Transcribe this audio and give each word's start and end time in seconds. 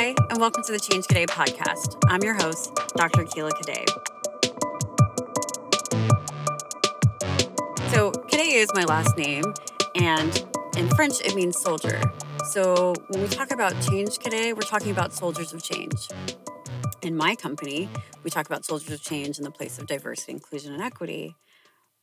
Hi, 0.00 0.14
and 0.30 0.38
welcome 0.38 0.62
to 0.62 0.70
the 0.70 0.78
Change 0.78 1.08
Today 1.08 1.26
podcast. 1.26 2.00
I'm 2.06 2.22
your 2.22 2.34
host, 2.34 2.72
Dr. 2.94 3.24
Keela 3.24 3.50
Cadet. 3.50 3.90
So, 7.90 8.12
Cadet 8.12 8.46
is 8.46 8.68
my 8.74 8.84
last 8.84 9.16
name, 9.16 9.42
and 9.96 10.46
in 10.76 10.88
French, 10.90 11.14
it 11.24 11.34
means 11.34 11.60
soldier. 11.60 12.00
So, 12.50 12.94
when 13.08 13.22
we 13.22 13.26
talk 13.26 13.50
about 13.50 13.74
Change 13.90 14.20
Cadet, 14.20 14.54
we're 14.54 14.62
talking 14.62 14.92
about 14.92 15.12
soldiers 15.12 15.52
of 15.52 15.64
change. 15.64 16.06
In 17.02 17.16
my 17.16 17.34
company, 17.34 17.88
we 18.22 18.30
talk 18.30 18.46
about 18.46 18.64
soldiers 18.64 18.92
of 18.92 19.02
change 19.02 19.36
in 19.38 19.42
the 19.42 19.50
place 19.50 19.80
of 19.80 19.88
diversity, 19.88 20.30
inclusion, 20.30 20.72
and 20.72 20.80
equity. 20.80 21.34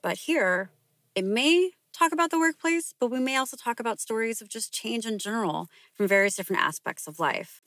But 0.04 0.18
here, 0.18 0.70
it 1.16 1.24
may 1.24 1.72
talk 1.94 2.12
about 2.12 2.30
the 2.30 2.40
workplace, 2.40 2.94
but 3.00 3.10
we 3.10 3.22
may 3.22 3.38
also 3.38 3.56
talk 3.56 3.80
about 3.80 4.02
stories 4.02 4.42
of 4.42 4.50
just 4.50 4.74
change 4.74 5.06
in 5.06 5.18
general 5.18 5.70
from 5.94 6.10
various 6.10 6.36
different 6.36 6.62
aspects 6.62 7.08
of 7.08 7.20
life. 7.20 7.62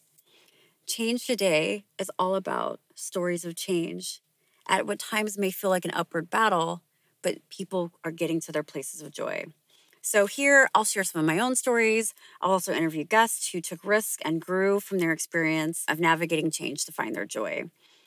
Change 0.88 1.26
today 1.26 1.84
is 1.98 2.10
all 2.18 2.34
about 2.34 2.80
stories 2.94 3.44
of 3.44 3.54
change 3.54 4.22
at 4.66 4.86
what 4.86 4.98
times 4.98 5.36
may 5.36 5.50
feel 5.50 5.68
like 5.68 5.84
an 5.84 5.90
upward 5.92 6.30
battle, 6.30 6.82
but 7.20 7.46
people 7.50 7.92
are 8.04 8.10
getting 8.10 8.40
to 8.40 8.52
their 8.52 8.62
places 8.62 9.02
of 9.02 9.10
joy. 9.10 9.44
So, 10.00 10.24
here 10.24 10.70
I'll 10.74 10.84
share 10.84 11.04
some 11.04 11.20
of 11.20 11.26
my 11.26 11.38
own 11.40 11.56
stories. 11.56 12.14
I'll 12.40 12.52
also 12.52 12.72
interview 12.72 13.04
guests 13.04 13.52
who 13.52 13.60
took 13.60 13.84
risks 13.84 14.16
and 14.24 14.40
grew 14.40 14.80
from 14.80 14.98
their 14.98 15.12
experience 15.12 15.84
of 15.88 16.00
navigating 16.00 16.50
change 16.50 16.86
to 16.86 16.92
find 16.92 17.14
their 17.14 17.26
joy. 17.26 17.64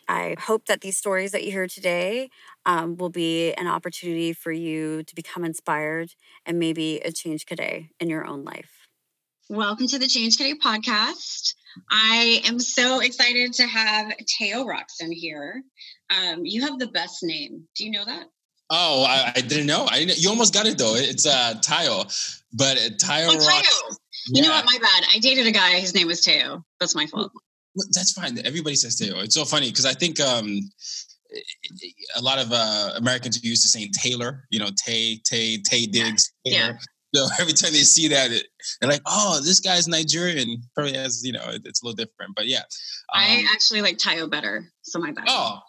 I 0.08 0.36
hope 0.40 0.66
that 0.66 0.82
these 0.82 0.98
stories 0.98 1.34
that 1.34 1.44
you 1.44 1.52
hear 1.52 1.68
today 1.68 2.32
um, 2.66 2.98
will 2.98 3.10
be 3.10 3.54
an 3.54 3.68
opportunity 3.68 4.34
for 4.34 4.52
you 4.52 5.04
to 5.04 5.14
become 5.14 5.46
inspired 5.46 6.16
and 6.48 6.58
maybe 6.58 7.00
a 7.06 7.12
change 7.12 7.46
today 7.46 7.92
in 8.00 8.10
your 8.10 8.26
own 8.26 8.44
life. 8.44 8.88
Welcome 9.50 9.88
to 9.88 10.00
the 10.00 10.08
Change 10.08 10.38
Today 10.38 10.54
podcast. 10.56 11.56
I 11.90 12.42
am 12.46 12.60
so 12.60 13.00
excited 13.00 13.54
to 13.54 13.68
have 13.68 14.14
Teo 14.28 14.66
Rockson 14.66 15.12
here. 15.12 15.64
Um, 16.10 16.42
you 16.44 16.62
have 16.62 16.80
the 16.80 16.88
best 16.88 17.24
name. 17.24 17.64
Do 17.76 17.86
you 17.86 17.92
know 17.92 18.06
that? 18.06 18.26
Oh, 18.70 19.04
I, 19.04 19.34
I 19.36 19.42
didn't 19.42 19.68
know. 19.68 19.86
I 19.90 20.00
didn't, 20.00 20.20
you 20.20 20.30
almost 20.30 20.54
got 20.54 20.66
it 20.66 20.78
though. 20.78 20.96
It's 20.96 21.26
uh, 21.26 21.56
Tayo, 21.56 22.06
but 22.54 22.78
uh, 22.78 22.90
Tayo. 22.96 23.28
Oh, 23.30 23.38
Tayo. 23.38 23.96
You 24.28 24.44
know 24.44 24.50
what? 24.50 24.66
My 24.66 24.78
bad. 24.82 25.04
I 25.14 25.20
dated 25.20 25.48
a 25.48 25.52
guy. 25.52 25.72
His 25.80 25.94
name 25.94 26.08
was 26.08 26.22
Teo. 26.22 26.64
That's 26.80 26.96
my 26.96 27.06
fault. 27.06 27.32
That's 27.94 28.12
fine. 28.12 28.38
Everybody 28.46 28.76
says 28.76 28.96
Taylor. 28.96 29.24
It's 29.24 29.36
so 29.36 29.46
funny 29.46 29.70
because 29.70 29.86
I 29.86 29.94
think 29.94 30.20
um, 30.20 30.60
a 32.18 32.22
lot 32.22 32.40
of 32.40 32.52
uh, 32.52 32.92
Americans 32.98 33.38
are 33.38 33.48
used 33.48 33.64
to 33.64 33.70
saying 33.70 33.92
Taylor. 33.94 34.46
You 34.50 34.60
know, 34.60 34.70
Tay, 34.76 35.22
Tay, 35.26 35.58
Taye 35.58 35.90
Diggs. 35.92 36.32
Taylor. 36.46 36.78
So 37.16 37.28
every 37.40 37.52
time 37.52 37.74
they 37.74 37.80
see 37.80 38.08
that, 38.08 38.32
it, 38.32 38.48
they're 38.80 38.90
like, 38.90 39.02
"Oh, 39.06 39.42
this 39.44 39.60
guy's 39.60 39.86
Nigerian." 39.86 40.64
Probably 40.74 40.94
has, 40.94 41.22
you 41.26 41.34
know, 41.34 41.44
it's 41.46 41.84
a 41.84 41.86
little 41.86 41.96
different, 41.96 42.36
but 42.38 42.48
yeah. 42.48 42.60
Um, 42.60 42.64
I 43.14 43.46
actually 43.52 43.82
like 43.82 43.98
Tayo 43.98 44.30
better, 44.30 44.64
so 44.84 44.98
my 44.98 45.12
bad. 45.12 45.26
Oh, 45.28 45.60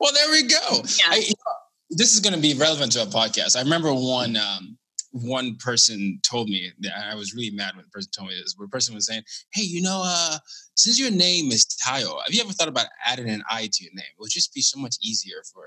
well, 0.00 0.12
there 0.12 0.30
we 0.30 0.42
go. 0.42 0.82
Yeah. 0.98 1.06
I, 1.10 1.16
you 1.16 1.28
know, 1.28 1.52
this 1.90 2.14
is 2.14 2.20
going 2.20 2.34
to 2.34 2.40
be 2.40 2.54
relevant 2.54 2.92
to 2.92 3.02
a 3.02 3.06
podcast. 3.06 3.56
I 3.56 3.62
remember 3.62 3.92
one 3.94 4.36
um, 4.36 4.76
one 5.12 5.56
person 5.56 6.20
told 6.28 6.48
me 6.48 6.70
that 6.80 6.92
I 7.10 7.14
was 7.14 7.34
really 7.34 7.50
mad 7.50 7.74
when 7.74 7.84
the 7.84 7.90
person 7.90 8.10
told 8.16 8.28
me 8.28 8.34
this. 8.34 8.54
Where 8.56 8.66
the 8.66 8.70
person 8.70 8.94
was 8.94 9.06
saying, 9.06 9.22
"Hey, 9.52 9.62
you 9.62 9.82
know, 9.82 10.02
uh, 10.04 10.38
since 10.74 10.98
your 10.98 11.10
name 11.10 11.50
is 11.50 11.66
Tayo, 11.86 12.20
have 12.24 12.34
you 12.34 12.40
ever 12.40 12.52
thought 12.52 12.68
about 12.68 12.86
adding 13.06 13.28
an 13.28 13.42
I 13.50 13.68
to 13.72 13.84
your 13.84 13.92
name? 13.94 14.04
It 14.04 14.20
would 14.20 14.30
just 14.30 14.52
be 14.52 14.60
so 14.60 14.78
much 14.78 14.96
easier 15.02 15.42
for 15.52 15.64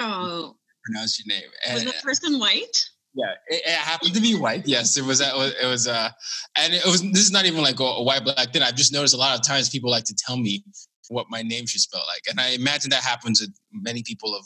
oh 0.00 0.56
pronounce 0.84 1.18
your 1.18 1.34
name." 1.34 1.48
And, 1.66 1.74
was 1.74 1.84
the 1.84 2.02
person 2.02 2.38
white? 2.38 2.76
Yeah, 3.14 3.32
it, 3.46 3.62
it, 3.64 3.72
happened 3.72 4.12
to 4.14 4.20
be 4.20 4.34
white. 4.34 4.66
Yes, 4.66 4.96
it 4.96 5.04
was. 5.04 5.20
It 5.20 5.66
was. 5.66 5.86
Uh, 5.86 6.10
and 6.56 6.74
it 6.74 6.84
was. 6.84 7.00
This 7.00 7.22
is 7.22 7.30
not 7.30 7.44
even 7.44 7.62
like 7.62 7.78
a, 7.78 8.02
white 8.02 8.24
black 8.24 8.52
thing. 8.52 8.62
I've 8.62 8.74
just 8.74 8.92
noticed 8.92 9.14
a 9.14 9.18
lot 9.18 9.38
of 9.38 9.46
times 9.46 9.68
people 9.68 9.88
like 9.90 10.04
to 10.04 10.14
tell 10.14 10.36
me 10.36 10.64
what 11.08 11.26
my 11.30 11.42
name 11.42 11.66
should 11.66 11.80
spell 11.80 12.02
like, 12.08 12.22
and 12.28 12.40
I 12.40 12.50
imagine 12.50 12.90
that 12.90 13.04
happens 13.04 13.40
with 13.40 13.54
many 13.72 14.02
people 14.02 14.34
of 14.34 14.44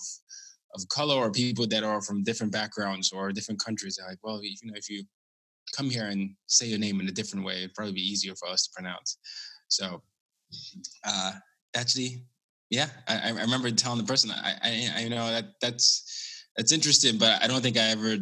of 0.75 0.87
color 0.89 1.15
or 1.15 1.31
people 1.31 1.67
that 1.67 1.83
are 1.83 2.03
from 2.03 2.23
different 2.23 2.53
backgrounds 2.53 3.11
or 3.11 3.33
different 3.33 3.65
countries. 3.65 3.97
They're 3.97 4.09
like, 4.09 4.19
well, 4.23 4.43
you 4.43 4.55
know, 4.65 4.75
if 4.77 4.91
you 4.91 5.05
come 5.75 5.89
here 5.89 6.07
and 6.07 6.35
say 6.47 6.67
your 6.67 6.79
name 6.79 7.01
in 7.01 7.09
a 7.09 7.13
different 7.13 7.47
way, 7.47 7.59
it'd 7.59 7.75
probably 7.75 7.95
be 7.95 8.07
easier 8.07 8.35
for 8.35 8.49
us 8.49 8.67
to 8.67 8.71
pronounce. 8.75 9.17
So, 9.69 10.03
uh, 11.05 11.33
actually, 11.75 12.25
yeah, 12.69 12.89
I, 13.07 13.29
I 13.29 13.31
remember 13.31 13.71
telling 13.71 13.99
the 13.99 14.05
person, 14.05 14.31
I, 14.31 14.55
I, 14.63 15.05
I 15.05 15.09
know 15.09 15.27
that 15.31 15.55
that's 15.63 16.45
that's 16.57 16.73
interesting, 16.73 17.17
but 17.17 17.43
I 17.43 17.47
don't 17.47 17.63
think 17.63 17.79
I 17.79 17.91
ever 17.91 18.19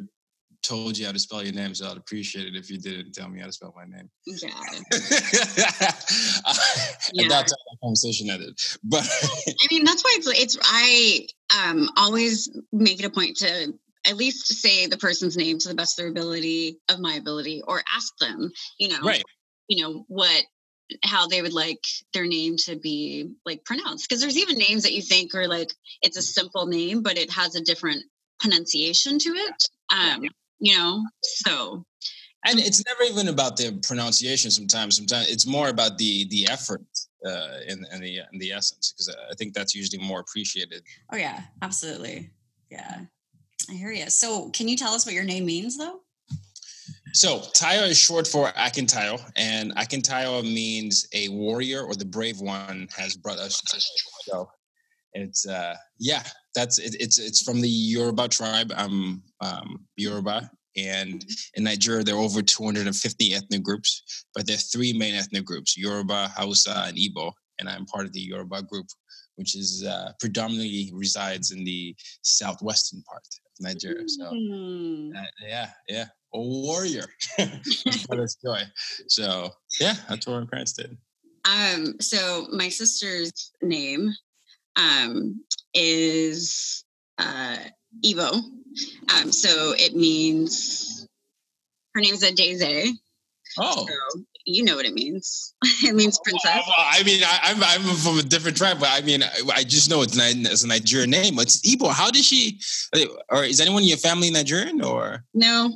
told 0.66 0.98
you 0.98 1.06
how 1.06 1.12
to 1.12 1.18
spell 1.18 1.42
your 1.42 1.52
name, 1.52 1.74
so 1.74 1.90
I'd 1.90 1.96
appreciate 1.96 2.46
it 2.46 2.56
if 2.56 2.70
you 2.70 2.78
didn't 2.78 3.12
tell 3.12 3.28
me 3.28 3.40
how 3.40 3.46
to 3.46 3.52
spell 3.52 3.74
my 3.76 3.84
name. 3.84 4.10
Yeah. 4.26 4.48
yeah. 7.12 7.28
That's 7.28 7.52
how 7.52 7.56
that 7.56 7.78
conversation 7.82 8.30
ended. 8.30 8.58
But 8.82 9.06
I 9.06 9.66
mean, 9.70 9.84
that's 9.84 10.02
why 10.02 10.16
it's 10.18 10.26
it's 10.28 10.58
I 10.62 11.26
um 11.64 11.88
always 11.96 12.50
make 12.72 13.00
it 13.00 13.06
a 13.06 13.10
point 13.10 13.36
to 13.38 13.74
at 14.06 14.16
least 14.16 14.46
say 14.46 14.86
the 14.86 14.98
person's 14.98 15.36
name 15.36 15.58
to 15.58 15.68
the 15.68 15.74
best 15.74 15.98
of 15.98 16.02
their 16.02 16.10
ability 16.10 16.78
of 16.88 17.00
my 17.00 17.14
ability 17.14 17.62
or 17.66 17.82
ask 17.94 18.16
them, 18.18 18.50
you 18.78 18.88
know, 18.88 19.00
right. 19.02 19.22
you 19.68 19.82
know, 19.82 20.04
what 20.08 20.44
how 21.02 21.26
they 21.26 21.42
would 21.42 21.52
like 21.52 21.82
their 22.12 22.26
name 22.26 22.56
to 22.56 22.76
be 22.76 23.32
like 23.44 23.64
pronounced 23.64 24.08
because 24.08 24.20
there's 24.22 24.38
even 24.38 24.56
names 24.56 24.84
that 24.84 24.92
you 24.92 25.02
think 25.02 25.34
are 25.34 25.48
like 25.48 25.72
it's 26.00 26.16
a 26.16 26.22
simple 26.22 26.66
name 26.66 27.02
but 27.02 27.18
it 27.18 27.28
has 27.28 27.56
a 27.56 27.60
different 27.60 28.04
pronunciation 28.38 29.18
to 29.18 29.30
it 29.30 29.64
um 29.90 30.22
you 30.58 30.76
know 30.76 31.02
so. 31.22 31.84
And 32.48 32.60
it's 32.60 32.84
never 32.86 33.02
even 33.10 33.26
about 33.26 33.56
the 33.56 33.78
pronunciation 33.84 34.50
sometimes 34.50 34.96
sometimes 34.96 35.28
it's 35.28 35.46
more 35.46 35.68
about 35.68 35.98
the 35.98 36.28
the 36.28 36.46
effort 36.48 36.82
uh 37.26 37.58
in, 37.66 37.84
in 37.92 38.00
the 38.00 38.20
in 38.32 38.38
the 38.38 38.52
essence 38.52 38.92
because 38.92 39.14
i 39.30 39.34
think 39.34 39.52
that's 39.52 39.74
usually 39.74 40.02
more 40.02 40.20
appreciated. 40.20 40.82
Oh 41.12 41.16
yeah 41.16 41.40
absolutely. 41.62 42.30
Yeah. 42.70 43.00
I 43.68 43.72
hear 43.72 43.90
you 43.90 44.08
so 44.10 44.50
can 44.50 44.68
you 44.68 44.76
tell 44.76 44.92
us 44.94 45.04
what 45.04 45.14
your 45.14 45.24
name 45.24 45.46
means 45.46 45.76
though? 45.76 46.00
So 47.12 47.38
Tayo 47.54 47.88
is 47.88 47.96
short 47.96 48.26
for 48.26 48.48
Akintayo, 48.52 49.18
and 49.36 49.74
Akintayo 49.76 50.42
means 50.42 51.08
a 51.14 51.28
warrior 51.28 51.82
or 51.82 51.94
the 51.94 52.04
brave 52.04 52.40
one 52.40 52.88
has 52.94 53.16
brought 53.16 53.38
us 53.38 53.58
to 53.62 53.80
so 54.24 54.50
it's 55.14 55.46
uh 55.48 55.74
yeah 55.98 56.22
that's 56.56 56.78
it, 56.78 56.96
it's 56.98 57.18
it's 57.18 57.42
from 57.42 57.60
the 57.60 57.68
yoruba 57.68 58.26
tribe 58.26 58.72
i'm 58.76 59.22
um 59.40 59.86
yoruba. 59.96 60.50
And 60.78 61.24
in 61.54 61.64
nigeria 61.64 62.02
there 62.02 62.16
are 62.16 62.18
over 62.18 62.42
250 62.42 63.34
ethnic 63.34 63.62
groups 63.62 64.24
but 64.34 64.46
there 64.46 64.56
are 64.56 64.68
three 64.72 64.92
main 64.92 65.14
ethnic 65.14 65.44
groups 65.44 65.76
yoruba 65.76 66.28
hausa 66.36 66.84
and 66.88 66.96
igbo. 66.96 67.32
And 67.58 67.68
i'm 67.68 67.86
part 67.86 68.06
of 68.06 68.12
the 68.12 68.20
yoruba 68.20 68.62
group 68.62 68.86
which 69.36 69.54
is 69.54 69.84
uh, 69.86 70.12
predominantly 70.18 70.90
resides 70.94 71.50
in 71.50 71.62
the 71.62 71.94
southwestern 72.22 73.02
part 73.02 73.22
of 73.22 73.52
nigeria. 73.60 74.08
So 74.08 74.24
mm. 74.24 75.14
uh, 75.16 75.24
yeah 75.46 75.70
yeah 75.88 76.06
a 76.34 76.40
warrior. 76.40 77.06
For 78.06 78.16
this 78.16 78.36
joy. 78.44 78.62
So 79.08 79.50
yeah 79.80 79.94
that's 80.08 80.26
what 80.26 80.40
my 80.40 80.46
parents 80.46 80.72
did. 80.72 80.96
Um 81.44 81.94
so 82.00 82.48
my 82.50 82.68
sister's 82.68 83.52
name 83.62 84.12
um, 84.76 85.40
is 85.76 86.84
uh, 87.18 87.58
Evo. 88.04 88.42
Um, 89.14 89.32
so 89.32 89.74
it 89.76 89.94
means 89.94 91.06
her 91.94 92.00
name 92.00 92.14
is 92.14 92.22
Adeze. 92.22 92.90
Oh. 93.58 93.86
So 93.86 94.22
you 94.44 94.62
know 94.62 94.76
what 94.76 94.86
it 94.86 94.94
means. 94.94 95.54
it 95.82 95.94
means 95.94 96.18
princess. 96.22 96.62
Well, 96.66 96.74
I 96.78 97.02
mean, 97.02 97.22
I, 97.24 97.50
am 97.50 97.62
I'm, 97.62 97.88
I'm 97.88 97.96
from 97.96 98.18
a 98.18 98.22
different 98.22 98.56
tribe, 98.56 98.78
but 98.78 98.88
I 98.90 99.00
mean, 99.00 99.22
I, 99.22 99.28
I 99.52 99.64
just 99.64 99.90
know 99.90 100.02
it's, 100.02 100.16
it's 100.16 100.64
a 100.64 100.68
Nigerian 100.68 101.10
name. 101.10 101.38
It's 101.38 101.60
Igbo. 101.62 101.90
How 101.90 102.10
did 102.10 102.24
she, 102.24 102.60
or 103.28 103.44
is 103.44 103.60
anyone 103.60 103.82
in 103.82 103.88
your 103.88 103.98
family 103.98 104.30
Nigerian 104.30 104.82
or? 104.82 105.24
No, 105.34 105.72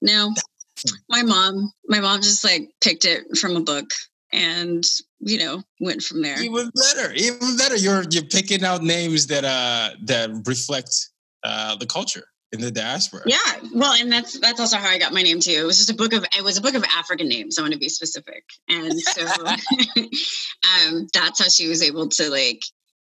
no. 0.00 0.34
My 1.08 1.22
mom, 1.22 1.70
my 1.86 2.00
mom 2.00 2.22
just 2.22 2.42
like 2.42 2.68
picked 2.80 3.04
it 3.04 3.36
from 3.38 3.56
a 3.56 3.60
book 3.60 3.88
and 4.32 4.82
you 5.22 5.38
know 5.38 5.62
went 5.80 6.02
from 6.02 6.22
there. 6.22 6.40
Even 6.42 6.70
better 6.74 7.12
even 7.14 7.56
better. 7.56 7.76
You're 7.76 8.04
you're 8.10 8.24
picking 8.24 8.64
out 8.64 8.82
names 8.82 9.28
that 9.28 9.44
uh 9.44 9.96
that 10.04 10.30
reflect 10.46 10.94
uh 11.44 11.76
the 11.76 11.86
culture 11.86 12.24
in 12.50 12.60
the 12.60 12.70
diaspora. 12.70 13.22
Yeah 13.26 13.38
well 13.72 13.94
and 13.98 14.10
that's 14.10 14.38
that's 14.40 14.60
also 14.60 14.76
how 14.76 14.88
i 14.88 14.98
got 14.98 15.12
my 15.12 15.22
name 15.22 15.40
too. 15.40 15.52
It 15.52 15.64
was 15.64 15.78
just 15.78 15.90
a 15.90 15.94
book 15.94 16.12
of 16.12 16.24
it 16.36 16.44
was 16.44 16.58
a 16.58 16.62
book 16.62 16.74
of 16.74 16.84
african 16.84 17.28
names 17.28 17.58
i 17.58 17.62
want 17.62 17.72
to 17.72 17.78
be 17.78 17.88
specific. 17.88 18.44
And 18.68 19.00
so 19.00 19.26
um 19.46 21.06
that's 21.14 21.42
how 21.42 21.48
she 21.48 21.68
was 21.68 21.82
able 21.82 22.08
to 22.08 22.30
like 22.30 22.62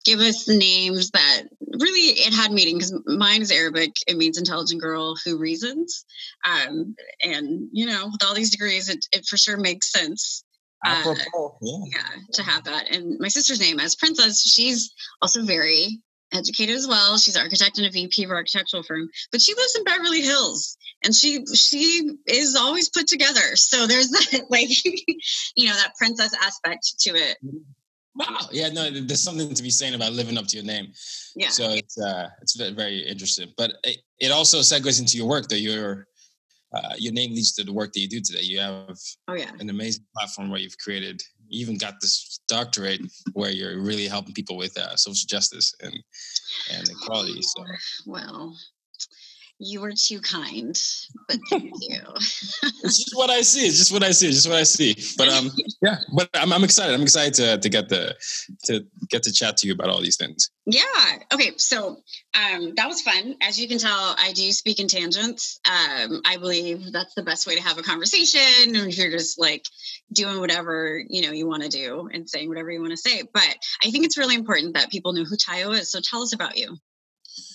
give 0.04 0.18
us 0.18 0.48
names 0.48 1.10
that 1.12 1.44
really 1.78 2.10
it 2.10 2.34
had 2.34 2.52
meaning 2.52 2.76
because 2.76 2.92
mine 3.06 3.40
is 3.40 3.50
arabic. 3.50 3.92
It 4.06 4.18
means 4.18 4.36
intelligent 4.36 4.82
girl 4.82 5.16
who 5.24 5.38
reasons. 5.38 6.04
Um 6.44 6.94
and 7.24 7.68
you 7.72 7.86
know 7.86 8.08
with 8.12 8.22
all 8.22 8.34
these 8.34 8.50
degrees 8.50 8.90
it, 8.90 9.06
it 9.12 9.24
for 9.24 9.38
sure 9.38 9.56
makes 9.56 9.90
sense 9.90 10.44
uh, 10.84 11.14
yeah. 11.62 11.78
yeah, 11.86 12.20
to 12.32 12.42
have 12.42 12.64
that. 12.64 12.90
And 12.90 13.18
my 13.20 13.28
sister's 13.28 13.60
name 13.60 13.78
as 13.80 13.94
Princess, 13.94 14.42
she's 14.42 14.92
also 15.20 15.44
very 15.44 16.00
educated 16.32 16.76
as 16.76 16.88
well. 16.88 17.18
She's 17.18 17.36
an 17.36 17.42
architect 17.42 17.78
and 17.78 17.86
a 17.86 17.90
VP 17.90 18.24
of 18.24 18.30
an 18.30 18.36
architectural 18.36 18.82
firm, 18.82 19.08
but 19.30 19.40
she 19.40 19.54
lives 19.54 19.76
in 19.76 19.84
Beverly 19.84 20.22
Hills 20.22 20.76
and 21.04 21.14
she 21.14 21.44
she 21.54 22.10
is 22.26 22.56
always 22.56 22.88
put 22.88 23.06
together. 23.06 23.56
So 23.56 23.86
there's 23.86 24.08
that 24.08 24.46
like 24.50 24.68
you 24.84 25.68
know 25.68 25.74
that 25.74 25.94
princess 25.96 26.34
aspect 26.42 27.00
to 27.00 27.10
it. 27.10 27.38
Wow. 28.14 28.48
Yeah, 28.50 28.68
no, 28.68 28.90
there's 28.90 29.22
something 29.22 29.54
to 29.54 29.62
be 29.62 29.70
saying 29.70 29.94
about 29.94 30.12
living 30.12 30.36
up 30.36 30.46
to 30.48 30.56
your 30.56 30.66
name. 30.66 30.92
Yeah. 31.34 31.48
So 31.48 31.70
it's 31.70 31.98
uh 31.98 32.28
it's 32.42 32.56
very 32.56 33.00
interesting. 33.00 33.52
But 33.56 33.74
it, 33.84 33.98
it 34.18 34.30
also 34.30 34.60
segues 34.60 35.00
into 35.00 35.16
your 35.16 35.26
work 35.26 35.48
though. 35.48 35.56
Your 35.56 36.06
uh, 36.74 36.94
your 36.98 37.12
name 37.12 37.32
leads 37.32 37.52
to 37.52 37.64
the 37.64 37.72
work 37.72 37.92
that 37.92 38.00
you 38.00 38.08
do 38.08 38.20
today. 38.20 38.42
You 38.42 38.60
have 38.60 38.98
oh 39.28 39.34
yeah 39.34 39.50
an 39.60 39.70
amazing 39.70 40.04
platform 40.16 40.50
where 40.50 40.60
you've 40.60 40.78
created 40.78 41.22
you 41.52 41.60
even 41.60 41.76
got 41.76 42.00
this 42.00 42.40
doctorate 42.48 43.02
where 43.34 43.50
you're 43.50 43.80
really 43.80 44.06
helping 44.06 44.32
people 44.32 44.56
with 44.56 44.76
uh, 44.78 44.96
social 44.96 45.26
justice 45.28 45.74
and 45.82 45.94
and 46.72 46.88
equality. 46.88 47.40
So 47.42 47.64
well, 48.06 48.56
you 49.62 49.80
were 49.80 49.92
too 49.92 50.20
kind, 50.20 50.76
but 51.28 51.38
thank 51.50 51.72
you. 51.80 52.00
it's 52.82 52.98
just 52.98 53.12
what 53.14 53.30
I 53.30 53.42
see. 53.42 53.66
It's 53.66 53.78
just 53.78 53.92
what 53.92 54.02
I 54.02 54.10
see. 54.10 54.26
It's 54.26 54.36
just 54.36 54.48
what 54.48 54.58
I 54.58 54.64
see. 54.64 54.96
But 55.16 55.28
um, 55.28 55.50
yeah. 55.80 55.98
But 56.14 56.28
I'm, 56.34 56.52
I'm 56.52 56.64
excited. 56.64 56.94
I'm 56.94 57.02
excited 57.02 57.34
to 57.34 57.58
to 57.58 57.68
get 57.68 57.88
the 57.88 58.16
to 58.64 58.84
get 59.08 59.22
to 59.22 59.32
chat 59.32 59.56
to 59.58 59.66
you 59.66 59.72
about 59.72 59.88
all 59.88 60.00
these 60.00 60.16
things. 60.16 60.50
Yeah. 60.66 60.82
Okay. 61.32 61.52
So 61.58 62.02
um, 62.34 62.74
that 62.76 62.88
was 62.88 63.02
fun. 63.02 63.36
As 63.40 63.58
you 63.58 63.68
can 63.68 63.78
tell, 63.78 64.16
I 64.18 64.32
do 64.34 64.50
speak 64.52 64.80
in 64.80 64.88
tangents. 64.88 65.60
Um, 65.64 66.22
I 66.26 66.36
believe 66.38 66.92
that's 66.92 67.14
the 67.14 67.22
best 67.22 67.46
way 67.46 67.54
to 67.54 67.62
have 67.62 67.78
a 67.78 67.82
conversation. 67.82 68.40
If 68.74 68.98
you're 68.98 69.10
just 69.10 69.38
like 69.38 69.64
doing 70.12 70.40
whatever 70.40 71.00
you 71.08 71.22
know 71.22 71.32
you 71.32 71.46
want 71.46 71.62
to 71.62 71.68
do 71.68 72.08
and 72.12 72.28
saying 72.28 72.48
whatever 72.48 72.70
you 72.70 72.80
want 72.80 72.92
to 72.92 72.96
say, 72.96 73.22
but 73.32 73.56
I 73.84 73.90
think 73.90 74.04
it's 74.04 74.18
really 74.18 74.34
important 74.34 74.74
that 74.74 74.90
people 74.90 75.12
know 75.12 75.24
who 75.24 75.36
Tayo 75.36 75.72
is. 75.72 75.90
So 75.90 76.00
tell 76.00 76.22
us 76.22 76.34
about 76.34 76.56
you. 76.56 76.76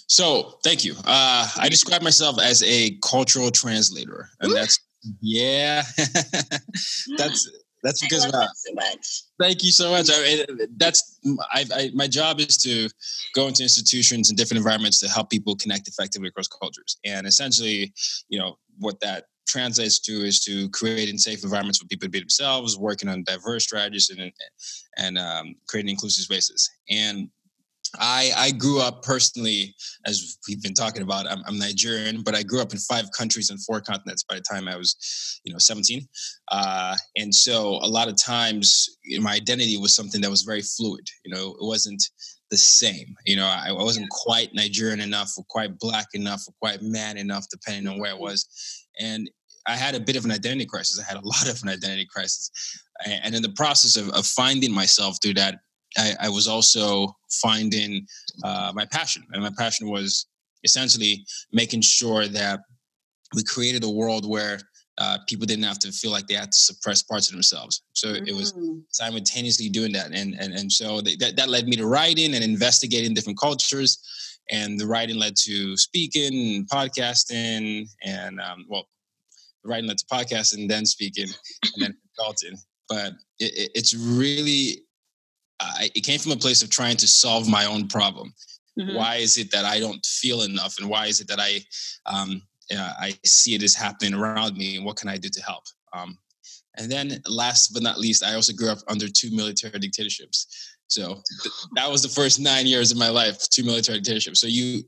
So 0.07 0.57
thank 0.63 0.85
you. 0.85 0.93
Uh, 1.05 1.47
I 1.57 1.67
describe 1.69 2.01
myself 2.01 2.39
as 2.41 2.63
a 2.63 2.97
cultural 3.03 3.51
translator, 3.51 4.29
and 4.39 4.53
that's 4.53 4.79
yeah, 5.21 5.83
that's 7.17 7.51
that's 7.83 8.01
because 8.01 8.25
I 8.25 8.29
love 8.29 8.49
so 8.55 8.73
much. 8.73 9.23
Thank 9.39 9.63
you 9.63 9.71
so 9.71 9.91
much. 9.91 10.07
I, 10.11 10.45
that's 10.77 11.19
I, 11.53 11.65
I, 11.73 11.91
my 11.93 12.07
job 12.07 12.39
is 12.39 12.57
to 12.59 12.89
go 13.35 13.47
into 13.47 13.63
institutions 13.63 14.29
and 14.29 14.37
different 14.37 14.59
environments 14.59 14.99
to 15.01 15.09
help 15.09 15.29
people 15.29 15.55
connect 15.55 15.87
effectively 15.89 16.29
across 16.29 16.47
cultures, 16.47 16.97
and 17.05 17.27
essentially, 17.27 17.93
you 18.29 18.39
know, 18.39 18.57
what 18.79 18.99
that 19.01 19.25
translates 19.47 19.99
to 19.99 20.11
is 20.11 20.39
to 20.41 20.69
creating 20.69 21.17
safe 21.17 21.43
environments 21.43 21.79
for 21.79 21.87
people 21.87 22.05
to 22.05 22.11
be 22.11 22.19
themselves, 22.19 22.77
working 22.77 23.09
on 23.09 23.23
diverse 23.23 23.63
strategies, 23.63 24.09
and 24.09 24.31
and 24.97 25.17
um, 25.17 25.55
creating 25.67 25.91
inclusive 25.91 26.23
spaces. 26.23 26.69
And 26.89 27.29
I, 27.99 28.31
I 28.35 28.51
grew 28.51 28.81
up 28.81 29.03
personally, 29.03 29.75
as 30.05 30.37
we've 30.47 30.61
been 30.61 30.73
talking 30.73 31.01
about, 31.01 31.29
I'm, 31.29 31.41
I'm, 31.45 31.57
Nigerian, 31.57 32.21
but 32.21 32.35
I 32.35 32.43
grew 32.43 32.61
up 32.61 32.71
in 32.71 32.79
five 32.79 33.11
countries 33.11 33.49
and 33.49 33.63
four 33.63 33.81
continents 33.81 34.23
by 34.23 34.35
the 34.35 34.41
time 34.41 34.67
I 34.67 34.75
was, 34.75 35.39
you 35.43 35.51
know, 35.51 35.59
17. 35.59 36.07
Uh, 36.51 36.95
and 37.15 37.33
so 37.33 37.79
a 37.81 37.87
lot 37.87 38.07
of 38.07 38.15
times 38.17 38.97
you 39.03 39.17
know, 39.17 39.23
my 39.23 39.33
identity 39.33 39.77
was 39.77 39.95
something 39.95 40.21
that 40.21 40.29
was 40.29 40.43
very 40.43 40.61
fluid. 40.61 41.07
You 41.25 41.33
know, 41.33 41.51
it 41.51 41.65
wasn't 41.65 42.03
the 42.49 42.57
same. 42.57 43.15
You 43.25 43.35
know, 43.37 43.45
I, 43.45 43.69
I 43.69 43.71
wasn't 43.71 44.09
quite 44.09 44.53
Nigerian 44.53 45.01
enough 45.01 45.33
or 45.37 45.43
quite 45.49 45.77
black 45.79 46.07
enough 46.13 46.43
or 46.47 46.53
quite 46.61 46.81
man 46.81 47.17
enough, 47.17 47.45
depending 47.49 47.91
on 47.91 47.99
where 47.99 48.11
I 48.11 48.13
mm-hmm. 48.13 48.23
was. 48.23 48.85
And 48.99 49.29
I 49.67 49.75
had 49.75 49.95
a 49.95 49.99
bit 49.99 50.15
of 50.15 50.25
an 50.25 50.31
identity 50.31 50.65
crisis. 50.65 50.99
I 50.99 51.07
had 51.07 51.21
a 51.21 51.27
lot 51.27 51.49
of 51.49 51.61
an 51.61 51.69
identity 51.69 52.07
crisis. 52.09 52.49
And 53.05 53.35
in 53.35 53.41
the 53.41 53.49
process 53.49 53.95
of, 53.97 54.09
of 54.09 54.25
finding 54.25 54.71
myself 54.71 55.17
through 55.21 55.35
that, 55.35 55.59
I, 55.97 56.13
I 56.21 56.29
was 56.29 56.47
also 56.47 57.15
finding 57.41 58.05
uh, 58.43 58.71
my 58.73 58.85
passion, 58.85 59.23
and 59.33 59.43
my 59.43 59.51
passion 59.57 59.89
was 59.89 60.27
essentially 60.63 61.25
making 61.51 61.81
sure 61.81 62.27
that 62.27 62.59
we 63.35 63.43
created 63.43 63.83
a 63.83 63.89
world 63.89 64.27
where 64.27 64.59
uh, 64.99 65.17
people 65.27 65.45
didn't 65.45 65.63
have 65.63 65.79
to 65.79 65.91
feel 65.91 66.11
like 66.11 66.27
they 66.27 66.33
had 66.33 66.51
to 66.51 66.57
suppress 66.57 67.03
parts 67.03 67.27
of 67.29 67.33
themselves. 67.33 67.83
So 67.93 68.09
mm-hmm. 68.09 68.27
it 68.27 68.35
was 68.35 68.53
mm. 68.53 68.81
simultaneously 68.89 69.69
doing 69.69 69.91
that, 69.93 70.07
and 70.11 70.35
and 70.39 70.53
and 70.53 70.71
so 70.71 71.01
that 71.01 71.33
that 71.37 71.49
led 71.49 71.67
me 71.67 71.75
to 71.75 71.85
writing 71.85 72.33
and 72.33 72.43
investigating 72.43 73.13
different 73.13 73.39
cultures, 73.39 73.99
and 74.49 74.79
the 74.79 74.87
writing 74.87 75.17
led 75.17 75.35
to 75.43 75.77
speaking, 75.77 76.55
and 76.55 76.69
podcasting, 76.69 77.87
and 78.03 78.39
um, 78.41 78.65
well, 78.67 78.87
the 79.63 79.69
writing 79.69 79.87
led 79.87 79.99
to 79.99 80.05
podcasting, 80.05 80.67
then 80.67 80.85
speaking, 80.85 81.27
and 81.75 81.83
then 81.83 81.95
consulting. 82.15 82.57
But 82.89 83.13
it, 83.39 83.53
it, 83.53 83.71
it's 83.75 83.93
really 83.93 84.83
I, 85.59 85.89
it 85.95 86.01
came 86.01 86.19
from 86.19 86.31
a 86.31 86.37
place 86.37 86.61
of 86.61 86.69
trying 86.69 86.97
to 86.97 87.07
solve 87.07 87.47
my 87.49 87.65
own 87.65 87.87
problem. 87.87 88.33
Mm-hmm. 88.79 88.95
Why 88.95 89.15
is 89.15 89.37
it 89.37 89.51
that 89.51 89.65
I 89.65 89.79
don't 89.79 90.05
feel 90.05 90.43
enough, 90.43 90.77
and 90.79 90.89
why 90.89 91.07
is 91.07 91.19
it 91.19 91.27
that 91.27 91.39
I 91.39 91.61
um, 92.05 92.41
uh, 92.71 92.93
I 92.99 93.15
see 93.25 93.55
it 93.55 93.63
as 93.63 93.73
happening 93.73 94.13
around 94.13 94.55
me, 94.55 94.77
and 94.77 94.85
what 94.85 94.97
can 94.97 95.09
I 95.09 95.17
do 95.17 95.29
to 95.29 95.41
help? 95.41 95.63
Um, 95.93 96.17
and 96.77 96.91
then, 96.91 97.21
last 97.27 97.73
but 97.73 97.81
not 97.81 97.97
least, 97.97 98.23
I 98.23 98.35
also 98.35 98.53
grew 98.53 98.69
up 98.69 98.79
under 98.87 99.07
two 99.07 99.35
military 99.35 99.79
dictatorships. 99.79 100.75
So 100.87 101.21
th- 101.43 101.53
that 101.75 101.89
was 101.89 102.01
the 102.01 102.09
first 102.09 102.39
nine 102.39 102.65
years 102.65 102.91
of 102.91 102.97
my 102.97 103.09
life, 103.09 103.49
two 103.49 103.63
military 103.63 103.99
dictatorships. 103.99 104.39
So 104.39 104.47
you 104.47 104.83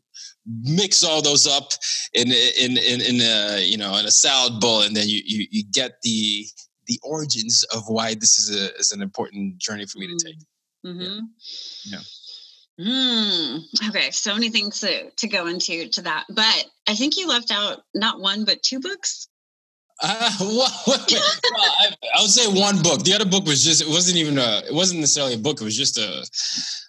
mix 0.46 1.04
all 1.04 1.22
those 1.22 1.48
up 1.48 1.72
in 2.14 2.28
in 2.32 2.78
in, 2.78 3.02
in 3.02 3.22
a 3.22 3.62
you 3.66 3.78
know 3.78 3.98
in 3.98 4.06
a 4.06 4.12
salad 4.12 4.60
bowl, 4.60 4.82
and 4.82 4.96
then 4.96 5.10
you 5.10 5.22
you, 5.26 5.48
you 5.50 5.64
get 5.72 5.94
the 6.04 6.46
the 6.88 7.00
origins 7.04 7.64
of 7.76 7.84
why 7.88 8.14
this 8.14 8.38
is 8.38 8.56
a 8.56 8.76
is 8.78 8.92
an 8.92 9.02
important 9.02 9.58
journey 9.58 9.86
for 9.86 10.00
me 10.00 10.08
to 10.08 10.26
take. 10.26 10.38
Mm-hmm. 10.86 11.20
Yeah. 11.86 12.00
Mm, 12.80 13.90
okay, 13.90 14.10
so 14.12 14.34
many 14.34 14.50
things 14.50 14.80
to, 14.80 15.12
to 15.12 15.28
go 15.28 15.48
into 15.48 15.90
to 15.90 16.02
that, 16.04 16.26
but 16.30 16.66
I 16.88 16.96
think 16.96 17.18
you 17.18 17.28
left 17.28 17.52
out 17.52 17.82
not 17.94 18.22
one 18.22 18.46
but 18.46 18.64
two 18.64 18.80
books. 18.80 19.28
Uh, 20.02 20.32
well, 20.40 20.72
well, 20.88 21.06
I, 21.10 21.90
I, 22.16 22.22
would 22.22 22.30
say 22.30 22.48
one 22.48 22.82
book. 22.82 23.04
The 23.04 23.14
other 23.14 23.26
book 23.26 23.46
was 23.46 23.66
just 23.66 23.82
it 23.82 23.90
wasn't 23.90 24.18
even 24.18 24.38
a 24.38 24.62
it 24.66 24.74
wasn't 24.74 25.02
necessarily 25.02 25.34
a 25.34 25.38
book. 25.38 25.60
It 25.60 25.66
was 25.66 25.76
just 25.76 25.98
a 25.98 26.26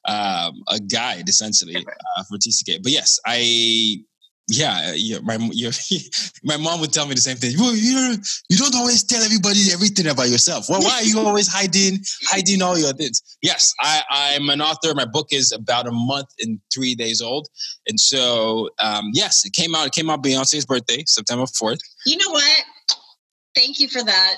um, 0.08 0.62
a 0.68 0.78
guide 0.78 1.28
essentially 1.28 1.76
uh, 1.76 2.22
for 2.24 2.38
TCK. 2.38 2.80
But 2.84 2.92
yes, 2.92 3.18
I 3.26 4.04
yeah, 4.50 4.92
yeah, 4.94 5.18
my 5.22 5.36
your, 5.52 5.70
my 6.44 6.56
mom 6.56 6.80
would 6.80 6.92
tell 6.92 7.06
me 7.06 7.14
the 7.14 7.20
same 7.20 7.36
thing. 7.36 7.54
Well, 7.56 7.74
you 7.74 7.94
don't, 7.94 8.28
you 8.48 8.56
don't 8.56 8.74
always 8.74 9.04
tell 9.04 9.22
everybody 9.22 9.60
everything 9.72 10.08
about 10.08 10.28
yourself. 10.28 10.68
Well, 10.68 10.82
why 10.82 10.98
are 10.98 11.04
you 11.04 11.20
always 11.20 11.46
hiding 11.46 12.00
hiding 12.24 12.60
all 12.60 12.76
your 12.76 12.92
things? 12.92 13.22
Yes, 13.42 13.72
I, 13.80 14.02
I'm 14.10 14.50
an 14.50 14.60
author. 14.60 14.92
My 14.94 15.04
book 15.04 15.28
is 15.30 15.52
about 15.52 15.86
a 15.86 15.92
month 15.92 16.28
and 16.40 16.58
three 16.74 16.94
days 16.94 17.22
old, 17.22 17.48
and 17.86 17.98
so 17.98 18.70
um, 18.80 19.10
yes, 19.12 19.44
it 19.44 19.52
came 19.52 19.74
out. 19.74 19.86
It 19.86 19.92
came 19.92 20.10
out 20.10 20.22
Beyonce's 20.22 20.66
birthday, 20.66 21.04
September 21.06 21.46
fourth. 21.46 21.78
You 22.04 22.16
know 22.16 22.30
what? 22.30 22.64
Thank 23.54 23.78
you 23.78 23.88
for 23.88 24.02
that. 24.02 24.34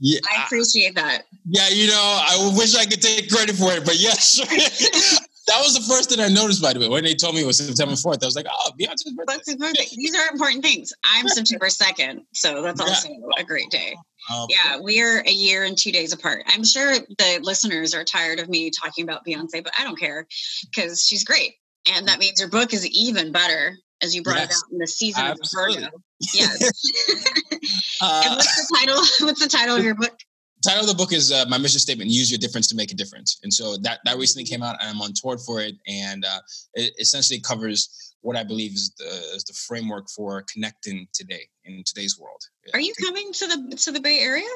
Yeah, 0.00 0.20
I 0.30 0.44
appreciate 0.44 0.94
that. 0.94 1.24
Yeah, 1.48 1.68
you 1.70 1.88
know, 1.88 1.94
I 1.96 2.54
wish 2.56 2.76
I 2.76 2.84
could 2.84 3.02
take 3.02 3.28
credit 3.28 3.56
for 3.56 3.72
it, 3.72 3.84
but 3.84 3.98
yes, 3.98 4.38
that 5.48 5.60
was 5.62 5.74
the 5.74 5.82
first 5.92 6.10
thing 6.10 6.20
I 6.20 6.28
noticed, 6.28 6.62
by 6.62 6.72
the 6.72 6.80
way, 6.80 6.88
when 6.88 7.04
they 7.04 7.14
told 7.14 7.34
me 7.34 7.42
it 7.42 7.46
was 7.46 7.58
September 7.58 7.94
4th. 7.94 8.22
I 8.22 8.26
was 8.26 8.36
like, 8.36 8.46
oh, 8.50 8.70
Beyonce's 8.78 9.12
birthday. 9.14 9.56
Birthday. 9.56 9.86
These 9.96 10.14
are 10.14 10.30
important 10.30 10.62
things. 10.62 10.92
I'm 11.04 11.28
September 11.28 11.66
2nd, 11.66 12.20
so 12.34 12.62
that's 12.62 12.80
also 12.80 13.08
yeah. 13.08 13.42
a 13.42 13.44
great 13.44 13.70
day. 13.70 13.96
Um, 14.32 14.46
yeah, 14.50 14.78
we 14.80 15.00
are 15.00 15.22
a 15.26 15.30
year 15.30 15.64
and 15.64 15.76
two 15.76 15.90
days 15.90 16.12
apart. 16.12 16.44
I'm 16.46 16.64
sure 16.64 16.92
the 16.92 17.40
listeners 17.42 17.94
are 17.94 18.04
tired 18.04 18.40
of 18.40 18.48
me 18.48 18.70
talking 18.70 19.04
about 19.04 19.24
Beyonce, 19.26 19.64
but 19.64 19.72
I 19.78 19.84
don't 19.84 19.98
care 19.98 20.26
because 20.70 21.02
she's 21.02 21.24
great. 21.24 21.54
And 21.94 22.08
that 22.08 22.18
means 22.18 22.40
your 22.40 22.50
book 22.50 22.74
is 22.74 22.86
even 22.86 23.32
better 23.32 23.76
as 24.02 24.14
you 24.14 24.22
brought 24.22 24.36
yes. 24.36 24.50
it 24.50 24.56
out 24.56 24.72
in 24.72 24.78
the 24.78 24.86
season 24.86 25.24
Absolutely. 25.24 25.76
of 25.76 25.82
Virgo. 25.84 26.02
Yes. 26.34 26.62
uh, 28.02 28.22
and 28.26 28.36
what's 28.36 28.68
the 28.68 28.76
title? 28.76 28.96
What's 29.26 29.40
the 29.40 29.48
title 29.48 29.76
of 29.76 29.84
your 29.84 29.94
book? 29.94 30.18
Title 30.64 30.82
of 30.82 30.88
the 30.88 30.94
book 30.94 31.12
is 31.12 31.32
uh, 31.32 31.44
my 31.48 31.58
mission 31.58 31.78
statement 31.78 32.10
use 32.10 32.30
your 32.30 32.38
difference 32.38 32.66
to 32.68 32.76
make 32.76 32.90
a 32.92 32.94
difference 32.94 33.38
and 33.42 33.52
so 33.52 33.76
that 33.78 34.00
that 34.04 34.16
recently 34.16 34.44
came 34.44 34.62
out 34.62 34.76
and 34.80 34.90
i'm 34.90 35.00
on 35.00 35.12
tour 35.14 35.38
for 35.38 35.60
it 35.60 35.74
and 35.86 36.24
uh, 36.24 36.40
it 36.74 36.92
essentially 36.98 37.40
covers 37.40 38.14
what 38.20 38.36
i 38.36 38.42
believe 38.42 38.72
is 38.72 38.92
the, 38.98 39.08
is 39.34 39.44
the 39.44 39.52
framework 39.52 40.08
for 40.10 40.44
connecting 40.52 41.06
today 41.12 41.46
in 41.64 41.82
today's 41.84 42.18
world 42.18 42.40
are 42.74 42.80
you 42.80 42.92
coming 43.04 43.32
to 43.32 43.46
the 43.46 43.76
to 43.76 43.92
the 43.92 44.00
bay 44.00 44.20
area 44.20 44.48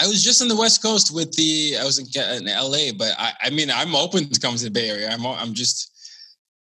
I 0.00 0.06
was 0.06 0.22
just 0.24 0.42
on 0.42 0.48
the 0.48 0.56
West 0.56 0.82
Coast 0.82 1.14
with 1.14 1.32
the. 1.32 1.76
I 1.80 1.84
was 1.84 1.98
in, 1.98 2.06
in 2.16 2.46
LA, 2.46 2.92
but 2.96 3.14
I, 3.18 3.32
I 3.42 3.50
mean, 3.50 3.70
I'm 3.70 3.94
open 3.94 4.28
to 4.28 4.40
come 4.40 4.56
to 4.56 4.64
the 4.64 4.70
Bay 4.70 4.88
Area. 4.88 5.08
I'm, 5.08 5.24
I'm 5.24 5.54
just, 5.54 5.92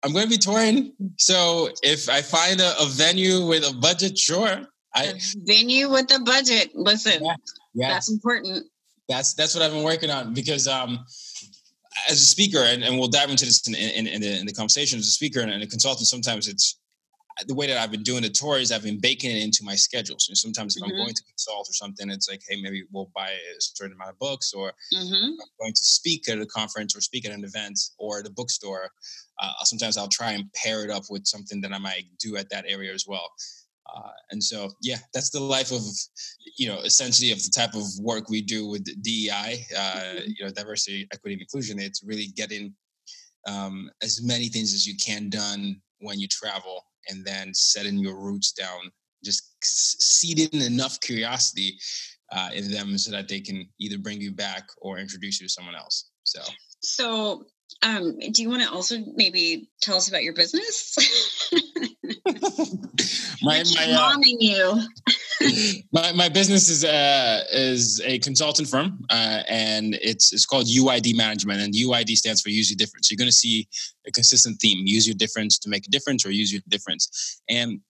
I'm 0.02 0.12
going 0.12 0.24
to 0.24 0.30
be 0.30 0.38
touring. 0.38 0.92
So 1.18 1.68
if 1.82 2.08
I 2.08 2.22
find 2.22 2.60
a, 2.60 2.72
a 2.80 2.86
venue 2.86 3.46
with 3.46 3.68
a 3.68 3.74
budget, 3.74 4.16
sure. 4.16 4.66
I 4.94 5.04
a 5.04 5.14
venue 5.44 5.90
with 5.90 6.12
a 6.14 6.20
budget. 6.20 6.70
Listen, 6.74 7.24
yeah. 7.24 7.34
Yeah, 7.75 7.88
that's 7.88 8.10
important. 8.10 8.66
That's 9.08 9.34
that's 9.34 9.54
what 9.54 9.62
I've 9.62 9.72
been 9.72 9.84
working 9.84 10.10
on 10.10 10.34
because 10.34 10.68
um, 10.68 11.04
as 12.08 12.20
a 12.20 12.25
speaker, 12.25 12.58
and, 12.58 12.82
and 12.82 12.98
we'll 12.98 13.08
dive 13.08 13.30
into 13.30 13.44
this 13.44 13.66
in, 13.66 13.75
in, 13.75 14.06
in, 14.06 14.20
the, 14.20 14.38
in 14.40 14.46
the 14.46 14.52
conversation 14.52 14.98
as 14.98 15.06
a 15.06 15.10
speaker 15.10 15.40
and, 15.40 15.50
and 15.50 15.62
a 15.62 15.66
consultant. 15.66 16.06
Sometimes 16.06 16.48
it's 16.48 16.78
the 17.46 17.54
way 17.54 17.66
that 17.68 17.78
I've 17.78 17.90
been 17.90 18.02
doing 18.02 18.22
the 18.22 18.30
tours, 18.30 18.72
I've 18.72 18.82
been 18.82 18.98
baking 19.00 19.30
it 19.30 19.42
into 19.42 19.64
my 19.64 19.75
schedule. 19.75 20.16
So 20.18 20.34
sometimes 20.34 20.76
if 20.76 20.82
Mhm. 20.82 20.90
I'm 20.90 20.96
going 20.96 21.14
to 21.14 21.22
consult 21.22 21.68
or 21.68 21.72
something, 21.72 22.10
it's 22.10 22.28
like, 22.28 22.42
hey, 22.48 22.60
maybe 22.60 22.84
we'll 22.90 23.10
buy 23.14 23.30
a 23.30 23.60
certain 23.60 23.94
amount 23.94 24.10
of 24.10 24.18
books, 24.18 24.52
or 24.52 24.72
hmm 24.92 25.14
I'm 25.14 25.46
going 25.60 25.72
to 25.72 25.84
speak 25.84 26.28
at 26.28 26.40
a 26.40 26.46
conference 26.46 26.96
or 26.96 27.00
speak 27.00 27.25
at 27.26 27.32
an 27.32 27.44
event 27.44 27.78
or 27.98 28.20
at 28.20 28.26
a 28.26 28.30
bookstore. 28.30 28.90
Uh, 29.40 29.52
sometimes 29.62 29.96
I'll 29.96 30.08
try 30.08 30.32
and 30.32 30.52
pair 30.52 30.82
it 30.84 30.90
up 30.90 31.04
with 31.10 31.26
something 31.26 31.60
that 31.60 31.72
I 31.72 31.78
might 31.78 32.06
do 32.18 32.37
at 32.37 32.50
that 32.50 32.64
area 32.66 32.92
as 32.92 33.06
well. 33.06 33.30
Uh, 33.95 34.11
and 34.30 34.42
so, 34.42 34.68
yeah, 34.83 34.99
that's 35.14 35.30
the 35.30 35.40
life 35.40 35.73
of, 35.73 35.83
you 36.57 36.68
know, 36.68 36.80
essentially 36.80 37.33
of 37.33 37.42
the 37.42 37.50
type 37.50 37.75
of 37.75 37.85
work 38.00 38.28
we 38.28 38.42
do 38.42 38.66
with 38.66 38.85
DEI, 39.02 39.66
uh, 39.76 39.80
Mhm. 39.80 40.28
you 40.38 40.45
know, 40.45 40.50
diversity, 40.50 41.07
equity, 41.12 41.35
and 41.35 41.42
inclusion. 41.42 41.78
It's 41.78 42.02
really 42.02 42.26
getting 42.28 42.75
um, 43.47 43.90
as 44.02 44.23
many 44.23 44.49
things 44.49 44.75
as 44.75 44.87
you 44.87 44.97
can 44.97 45.30
done 45.30 45.80
when 46.00 46.18
you 46.21 46.28
travel 46.28 46.85
and 47.09 47.25
then 47.25 47.54
setting 47.54 47.99
your 47.99 48.16
roots 48.21 48.52
down, 48.52 48.90
just 49.25 49.42
seeding 49.62 50.61
enough 50.61 51.00
curiosity 51.00 51.78
uh, 52.33 52.50
in 52.52 52.71
them 52.71 52.99
so 52.99 53.11
that 53.11 53.28
they 53.28 53.40
can 53.40 53.66
either 53.78 53.99
bring 53.99 54.21
you 54.21 54.33
back 54.33 54.68
or 54.83 54.99
introduce 54.99 55.40
you 55.40 55.47
to 55.47 55.52
someone 55.52 55.75
else. 55.75 56.11
So, 56.25 56.42
So, 56.83 57.47
um, 57.83 58.18
do 58.18 58.42
you 58.42 58.50
want 58.50 58.62
to 58.62 58.71
also 58.71 58.99
maybe 59.14 59.71
tell 59.80 59.97
us 59.97 60.09
about 60.09 60.25
your 60.25 60.35
business? 60.35 60.97
my, 63.48 63.64
my, 63.76 63.92
uh, 63.92 63.98
momming 63.98 64.40
you. 64.40 65.82
my, 65.92 66.12
my 66.12 66.28
business 66.28 66.68
is 66.68 66.84
uh, 66.84 67.44
is 67.52 68.00
a 68.04 68.18
consultant 68.18 68.68
firm, 68.68 69.04
uh, 69.10 69.42
and 69.48 69.96
it's 70.02 70.32
it's 70.32 70.46
called 70.46 70.66
UYD 70.66 71.16
Management, 71.16 71.60
and 71.60 71.74
UYD 71.74 72.16
stands 72.16 72.40
for 72.40 72.50
Use 72.50 72.70
Your 72.70 72.76
Difference. 72.76 73.10
You're 73.10 73.16
going 73.16 73.28
to 73.28 73.32
see 73.32 73.68
a 74.06 74.10
consistent 74.10 74.60
theme: 74.60 74.86
use 74.86 75.06
your 75.06 75.16
difference 75.16 75.58
to 75.60 75.68
make 75.68 75.86
a 75.86 75.90
difference, 75.90 76.26
or 76.26 76.30
use 76.30 76.52
your 76.52 76.62
difference. 76.68 77.40
And 77.48 77.80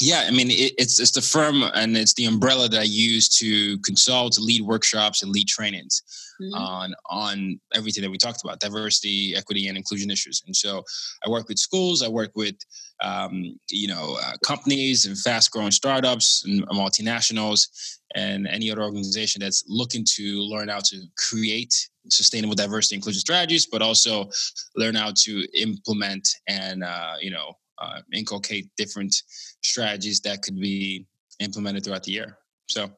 yeah, 0.00 0.24
I 0.26 0.30
mean, 0.30 0.50
it, 0.50 0.72
it's 0.78 0.98
it's 0.98 1.12
the 1.12 1.22
firm 1.22 1.62
and 1.74 1.96
it's 1.96 2.14
the 2.14 2.24
umbrella 2.24 2.68
that 2.68 2.80
I 2.80 2.84
use 2.84 3.28
to 3.38 3.78
consult, 3.78 4.38
lead 4.38 4.62
workshops, 4.62 5.22
and 5.22 5.32
lead 5.32 5.48
trainings 5.48 6.02
Mhm. 6.42 6.54
on 6.54 6.94
on 7.10 7.60
everything 7.74 8.02
that 8.02 8.10
we 8.10 8.18
talked 8.18 8.42
about 8.42 8.60
diversity 8.60 9.34
equity 9.36 9.68
and 9.68 9.76
inclusion 9.76 10.10
issues 10.10 10.42
and 10.46 10.56
so 10.56 10.82
i 11.24 11.30
work 11.30 11.48
with 11.48 11.58
schools 11.58 12.02
i 12.02 12.08
work 12.08 12.30
with 12.34 12.56
um, 13.02 13.58
you 13.70 13.88
know 13.88 14.16
uh, 14.22 14.32
companies 14.44 15.06
and 15.06 15.18
fast 15.18 15.50
growing 15.50 15.70
startups 15.72 16.42
and 16.44 16.66
multinationals 16.68 17.68
and 18.14 18.46
any 18.46 18.70
other 18.70 18.82
organization 18.82 19.40
that's 19.40 19.64
looking 19.68 20.04
to 20.16 20.40
learn 20.40 20.68
how 20.68 20.80
to 20.80 21.02
create 21.16 21.74
sustainable 22.10 22.54
diversity 22.54 22.94
inclusion 22.96 23.20
strategies 23.20 23.66
but 23.66 23.82
also 23.82 24.28
learn 24.76 24.94
how 24.94 25.12
to 25.16 25.46
implement 25.54 26.28
and 26.48 26.82
uh, 26.82 27.14
you 27.20 27.30
know 27.30 27.56
uh, 27.78 28.00
inculcate 28.12 28.68
different 28.76 29.14
strategies 29.62 30.20
that 30.20 30.42
could 30.42 30.58
be 30.60 31.06
implemented 31.40 31.84
throughout 31.84 32.02
the 32.04 32.12
year 32.12 32.38
so 32.68 32.90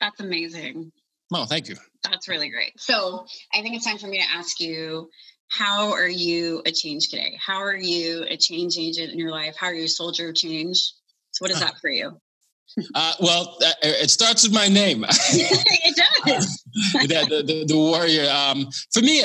That's 0.00 0.20
amazing. 0.20 0.92
well 1.30 1.46
thank 1.46 1.68
you 1.68 1.76
That's 2.04 2.28
really 2.28 2.48
great. 2.48 2.78
So, 2.80 3.26
I 3.52 3.60
think 3.62 3.76
it's 3.76 3.84
time 3.84 3.98
for 3.98 4.06
me 4.06 4.20
to 4.20 4.30
ask 4.30 4.60
you 4.60 5.10
how 5.48 5.92
are 5.92 6.08
you 6.08 6.62
a 6.64 6.70
change 6.70 7.08
today? 7.08 7.38
How 7.44 7.58
are 7.58 7.76
you 7.76 8.24
a 8.28 8.36
change 8.36 8.78
agent 8.78 9.12
in 9.12 9.18
your 9.18 9.30
life? 9.30 9.56
How 9.58 9.66
are 9.66 9.74
you 9.74 9.84
a 9.84 9.88
soldier 9.88 10.28
of 10.28 10.36
change? 10.36 10.78
So, 11.32 11.42
what 11.42 11.50
is 11.50 11.60
that 11.60 11.76
for 11.80 11.90
you? 11.90 12.18
Uh, 12.94 13.12
well, 13.20 13.58
uh, 13.64 13.72
it 13.82 14.10
starts 14.10 14.44
with 14.44 14.54
my 14.54 14.68
name. 14.68 15.04
it 15.08 15.96
does. 15.96 16.62
the, 16.92 17.26
the, 17.28 17.42
the, 17.42 17.64
the 17.66 17.76
warrior. 17.76 18.30
Um, 18.30 18.68
for 18.92 19.00
me, 19.02 19.22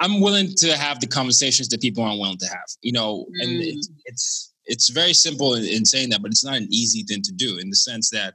I'm 0.00 0.20
willing 0.20 0.54
to 0.56 0.76
have 0.76 1.00
the 1.00 1.06
conversations 1.06 1.68
that 1.68 1.80
people 1.80 2.02
aren't 2.02 2.20
willing 2.20 2.38
to 2.38 2.46
have. 2.46 2.68
You 2.82 2.92
know, 2.92 3.26
and 3.40 3.50
Mm. 3.50 3.66
it's, 3.72 3.88
it's 4.06 4.46
it's 4.66 4.88
very 4.90 5.14
simple 5.14 5.54
in, 5.54 5.64
in 5.64 5.84
saying 5.84 6.10
that, 6.10 6.22
but 6.22 6.30
it's 6.30 6.44
not 6.44 6.56
an 6.56 6.68
easy 6.70 7.02
thing 7.02 7.22
to 7.22 7.32
do 7.32 7.58
in 7.58 7.70
the 7.70 7.76
sense 7.76 8.08
that, 8.10 8.34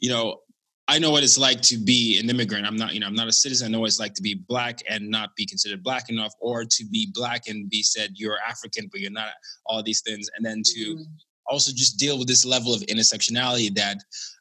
you 0.00 0.10
know, 0.10 0.40
I 0.86 0.98
know 0.98 1.10
what 1.10 1.22
it's 1.22 1.38
like 1.38 1.62
to 1.62 1.78
be 1.78 2.18
an 2.20 2.28
immigrant. 2.28 2.66
I'm 2.66 2.76
not, 2.76 2.92
you 2.92 3.00
know, 3.00 3.06
I'm 3.06 3.14
not 3.14 3.28
a 3.28 3.32
citizen. 3.32 3.68
I 3.68 3.70
know 3.70 3.80
what 3.80 3.86
it's 3.86 3.98
like 4.00 4.12
to 4.14 4.22
be 4.22 4.34
black 4.48 4.80
and 4.90 5.08
not 5.08 5.34
be 5.34 5.46
considered 5.46 5.82
black 5.82 6.10
enough, 6.10 6.34
or 6.40 6.64
to 6.64 6.84
be 6.90 7.08
black 7.14 7.42
and 7.48 7.70
be 7.70 7.82
said 7.82 8.10
you're 8.14 8.38
African, 8.46 8.88
but 8.90 9.00
you're 9.00 9.10
not. 9.10 9.30
All 9.66 9.82
these 9.82 10.02
things, 10.02 10.28
and 10.36 10.44
then 10.44 10.62
to 10.74 10.80
Mm. 10.96 11.06
also 11.46 11.72
just 11.72 11.98
deal 11.98 12.18
with 12.18 12.28
this 12.28 12.44
level 12.44 12.74
of 12.74 12.82
intersectionality 12.82 13.74
that 13.76 13.96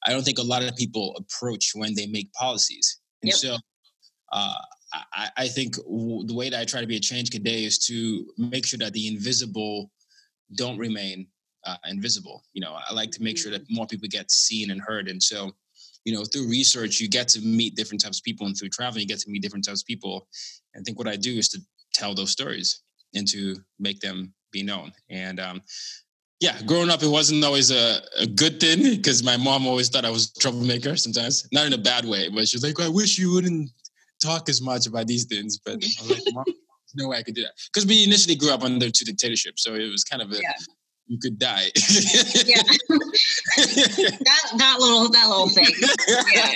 I 0.05 0.11
don't 0.11 0.23
think 0.23 0.39
a 0.39 0.43
lot 0.53 0.63
of 0.63 0.75
people 0.75 1.15
approach 1.17 1.71
when 1.73 1.95
they 1.95 2.07
make 2.07 2.31
policies. 2.33 2.97
And 3.21 3.29
Yep. 3.29 3.37
so 3.37 3.57
uh, 4.33 4.61
I, 4.93 5.29
I 5.37 5.47
think 5.47 5.75
w- 5.77 6.25
the 6.25 6.33
way 6.33 6.49
that 6.49 6.59
I 6.59 6.65
try 6.65 6.81
to 6.81 6.87
be 6.87 6.97
a 6.97 7.01
change 7.01 7.29
today 7.29 7.63
is 7.63 7.79
to 7.85 8.25
make 8.37 8.65
sure 8.65 8.79
that 8.79 8.93
the 8.93 9.07
invisible 9.07 9.91
don't 10.55 10.77
remain 10.77 11.27
uh, 11.65 11.77
invisible. 11.87 12.43
You 12.53 12.61
know, 12.61 12.77
I 12.89 12.93
like 12.93 13.11
to 13.11 13.23
make 13.23 13.37
sure 13.37 13.51
that 13.51 13.61
more 13.69 13.87
people 13.87 14.07
get 14.09 14.31
seen 14.31 14.71
and 14.71 14.81
heard. 14.81 15.07
And 15.07 15.21
so, 15.21 15.51
you 16.05 16.13
know, 16.13 16.25
through 16.25 16.49
research, 16.49 16.99
you 16.99 17.07
get 17.07 17.27
to 17.29 17.41
meet 17.41 17.75
different 17.75 18.01
types 18.01 18.19
of 18.19 18.23
people, 18.23 18.47
and 18.47 18.57
through 18.57 18.69
traveling, 18.69 19.01
you 19.01 19.07
get 19.07 19.19
to 19.19 19.29
meet 19.29 19.41
different 19.41 19.65
types 19.65 19.81
of 19.81 19.87
people. 19.87 20.27
And 20.73 20.81
I 20.81 20.83
think 20.83 20.97
what 20.97 21.07
I 21.07 21.15
do 21.15 21.37
is 21.37 21.49
to 21.49 21.59
tell 21.93 22.13
those 22.13 22.31
stories 22.31 22.81
and 23.13 23.27
to 23.27 23.55
make 23.79 23.99
them 23.99 24.33
be 24.51 24.63
known. 24.63 24.91
And 25.09 25.39
um, 25.39 25.61
yeah, 26.39 26.59
growing 26.63 26.89
up, 26.89 27.03
it 27.03 27.07
wasn't 27.07 27.43
always 27.43 27.69
a, 27.71 27.99
a 28.19 28.25
good 28.25 28.59
thing 28.59 28.83
because 28.95 29.21
my 29.23 29.37
mom 29.37 29.67
always 29.67 29.89
thought 29.89 30.05
I 30.05 30.09
was 30.09 30.33
a 30.35 30.39
troublemaker 30.39 30.95
sometimes, 30.95 31.47
not 31.51 31.67
in 31.67 31.73
a 31.73 31.77
bad 31.77 32.03
way, 32.03 32.29
but 32.29 32.47
she's 32.47 32.63
like, 32.63 32.79
I 32.79 32.89
wish 32.89 33.19
you 33.19 33.31
wouldn't 33.31 33.69
talk 34.21 34.49
as 34.49 34.61
much 34.61 34.87
about 34.87 35.07
these 35.07 35.25
things. 35.25 35.57
But 35.57 35.73
I 35.73 36.07
was 36.07 36.33
like, 36.35 36.55
no 36.95 37.09
way 37.09 37.17
I 37.17 37.23
could 37.23 37.35
do 37.35 37.41
that. 37.43 37.53
Because 37.73 37.87
we 37.87 38.03
initially 38.03 38.35
grew 38.35 38.51
up 38.51 38.63
under 38.63 38.89
two 38.89 39.05
dictatorships. 39.05 39.63
So 39.63 39.73
it 39.75 39.89
was 39.91 40.03
kind 40.03 40.21
of 40.21 40.31
a, 40.31 40.35
Yeah. 40.35 40.53
you 41.07 41.17
could 41.19 41.39
die. 41.39 41.71
Yeah. 42.45 42.61
that 43.57 44.53
that 44.57 44.75
little 44.79 45.09
that 45.09 45.27
little 45.29 45.49
thing. 45.49 45.73
Yeah. 46.33 46.55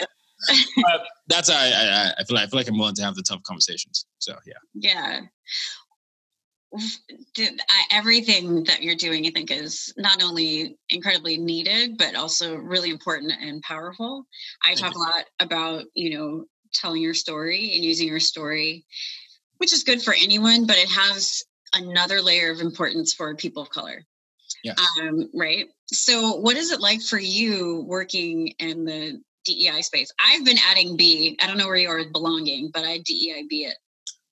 But 0.75 0.85
uh, 0.93 0.97
that's 1.27 1.49
how 1.49 1.57
I, 1.57 1.67
I, 1.67 2.13
I 2.19 2.23
feel. 2.25 2.35
Like, 2.35 2.45
I 2.45 2.47
feel 2.49 2.59
like 2.59 2.67
I'm 2.67 2.77
willing 2.77 2.95
to 2.95 3.03
have 3.03 3.15
the 3.15 3.23
tough 3.23 3.41
conversations. 3.43 4.05
So 4.19 4.35
yeah. 4.45 4.53
Yeah. 4.75 5.21
Did, 7.35 7.61
I, 7.69 7.83
everything 7.91 8.65
that 8.65 8.83
you're 8.83 8.95
doing, 8.97 9.25
I 9.25 9.29
think, 9.29 9.49
is 9.49 9.93
not 9.97 10.21
only 10.21 10.77
incredibly 10.89 11.37
needed, 11.37 11.97
but 11.97 12.15
also 12.15 12.55
really 12.57 12.89
important 12.89 13.31
and 13.39 13.61
powerful. 13.61 14.25
I 14.61 14.69
Thank 14.75 14.79
talk 14.79 14.93
you. 14.93 14.99
a 14.99 15.03
lot 15.03 15.25
about, 15.39 15.83
you 15.93 16.17
know, 16.17 16.45
telling 16.73 17.01
your 17.01 17.13
story 17.13 17.71
and 17.73 17.83
using 17.83 18.07
your 18.07 18.19
story, 18.19 18.85
which 19.57 19.73
is 19.73 19.83
good 19.83 20.01
for 20.01 20.13
anyone, 20.13 20.65
but 20.65 20.77
it 20.77 20.89
has 20.89 21.43
another 21.73 22.21
layer 22.21 22.51
of 22.51 22.59
importance 22.59 23.13
for 23.13 23.35
people 23.35 23.63
of 23.63 23.69
color. 23.69 24.05
Yeah. 24.63 24.73
Um, 25.01 25.29
right. 25.33 25.67
So, 25.87 26.35
what 26.35 26.57
is 26.57 26.71
it 26.71 26.81
like 26.81 27.01
for 27.01 27.19
you 27.19 27.83
working 27.87 28.49
in 28.59 28.85
the 28.85 29.21
DEI 29.45 29.81
space? 29.81 30.11
I've 30.19 30.43
been 30.45 30.57
adding 30.69 30.97
B. 30.97 31.37
I 31.41 31.47
don't 31.47 31.57
know 31.57 31.67
where 31.67 31.75
you 31.75 31.89
are 31.89 31.97
with 31.97 32.11
belonging, 32.11 32.71
but 32.73 32.83
I 32.83 32.97
DEI 32.99 33.45
B 33.49 33.65
it. 33.65 33.77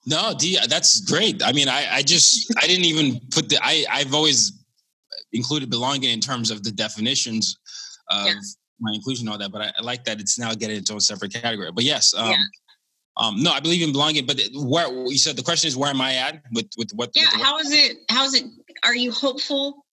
No, 0.05 0.33
D, 0.37 0.57
that's 0.67 0.99
great. 1.01 1.41
I 1.43 1.53
mean, 1.53 1.69
I, 1.69 1.95
I 1.95 2.01
just 2.01 2.53
I 2.61 2.67
didn't 2.67 2.85
even 2.85 3.21
put 3.31 3.49
the 3.49 3.57
I 3.61 3.85
I've 3.89 4.13
always 4.13 4.51
included 5.31 5.69
belonging 5.69 6.11
in 6.11 6.19
terms 6.19 6.51
of 6.51 6.63
the 6.63 6.71
definitions 6.71 7.57
of 8.09 8.27
Yeah. 8.27 8.33
My 8.79 8.91
inclusion 8.93 9.27
and 9.27 9.33
all 9.33 9.39
that, 9.39 9.51
but 9.51 9.61
I, 9.61 9.71
I 9.77 9.81
like 9.83 10.03
that 10.05 10.19
it's 10.19 10.37
now 10.39 10.53
getting 10.53 10.77
into 10.77 10.95
a 10.95 11.01
separate 11.01 11.33
category. 11.33 11.71
But 11.71 11.83
yes, 11.83 12.13
um, 12.13 12.31
Yeah. 12.31 12.37
um, 13.17 13.41
no, 13.43 13.51
I 13.51 13.59
believe 13.59 13.81
in 13.81 13.91
belonging. 13.91 14.25
But 14.25 14.39
where 14.53 14.87
you 15.07 15.17
said 15.17 15.35
the 15.35 15.43
question 15.43 15.67
is 15.67 15.77
where 15.77 15.89
am 15.89 16.01
I 16.01 16.15
at 16.15 16.41
with 16.53 16.67
with 16.77 16.91
what? 16.93 17.11
Yeah. 17.15 17.27
with 17.33 17.41
How 17.41 17.57
is 17.59 17.71
it? 17.71 17.97
How 18.09 18.25
is 18.25 18.33
it? 18.33 18.45
Are 18.83 18.95
you 18.95 19.11
hopeful? 19.11 19.85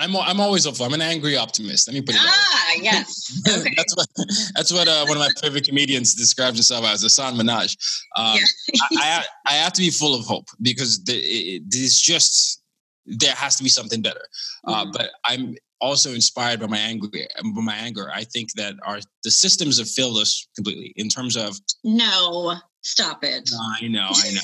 I'm 0.00 0.14
I'm 0.16 0.38
always 0.40 0.64
hopeful. 0.64 0.86
I'm 0.86 0.94
an 0.94 1.02
angry 1.02 1.36
optimist. 1.36 1.88
Let 1.88 1.94
me 1.94 2.00
put 2.00 2.14
it. 2.14 2.18
that 2.18 2.24
way. 2.24 2.30
Ah, 2.30 2.74
yes. 2.80 3.42
Okay. 3.58 3.74
that's 3.76 3.96
what 3.96 4.06
that's 4.54 4.72
what 4.72 4.86
uh, 4.88 5.04
one 5.06 5.16
of 5.16 5.20
my 5.20 5.30
favorite 5.42 5.66
comedians 5.66 6.14
describes 6.14 6.56
himself 6.56 6.84
as 6.84 7.02
Hasan 7.02 7.34
Minhaj. 7.34 7.76
Um, 8.16 8.36
Yeah. 8.36 8.44
I, 8.82 8.88
I 9.02 9.24
I 9.46 9.52
have 9.54 9.72
to 9.72 9.80
be 9.80 9.90
full 9.90 10.14
of 10.14 10.24
hope 10.24 10.46
because 10.62 11.02
the, 11.04 11.14
it, 11.14 11.62
it's 11.72 12.00
just 12.00 12.62
there 13.06 13.34
has 13.34 13.56
to 13.56 13.64
be 13.64 13.68
something 13.70 14.00
better. 14.00 14.24
Uh, 14.64 14.84
Mhm. 14.84 14.92
but 14.92 15.10
I'm 15.24 15.56
also 15.80 16.12
inspired 16.12 16.60
by 16.60 16.66
my 16.66 16.78
anger. 16.78 17.06
By 17.08 17.62
my 17.62 17.74
anger, 17.74 18.10
I 18.12 18.24
think 18.24 18.52
that 18.54 18.74
our 18.84 19.00
the 19.24 19.30
systems 19.30 19.78
have 19.78 19.88
failed 19.88 20.18
us 20.18 20.46
completely 20.54 20.92
in 20.96 21.08
terms 21.08 21.36
of. 21.36 21.58
No, 21.84 22.56
stop 22.88 23.22
it. 23.22 23.48
I 23.80 23.86
know, 23.88 24.08
I 24.10 24.30
know. 24.30 24.40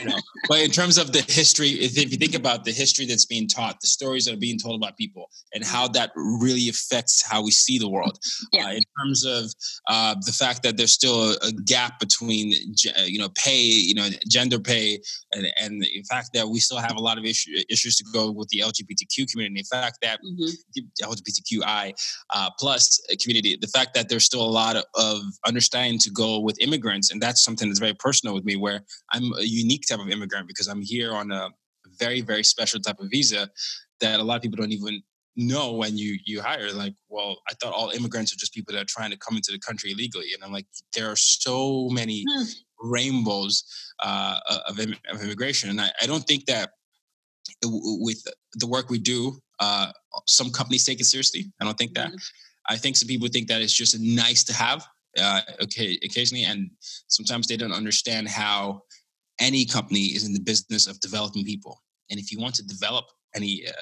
I 0.00 0.04
know. 0.04 0.18
But 0.48 0.60
in 0.60 0.70
terms 0.70 0.96
of 0.98 1.12
the 1.12 1.22
history, 1.22 1.70
if, 1.70 1.96
if 1.98 2.12
you 2.12 2.18
think 2.18 2.34
about 2.34 2.64
the 2.64 2.70
history 2.72 3.04
that's 3.06 3.24
being 3.24 3.48
taught, 3.48 3.80
the 3.80 3.88
stories 3.88 4.26
that 4.26 4.34
are 4.34 4.44
being 4.48 4.58
told 4.58 4.80
about 4.80 4.96
people, 4.96 5.28
and 5.54 5.64
how 5.64 5.88
that 5.88 6.10
really 6.14 6.68
affects 6.68 7.22
how 7.30 7.42
we 7.42 7.50
see 7.50 7.78
the 7.78 7.88
world, 7.88 8.16
Yeah. 8.52 8.66
uh, 8.66 8.72
in 8.72 8.82
terms 8.98 9.24
of 9.24 9.42
uh, 9.88 10.14
the 10.24 10.32
fact 10.32 10.62
that 10.64 10.76
there's 10.76 10.92
still 10.92 11.32
a, 11.32 11.36
a 11.48 11.52
gap 11.64 11.98
between, 11.98 12.52
uh, 12.98 13.02
you 13.02 13.18
know, 13.18 13.28
pay, 13.34 13.60
you 13.60 13.94
know, 13.94 14.08
gender 14.28 14.60
pay, 14.60 15.00
and, 15.32 15.46
and 15.60 15.82
the 15.82 16.04
fact 16.08 16.30
that 16.34 16.48
we 16.48 16.60
still 16.60 16.78
have 16.78 16.96
a 16.96 17.00
lot 17.08 17.18
of 17.18 17.24
issue, 17.24 17.50
issues 17.68 17.96
to 17.96 18.04
go 18.12 18.30
with 18.30 18.48
the 18.50 18.60
LGBTQ 18.60 19.30
community. 19.30 19.62
The 19.68 19.76
fact 19.76 19.98
that 20.02 20.20
Mhm. 20.24 20.50
the 20.74 20.82
LGBTQI 21.02 21.92
uh, 22.34 22.50
plus 22.58 23.00
community, 23.22 23.56
the 23.60 23.66
fact 23.68 23.94
that 23.94 24.08
there's 24.08 24.24
still 24.24 24.44
a 24.44 24.54
lot 24.62 24.76
of, 24.76 24.84
of 24.94 25.22
understanding 25.46 25.98
to 26.00 26.10
go 26.10 26.38
with 26.40 26.56
immigrants, 26.60 27.10
and 27.10 27.20
that's 27.20 27.42
something 27.42 27.68
that's 27.68 27.75
very 27.78 27.94
personal 27.94 28.34
with 28.34 28.44
me, 28.44 28.56
where 28.56 28.80
I'm 29.12 29.32
a 29.34 29.42
unique 29.42 29.86
type 29.88 30.00
of 30.00 30.08
immigrant 30.08 30.48
because 30.48 30.68
I'm 30.68 30.82
here 30.82 31.12
on 31.12 31.30
a 31.30 31.50
very 31.98 32.20
very 32.20 32.44
special 32.44 32.80
type 32.80 33.00
of 33.00 33.10
visa 33.10 33.50
that 34.00 34.20
a 34.20 34.22
lot 34.22 34.36
of 34.36 34.42
people 34.42 34.56
don't 34.56 34.72
even 34.72 35.02
know 35.36 35.72
when 35.72 35.96
you 35.96 36.18
you 36.24 36.40
hire. 36.40 36.72
Like 36.72 36.94
well 37.08 37.36
i 37.48 37.54
thought 37.54 37.72
all 37.72 37.90
immigrants 37.90 38.32
are 38.32 38.36
just 38.36 38.54
people 38.54 38.74
that 38.74 38.82
are 38.82 38.86
trying 38.88 39.10
to 39.10 39.18
come 39.18 39.36
into 39.36 39.52
the 39.52 39.58
country 39.58 39.92
illegally. 39.92 40.28
And 40.34 40.42
i'm 40.42 40.52
like 40.52 40.66
there 40.94 41.10
are 41.10 41.16
so 41.16 41.88
many 41.90 42.24
mm. 42.24 42.54
rainbows 42.80 43.64
uh, 44.02 44.38
of, 44.68 44.78
of 44.78 45.22
immigration. 45.22 45.70
And 45.70 45.80
I, 45.80 45.90
I 46.02 46.06
don't 46.06 46.24
think 46.26 46.46
that 46.46 46.70
with 47.62 48.22
the 48.54 48.66
work 48.66 48.90
we 48.90 48.98
do 48.98 49.38
uh, 49.60 49.92
some 50.26 50.50
companies 50.50 50.84
take 50.84 51.00
it 51.00 51.04
seriously. 51.04 51.50
I 51.60 51.64
don't 51.64 51.78
think 51.78 51.94
that. 51.94 52.08
Mm-hmm. 52.08 52.74
i 52.74 52.76
think 52.76 52.96
some 52.96 53.08
people 53.08 53.28
think 53.28 53.48
that 53.48 53.60
it's 53.62 53.72
just 53.72 53.98
nice 54.00 54.42
to 54.44 54.54
have 54.54 54.86
uh, 55.18 55.40
okay 55.62 55.98
occasionally 56.04 56.44
and 56.44 56.70
sometimes 57.08 57.46
they 57.46 57.56
don't 57.56 57.72
understand 57.72 58.28
how 58.28 58.80
any 59.40 59.64
company 59.64 60.06
is 60.16 60.26
in 60.26 60.32
the 60.32 60.40
business 60.40 60.86
of 60.86 60.98
developing 61.00 61.44
people 61.44 61.82
and 62.10 62.20
if 62.20 62.32
you 62.32 62.38
want 62.38 62.54
to 62.54 62.66
develop 62.66 63.06
any 63.36 63.64
uh, 63.68 63.72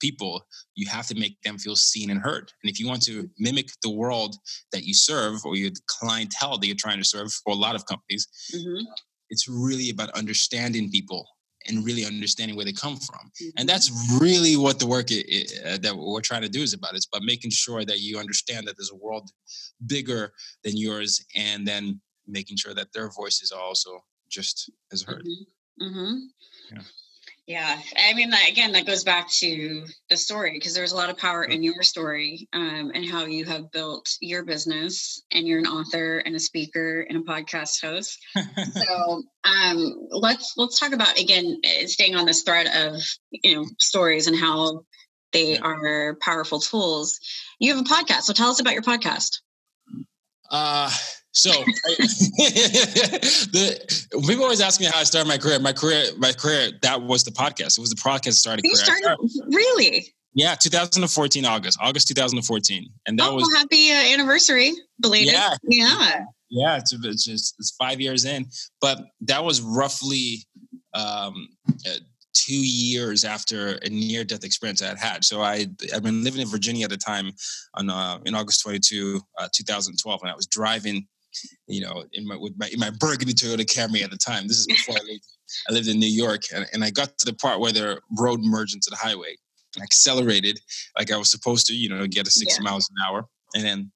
people, 0.00 0.44
you 0.74 0.88
have 0.88 1.06
to 1.06 1.14
make 1.14 1.40
them 1.42 1.56
feel 1.56 1.76
seen 1.76 2.10
and 2.10 2.20
heard. 2.20 2.52
And 2.62 2.70
if 2.70 2.78
you 2.80 2.86
want 2.86 3.02
to 3.02 3.30
mimic 3.38 3.68
the 3.82 3.90
world 3.90 4.36
that 4.72 4.84
you 4.84 4.92
serve 4.92 5.40
or 5.44 5.56
your 5.56 5.70
clientele 5.86 6.58
that 6.58 6.66
you're 6.66 6.76
trying 6.76 6.98
to 6.98 7.04
serve 7.04 7.32
for 7.32 7.52
a 7.52 7.56
lot 7.56 7.74
of 7.74 7.86
companies, 7.86 8.26
mm-hmm. 8.54 8.84
it's 9.30 9.48
really 9.48 9.90
about 9.90 10.10
understanding 10.10 10.90
people 10.90 11.26
and 11.66 11.84
really 11.84 12.04
understanding 12.04 12.56
where 12.56 12.64
they 12.64 12.72
come 12.72 12.96
from. 12.96 13.30
Mm-hmm. 13.30 13.58
And 13.58 13.68
that's 13.68 13.90
really 14.20 14.56
what 14.56 14.78
the 14.78 14.86
work 14.86 15.10
it, 15.10 15.26
it, 15.28 15.66
uh, 15.66 15.78
that 15.78 15.96
we're 15.96 16.20
trying 16.20 16.42
to 16.42 16.48
do 16.48 16.62
is 16.62 16.72
about. 16.72 16.94
It's 16.94 17.06
about 17.12 17.24
making 17.24 17.50
sure 17.50 17.84
that 17.84 18.00
you 18.00 18.18
understand 18.18 18.66
that 18.66 18.76
there's 18.76 18.92
a 18.92 18.96
world 18.96 19.30
bigger 19.86 20.32
than 20.62 20.76
yours 20.76 21.24
and 21.34 21.66
then 21.66 22.00
making 22.26 22.56
sure 22.56 22.74
that 22.74 22.92
their 22.92 23.10
voices 23.10 23.52
are 23.52 23.60
also 23.60 24.02
just 24.30 24.70
as 24.92 25.02
heard. 25.02 25.24
Mm-hmm. 25.24 25.86
mm-hmm. 25.86 26.14
Yeah. 26.74 26.82
Yeah, 27.46 27.78
I 27.98 28.14
mean, 28.14 28.32
again, 28.48 28.72
that 28.72 28.86
goes 28.86 29.04
back 29.04 29.30
to 29.32 29.84
the 30.08 30.16
story 30.16 30.52
because 30.54 30.72
there's 30.72 30.92
a 30.92 30.96
lot 30.96 31.10
of 31.10 31.18
power 31.18 31.44
in 31.44 31.62
your 31.62 31.82
story 31.82 32.48
um, 32.54 32.90
and 32.94 33.04
how 33.06 33.26
you 33.26 33.44
have 33.44 33.70
built 33.70 34.08
your 34.22 34.44
business, 34.44 35.22
and 35.30 35.46
you're 35.46 35.58
an 35.58 35.66
author 35.66 36.18
and 36.18 36.34
a 36.34 36.40
speaker 36.40 37.02
and 37.02 37.18
a 37.18 37.20
podcast 37.20 37.82
host. 37.82 38.18
so 38.72 39.22
um, 39.44 40.08
let's 40.10 40.54
let's 40.56 40.80
talk 40.80 40.94
about 40.94 41.18
again, 41.18 41.60
eh, 41.64 41.86
staying 41.86 42.14
on 42.14 42.24
this 42.24 42.44
thread 42.44 42.66
of 42.66 43.02
you 43.30 43.54
know 43.54 43.66
stories 43.78 44.26
and 44.26 44.38
how 44.38 44.80
they 45.34 45.54
yeah. 45.54 45.60
are 45.60 46.16
powerful 46.22 46.60
tools. 46.60 47.20
You 47.58 47.76
have 47.76 47.84
a 47.84 47.88
podcast, 47.88 48.22
so 48.22 48.32
tell 48.32 48.48
us 48.48 48.60
about 48.60 48.72
your 48.72 48.82
podcast. 48.82 49.40
Uh 50.50 50.90
so 51.34 51.50
the 53.50 54.20
people 54.26 54.44
always 54.44 54.60
ask 54.60 54.80
me 54.80 54.86
how 54.86 55.00
I 55.00 55.04
started 55.04 55.28
my 55.28 55.36
career. 55.36 55.58
My 55.58 55.72
career, 55.72 56.04
my 56.16 56.32
career, 56.32 56.70
that 56.82 57.02
was 57.02 57.24
the 57.24 57.32
podcast. 57.32 57.76
It 57.76 57.80
was 57.80 57.90
the 57.90 57.96
podcast 57.96 58.34
started. 58.34 58.64
You 58.64 58.70
career. 58.70 58.84
started 58.84 59.18
really? 59.48 60.14
Yeah, 60.34 60.54
2014 60.54 61.44
August, 61.44 61.78
August 61.80 62.08
2014, 62.08 62.88
and 63.06 63.18
that 63.18 63.28
oh, 63.28 63.34
was 63.34 63.52
happy 63.54 63.90
uh, 63.90 64.14
anniversary, 64.14 64.72
belated. 65.00 65.32
Yeah, 65.32 65.54
yeah, 65.64 66.24
yeah. 66.50 66.76
It's, 66.78 66.92
it's 66.92 67.24
just 67.24 67.56
it's 67.58 67.72
five 67.72 68.00
years 68.00 68.24
in, 68.24 68.46
but 68.80 69.00
that 69.22 69.44
was 69.44 69.60
roughly 69.60 70.38
um, 70.92 71.48
uh, 71.86 71.98
two 72.32 72.54
years 72.54 73.24
after 73.24 73.78
a 73.82 73.88
near 73.88 74.22
death 74.24 74.44
experience 74.44 74.82
I 74.82 74.88
had 74.88 74.98
had. 74.98 75.24
So 75.24 75.40
I 75.40 75.66
I've 75.94 76.02
been 76.02 76.22
living 76.22 76.42
in 76.42 76.48
Virginia 76.48 76.84
at 76.84 76.90
the 76.90 76.96
time 76.96 77.32
on 77.74 77.90
uh, 77.90 78.18
in 78.24 78.34
August 78.34 78.62
22, 78.62 79.20
uh, 79.38 79.48
2012, 79.52 80.20
and 80.22 80.30
I 80.30 80.34
was 80.34 80.46
driving 80.46 81.06
you 81.66 81.80
know, 81.80 82.04
in 82.12 82.26
my 82.26 82.36
with 82.36 82.54
my 82.56 82.68
in 82.68 82.78
my 82.78 82.90
burgundy 82.90 83.34
Toyota 83.34 83.64
Camry 83.64 84.02
at 84.02 84.10
the 84.10 84.16
time. 84.16 84.48
This 84.48 84.58
is 84.58 84.66
before 84.66 84.96
I 84.96 85.02
lived 85.04 85.24
I 85.68 85.72
lived 85.72 85.88
in 85.88 85.98
New 85.98 86.06
York, 86.06 86.42
and, 86.54 86.66
and 86.72 86.84
I 86.84 86.90
got 86.90 87.16
to 87.18 87.26
the 87.26 87.34
part 87.34 87.60
where 87.60 87.72
the 87.72 88.00
road 88.18 88.40
merged 88.42 88.74
into 88.74 88.90
the 88.90 88.96
highway. 88.96 89.36
I 89.78 89.82
accelerated 89.82 90.60
like 90.98 91.10
I 91.10 91.16
was 91.16 91.30
supposed 91.30 91.66
to, 91.66 91.74
you 91.74 91.88
know, 91.88 92.06
get 92.06 92.24
to 92.24 92.30
60 92.30 92.62
yeah. 92.62 92.70
miles 92.70 92.88
an 92.88 92.96
hour, 93.06 93.26
and 93.54 93.64
then 93.64 93.92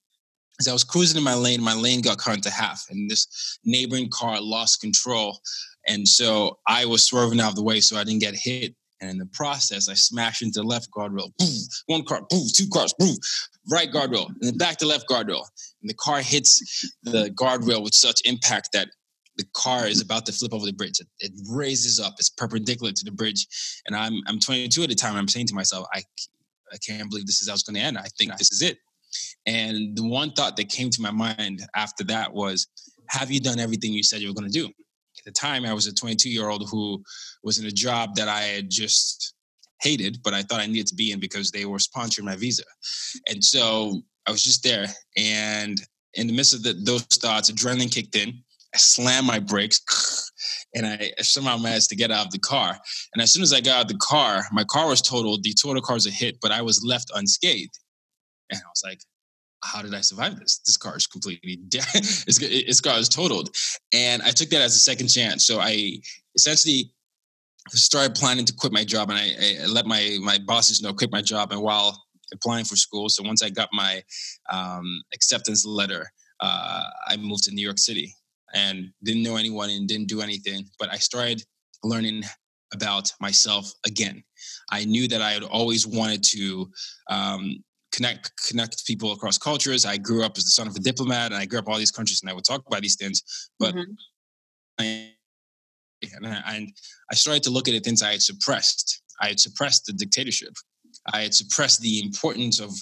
as 0.60 0.66
I 0.66 0.72
was 0.72 0.82
cruising 0.82 1.18
in 1.18 1.24
my 1.24 1.34
lane, 1.34 1.62
my 1.62 1.74
lane 1.74 2.00
got 2.00 2.18
cut 2.18 2.34
into 2.34 2.50
half, 2.50 2.84
and 2.90 3.08
this 3.08 3.58
neighboring 3.64 4.10
car 4.10 4.40
lost 4.40 4.80
control, 4.80 5.38
and 5.86 6.06
so 6.06 6.58
I 6.66 6.84
was 6.84 7.04
swerving 7.04 7.40
out 7.40 7.50
of 7.50 7.56
the 7.56 7.62
way 7.62 7.80
so 7.80 7.96
I 7.96 8.04
didn't 8.04 8.20
get 8.20 8.34
hit. 8.34 8.74
And 9.00 9.10
in 9.10 9.18
the 9.18 9.26
process, 9.26 9.88
I 9.88 9.94
smash 9.94 10.42
into 10.42 10.60
the 10.60 10.66
left 10.66 10.90
guardrail. 10.90 11.30
Boom, 11.38 11.58
one 11.86 12.04
car, 12.04 12.22
boom, 12.28 12.46
two 12.52 12.68
cars, 12.72 12.92
boom, 12.98 13.16
right 13.70 13.90
guardrail, 13.90 14.26
and 14.26 14.36
then 14.40 14.56
back 14.56 14.76
to 14.78 14.86
left 14.86 15.08
guardrail. 15.08 15.44
And 15.82 15.88
the 15.88 15.94
car 15.94 16.20
hits 16.20 16.92
the 17.04 17.30
guardrail 17.30 17.82
with 17.82 17.94
such 17.94 18.20
impact 18.24 18.70
that 18.72 18.88
the 19.36 19.46
car 19.54 19.86
is 19.86 20.00
about 20.00 20.26
to 20.26 20.32
flip 20.32 20.52
over 20.52 20.66
the 20.66 20.72
bridge. 20.72 20.98
It, 20.98 21.06
it 21.20 21.32
raises 21.48 22.00
up, 22.00 22.14
it's 22.18 22.28
perpendicular 22.28 22.92
to 22.92 23.04
the 23.04 23.12
bridge. 23.12 23.46
And 23.86 23.94
I'm 23.94 24.20
I'm 24.26 24.40
22 24.40 24.82
at 24.82 24.88
the 24.88 24.94
time. 24.94 25.16
I'm 25.16 25.28
saying 25.28 25.46
to 25.46 25.54
myself, 25.54 25.86
I 25.94 26.02
I 26.72 26.76
can't 26.78 27.08
believe 27.08 27.26
this 27.26 27.40
is 27.40 27.48
how 27.48 27.54
it's 27.54 27.62
going 27.62 27.76
to 27.76 27.80
end. 27.80 27.98
I 27.98 28.08
think 28.18 28.36
this 28.36 28.52
is 28.52 28.62
it. 28.62 28.78
And 29.46 29.96
the 29.96 30.06
one 30.06 30.32
thought 30.32 30.56
that 30.56 30.68
came 30.68 30.90
to 30.90 31.00
my 31.00 31.10
mind 31.10 31.62
after 31.74 32.04
that 32.04 32.32
was, 32.32 32.66
have 33.06 33.30
you 33.30 33.40
done 33.40 33.58
everything 33.58 33.92
you 33.92 34.02
said 34.02 34.20
you 34.20 34.28
were 34.28 34.34
going 34.34 34.50
to 34.50 34.58
do? 34.58 34.70
At 35.18 35.24
the 35.24 35.32
time, 35.32 35.64
I 35.64 35.72
was 35.72 35.86
a 35.86 35.94
22 35.94 36.30
year 36.30 36.48
old 36.48 36.68
who 36.70 37.02
was 37.42 37.58
in 37.58 37.66
a 37.66 37.70
job 37.70 38.14
that 38.16 38.28
I 38.28 38.42
had 38.42 38.70
just 38.70 39.34
hated, 39.82 40.18
but 40.22 40.34
I 40.34 40.42
thought 40.42 40.60
I 40.60 40.66
needed 40.66 40.86
to 40.88 40.94
be 40.94 41.12
in 41.12 41.20
because 41.20 41.50
they 41.50 41.64
were 41.64 41.78
sponsoring 41.78 42.24
my 42.24 42.36
visa. 42.36 42.64
And 43.28 43.42
so 43.42 44.02
I 44.26 44.30
was 44.30 44.42
just 44.42 44.62
there. 44.62 44.86
And 45.16 45.80
in 46.14 46.26
the 46.26 46.32
midst 46.32 46.54
of 46.54 46.62
the, 46.62 46.72
those 46.72 47.02
thoughts, 47.04 47.50
adrenaline 47.50 47.92
kicked 47.92 48.16
in. 48.16 48.42
I 48.74 48.78
slammed 48.78 49.26
my 49.26 49.38
brakes 49.38 50.30
and 50.74 50.86
I 50.86 51.12
somehow 51.20 51.56
managed 51.56 51.88
to 51.90 51.96
get 51.96 52.10
out 52.10 52.26
of 52.26 52.32
the 52.32 52.38
car. 52.38 52.78
And 53.14 53.22
as 53.22 53.32
soon 53.32 53.42
as 53.42 53.52
I 53.52 53.60
got 53.60 53.76
out 53.76 53.82
of 53.82 53.88
the 53.88 53.98
car, 53.98 54.44
my 54.52 54.64
car 54.64 54.88
was 54.88 55.00
totaled. 55.00 55.42
The 55.42 55.54
total 55.54 55.80
car's 55.80 56.06
a 56.06 56.10
hit, 56.10 56.38
but 56.42 56.52
I 56.52 56.60
was 56.60 56.84
left 56.84 57.10
unscathed. 57.14 57.78
And 58.50 58.58
I 58.58 58.68
was 58.68 58.82
like, 58.84 59.00
how 59.62 59.82
did 59.82 59.94
I 59.94 60.00
survive 60.00 60.38
this? 60.38 60.60
This 60.66 60.76
car 60.76 60.96
is 60.96 61.06
completely 61.06 61.56
dead. 61.68 61.86
it's, 61.94 62.40
its 62.40 62.80
car 62.80 62.98
is 62.98 63.08
totaled. 63.08 63.50
And 63.92 64.22
I 64.22 64.30
took 64.30 64.48
that 64.50 64.60
as 64.60 64.76
a 64.76 64.80
second 64.80 65.08
chance. 65.08 65.46
So 65.46 65.60
I 65.60 65.98
essentially 66.34 66.92
started 67.70 68.14
planning 68.14 68.44
to 68.46 68.54
quit 68.54 68.72
my 68.72 68.84
job 68.84 69.10
and 69.10 69.18
I, 69.18 69.62
I, 69.62 69.66
let 69.66 69.86
my, 69.86 70.16
my 70.22 70.38
bosses 70.38 70.80
know, 70.80 70.92
quit 70.92 71.12
my 71.12 71.22
job. 71.22 71.52
And 71.52 71.60
while 71.60 72.02
applying 72.32 72.64
for 72.64 72.76
school, 72.76 73.08
so 73.08 73.22
once 73.22 73.42
I 73.42 73.50
got 73.50 73.68
my 73.72 74.02
um, 74.50 75.02
acceptance 75.12 75.66
letter, 75.66 76.10
uh, 76.40 76.84
I 77.06 77.16
moved 77.16 77.44
to 77.44 77.50
New 77.52 77.62
York 77.62 77.78
City 77.78 78.14
and 78.54 78.90
didn't 79.02 79.22
know 79.22 79.36
anyone 79.36 79.70
and 79.70 79.88
didn't 79.88 80.08
do 80.08 80.22
anything. 80.22 80.66
But 80.78 80.92
I 80.92 80.96
started 80.96 81.42
learning 81.84 82.22
about 82.72 83.12
myself 83.20 83.72
again. 83.86 84.22
I 84.70 84.84
knew 84.84 85.08
that 85.08 85.22
I 85.22 85.32
had 85.32 85.42
always 85.42 85.86
wanted 85.86 86.22
to 86.24 86.70
um, 87.10 87.64
connect 87.92 88.30
connect 88.48 88.86
people 88.86 89.12
across 89.12 89.38
cultures. 89.38 89.84
I 89.84 89.96
grew 89.96 90.24
up 90.24 90.36
as 90.36 90.44
the 90.44 90.50
son 90.50 90.66
of 90.66 90.76
a 90.76 90.80
diplomat, 90.80 91.32
and 91.32 91.40
I 91.40 91.46
grew 91.46 91.58
up 91.58 91.68
all 91.68 91.78
these 91.78 91.90
countries, 91.90 92.20
and 92.22 92.30
I 92.30 92.34
would 92.34 92.44
talk 92.44 92.62
about 92.66 92.82
these 92.82 92.96
things. 92.96 93.22
But 93.58 93.74
mm-hmm. 93.74 93.92
I, 94.78 95.12
and, 96.46 96.72
I, 97.10 97.14
started 97.14 97.42
to 97.44 97.50
look 97.50 97.66
at 97.66 97.72
the 97.72 97.80
things 97.80 98.02
I 98.02 98.12
had 98.12 98.22
suppressed. 98.22 99.02
I 99.20 99.28
had 99.28 99.40
suppressed 99.40 99.86
the 99.86 99.92
dictatorship. 99.92 100.52
I 101.12 101.22
had 101.22 101.34
suppressed 101.34 101.80
the 101.80 102.00
importance 102.00 102.60
of 102.60 102.72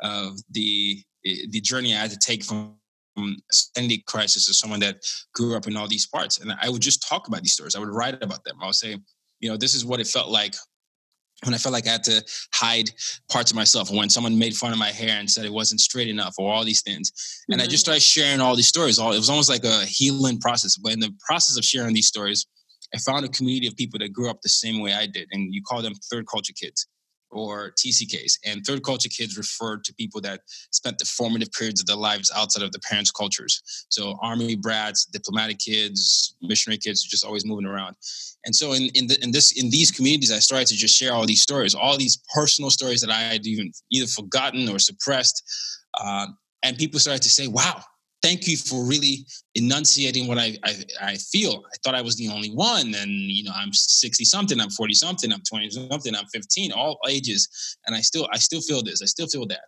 of 0.00 0.38
the 0.50 1.02
the 1.24 1.60
journey 1.60 1.94
I 1.94 2.00
had 2.00 2.10
to 2.10 2.18
take 2.18 2.44
from 2.44 2.76
from 3.14 3.36
identity 3.76 4.02
crisis 4.06 4.48
as 4.48 4.58
someone 4.58 4.80
that 4.80 4.96
grew 5.34 5.56
up 5.56 5.66
in 5.66 5.76
all 5.76 5.86
these 5.86 6.06
parts. 6.06 6.38
And 6.38 6.52
I 6.60 6.68
would 6.68 6.82
just 6.82 7.06
talk 7.08 7.28
about 7.28 7.42
these 7.42 7.52
stories. 7.52 7.76
I 7.76 7.78
would 7.78 7.88
write 7.88 8.20
about 8.22 8.42
them. 8.44 8.56
I 8.60 8.66
would 8.66 8.74
say, 8.74 8.98
you 9.40 9.48
know, 9.48 9.56
this 9.56 9.74
is 9.74 9.84
what 9.84 10.00
it 10.00 10.06
felt 10.06 10.30
like 10.30 10.54
when 11.44 11.54
I 11.54 11.58
felt 11.58 11.72
like 11.72 11.86
I 11.86 11.92
had 11.92 12.04
to 12.04 12.24
hide 12.52 12.90
parts 13.30 13.50
of 13.50 13.56
myself, 13.56 13.90
when 13.90 14.10
someone 14.10 14.38
made 14.38 14.54
fun 14.54 14.72
of 14.72 14.78
my 14.78 14.90
hair 14.90 15.18
and 15.18 15.30
said 15.30 15.44
it 15.44 15.52
wasn't 15.52 15.80
straight 15.80 16.08
enough, 16.08 16.34
or 16.38 16.52
all 16.52 16.64
these 16.64 16.82
things, 16.82 17.12
and 17.48 17.58
mm-hmm. 17.58 17.66
I 17.66 17.70
just 17.70 17.84
started 17.84 18.02
sharing 18.02 18.40
all 18.40 18.56
these 18.56 18.68
stories. 18.68 18.98
All 18.98 19.12
it 19.12 19.18
was 19.18 19.30
almost 19.30 19.50
like 19.50 19.64
a 19.64 19.84
healing 19.84 20.38
process. 20.38 20.76
But 20.76 20.92
in 20.92 21.00
the 21.00 21.14
process 21.26 21.56
of 21.56 21.64
sharing 21.64 21.94
these 21.94 22.08
stories, 22.08 22.46
I 22.94 22.98
found 22.98 23.24
a 23.24 23.28
community 23.28 23.66
of 23.66 23.76
people 23.76 23.98
that 23.98 24.12
grew 24.12 24.30
up 24.30 24.40
the 24.42 24.48
same 24.48 24.80
way 24.80 24.92
I 24.92 25.06
did, 25.06 25.28
and 25.32 25.54
you 25.54 25.62
call 25.62 25.82
them 25.82 25.94
third 26.10 26.26
culture 26.26 26.52
kids 26.52 26.86
or 27.34 27.72
TCKs. 27.72 28.38
And 28.44 28.64
third 28.64 28.82
culture 28.82 29.08
kids 29.08 29.36
refer 29.36 29.76
to 29.78 29.94
people 29.94 30.20
that 30.22 30.40
spent 30.70 30.98
the 30.98 31.04
formative 31.04 31.50
periods 31.52 31.80
of 31.80 31.86
their 31.86 31.96
lives 31.96 32.30
outside 32.34 32.62
of 32.62 32.72
their 32.72 32.80
parents' 32.88 33.10
cultures. 33.10 33.62
So 33.88 34.16
army 34.22 34.56
brats, 34.56 35.04
diplomatic 35.06 35.58
kids, 35.58 36.36
missionary 36.42 36.78
kids, 36.78 37.02
just 37.02 37.24
always 37.24 37.44
moving 37.44 37.66
around. 37.66 37.96
And 38.44 38.54
so 38.54 38.72
in 38.72 38.84
in, 38.94 39.06
the, 39.06 39.22
in 39.22 39.30
this 39.32 39.52
in 39.52 39.70
these 39.70 39.90
communities, 39.90 40.32
I 40.32 40.38
started 40.38 40.68
to 40.68 40.76
just 40.76 40.96
share 40.96 41.12
all 41.12 41.26
these 41.26 41.42
stories, 41.42 41.74
all 41.74 41.96
these 41.96 42.22
personal 42.34 42.70
stories 42.70 43.00
that 43.00 43.10
I 43.10 43.20
had 43.20 43.46
even 43.46 43.72
either 43.90 44.06
forgotten 44.06 44.68
or 44.68 44.78
suppressed. 44.78 45.42
Uh, 46.00 46.26
and 46.62 46.76
people 46.76 47.00
started 47.00 47.22
to 47.22 47.30
say, 47.30 47.46
"Wow, 47.46 47.82
thank 48.24 48.48
you 48.48 48.56
for 48.56 48.82
really 48.84 49.26
enunciating 49.54 50.26
what 50.26 50.38
I, 50.38 50.56
I, 50.64 50.72
I 51.02 51.14
feel. 51.16 51.62
I 51.66 51.76
thought 51.84 51.94
I 51.94 52.00
was 52.00 52.16
the 52.16 52.28
only 52.28 52.48
one, 52.48 52.94
and 52.94 53.10
you 53.10 53.44
know, 53.44 53.52
I'm 53.54 53.72
60 53.72 54.24
something, 54.24 54.58
I'm 54.58 54.70
40 54.70 54.94
something, 54.94 55.30
I'm 55.30 55.42
20 55.46 55.70
something, 55.70 56.14
I'm 56.14 56.24
15, 56.32 56.72
all 56.72 56.98
ages, 57.06 57.76
and 57.86 57.94
I 57.94 58.00
still 58.00 58.26
I 58.32 58.38
still 58.38 58.62
feel 58.62 58.82
this, 58.82 59.02
I 59.02 59.04
still 59.04 59.26
feel 59.26 59.46
that, 59.48 59.64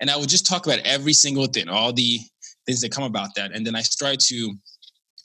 and 0.00 0.10
I 0.10 0.16
would 0.16 0.28
just 0.28 0.46
talk 0.46 0.66
about 0.66 0.80
every 0.80 1.12
single 1.12 1.46
thing, 1.46 1.68
all 1.68 1.92
the 1.92 2.18
things 2.66 2.80
that 2.80 2.90
come 2.90 3.04
about 3.04 3.28
that, 3.36 3.52
and 3.52 3.64
then 3.64 3.76
I 3.76 3.82
started 3.82 4.20
to, 4.30 4.52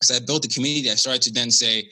as 0.03 0.11
I 0.11 0.19
built 0.23 0.43
the 0.43 0.49
community, 0.49 0.91
I 0.91 0.95
started 0.95 1.23
to 1.23 1.31
then 1.31 1.49
say, 1.49 1.89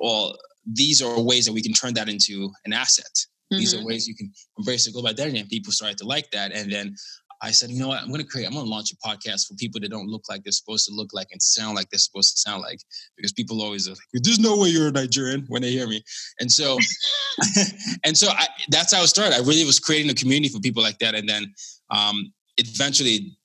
well, 0.00 0.38
these 0.64 1.02
are 1.02 1.20
ways 1.20 1.46
that 1.46 1.52
we 1.52 1.62
can 1.62 1.72
turn 1.72 1.94
that 1.94 2.08
into 2.08 2.50
an 2.66 2.72
asset 2.72 3.26
These 3.50 3.74
are 3.74 3.78
mm-hmm. 3.78 3.86
ways 3.86 4.06
you 4.06 4.14
can 4.14 4.32
embrace 4.58 4.86
a 4.86 4.92
global 4.92 5.08
identity, 5.08 5.40
and 5.40 5.48
people 5.48 5.72
started 5.72 5.98
to 5.98 6.06
like 6.06 6.30
that. 6.30 6.52
And 6.52 6.70
then 6.70 6.94
I 7.42 7.50
said, 7.50 7.70
you 7.70 7.78
know 7.78 7.88
what, 7.88 8.02
I'm 8.02 8.08
going 8.08 8.20
to 8.20 8.26
create, 8.26 8.46
I'm 8.46 8.52
going 8.52 8.66
to 8.66 8.70
launch 8.70 8.92
a 8.92 8.96
podcast 8.96 9.48
for 9.48 9.54
people 9.54 9.80
that 9.80 9.90
don't 9.90 10.08
look 10.08 10.24
like 10.28 10.42
they're 10.42 10.52
supposed 10.52 10.86
to 10.88 10.94
look 10.94 11.10
like 11.14 11.28
and 11.32 11.40
sound 11.40 11.74
like 11.74 11.88
they're 11.90 11.98
supposed 11.98 12.36
to 12.36 12.40
sound 12.40 12.62
like, 12.62 12.80
because 13.16 13.32
people 13.32 13.62
always 13.62 13.88
are 13.88 13.92
like, 13.92 13.98
there's 14.12 14.38
no 14.38 14.56
way 14.58 14.68
you're 14.68 14.88
a 14.88 14.92
Nigerian 14.92 15.46
when 15.48 15.62
they 15.62 15.70
hear 15.70 15.88
me. 15.88 16.02
And 16.38 16.52
so, 16.52 16.78
and 18.04 18.16
so 18.16 18.28
I, 18.28 18.46
that's 18.68 18.94
how 18.94 19.02
it 19.02 19.08
started. 19.08 19.34
I 19.34 19.38
really 19.38 19.64
was 19.64 19.78
creating 19.78 20.10
a 20.10 20.14
community 20.14 20.52
for 20.52 20.60
people 20.60 20.82
like 20.82 20.98
that. 20.98 21.14
And 21.14 21.28
then 21.28 21.52
um, 21.90 22.32
eventually 22.58 23.36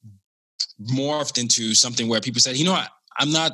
morphed 0.92 1.40
into 1.40 1.74
something 1.74 2.10
where 2.10 2.20
people 2.20 2.42
said, 2.42 2.58
you 2.58 2.66
know 2.66 2.74
what, 2.74 2.90
I'm 3.18 3.32
not 3.32 3.54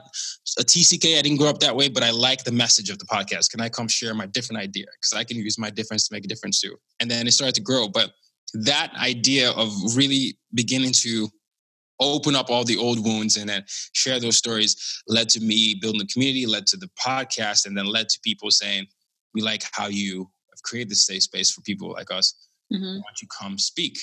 a 0.57 0.63
TCK. 0.63 1.19
I 1.19 1.21
didn't 1.21 1.37
grow 1.37 1.49
up 1.49 1.59
that 1.59 1.75
way, 1.75 1.87
but 1.87 2.03
I 2.03 2.11
like 2.11 2.43
the 2.43 2.51
message 2.51 2.89
of 2.89 2.97
the 2.97 3.05
podcast. 3.05 3.51
Can 3.51 3.61
I 3.61 3.69
come 3.69 3.87
share 3.87 4.13
my 4.15 4.25
different 4.25 4.61
idea? 4.61 4.85
Because 4.93 5.13
I 5.13 5.23
can 5.23 5.37
use 5.37 5.57
my 5.57 5.69
difference 5.69 6.07
to 6.07 6.15
make 6.15 6.25
a 6.25 6.27
difference 6.27 6.59
too. 6.59 6.75
And 6.99 7.09
then 7.09 7.27
it 7.27 7.31
started 7.31 7.55
to 7.55 7.61
grow. 7.61 7.87
But 7.87 8.11
that 8.53 8.91
idea 8.95 9.51
of 9.51 9.71
really 9.95 10.37
beginning 10.53 10.91
to 10.93 11.29
open 12.01 12.35
up 12.35 12.49
all 12.49 12.63
the 12.63 12.77
old 12.77 13.03
wounds 13.05 13.37
and 13.37 13.47
then 13.47 13.63
share 13.93 14.19
those 14.19 14.35
stories 14.35 15.01
led 15.07 15.29
to 15.29 15.39
me 15.39 15.75
building 15.79 16.01
a 16.01 16.07
community, 16.07 16.45
led 16.45 16.65
to 16.65 16.77
the 16.77 16.89
podcast, 16.99 17.65
and 17.65 17.77
then 17.77 17.85
led 17.85 18.09
to 18.09 18.19
people 18.23 18.49
saying, 18.51 18.85
We 19.33 19.41
like 19.41 19.63
how 19.71 19.87
you 19.87 20.29
have 20.51 20.61
created 20.63 20.89
this 20.89 21.05
safe 21.05 21.23
space 21.23 21.51
for 21.51 21.61
people 21.61 21.91
like 21.91 22.11
us. 22.11 22.33
Mm-hmm. 22.73 22.85
Why 22.85 22.93
don't 22.93 23.21
you 23.21 23.27
come 23.39 23.57
speak? 23.57 23.97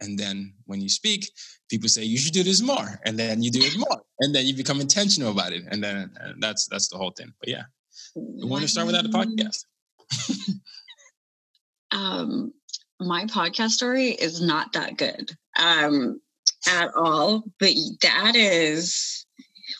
And 0.00 0.18
then 0.18 0.54
when 0.64 0.80
you 0.80 0.88
speak, 0.88 1.30
people 1.70 1.88
say 1.88 2.02
you 2.02 2.18
should 2.18 2.32
do 2.32 2.42
this 2.42 2.60
more, 2.60 3.00
and 3.04 3.16
then 3.16 3.40
you 3.40 3.52
do 3.52 3.60
it 3.60 3.78
more, 3.78 4.02
and 4.18 4.34
then 4.34 4.46
you 4.46 4.56
become 4.56 4.80
intentional 4.80 5.30
about 5.30 5.52
it, 5.52 5.62
and 5.70 5.82
then 5.82 6.10
and 6.20 6.42
that's 6.42 6.66
that's 6.66 6.88
the 6.88 6.96
whole 6.96 7.12
thing. 7.12 7.32
But 7.38 7.50
yeah, 7.50 7.62
I 8.16 8.46
want 8.46 8.62
to 8.62 8.68
start 8.68 8.86
without 8.86 9.06
a 9.06 9.10
podcast. 9.10 9.64
um, 11.92 12.52
my 13.00 13.24
podcast 13.24 13.70
story 13.70 14.08
is 14.08 14.40
not 14.40 14.74
that 14.74 14.96
good 14.96 15.30
um, 15.58 16.20
at 16.68 16.94
all, 16.94 17.44
but 17.58 17.70
that 18.02 18.36
is 18.36 19.26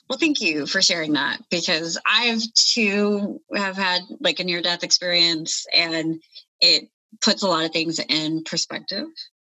well, 0.08 0.18
thank 0.18 0.40
you 0.40 0.66
for 0.66 0.82
sharing 0.82 1.14
that 1.14 1.40
because 1.50 1.98
I've 2.06 2.42
too 2.54 3.40
have 3.54 3.76
had 3.76 4.02
like 4.20 4.40
a 4.40 4.44
near 4.44 4.60
death 4.60 4.84
experience 4.84 5.66
and 5.74 6.20
it 6.60 6.88
puts 7.20 7.42
a 7.42 7.48
lot 7.48 7.64
of 7.64 7.72
things 7.72 7.98
in 7.98 8.44
perspective. 8.44 9.06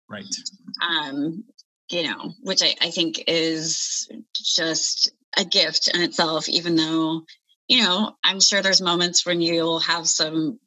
Right. 0.09 0.25
Um, 0.83 1.45
you 1.91 2.05
know, 2.05 2.33
which 2.43 2.63
I, 2.63 2.75
I 2.81 2.91
think 2.91 3.25
is 3.27 4.09
just 4.35 5.11
a 5.37 5.45
gift 5.45 5.89
in 5.89 6.01
itself, 6.01 6.49
even 6.49 6.77
though, 6.77 7.25
you 7.69 7.83
know, 7.83 8.17
I'm 8.23 8.41
sure 8.41 8.63
there's 8.63 8.81
moments 8.81 9.27
when 9.27 9.41
you'll 9.41 9.81
have 9.81 10.09
some 10.09 10.59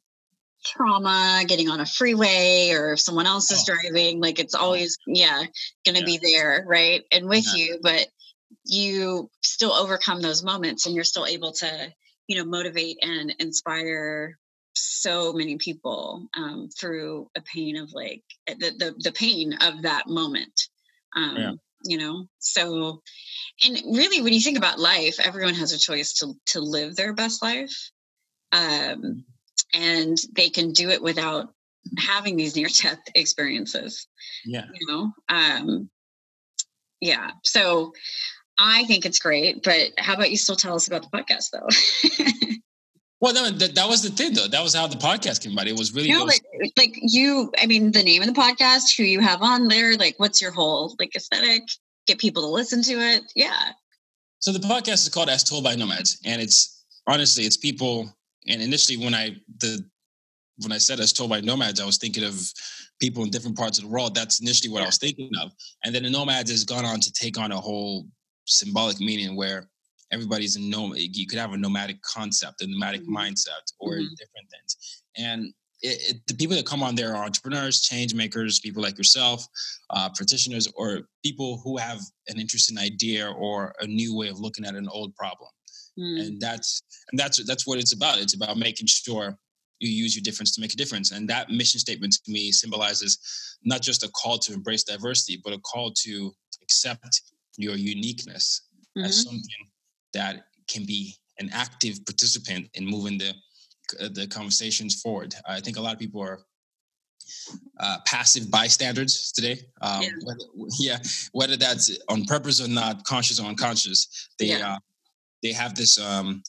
trauma 0.68 1.42
getting 1.46 1.68
on 1.68 1.80
a 1.80 1.86
freeway 1.86 2.70
or 2.72 2.92
if 2.92 3.00
someone 3.00 3.26
else 3.26 3.50
is 3.50 3.64
oh. 3.68 3.74
driving 3.74 4.20
like 4.20 4.38
it's 4.38 4.54
always 4.54 4.98
yeah 5.06 5.42
gonna 5.86 6.00
yeah. 6.00 6.04
be 6.04 6.18
there 6.22 6.64
right 6.66 7.04
and 7.12 7.28
with 7.28 7.44
yeah. 7.54 7.64
you 7.64 7.78
but 7.82 8.06
you 8.64 9.30
still 9.42 9.72
overcome 9.72 10.20
those 10.20 10.42
moments 10.42 10.86
and 10.86 10.94
you're 10.94 11.04
still 11.04 11.26
able 11.26 11.52
to 11.52 11.92
you 12.26 12.36
know 12.36 12.44
motivate 12.44 12.98
and 13.02 13.34
inspire 13.38 14.38
so 14.74 15.32
many 15.32 15.56
people 15.56 16.28
um, 16.36 16.68
through 16.78 17.28
a 17.36 17.40
pain 17.40 17.76
of 17.76 17.92
like 17.92 18.22
eh, 18.46 18.54
the, 18.58 18.70
the, 18.78 18.94
the 18.98 19.12
pain 19.12 19.54
of 19.60 19.82
that 19.82 20.06
moment 20.06 20.68
um, 21.16 21.36
yeah. 21.36 21.52
you 21.84 21.98
know 21.98 22.26
so 22.38 23.02
and 23.64 23.76
really 23.96 24.20
when 24.22 24.32
you 24.32 24.40
think 24.40 24.58
about 24.58 24.78
life 24.78 25.18
everyone 25.20 25.54
has 25.54 25.72
a 25.72 25.78
choice 25.78 26.14
to 26.14 26.34
to 26.46 26.60
live 26.60 26.94
their 26.94 27.14
best 27.14 27.42
life 27.42 27.90
um, 28.52 28.62
mm-hmm 28.62 29.18
and 29.74 30.16
they 30.32 30.48
can 30.48 30.72
do 30.72 30.90
it 30.90 31.02
without 31.02 31.52
having 31.98 32.36
these 32.36 32.56
near 32.56 32.68
death 32.82 33.00
experiences. 33.14 34.06
Yeah. 34.44 34.66
You 34.74 34.86
know, 34.86 35.12
um, 35.28 35.90
yeah. 37.00 37.30
So 37.44 37.92
I 38.58 38.84
think 38.84 39.06
it's 39.06 39.18
great, 39.18 39.62
but 39.62 39.90
how 39.98 40.14
about 40.14 40.30
you 40.30 40.36
still 40.36 40.56
tell 40.56 40.74
us 40.74 40.88
about 40.88 41.02
the 41.02 41.16
podcast 41.16 41.50
though? 41.52 42.56
well, 43.20 43.34
no, 43.34 43.50
that, 43.50 43.74
that 43.76 43.88
was 43.88 44.02
the 44.02 44.10
thing 44.10 44.34
though. 44.34 44.48
That 44.48 44.62
was 44.62 44.74
how 44.74 44.86
the 44.86 44.96
podcast 44.96 45.42
came 45.42 45.52
about. 45.52 45.68
It 45.68 45.78
was 45.78 45.94
really 45.94 46.10
no, 46.10 46.24
like, 46.24 46.42
like 46.76 46.94
you, 46.96 47.52
I 47.60 47.66
mean, 47.66 47.92
the 47.92 48.02
name 48.02 48.22
of 48.22 48.28
the 48.28 48.40
podcast, 48.40 48.96
who 48.96 49.04
you 49.04 49.20
have 49.20 49.42
on 49.42 49.68
there, 49.68 49.96
like 49.96 50.14
what's 50.18 50.42
your 50.42 50.50
whole 50.50 50.96
like 50.98 51.14
aesthetic, 51.14 51.62
get 52.06 52.18
people 52.18 52.42
to 52.42 52.48
listen 52.48 52.82
to 52.82 52.94
it. 52.94 53.22
Yeah. 53.36 53.72
So 54.40 54.52
the 54.52 54.60
podcast 54.60 55.04
is 55.04 55.08
called 55.08 55.28
As 55.28 55.44
Told 55.44 55.64
by 55.64 55.74
Nomads 55.74 56.20
and 56.24 56.42
it's 56.42 56.84
honestly, 57.06 57.44
it's 57.44 57.56
people 57.56 58.12
and 58.48 58.62
initially, 58.62 58.96
when 58.96 59.14
I 59.14 59.36
the 59.58 59.84
when 60.60 60.72
I 60.72 60.78
said 60.78 60.98
as 60.98 61.12
told 61.12 61.30
by 61.30 61.40
nomads, 61.40 61.80
I 61.80 61.86
was 61.86 61.98
thinking 61.98 62.24
of 62.24 62.40
people 63.00 63.22
in 63.22 63.30
different 63.30 63.56
parts 63.56 63.78
of 63.78 63.84
the 63.84 63.90
world. 63.90 64.14
That's 64.14 64.40
initially 64.40 64.72
what. 64.72 64.82
I 64.82 64.86
was 64.86 64.98
thinking 64.98 65.30
of. 65.40 65.52
And 65.84 65.94
then 65.94 66.02
the 66.02 66.10
nomads 66.10 66.50
has 66.50 66.64
gone 66.64 66.84
on 66.84 67.00
to 67.00 67.12
take 67.12 67.38
on 67.38 67.52
a 67.52 67.60
whole 67.60 68.06
symbolic 68.46 68.98
meaning 68.98 69.36
where 69.36 69.68
everybody's 70.10 70.56
a 70.56 70.60
nomad. 70.60 70.98
You 70.98 71.26
could 71.26 71.38
have 71.38 71.52
a 71.52 71.56
nomadic 71.56 72.02
concept, 72.02 72.62
a 72.62 72.66
nomadic 72.66 73.02
mm-hmm. 73.02 73.16
mindset, 73.16 73.72
or 73.78 73.92
mm-hmm. 73.92 74.14
different 74.18 74.50
things. 74.50 75.02
And 75.16 75.54
it, 75.80 76.10
it, 76.10 76.16
the 76.26 76.34
people 76.34 76.56
that 76.56 76.66
come 76.66 76.82
on 76.82 76.96
there 76.96 77.14
are 77.14 77.24
entrepreneurs, 77.24 77.82
change 77.82 78.14
makers, 78.14 78.58
people 78.58 78.82
like 78.82 78.98
yourself, 78.98 79.46
uh, 79.90 80.08
practitioners, 80.14 80.66
or 80.74 81.02
people 81.24 81.60
who 81.62 81.76
have 81.76 82.00
an 82.26 82.40
interesting 82.40 82.78
idea 82.78 83.30
or 83.30 83.74
a 83.80 83.86
new 83.86 84.16
way 84.16 84.28
of 84.28 84.40
looking 84.40 84.64
at 84.64 84.74
an 84.74 84.88
old 84.88 85.14
problem. 85.14 85.50
Mm. 85.98 86.20
And 86.20 86.40
that's 86.40 86.82
and 87.10 87.18
that's 87.18 87.44
that's 87.44 87.66
what 87.66 87.78
it's 87.78 87.94
about. 87.94 88.18
It's 88.18 88.34
about 88.34 88.56
making 88.56 88.86
sure 88.86 89.36
you 89.80 89.90
use 89.90 90.14
your 90.16 90.22
difference 90.22 90.54
to 90.54 90.60
make 90.60 90.72
a 90.72 90.76
difference. 90.76 91.12
And 91.12 91.28
that 91.28 91.50
mission 91.50 91.80
statement 91.80 92.16
to 92.24 92.32
me 92.32 92.52
symbolizes 92.52 93.18
not 93.64 93.82
just 93.82 94.02
a 94.04 94.08
call 94.08 94.38
to 94.38 94.52
embrace 94.52 94.84
diversity, 94.84 95.40
but 95.42 95.52
a 95.52 95.58
call 95.58 95.92
to 96.04 96.32
accept 96.62 97.22
your 97.56 97.76
uniqueness 97.76 98.62
mm-hmm. 98.96 99.06
as 99.06 99.22
something 99.22 99.66
that 100.14 100.44
can 100.68 100.84
be 100.84 101.14
an 101.38 101.50
active 101.52 102.04
participant 102.04 102.68
in 102.74 102.84
moving 102.86 103.18
the 103.18 103.32
the 104.10 104.26
conversations 104.28 105.00
forward. 105.00 105.34
I 105.48 105.60
think 105.60 105.78
a 105.78 105.80
lot 105.80 105.94
of 105.94 105.98
people 105.98 106.22
are 106.22 106.40
uh, 107.80 107.98
passive 108.06 108.50
bystanders 108.50 109.32
today. 109.32 109.60
Um, 109.80 110.02
yeah. 110.02 110.08
Whether, 110.24 110.44
yeah. 110.78 110.98
whether 111.32 111.56
that's 111.56 111.96
on 112.08 112.24
purpose 112.24 112.60
or 112.60 112.68
not, 112.68 113.04
conscious 113.04 113.40
or 113.40 113.46
unconscious, 113.46 114.28
they 114.38 114.46
yeah. 114.46 114.74
uh, 114.74 114.78
they 115.42 115.52
have 115.52 115.74
this 115.74 115.98
um, 116.00 116.42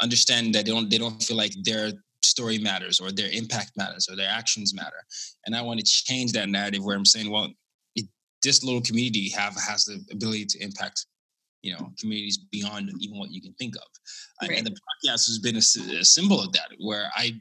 understanding 0.00 0.52
that 0.52 0.64
they 0.64 0.70
don't 0.70 0.90
they 0.90 0.98
don't 0.98 1.22
feel 1.22 1.36
like 1.36 1.52
their 1.62 1.92
story 2.22 2.58
matters 2.58 3.00
or 3.00 3.10
their 3.10 3.30
impact 3.32 3.72
matters 3.76 4.08
or 4.10 4.16
their 4.16 4.30
actions 4.30 4.74
matter. 4.74 5.02
And 5.46 5.56
I 5.56 5.62
want 5.62 5.80
to 5.80 5.84
change 5.86 6.32
that 6.32 6.48
narrative 6.48 6.84
where 6.84 6.96
I'm 6.96 7.06
saying, 7.06 7.30
well, 7.30 7.48
it, 7.96 8.06
this 8.42 8.62
little 8.62 8.82
community 8.82 9.30
have 9.30 9.56
has 9.56 9.84
the 9.84 10.04
ability 10.12 10.46
to 10.46 10.62
impact 10.62 11.06
you 11.62 11.72
know 11.74 11.92
communities 11.98 12.38
beyond 12.50 12.90
even 13.00 13.18
what 13.18 13.30
you 13.30 13.42
can 13.42 13.52
think 13.54 13.76
of 13.76 13.82
right. 14.48 14.56
and 14.56 14.66
the 14.66 14.70
podcast 14.70 15.26
has 15.26 15.38
been 15.38 15.56
a, 15.56 15.98
a, 16.00 16.04
symbol 16.04 16.40
of 16.40 16.50
that 16.52 16.68
where 16.78 17.10
i 17.14 17.32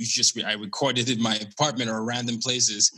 just 0.00 0.36
i 0.44 0.54
recorded 0.54 1.08
in 1.08 1.22
my 1.22 1.36
apartment 1.36 1.88
or 1.88 2.04
random 2.04 2.38
places 2.38 2.90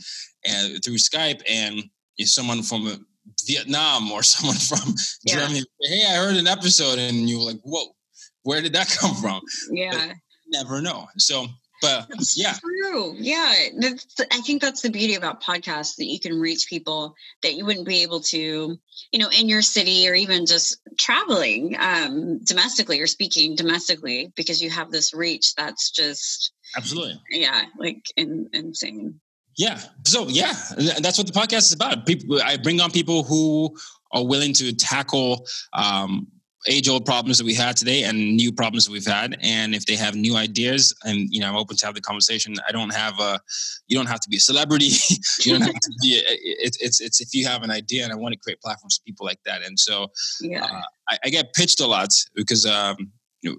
and 0.43 0.83
through 0.83 0.95
skype 0.95 1.41
and 1.47 1.83
if 2.17 2.29
someone 2.29 2.63
from 2.63 3.05
Vietnam 3.45 4.11
or 4.11 4.23
someone 4.23 4.55
from 4.55 4.95
yeah. 5.23 5.35
Germany. 5.35 5.63
Hey, 5.81 6.03
I 6.09 6.15
heard 6.15 6.35
an 6.35 6.47
episode, 6.47 6.99
and 6.99 7.29
you 7.29 7.39
were 7.39 7.45
like, 7.45 7.61
"Whoa, 7.63 7.95
where 8.43 8.61
did 8.61 8.73
that 8.73 8.87
come 8.99 9.15
from?" 9.15 9.41
Yeah, 9.71 10.13
never 10.47 10.81
know. 10.81 11.07
So, 11.17 11.47
but 11.81 12.07
that's 12.09 12.37
yeah, 12.37 12.53
true. 12.53 13.15
Yeah, 13.17 13.53
that's, 13.79 14.05
I 14.31 14.41
think 14.41 14.61
that's 14.61 14.81
the 14.81 14.89
beauty 14.89 15.15
about 15.15 15.43
podcasts 15.43 15.97
that 15.97 16.05
you 16.05 16.19
can 16.19 16.39
reach 16.39 16.67
people 16.69 17.15
that 17.43 17.55
you 17.55 17.65
wouldn't 17.65 17.87
be 17.87 18.03
able 18.03 18.21
to, 18.21 18.77
you 19.11 19.19
know, 19.19 19.29
in 19.37 19.49
your 19.49 19.61
city 19.61 20.07
or 20.07 20.15
even 20.15 20.45
just 20.45 20.79
traveling 20.97 21.75
um, 21.79 22.39
domestically 22.43 23.01
or 23.01 23.07
speaking 23.07 23.55
domestically 23.55 24.31
because 24.35 24.61
you 24.61 24.69
have 24.69 24.91
this 24.91 25.13
reach 25.13 25.53
that's 25.55 25.91
just 25.91 26.53
absolutely 26.75 27.19
yeah, 27.29 27.63
like 27.77 28.05
in, 28.15 28.49
insane. 28.53 29.19
Yeah. 29.57 29.79
So 30.05 30.27
yeah, 30.27 30.53
that's 30.99 31.17
what 31.17 31.27
the 31.27 31.33
podcast 31.33 31.67
is 31.69 31.73
about. 31.73 32.05
People, 32.05 32.41
I 32.41 32.57
bring 32.57 32.81
on 32.81 32.91
people 32.91 33.23
who 33.23 33.75
are 34.11 34.25
willing 34.25 34.53
to 34.53 34.73
tackle 34.73 35.45
um, 35.73 36.27
age-old 36.67 37.05
problems 37.05 37.37
that 37.37 37.45
we 37.45 37.53
had 37.53 37.77
today 37.77 38.03
and 38.03 38.35
new 38.35 38.51
problems 38.51 38.85
that 38.85 38.91
we've 38.91 39.05
had. 39.05 39.37
And 39.41 39.75
if 39.75 39.85
they 39.85 39.95
have 39.95 40.15
new 40.15 40.35
ideas, 40.35 40.93
and 41.03 41.27
you 41.31 41.39
know, 41.39 41.47
I'm 41.47 41.55
open 41.55 41.77
to 41.77 41.85
have 41.85 41.95
the 41.95 42.01
conversation. 42.01 42.55
I 42.67 42.71
don't 42.71 42.93
have 42.93 43.19
a, 43.19 43.39
you 43.87 43.95
don't 43.95 44.07
have 44.07 44.19
to 44.21 44.29
be 44.29 44.37
a 44.37 44.41
celebrity. 44.41 44.91
you 45.41 45.51
don't 45.51 45.61
have 45.61 45.73
to 45.73 45.91
be. 46.01 46.21
It's 46.25 46.77
it's 46.81 46.99
it's 46.99 47.21
if 47.21 47.33
you 47.33 47.47
have 47.47 47.63
an 47.63 47.71
idea, 47.71 48.03
and 48.03 48.11
I 48.11 48.15
want 48.15 48.33
to 48.33 48.39
create 48.39 48.61
platforms 48.61 48.97
for 48.97 49.03
people 49.03 49.25
like 49.25 49.39
that. 49.45 49.61
And 49.65 49.79
so, 49.79 50.07
yeah, 50.41 50.65
uh, 50.65 50.81
I, 51.09 51.17
I, 51.25 51.29
get 51.29 51.53
pitched 51.53 51.79
a 51.79 51.87
lot 51.87 52.09
because 52.33 52.65
um, 52.65 53.11
you 53.41 53.51
know, 53.51 53.57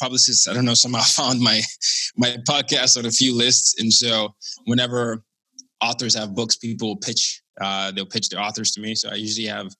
publicists, 0.00 0.48
I 0.48 0.54
don't 0.54 0.64
know, 0.64 0.74
somehow 0.74 1.00
found 1.04 1.40
my 1.40 1.60
my 2.16 2.36
podcast 2.48 2.98
on 2.98 3.06
a 3.06 3.10
few 3.10 3.36
lists, 3.36 3.80
and 3.80 3.92
so 3.92 4.34
whenever 4.64 5.22
authors 5.82 6.14
have 6.14 6.34
books, 6.34 6.56
people 6.56 6.96
pitch. 6.96 7.42
Uh, 7.60 7.90
they'll 7.90 8.06
pitch 8.06 8.30
their 8.30 8.40
authors 8.40 8.70
to 8.70 8.80
me. 8.80 8.94
So 8.94 9.10
I 9.10 9.16
usually 9.16 9.46
have, 9.46 9.70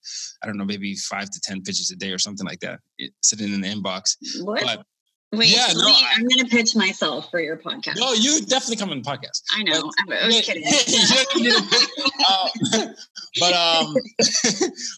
I 0.43 0.47
don't 0.47 0.59
know, 0.59 0.67
maybe 0.67 0.95
five 0.97 1.31
to 1.31 1.41
ten 1.43 1.63
pitches 1.63 1.91
a 1.91 1.97
day 1.97 2.11
or 2.11 2.19
something 2.19 2.47
like 2.47 2.61
that, 2.61 2.79
sitting 3.23 3.55
in 3.55 3.63
the 3.63 3.69
inbox. 3.69 4.17
What? 4.43 4.63
But 4.63 4.85
Wait, 5.33 5.49
yeah, 5.49 5.69
no, 5.75 5.87
I, 5.87 6.15
am 6.17 6.27
going 6.27 6.45
to 6.45 6.47
pitch 6.47 6.75
myself 6.75 7.31
for 7.31 7.41
your 7.41 7.57
podcast. 7.57 8.01
No, 8.01 8.13
you 8.15 8.41
definitely 8.41 8.77
come 8.77 8.91
on 8.91 9.01
the 9.01 9.09
podcast. 9.09 9.43
I 9.53 9.63
know. 9.63 9.89
But, 10.09 10.23
I 10.23 10.27
was 10.27 10.41
kidding. 10.41 10.65
uh, 12.29 12.49
but 13.39 13.53
um, 13.53 13.95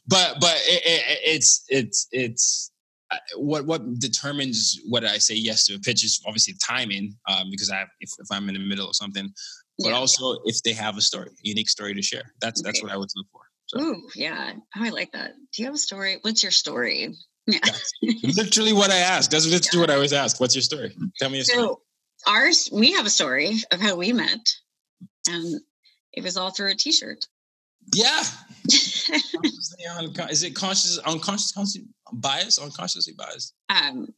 but 0.09 0.37
but 0.41 0.57
it, 0.65 0.83
it, 0.87 1.19
it's 1.23 1.65
it's 1.69 2.09
it's 2.13 2.72
what 3.37 3.67
what 3.67 3.99
determines 3.99 4.81
whether 4.89 5.07
I 5.07 5.19
say 5.19 5.35
yes 5.35 5.67
to 5.67 5.75
a 5.75 5.79
pitch 5.79 6.05
is 6.05 6.21
obviously 6.27 6.55
timing, 6.65 7.15
um, 7.29 7.51
because 7.51 7.71
I 7.71 7.77
have, 7.77 7.89
if, 8.01 8.11
if 8.19 8.27
I'm 8.31 8.49
in 8.49 8.55
the 8.55 8.61
middle 8.61 8.89
of 8.89 8.97
something, 8.97 9.33
but 9.79 9.89
yeah. 9.89 9.95
also 9.95 10.39
if 10.45 10.63
they 10.63 10.73
have 10.73 10.97
a 10.97 11.01
story, 11.01 11.31
unique 11.43 11.69
story 11.69 11.95
to 11.95 12.03
share. 12.03 12.33
That's 12.41 12.61
okay. 12.61 12.69
that's 12.69 12.83
what 12.83 12.93
I 12.93 12.97
would 12.97 13.09
look 13.17 13.27
for. 13.33 13.41
So. 13.67 13.81
Ooh, 13.81 14.03
yeah. 14.15 14.53
Oh, 14.77 14.85
I 14.85 14.91
like 14.91 15.13
that. 15.13 15.33
Do 15.53 15.63
you 15.63 15.67
have 15.67 15.75
a 15.75 15.79
story? 15.79 16.19
What's 16.23 16.43
your 16.43 16.53
story? 16.53 17.15
Yeah. 17.49 17.59
literally 18.37 18.73
what 18.73 18.93
I 18.93 18.99
ask. 18.99 19.29
That's 19.29 19.47
literally 19.47 19.69
yeah. 19.75 19.81
what 19.81 19.91
I 19.91 19.95
always 19.95 20.13
ask. 20.13 20.39
What's 20.39 20.55
your 20.55 20.63
story? 20.63 20.95
Tell 21.19 21.29
me 21.29 21.41
a 21.41 21.45
story. 21.45 21.65
So 21.65 21.81
ours, 22.29 22.69
we 22.73 22.93
have 22.93 23.05
a 23.05 23.11
story 23.11 23.57
of 23.73 23.81
how 23.81 23.97
we 23.97 24.13
met. 24.13 24.49
And 25.29 25.61
it 26.13 26.23
was 26.23 26.37
all 26.37 26.51
through 26.51 26.71
a 26.71 26.77
t-shirt. 26.77 27.27
Yeah. 27.95 28.23
is 28.65 30.43
it 30.43 30.55
conscious, 30.55 30.99
unconscious, 30.99 31.79
bias, 32.13 32.59
unconsciously 32.59 33.15
biased? 33.15 33.55
Um, 33.69 34.09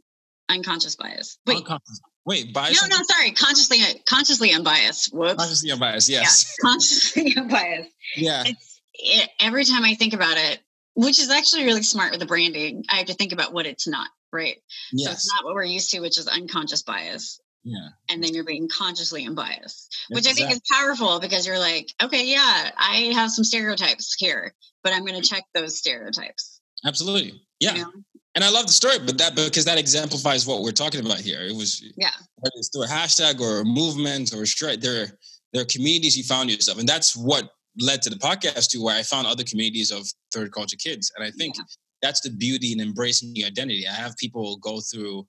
unconscious 0.49 0.97
bias. 0.97 1.39
Wait, 1.47 1.59
unconscious. 1.59 2.01
Wait, 2.27 2.53
bias? 2.53 2.81
No, 2.81 2.97
no, 2.97 3.03
sorry. 3.03 3.33
Consciously, 3.33 3.79
consciously 4.07 4.53
unbiased. 4.53 5.13
Whoops. 5.13 5.35
Consciously 5.35 5.71
unbiased. 5.71 6.09
Yes. 6.09 6.57
Yeah, 6.59 6.69
consciously 6.71 7.35
unbiased. 7.37 7.91
Yeah. 8.17 8.45
It's, 8.47 8.81
it, 8.95 9.31
every 9.41 9.65
time 9.65 9.85
I 9.85 9.95
think 9.95 10.15
about 10.15 10.37
it, 10.37 10.61
which 10.95 11.19
is 11.19 11.31
actually 11.31 11.65
really 11.65 11.83
smart 11.83 12.13
with 12.13 12.21
the 12.21 12.27
branding, 12.27 12.85
I 12.89 12.97
have 12.97 13.07
to 13.07 13.15
think 13.15 13.33
about 13.33 13.53
what 13.53 13.67
it's 13.67 13.87
not, 13.87 14.09
right? 14.33 14.57
Yes. 14.93 15.09
So 15.09 15.13
it's 15.13 15.35
not 15.35 15.45
what 15.45 15.55
we're 15.55 15.65
used 15.65 15.91
to, 15.91 16.01
which 16.01 16.19
is 16.19 16.29
unconscious 16.29 16.83
bias. 16.83 17.41
Yeah. 17.65 17.89
And 18.11 18.23
then 18.23 18.35
you're 18.35 18.45
being 18.45 18.69
consciously 18.69 19.27
unbiased, 19.27 19.97
which 20.11 20.19
exactly. 20.27 20.45
I 20.45 20.49
think 20.49 20.63
is 20.63 20.71
powerful 20.71 21.19
because 21.19 21.47
you're 21.47 21.59
like, 21.59 21.93
okay, 22.03 22.27
yeah, 22.27 22.71
I 22.77 23.11
have 23.15 23.31
some 23.31 23.45
stereotypes 23.45 24.15
here, 24.19 24.55
but 24.83 24.93
I'm 24.93 25.05
going 25.05 25.21
to 25.21 25.27
check 25.27 25.45
those 25.55 25.79
stereotypes. 25.79 26.61
Absolutely. 26.85 27.41
Yeah. 27.61 27.75
You 27.75 27.83
know? 27.83 27.93
And 28.35 28.43
I 28.43 28.51
love 28.51 28.67
the 28.67 28.73
story, 28.73 28.99
but 28.99 29.17
that 29.19 29.37
because 29.37 29.65
that 29.65 29.79
exemplifies 29.79 30.47
what 30.47 30.63
we're 30.63 30.73
talking 30.73 31.01
about 31.01 31.21
here. 31.21 31.41
It 31.41 31.55
was 31.55 31.83
yeah, 31.97 32.11
whether 32.37 32.53
it's 32.57 32.69
through 32.69 32.85
a 32.85 32.89
hashtag 32.89 33.41
or 33.41 33.61
a 33.61 33.65
movement 33.65 34.35
or 34.35 34.43
a 34.43 34.47
strike, 34.47 34.81
there 34.81 35.07
there 35.53 35.63
are 35.63 35.67
communities 35.67 36.17
you 36.17 36.25
found 36.25 36.51
yourself, 36.51 36.81
and 36.81 36.89
that's 36.89 37.17
what 37.17 37.51
led 37.81 38.03
to 38.03 38.11
the 38.11 38.17
podcast 38.17 38.71
too, 38.71 38.83
where 38.83 38.97
I 38.97 39.03
found 39.03 39.29
other 39.29 39.45
communities 39.45 39.93
of 39.93 40.09
third 40.33 40.53
culture 40.53 40.77
kids. 40.77 41.13
And 41.17 41.25
I 41.25 41.31
think 41.31 41.57
yeah. 41.57 41.63
that's 42.03 42.23
the 42.23 42.31
beauty 42.31 42.73
in 42.73 42.81
embracing 42.81 43.33
the 43.35 43.45
identity. 43.45 43.87
I 43.87 43.93
have 43.93 44.17
people 44.17 44.57
go 44.57 44.81
through 44.81 45.29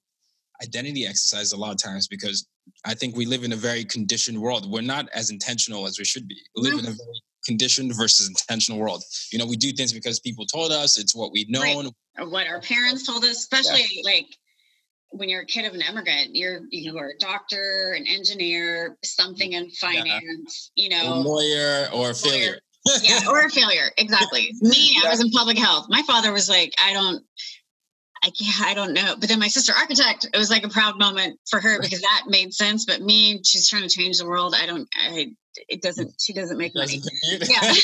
identity 0.63 1.05
exercises 1.05 1.51
a 1.53 1.57
lot 1.57 1.71
of 1.71 1.77
times 1.77 2.07
because 2.07 2.47
I 2.85 2.93
think 2.93 3.15
we 3.15 3.25
live 3.25 3.43
in 3.43 3.53
a 3.53 3.57
very 3.57 3.83
conditioned 3.83 4.39
world. 4.39 4.69
We're 4.69 4.81
not 4.81 5.07
as 5.13 5.29
intentional 5.29 5.85
as 5.85 5.97
we 5.97 6.05
should 6.05 6.27
be. 6.27 6.37
We 6.55 6.63
live 6.63 6.79
in 6.79 6.85
a 6.85 6.91
very 6.91 7.21
conditioned 7.45 7.95
versus 7.95 8.27
intentional 8.27 8.79
world. 8.79 9.03
You 9.31 9.39
know, 9.39 9.45
we 9.45 9.55
do 9.55 9.71
things 9.71 9.93
because 9.93 10.19
people 10.19 10.45
told 10.45 10.71
us, 10.71 10.97
it's 10.97 11.15
what 11.15 11.31
we've 11.31 11.49
known. 11.49 11.91
Right. 12.17 12.27
What 12.27 12.47
our 12.47 12.59
parents 12.61 13.05
told 13.05 13.23
us, 13.23 13.37
especially 13.37 13.85
yeah. 13.91 14.13
like 14.13 14.27
when 15.11 15.29
you're 15.29 15.41
a 15.41 15.45
kid 15.45 15.65
of 15.65 15.73
an 15.73 15.81
immigrant, 15.81 16.35
you're 16.35 16.61
you 16.69 16.97
are 16.97 17.09
a 17.09 17.17
doctor, 17.19 17.93
an 17.97 18.05
engineer, 18.07 18.97
something 19.03 19.53
in 19.53 19.69
finance, 19.71 20.71
yeah. 20.75 20.83
you 20.83 20.89
know, 20.89 21.13
a 21.13 21.15
lawyer 21.15 21.87
or 21.93 22.11
a 22.11 22.13
failure. 22.13 22.59
yeah, 23.01 23.21
or 23.29 23.45
a 23.45 23.49
failure. 23.49 23.89
Exactly. 23.97 24.53
Me, 24.61 24.93
yeah. 24.95 25.07
I 25.07 25.11
was 25.11 25.21
in 25.21 25.31
public 25.31 25.57
health. 25.57 25.87
My 25.89 26.03
father 26.03 26.31
was 26.31 26.49
like, 26.49 26.73
I 26.83 26.93
don't, 26.93 27.23
I 28.25 28.31
can't, 28.31 28.61
I 28.61 28.73
don't 28.73 28.93
know. 28.93 29.15
But 29.19 29.29
then 29.29 29.39
my 29.39 29.47
sister, 29.47 29.71
architect, 29.73 30.27
it 30.33 30.37
was 30.37 30.49
like 30.49 30.65
a 30.65 30.69
proud 30.69 30.97
moment 30.97 31.39
for 31.47 31.59
her 31.59 31.79
because 31.79 32.01
that 32.01 32.23
made 32.27 32.53
sense. 32.53 32.85
But 32.85 33.01
me, 33.01 33.41
she's 33.43 33.69
trying 33.69 33.83
to 33.83 33.89
change 33.89 34.17
the 34.17 34.25
world. 34.25 34.55
I 34.57 34.65
don't, 34.65 34.87
I, 34.95 35.27
it 35.69 35.81
doesn't 35.81 36.15
she 36.19 36.33
doesn't 36.33 36.57
make 36.57 36.73
money. 36.75 37.01
Yeah. 37.23 37.73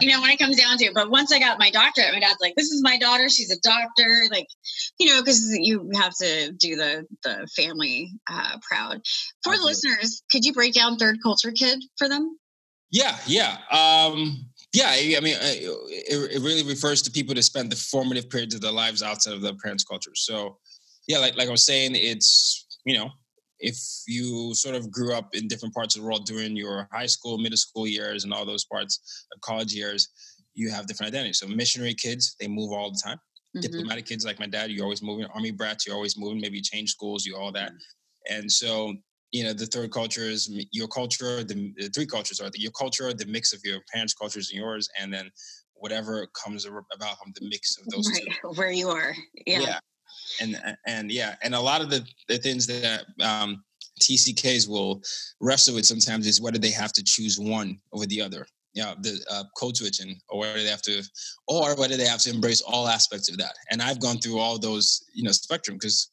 You 0.00 0.12
know 0.12 0.20
when 0.20 0.30
it 0.30 0.38
comes 0.38 0.56
down 0.56 0.76
to 0.78 0.84
it. 0.84 0.94
But 0.94 1.10
once 1.10 1.32
i 1.32 1.38
got 1.38 1.58
my 1.58 1.70
doctorate 1.70 2.12
my 2.12 2.20
dad's 2.20 2.40
like 2.40 2.54
this 2.54 2.70
is 2.70 2.82
my 2.82 2.98
daughter. 2.98 3.28
She's 3.28 3.50
a 3.50 3.58
doctor. 3.60 4.26
Like 4.30 4.46
you 4.98 5.08
know 5.08 5.20
because 5.22 5.42
you 5.58 5.90
have 5.94 6.12
to 6.20 6.52
do 6.52 6.76
the 6.76 7.06
the 7.24 7.48
family 7.56 8.12
uh, 8.30 8.58
proud. 8.62 9.00
For 9.42 9.52
Absolutely. 9.52 9.58
the 9.58 9.64
listeners 9.64 10.22
could 10.30 10.44
you 10.44 10.52
break 10.52 10.74
down 10.74 10.96
third 10.96 11.16
culture 11.22 11.50
kid 11.50 11.82
for 11.96 12.08
them? 12.08 12.38
Yeah 12.90 13.16
yeah. 13.26 13.56
Um 13.72 14.45
yeah 14.72 14.90
i 14.90 15.20
mean 15.20 15.36
it, 15.40 16.36
it 16.36 16.42
really 16.42 16.62
refers 16.64 17.02
to 17.02 17.10
people 17.10 17.34
that 17.34 17.42
spend 17.42 17.70
the 17.70 17.76
formative 17.76 18.28
periods 18.28 18.54
of 18.54 18.60
their 18.60 18.72
lives 18.72 19.02
outside 19.02 19.34
of 19.34 19.42
their 19.42 19.54
parents 19.54 19.84
culture 19.84 20.14
so 20.14 20.58
yeah 21.08 21.18
like, 21.18 21.36
like 21.36 21.48
i 21.48 21.50
was 21.50 21.64
saying 21.64 21.92
it's 21.94 22.66
you 22.84 22.96
know 22.96 23.10
if 23.58 23.78
you 24.06 24.54
sort 24.54 24.74
of 24.74 24.90
grew 24.90 25.14
up 25.14 25.34
in 25.34 25.48
different 25.48 25.74
parts 25.74 25.96
of 25.96 26.02
the 26.02 26.06
world 26.06 26.26
during 26.26 26.56
your 26.56 26.88
high 26.92 27.06
school, 27.06 27.38
middle 27.38 27.56
school 27.56 27.86
years, 27.86 28.24
and 28.24 28.32
all 28.32 28.44
those 28.44 28.64
parts 28.64 29.26
of 29.34 29.40
college 29.40 29.72
years, 29.72 30.08
you 30.54 30.70
have 30.70 30.86
different 30.86 31.08
identities. 31.08 31.38
So 31.38 31.46
missionary 31.46 31.94
kids, 31.94 32.36
they 32.40 32.48
move 32.48 32.72
all 32.72 32.90
the 32.90 33.00
time. 33.02 33.18
Mm-hmm. 33.56 33.60
Diplomatic 33.60 34.06
kids 34.06 34.24
like 34.24 34.38
my 34.38 34.46
dad, 34.46 34.70
you're 34.70 34.84
always 34.84 35.02
moving. 35.02 35.26
Army 35.26 35.50
brats, 35.50 35.86
you're 35.86 35.96
always 35.96 36.18
moving. 36.18 36.40
Maybe 36.40 36.58
you 36.58 36.62
change 36.62 36.90
schools, 36.90 37.24
you 37.24 37.36
all 37.36 37.52
that. 37.52 37.70
Mm-hmm. 37.70 38.34
And 38.34 38.50
so, 38.50 38.94
you 39.36 39.44
know, 39.44 39.52
the 39.52 39.66
third 39.66 39.90
culture 39.90 40.22
is 40.22 40.50
your 40.72 40.88
culture. 40.88 41.44
The, 41.44 41.72
the 41.76 41.88
three 41.88 42.06
cultures 42.06 42.40
are 42.40 42.50
the, 42.50 42.60
your 42.60 42.72
culture, 42.72 43.12
the 43.12 43.26
mix 43.26 43.52
of 43.52 43.60
your 43.64 43.80
parents' 43.92 44.14
cultures 44.14 44.50
and 44.50 44.60
yours, 44.60 44.88
and 44.98 45.12
then 45.12 45.30
whatever 45.74 46.26
comes 46.28 46.66
about 46.66 47.18
from 47.18 47.32
the 47.38 47.48
mix 47.48 47.76
of 47.78 47.86
those 47.86 48.08
right. 48.10 48.22
two. 48.42 48.48
Where 48.60 48.70
you 48.70 48.88
are, 48.88 49.14
yeah. 49.46 49.60
yeah 49.60 49.78
and 50.40 50.76
and 50.86 51.10
yeah, 51.10 51.36
and 51.42 51.54
a 51.54 51.60
lot 51.60 51.80
of 51.80 51.90
the, 51.90 52.06
the 52.28 52.38
things 52.38 52.66
that 52.66 53.04
um, 53.22 53.62
TCKs 54.00 54.68
will 54.68 55.02
wrestle 55.40 55.74
with 55.74 55.86
sometimes 55.86 56.26
is 56.26 56.40
whether 56.40 56.58
they 56.58 56.70
have 56.70 56.92
to 56.94 57.04
choose 57.04 57.38
one 57.38 57.78
over 57.92 58.06
the 58.06 58.20
other. 58.20 58.46
Yeah, 58.74 58.94
the 59.00 59.18
uh, 59.30 59.44
code 59.56 59.76
switching, 59.76 60.20
or 60.28 60.40
whether 60.40 60.62
they 60.62 60.68
have 60.68 60.82
to, 60.82 61.02
or 61.48 61.74
whether 61.76 61.96
they 61.96 62.04
have 62.04 62.20
to 62.22 62.30
embrace 62.30 62.60
all 62.60 62.88
aspects 62.88 63.30
of 63.30 63.38
that. 63.38 63.54
And 63.70 63.80
I've 63.80 64.00
gone 64.00 64.18
through 64.18 64.38
all 64.38 64.58
those, 64.58 65.02
you 65.14 65.22
know, 65.22 65.32
spectrum 65.32 65.78
because 65.80 66.10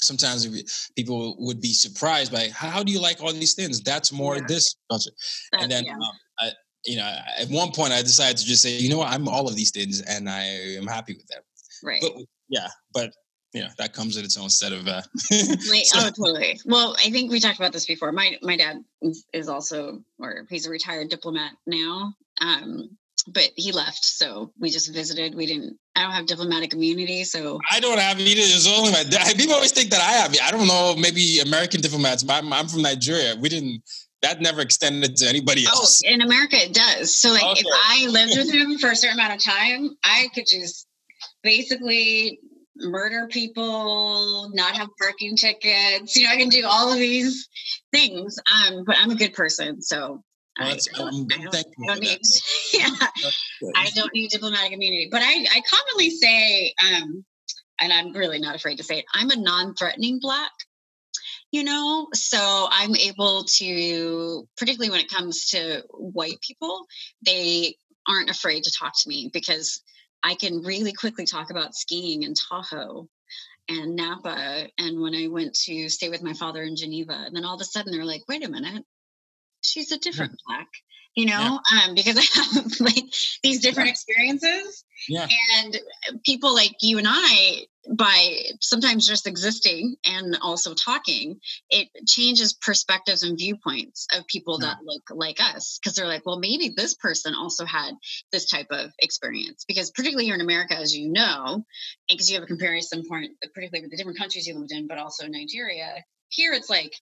sometimes 0.00 0.90
people 0.96 1.36
would 1.38 1.60
be 1.60 1.72
surprised 1.72 2.32
by 2.32 2.48
how 2.52 2.82
do 2.82 2.92
you 2.92 3.00
like 3.00 3.22
all 3.22 3.32
these 3.32 3.54
things? 3.54 3.80
That's 3.80 4.12
more 4.12 4.36
yeah. 4.36 4.44
this 4.46 4.76
culture. 4.90 5.10
And 5.52 5.70
then, 5.70 5.84
yeah. 5.84 5.94
um, 5.94 6.00
I, 6.40 6.50
you 6.84 6.96
know, 6.96 7.18
at 7.38 7.48
one 7.48 7.72
point 7.72 7.92
I 7.92 8.02
decided 8.02 8.36
to 8.38 8.44
just 8.44 8.62
say, 8.62 8.76
you 8.76 8.90
know 8.90 8.98
what, 8.98 9.08
I'm 9.08 9.28
all 9.28 9.48
of 9.48 9.56
these 9.56 9.70
things, 9.70 10.02
and 10.02 10.28
I 10.28 10.42
am 10.42 10.86
happy 10.86 11.14
with 11.14 11.26
them. 11.28 11.42
Right. 11.82 12.00
But, 12.02 12.12
yeah, 12.48 12.68
but 12.92 13.12
you 13.54 13.62
know 13.62 13.68
that 13.78 13.92
comes 13.94 14.16
with 14.16 14.24
its 14.24 14.36
own 14.36 14.50
set 14.50 14.72
of 14.72 14.86
uh 14.88 15.00
like, 15.30 15.84
so. 15.84 16.00
oh 16.00 16.10
totally 16.10 16.60
well 16.66 16.96
i 16.98 17.08
think 17.08 17.30
we 17.30 17.38
talked 17.38 17.58
about 17.58 17.72
this 17.72 17.86
before 17.86 18.10
my 18.10 18.36
my 18.42 18.56
dad 18.56 18.84
is 19.32 19.48
also 19.48 20.02
or 20.18 20.44
he's 20.50 20.66
a 20.66 20.70
retired 20.70 21.08
diplomat 21.08 21.52
now 21.64 22.12
um 22.40 22.90
but 23.32 23.50
he 23.56 23.72
left 23.72 24.04
so 24.04 24.52
we 24.58 24.70
just 24.70 24.92
visited 24.92 25.34
we 25.34 25.46
didn't 25.46 25.76
i 25.96 26.02
don't 26.02 26.12
have 26.12 26.26
diplomatic 26.26 26.72
immunity 26.74 27.24
so 27.24 27.58
i 27.70 27.80
don't 27.80 27.98
have 27.98 28.20
either 28.20 28.40
it's 28.40 28.68
only 28.68 28.92
my 28.92 29.04
dad 29.04 29.36
people 29.36 29.54
always 29.54 29.72
think 29.72 29.90
that 29.90 30.00
i 30.00 30.12
have 30.12 30.36
i 30.42 30.50
don't 30.50 30.66
know 30.66 30.94
maybe 30.96 31.40
american 31.40 31.80
diplomats 31.80 32.24
I'm, 32.28 32.52
I'm 32.52 32.68
from 32.68 32.82
nigeria 32.82 33.36
we 33.40 33.48
didn't 33.48 33.82
that 34.24 34.40
never 34.40 34.62
extended 34.62 35.16
to 35.16 35.28
anybody 35.28 35.64
oh, 35.66 35.70
else. 35.70 36.02
Oh, 36.04 36.10
in 36.10 36.22
America 36.22 36.56
it 36.56 36.72
does. 36.72 37.14
So 37.14 37.30
like 37.30 37.42
okay. 37.42 37.60
if 37.60 37.66
I 37.70 38.06
lived 38.08 38.32
with 38.36 38.50
him 38.50 38.78
for 38.78 38.90
a 38.90 38.96
certain 38.96 39.18
amount 39.18 39.34
of 39.34 39.44
time, 39.44 39.90
I 40.02 40.28
could 40.34 40.46
just 40.46 40.86
basically 41.42 42.40
murder 42.76 43.28
people, 43.30 44.50
not 44.54 44.76
have 44.76 44.88
parking 45.00 45.36
tickets. 45.36 46.16
You 46.16 46.24
know, 46.24 46.32
I 46.32 46.36
can 46.36 46.48
do 46.48 46.66
all 46.66 46.92
of 46.92 46.98
these 46.98 47.48
things. 47.92 48.38
Um, 48.52 48.84
but 48.84 48.96
I'm 48.98 49.10
a 49.10 49.14
good 49.14 49.34
person, 49.34 49.82
so 49.82 50.22
well, 50.58 50.68
I, 50.68 50.78
don't, 50.96 51.32
I, 51.32 51.36
don't, 51.44 51.56
I 51.56 51.86
don't 51.86 52.00
need, 52.00 52.18
yeah, 52.72 52.90
I 53.74 53.90
don't 53.94 54.12
need 54.14 54.30
diplomatic 54.30 54.72
immunity. 54.72 55.08
But 55.10 55.22
I, 55.22 55.46
I 55.52 55.62
commonly 55.68 56.10
say, 56.10 56.74
um, 56.84 57.24
and 57.80 57.92
I'm 57.92 58.12
really 58.12 58.38
not 58.38 58.54
afraid 58.54 58.76
to 58.76 58.84
say 58.84 58.98
it, 58.98 59.04
I'm 59.12 59.30
a 59.30 59.36
non-threatening 59.36 60.20
black. 60.20 60.52
You 61.50 61.62
know, 61.62 62.08
so 62.14 62.66
I'm 62.68 62.96
able 62.96 63.44
to, 63.44 64.48
particularly 64.56 64.90
when 64.90 64.98
it 64.98 65.08
comes 65.08 65.50
to 65.50 65.84
white 65.90 66.40
people, 66.40 66.86
they 67.24 67.76
aren't 68.08 68.28
afraid 68.28 68.64
to 68.64 68.72
talk 68.76 68.92
to 68.92 69.08
me 69.08 69.30
because 69.32 69.80
I 70.20 70.34
can 70.34 70.62
really 70.62 70.92
quickly 70.92 71.26
talk 71.26 71.50
about 71.50 71.76
skiing 71.76 72.24
in 72.24 72.34
Tahoe 72.34 73.08
and 73.68 73.94
Napa. 73.94 74.66
And 74.78 75.00
when 75.00 75.14
I 75.14 75.28
went 75.28 75.54
to 75.66 75.88
stay 75.88 76.08
with 76.08 76.24
my 76.24 76.32
father 76.32 76.62
in 76.62 76.74
Geneva, 76.74 77.12
and 77.24 77.36
then 77.36 77.44
all 77.44 77.54
of 77.54 77.60
a 77.60 77.64
sudden 77.64 77.92
they're 77.92 78.04
like, 78.04 78.22
wait 78.28 78.44
a 78.44 78.50
minute, 78.50 78.84
she's 79.64 79.92
a 79.92 79.98
different 79.98 80.32
yeah. 80.32 80.56
black 80.56 80.68
you 81.14 81.26
know 81.26 81.60
yeah. 81.72 81.80
um 81.86 81.94
because 81.94 82.16
i 82.18 82.42
have 82.42 82.80
like 82.80 83.04
these 83.42 83.60
different 83.60 83.88
experiences 83.88 84.84
yeah 85.08 85.26
and 85.58 85.78
people 86.24 86.54
like 86.54 86.74
you 86.80 86.98
and 86.98 87.06
i 87.08 87.60
by 87.96 88.36
sometimes 88.60 89.06
just 89.06 89.26
existing 89.26 89.94
and 90.06 90.38
also 90.40 90.72
talking 90.72 91.38
it 91.68 91.88
changes 92.06 92.54
perspectives 92.54 93.22
and 93.22 93.36
viewpoints 93.36 94.06
of 94.16 94.26
people 94.26 94.58
yeah. 94.60 94.68
that 94.68 94.78
look 94.84 95.02
like 95.10 95.38
us 95.40 95.78
because 95.78 95.94
they're 95.94 96.06
like 96.06 96.24
well 96.24 96.38
maybe 96.38 96.72
this 96.74 96.94
person 96.94 97.34
also 97.34 97.66
had 97.66 97.92
this 98.32 98.48
type 98.48 98.68
of 98.70 98.90
experience 98.98 99.64
because 99.68 99.90
particularly 99.90 100.24
here 100.24 100.34
in 100.34 100.40
america 100.40 100.76
as 100.76 100.96
you 100.96 101.12
know 101.12 101.54
and 101.54 101.64
because 102.08 102.30
you 102.30 102.36
have 102.36 102.44
a 102.44 102.48
comparison 102.48 103.04
point 103.06 103.32
particularly 103.54 103.82
with 103.82 103.90
the 103.90 103.96
different 103.96 104.18
countries 104.18 104.46
you 104.46 104.58
lived 104.58 104.72
in 104.72 104.86
but 104.86 104.98
also 104.98 105.26
nigeria 105.26 106.02
here 106.30 106.52
it's 106.52 106.70
like 106.70 106.94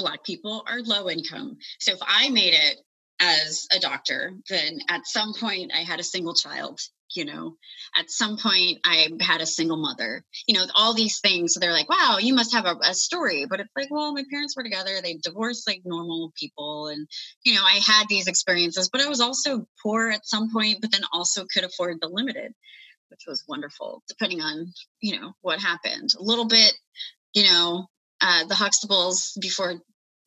black 0.00 0.24
people 0.24 0.64
are 0.66 0.80
low 0.80 1.08
income. 1.08 1.58
So 1.80 1.92
if 1.92 2.00
i 2.02 2.28
made 2.30 2.54
it 2.54 2.78
as 3.20 3.66
a 3.74 3.78
doctor 3.78 4.32
then 4.48 4.78
at 4.88 5.06
some 5.06 5.34
point 5.34 5.72
i 5.74 5.80
had 5.80 6.00
a 6.00 6.04
single 6.04 6.34
child 6.34 6.80
you 7.16 7.24
know? 7.24 7.56
At 7.96 8.08
some 8.08 8.36
point 8.38 8.78
i 8.84 9.08
had 9.20 9.40
a 9.40 9.46
single 9.46 9.76
mother. 9.76 10.24
You 10.46 10.54
know 10.54 10.66
all 10.74 10.94
these 10.94 11.20
things 11.20 11.54
so 11.54 11.60
they're 11.60 11.72
like 11.72 11.90
wow 11.90 12.18
you 12.20 12.34
must 12.34 12.54
have 12.54 12.66
a, 12.66 12.76
a, 12.82 12.94
story. 12.94 13.46
But 13.48 13.60
it's 13.60 13.70
like 13.76 13.90
well 13.90 14.12
my 14.12 14.24
parents 14.30 14.56
were 14.56 14.62
together 14.62 14.90
they 15.02 15.14
divorced 15.14 15.66
like 15.66 15.82
normal 15.84 16.32
people 16.38 16.88
and 16.88 17.06
you 17.42 17.54
know 17.54 17.62
i 17.64 17.80
had 17.84 18.06
these 18.08 18.28
experiences 18.28 18.88
but 18.90 19.00
i 19.00 19.08
was 19.08 19.20
also 19.20 19.66
poor 19.82 20.10
at 20.10 20.26
some 20.26 20.52
point 20.52 20.78
but 20.80 20.92
then 20.92 21.02
also 21.12 21.44
could 21.52 21.64
afford 21.64 21.98
the 22.00 22.08
limited 22.08 22.52
which 23.08 23.24
was 23.26 23.44
wonderful 23.48 24.02
depending 24.08 24.40
on 24.40 24.72
you 25.00 25.20
know 25.20 25.32
what 25.40 25.60
happened. 25.60 26.10
A 26.18 26.22
little 26.22 26.46
bit 26.46 26.72
you 27.34 27.44
know 27.44 27.86
uh, 28.20 28.44
the 28.44 28.54
Huxtables 28.54 29.38
before 29.40 29.80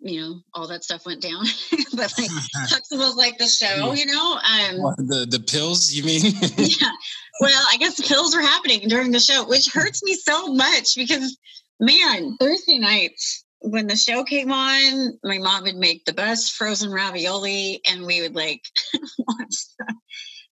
you 0.04 0.22
know 0.22 0.40
all 0.54 0.68
that 0.68 0.84
stuff 0.84 1.06
went 1.06 1.22
down. 1.22 1.46
But 1.96 2.12
like 2.18 2.30
Huxtables 2.56 3.16
like 3.16 3.38
the 3.38 3.48
show 3.48 3.94
you 3.94 4.06
know? 4.08 4.34
Um 4.34 4.96
the 4.98 5.28
the 5.30 5.40
pills 5.40 5.92
you 5.92 6.04
mean? 6.04 6.22
Yeah. 6.58 6.92
Well 7.40 7.66
i 7.72 7.78
guess 7.78 7.96
the 7.96 8.04
pills 8.04 8.36
were 8.36 8.42
happening 8.42 8.88
during 8.88 9.12
the 9.12 9.20
show 9.20 9.48
which 9.48 9.72
hurts 9.72 10.04
me 10.04 10.16
so 10.16 10.54
much 10.54 10.96
because 10.96 11.38
man 11.80 12.38
thursday 12.40 12.80
nights 12.80 13.44
when 13.60 13.88
the 13.88 13.96
show 13.96 14.24
came 14.24 14.52
on 14.52 15.18
my 15.24 15.38
mom 15.38 15.64
would 15.64 15.76
make 15.76 16.06
the 16.06 16.14
best 16.14 16.54
frozen 16.54 16.92
ravioli 16.92 17.82
and 17.90 18.06
we 18.06 18.22
would 18.22 18.36
like 18.36 18.62
watch 19.18 19.56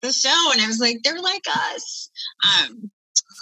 the 0.03 0.13
show 0.13 0.51
and 0.53 0.61
i 0.61 0.67
was 0.67 0.79
like 0.79 0.99
they're 1.03 1.21
like 1.21 1.45
us. 1.49 2.11
Um 2.45 2.91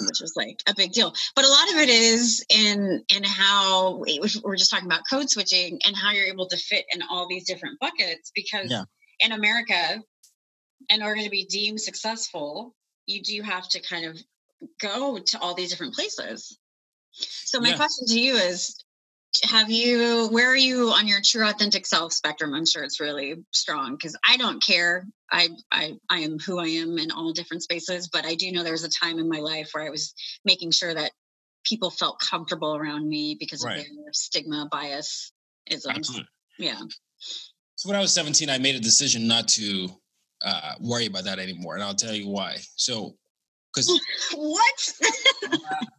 which 0.01 0.21
was 0.21 0.35
like 0.37 0.61
a 0.69 0.75
big 0.75 0.93
deal. 0.93 1.13
But 1.35 1.45
a 1.45 1.49
lot 1.49 1.71
of 1.71 1.77
it 1.79 1.89
is 1.89 2.45
in 2.49 3.03
in 3.15 3.25
how 3.25 3.97
we, 3.97 4.21
are 4.45 4.57
just 4.57 4.71
talking 4.71 4.87
about 4.87 5.03
code 5.09 5.31
switching 5.31 5.81
and 5.87 5.97
how 5.97 6.13
you're 6.13 6.27
able 6.27 6.49
to 6.49 6.57
fit 6.57 6.85
in 6.93 7.03
all 7.11 7.29
these 7.29 7.47
different 7.47 7.79
buckets. 7.81 8.33
Because 8.35 8.71
yeah. 8.71 8.85
in 9.21 9.33
America, 9.33 10.03
in 10.91 11.03
order 11.03 11.23
to 11.23 11.31
be 11.31 11.45
deemed 11.45 11.81
successful, 11.81 12.75
you 13.07 13.23
do 13.23 13.43
have 13.43 13.69
to 13.71 13.81
kind 13.81 14.07
of 14.07 14.19
go 14.81 15.19
to 15.19 15.41
all 15.41 15.55
these 15.55 15.71
different 15.71 15.95
places. 15.95 16.59
So 17.13 17.61
my 17.61 17.71
yeah. 17.71 17.77
question 17.77 18.07
to 18.09 18.21
you 18.21 18.35
is 18.35 18.85
have 19.45 19.71
you 19.71 20.29
where 20.29 20.51
are 20.51 20.57
you 20.57 20.91
on 20.91 21.07
your 21.07 21.21
true 21.25 21.47
authentic 21.49 21.87
self 21.87 22.13
spectrum? 22.13 22.55
I'm 22.55 22.67
sure 22.67 22.83
it's 22.83 23.01
really 23.01 23.37
strong 23.53 23.93
because 23.93 24.17
i 24.27 24.37
don't 24.37 24.63
care. 24.63 25.07
I, 25.31 25.49
I 25.73 25.95
i 26.09 26.21
am 26.21 26.39
who 26.39 26.61
i 26.61 26.67
am 26.67 26.99
in 26.99 27.11
all 27.11 27.33
different 27.33 27.65
spaces 27.65 28.09
but 28.09 28.25
i 28.25 28.37
do 28.37 28.53
know 28.53 28.63
there 28.63 28.73
was 28.73 28.85
a 28.85 28.89
time 28.89 29.19
in 29.19 29.29
my 29.29 29.39
life 29.39 29.71
where 29.73 29.85
i 29.85 29.91
was 29.91 30.15
making 30.45 30.71
sure 30.71 30.95
that 30.95 31.11
people 31.65 31.91
felt 31.91 32.21
comfortable 32.21 32.77
around 32.77 33.09
me 33.09 33.37
because 33.39 33.65
right. 33.65 33.81
of 33.81 33.85
their 33.85 34.13
stigma 34.13 34.69
bias 34.71 35.33
isms. 35.69 36.21
Yeah. 36.59 36.79
So 37.75 37.89
when 37.89 37.97
i 37.97 38.01
was 38.01 38.13
17 38.15 38.49
i 38.49 38.59
made 38.59 38.77
a 38.77 38.81
decision 38.81 39.27
not 39.27 39.49
to 39.49 39.89
uh, 40.45 40.75
worry 40.81 41.07
about 41.07 41.25
that 41.25 41.39
anymore 41.41 41.75
and 41.75 41.83
i'll 41.83 41.95
tell 41.95 42.15
you 42.15 42.29
why. 42.29 42.57
So 42.77 43.17
because 43.77 44.01
what? 44.35 44.93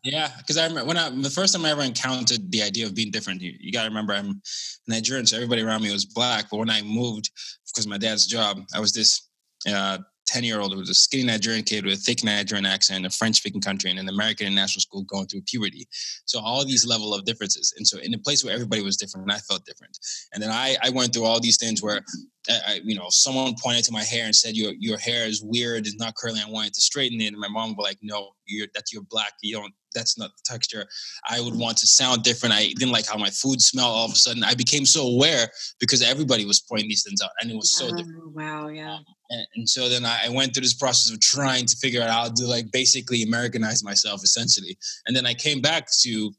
yeah, 0.04 0.32
because 0.40 0.58
I 0.58 0.68
remember 0.68 0.88
when 0.88 0.98
I 0.98 1.10
the 1.10 1.30
first 1.30 1.54
time 1.54 1.66
I 1.66 1.70
ever 1.70 1.84
encountered 1.84 2.52
the 2.52 2.63
idea 2.63 2.86
of 2.86 2.96
being 2.96 3.12
different. 3.12 3.42
You, 3.42 3.54
you 3.60 3.72
got 3.72 3.84
to 3.84 3.90
remember 3.90 4.13
I'm 4.13 4.42
Nigerian, 4.88 5.26
so 5.26 5.38
everybody 5.38 5.62
around 5.62 5.84
me 5.84 5.92
was 5.92 6.06
black. 6.06 6.48
But 6.50 6.58
when 6.58 6.70
I 6.70 6.82
moved, 6.82 7.30
because 7.68 7.88
my 7.88 7.98
dad's 7.98 8.26
job, 8.26 8.62
I 8.74 8.80
was 8.80 8.94
this 8.94 9.30
uh, 9.70 10.00
10 10.28 10.44
year 10.44 10.60
old 10.60 10.74
who 10.74 10.80
was 10.80 10.90
a 10.90 10.94
skinny 10.94 11.24
Nigerian 11.24 11.63
kid 11.63 11.86
with 11.86 11.96
a 11.96 11.98
thick 11.98 12.24
Nigerian 12.24 12.66
accent 12.66 13.00
in 13.00 13.06
a 13.06 13.10
French 13.10 13.38
speaking 13.38 13.62
country 13.62 13.90
and 13.90 14.00
an 14.00 14.10
American 14.10 14.46
international 14.46 14.82
school 14.82 15.04
going 15.04 15.26
through 15.26 15.42
puberty. 15.42 15.88
So 16.26 16.40
all 16.40 16.63
these 16.66 16.86
level 16.86 17.13
of 17.13 17.26
differences. 17.26 17.74
And 17.78 17.88
so 17.88 17.98
in 18.00 18.13
a 18.13 18.18
place 18.18 18.44
where 18.44 18.54
everybody 18.54 18.82
was 18.82 18.98
different, 18.98 19.24
and 19.24 19.32
I 19.32 19.40
felt 19.40 19.66
different. 19.66 19.98
And 20.34 20.44
then 20.44 20.52
I, 20.52 20.76
I 20.84 20.90
went 20.90 21.13
through 21.13 21.26
all 21.26 21.40
these 21.40 21.58
things 21.58 21.82
where, 21.82 22.02
uh, 22.50 22.60
I, 22.68 22.82
you 22.84 22.96
know, 22.96 23.08
someone 23.10 23.56
pointed 23.62 23.86
to 23.86 23.92
my 23.92 24.04
hair 24.04 24.26
and 24.26 24.36
said, 24.36 24.56
your, 24.56 24.74
your 24.80 24.98
hair 24.98 25.26
is 25.26 25.42
weird. 25.42 25.88
It's 25.88 25.98
not 25.98 26.16
curly. 26.16 26.42
I 26.46 26.50
wanted 26.50 26.74
to 26.74 26.82
straighten 26.82 27.22
it. 27.22 27.28
And 27.28 27.38
my 27.38 27.48
mom 27.48 27.76
was 27.76 27.84
like, 27.84 27.98
no, 28.02 28.32
you're, 28.46 28.68
that's 28.74 28.94
you're 28.94 29.04
black. 29.04 29.34
You 29.42 29.58
don't, 29.58 29.74
that's 29.96 30.18
not 30.18 30.30
the 30.30 30.44
texture. 30.46 30.86
I 31.28 31.42
would 31.42 31.56
want 31.56 31.78
to 31.78 31.88
sound 31.88 32.24
different. 32.24 32.54
I 32.54 32.68
didn't 32.78 32.92
like 32.92 33.08
how 33.08 33.18
my 33.18 33.30
food 33.30 33.62
smelled 33.62 33.96
all 33.96 34.06
of 34.06 34.12
a 34.12 34.16
sudden. 34.16 34.44
I 34.44 34.54
became 34.54 34.86
so 34.86 35.08
aware 35.08 35.48
because 35.80 36.02
everybody 36.04 36.46
was 36.46 36.62
pointing 36.62 36.90
these 36.90 37.04
things 37.04 37.22
out 37.22 37.32
and 37.42 37.50
it 37.50 37.56
was 37.56 37.76
so 37.76 37.88
oh, 37.88 37.96
different. 37.96 38.36
Wow. 38.36 38.68
Yeah. 38.68 38.96
Um, 38.96 39.06
And, 39.30 39.48
and 39.56 39.70
so 39.70 39.90
then 39.90 40.06
I, 40.06 40.30
went 40.30 40.54
through 40.54 40.62
this 40.63 40.74
process 40.74 41.13
of 41.13 41.20
trying 41.20 41.66
to 41.66 41.76
figure 41.78 42.02
out 42.02 42.10
how 42.10 42.30
to 42.30 42.48
like 42.48 42.72
basically 42.72 43.24
Americanize 43.24 43.84
myself 43.84 44.24
essentially. 44.24 44.78
And 45.06 45.16
then 45.16 45.26
I 45.26 45.34
came 45.34 45.62
back 45.62 45.88
to 46.04 46.32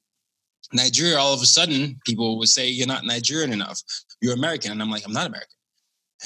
Nigeria. 0.72 1.18
All 1.18 1.35
of 1.35 1.42
a 1.42 1.46
sudden, 1.46 1.98
people 2.07 2.38
would 2.38 2.48
say, 2.48 2.68
You're 2.68 2.87
not 2.87 3.05
Nigerian 3.05 3.53
enough. 3.53 3.81
You're 4.20 4.35
American. 4.35 4.72
And 4.72 4.83
I'm 4.83 4.90
like, 4.90 5.05
I'm 5.07 5.12
not 5.12 5.27
American. 5.27 5.55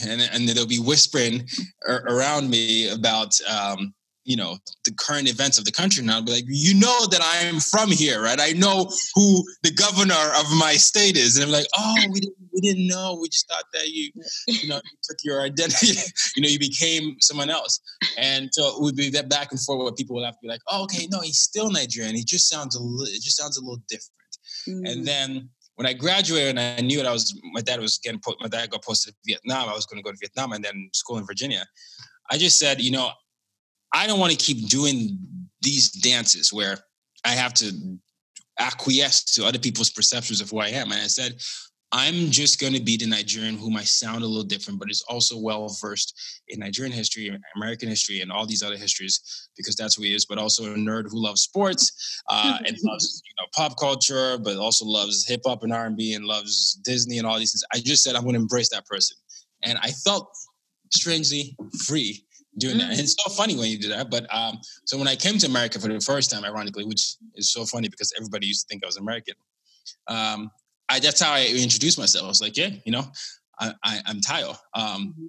And, 0.03 0.23
and 0.23 0.49
they'll 0.49 0.67
be 0.67 0.79
whispering 0.79 1.47
around 1.87 2.49
me 2.49 2.91
about, 2.91 3.39
um, 3.43 3.93
you 4.25 4.37
know 4.37 4.57
the 4.85 4.93
current 4.93 5.29
events 5.29 5.59
of 5.59 5.65
the 5.65 5.73
country 5.73 6.05
now. 6.05 6.17
I'll 6.17 6.23
be 6.23 6.33
like, 6.33 6.45
you 6.47 6.75
know 6.75 7.07
that 7.07 7.21
I 7.21 7.47
am 7.47 7.61
from 7.61 7.91
here, 7.91 8.23
right? 8.23 8.41
I 8.41 8.53
know 8.53 8.91
who 9.15 9.45
the 9.63 9.73
governor 9.73 10.15
of 10.39 10.47
my 10.59 10.75
state 10.75 11.17
is, 11.17 11.37
and 11.37 11.47
I'm 11.47 11.51
like, 11.51 11.67
oh, 11.77 11.95
we 12.13 12.21
didn't, 12.21 12.37
we 12.53 12.61
didn't 12.61 12.87
know. 12.87 13.19
We 13.21 13.29
just 13.29 13.49
thought 13.49 13.65
that 13.73 13.89
you, 13.89 14.11
you 14.47 14.69
know, 14.69 14.77
you 14.77 14.99
took 15.03 15.19
your 15.25 15.43
identity, 15.43 15.99
you 16.37 16.43
know, 16.43 16.49
you 16.49 16.59
became 16.59 17.17
someone 17.21 17.51
else, 17.51 17.81
and 18.19 18.49
so 18.53 18.69
it 18.69 18.83
would 18.83 18.97
be 18.97 19.11
that 19.11 19.29
back 19.29 19.51
and 19.51 19.61
forth 19.61 19.83
where 19.83 19.93
people 19.93 20.17
would 20.17 20.25
have 20.25 20.35
to 20.35 20.41
be 20.43 20.49
like, 20.49 20.63
oh, 20.69 20.85
okay, 20.85 21.07
no, 21.11 21.21
he's 21.21 21.39
still 21.39 21.71
Nigerian. 21.71 22.15
He 22.15 22.25
just 22.25 22.49
sounds 22.49 22.77
a 22.77 22.83
little, 22.83 23.03
it 23.07 23.23
just 23.23 23.37
sounds 23.37 23.57
a 23.57 23.61
little 23.61 23.83
different. 23.89 24.13
Mm. 24.69 24.91
And 24.91 25.07
then 25.07 25.49
when 25.77 25.87
I 25.87 25.93
graduated 25.95 26.51
and 26.51 26.61
I 26.61 26.81
knew 26.81 26.99
that 26.99 27.07
I 27.07 27.13
was, 27.13 27.39
my 27.53 27.61
dad 27.61 27.81
was 27.81 27.99
getting, 27.99 28.21
my 28.41 28.49
dad 28.49 28.71
got 28.71 28.85
posted 28.85 29.15
to 29.15 29.19
Vietnam. 29.27 29.69
I 29.69 29.75
was 29.75 29.87
going 29.87 29.99
to 29.99 30.05
go 30.05 30.13
to 30.13 30.19
Vietnam 30.21 30.53
and 30.53 30.63
then 30.63 30.91
school 30.93 31.19
in 31.19 31.27
Virginia. 31.27 31.65
I 32.31 32.39
just 32.39 32.59
said, 32.59 32.81
you 32.81 32.91
know, 32.91 33.11
I 33.93 34.07
don't 34.07 34.21
want 34.21 34.33
to 34.33 34.39
keep 34.39 34.69
doing 34.69 35.19
these 35.61 35.91
dances 35.91 36.53
where 36.53 36.79
I 37.25 37.31
have 37.31 37.55
to 37.55 37.99
acquiesce 38.59 39.25
to 39.35 39.47
other 39.47 39.59
people's 39.59 39.91
perceptions 39.91 40.41
of 40.41 40.51
who 40.51 40.59
I 40.59 40.69
am. 40.69 40.93
And 40.93 41.01
I 41.01 41.07
said, 41.07 41.41
I'm 41.95 42.31
just 42.31 42.59
going 42.59 42.73
to 42.73 42.81
be 42.81 42.97
the 42.97 43.07
Nigerian 43.07 43.59
who 43.59 43.71
might 43.71 43.87
sound 43.87 44.25
a 44.25 44.27
little 44.27 44.45
different, 44.45 44.81
but 44.81 44.91
is 44.91 45.05
also 45.09 45.39
well 45.39 45.69
versed 45.79 46.19
in 46.49 46.61
Nigerian 46.61 46.93
history, 46.93 47.39
American 47.55 47.87
history, 47.87 48.23
and 48.23 48.33
all 48.33 48.47
these 48.47 48.63
other 48.63 48.79
histories 48.79 49.49
because 49.59 49.77
that's 49.77 49.97
who 49.97 50.03
he 50.03 50.15
is. 50.15 50.25
But 50.25 50.39
also 50.39 50.73
a 50.73 50.75
nerd 50.75 51.11
who 51.11 51.23
loves 51.23 51.43
sports 51.43 52.23
uh, 52.31 52.59
and 52.67 52.79
loves 52.83 53.23
you 53.27 53.35
know 53.39 53.47
pop 53.55 53.79
culture, 53.79 54.39
but 54.39 54.57
also 54.57 54.87
loves 54.87 55.29
hip 55.29 55.43
hop 55.45 55.65
and 55.65 55.73
R 55.73 55.85
and 55.85 55.97
B 55.97 56.15
and 56.15 56.25
loves 56.25 56.81
Disney 56.83 57.19
and 57.19 57.27
all 57.27 57.39
these 57.39 57.53
things. 57.53 57.65
I 57.75 57.81
just 57.81 58.03
said 58.03 58.17
I'm 58.17 58.23
going 58.23 58.37
to 58.37 58.41
embrace 58.41 58.71
that 58.71 58.87
person, 58.87 59.19
and 59.63 59.79
I 59.83 59.91
felt 59.91 60.31
strangely 60.95 61.57
free 61.87 62.25
doing 62.59 62.79
that. 62.79 62.91
And 62.91 63.01
it's 63.01 63.17
so 63.19 63.31
funny 63.33 63.57
when 63.57 63.71
you 63.71 63.79
do 63.79 63.89
that. 63.89 64.11
But 64.11 64.27
um, 64.35 64.59
so 64.85 64.99
when 64.99 65.09
I 65.09 65.17
came 65.17 65.39
to 65.39 65.47
America 65.47 65.79
for 65.79 65.89
the 65.89 66.01
first 66.01 66.31
time, 66.31 66.45
ironically, 66.45 66.85
which 66.85 67.17
is 67.35 67.53
so 67.53 67.65
funny 67.65 67.89
because 67.89 68.13
everybody 68.17 68.47
used 68.47 68.67
to 68.67 68.73
think 68.73 68.85
I 68.85 68.87
was 68.87 68.97
American. 68.97 69.35
Um, 70.09 70.51
I 70.89 71.01
that's 71.01 71.21
how 71.21 71.33
I 71.33 71.47
introduced 71.47 71.99
myself. 71.99 72.25
I 72.25 72.29
was 72.29 72.43
like, 72.43 72.57
yeah, 72.57 72.71
you 72.85 72.93
know, 72.93 73.05
I, 73.59 73.73
I, 73.85 74.01
am 74.07 74.21
Tayo. 74.21 74.51
Um, 74.75 75.15
mm-hmm. 75.15 75.27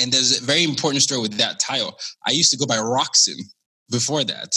and 0.00 0.12
there's 0.12 0.40
a 0.40 0.44
very 0.44 0.64
important 0.64 1.02
story 1.02 1.20
with 1.20 1.34
that 1.34 1.60
Tayo. 1.60 1.92
I 2.26 2.32
used 2.32 2.50
to 2.52 2.56
go 2.56 2.66
by 2.66 2.78
Rockson 2.78 3.36
before 3.90 4.24
that 4.24 4.52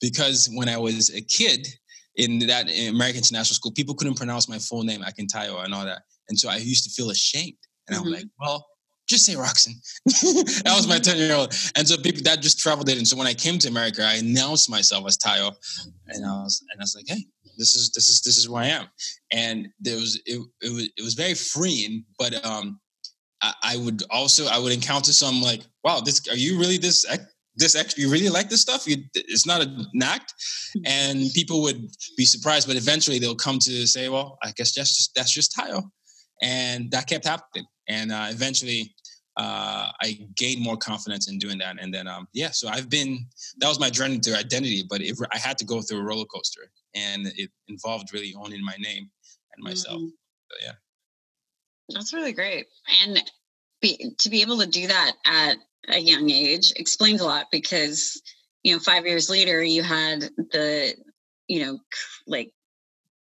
because 0.00 0.48
when 0.54 0.68
I 0.68 0.76
was 0.76 1.10
a 1.14 1.20
kid 1.20 1.66
in 2.16 2.38
that 2.46 2.68
in 2.68 2.94
American 2.94 3.18
International 3.18 3.54
School, 3.54 3.72
people 3.72 3.94
couldn't 3.94 4.16
pronounce 4.16 4.48
my 4.48 4.58
full 4.58 4.82
name, 4.82 5.02
Akintayo, 5.02 5.64
and 5.64 5.74
all 5.74 5.84
that. 5.84 6.02
And 6.28 6.38
so 6.38 6.48
I 6.48 6.56
used 6.56 6.84
to 6.84 6.90
feel 6.90 7.10
ashamed. 7.10 7.56
And 7.88 7.96
mm-hmm. 7.96 8.06
I'm 8.06 8.12
like, 8.12 8.26
well, 8.38 8.66
just 9.10 9.26
say 9.26 9.34
Rockson. 9.34 9.74
that 10.06 10.72
was 10.76 10.86
my 10.86 10.98
10 10.98 11.16
year 11.18 11.34
old. 11.34 11.52
And 11.76 11.86
so 11.86 11.96
people 11.96 12.22
that 12.22 12.40
just 12.40 12.60
traveled 12.60 12.88
it. 12.88 12.96
And 12.96 13.06
so 13.06 13.16
when 13.16 13.26
I 13.26 13.34
came 13.34 13.58
to 13.58 13.68
America, 13.68 14.02
I 14.04 14.14
announced 14.14 14.70
myself 14.70 15.04
as 15.06 15.18
Tayo. 15.18 15.54
And 16.06 16.24
I 16.24 16.30
was 16.42 16.64
and 16.70 16.80
I 16.80 16.84
was 16.84 16.94
like, 16.94 17.06
hey, 17.08 17.26
this 17.58 17.74
is 17.74 17.90
this 17.90 18.08
is 18.08 18.22
this 18.22 18.38
is 18.38 18.44
who 18.44 18.54
I 18.54 18.66
am. 18.66 18.86
And 19.32 19.68
there 19.80 19.96
was 19.96 20.20
it, 20.24 20.40
it 20.62 20.72
was 20.72 20.88
it 20.96 21.02
was 21.02 21.14
very 21.14 21.34
freeing, 21.34 22.04
but 22.18 22.44
um 22.46 22.80
I, 23.62 23.78
would 23.78 24.02
also 24.10 24.48
I 24.48 24.58
would 24.58 24.70
encounter 24.70 25.14
some 25.14 25.40
like, 25.40 25.62
wow, 25.82 26.00
this 26.00 26.20
are 26.28 26.36
you 26.36 26.58
really 26.58 26.76
this 26.76 27.06
this 27.56 27.74
extra 27.74 28.02
you 28.02 28.10
really 28.10 28.28
like 28.28 28.48
this 28.48 28.60
stuff 28.60 28.86
you, 28.86 28.96
it's 29.14 29.46
not 29.46 29.60
an 29.60 29.86
act 30.02 30.32
and 30.86 31.32
people 31.34 31.62
would 31.62 31.84
be 32.16 32.24
surprised 32.24 32.66
but 32.66 32.76
eventually 32.76 33.18
they'll 33.18 33.34
come 33.34 33.58
to 33.58 33.86
say 33.88 34.08
well 34.08 34.38
i 34.44 34.52
guess 34.52 34.72
that's 34.72 34.96
just 34.96 35.14
that's 35.16 35.32
just 35.32 35.54
Tayo 35.54 35.82
and 36.42 36.90
that 36.90 37.06
kept 37.06 37.26
happening. 37.26 37.66
And 37.88 38.12
uh, 38.12 38.26
eventually, 38.30 38.94
uh, 39.40 39.90
I 40.02 40.18
gained 40.36 40.62
more 40.62 40.76
confidence 40.76 41.30
in 41.30 41.38
doing 41.38 41.56
that. 41.58 41.76
And 41.80 41.94
then, 41.94 42.06
um, 42.06 42.28
yeah, 42.34 42.50
so 42.50 42.68
I've 42.68 42.90
been, 42.90 43.26
that 43.58 43.68
was 43.68 43.80
my 43.80 43.88
journey 43.88 44.18
to 44.18 44.36
identity, 44.36 44.84
but 44.86 45.00
it, 45.00 45.16
I 45.32 45.38
had 45.38 45.56
to 45.58 45.64
go 45.64 45.80
through 45.80 46.00
a 46.00 46.04
roller 46.04 46.26
coaster 46.26 46.70
and 46.94 47.26
it 47.36 47.50
involved 47.68 48.12
really 48.12 48.34
owning 48.36 48.62
my 48.62 48.76
name 48.78 49.08
and 49.56 49.64
myself. 49.64 49.96
Mm-hmm. 49.96 50.08
So, 50.50 50.56
yeah. 50.66 50.72
That's 51.88 52.12
really 52.12 52.34
great. 52.34 52.66
And 53.02 53.22
be, 53.80 54.14
to 54.18 54.28
be 54.28 54.42
able 54.42 54.58
to 54.58 54.66
do 54.66 54.88
that 54.88 55.12
at 55.24 55.56
a 55.88 55.98
young 55.98 56.28
age 56.28 56.74
explains 56.76 57.22
a 57.22 57.24
lot 57.24 57.46
because, 57.50 58.20
you 58.62 58.74
know, 58.74 58.78
five 58.78 59.06
years 59.06 59.30
later, 59.30 59.62
you 59.62 59.82
had 59.82 60.20
the, 60.52 60.94
you 61.48 61.64
know, 61.64 61.78
like 62.26 62.52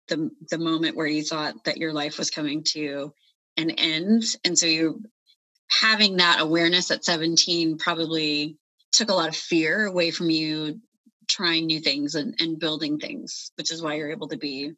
the, 0.09 0.31
the 0.51 0.59
moment 0.59 0.97
where 0.97 1.07
you 1.07 1.23
thought 1.23 1.63
that 1.65 1.77
your 1.77 1.93
life 1.93 2.19
was 2.19 2.29
coming 2.29 2.65
to 2.71 3.15
an 3.57 3.71
end. 3.71 4.25
And 4.45 4.59
so 4.59 4.67
you 4.67 5.05
having 5.71 6.17
that 6.17 6.41
awareness 6.41 6.91
at 6.91 7.05
17 7.05 7.79
probably 7.79 8.57
took 8.93 9.11
a 9.11 9.15
lot 9.15 9.29
of 9.29 9.37
fear 9.37 9.87
away 9.87 10.11
from 10.11 10.31
you 10.31 10.81
trying 11.29 11.67
new 11.67 11.81
things 11.81 12.15
and, 12.15 12.35
and 12.41 12.59
building 12.59 12.99
things, 12.99 13.53
which 13.57 13.71
is 13.71 13.83
why 13.83 13.95
you're 13.95 14.11
able 14.11 14.29
to 14.29 14.39
be 14.39 14.73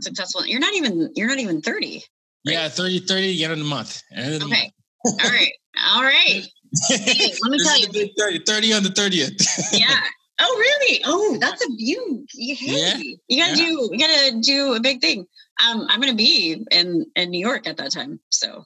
successful. 0.00 0.44
You're 0.46 0.60
not 0.60 0.74
even 0.74 1.12
you're 1.14 1.28
not 1.28 1.38
even 1.38 1.60
30. 1.60 1.94
Right? 1.94 2.02
Yeah, 2.44 2.68
30, 2.68 3.00
30 3.00 3.34
again 3.34 3.52
in 3.52 3.60
a 3.60 3.64
month. 3.64 4.02
okay. 4.12 4.38
Month. 4.38 5.22
All 5.24 5.30
right. 5.30 5.52
All 5.86 6.02
right. 6.02 6.42
Hey, 6.88 7.32
let 7.42 7.50
me 7.50 7.58
tell 7.64 7.78
you. 7.78 8.10
30, 8.18 8.40
30 8.46 8.72
on 8.72 8.82
the 8.82 8.88
30th. 8.88 9.72
yeah. 9.72 10.00
Oh, 10.40 10.56
really? 10.58 11.02
Oh, 11.06 11.36
that's 11.40 11.64
a 11.64 11.68
view. 11.76 12.26
Hey, 12.32 12.56
yeah. 12.60 12.96
You 13.28 13.38
gotta 13.38 13.56
yeah. 13.56 13.66
do 13.66 13.88
you 13.92 13.98
gotta 13.98 14.40
do 14.40 14.74
a 14.74 14.80
big 14.80 15.00
thing. 15.00 15.26
Um, 15.64 15.86
I'm 15.88 16.00
gonna 16.00 16.14
be 16.14 16.64
in 16.70 17.06
in 17.14 17.30
New 17.30 17.38
York 17.38 17.68
at 17.68 17.76
that 17.76 17.92
time. 17.92 18.18
So 18.30 18.64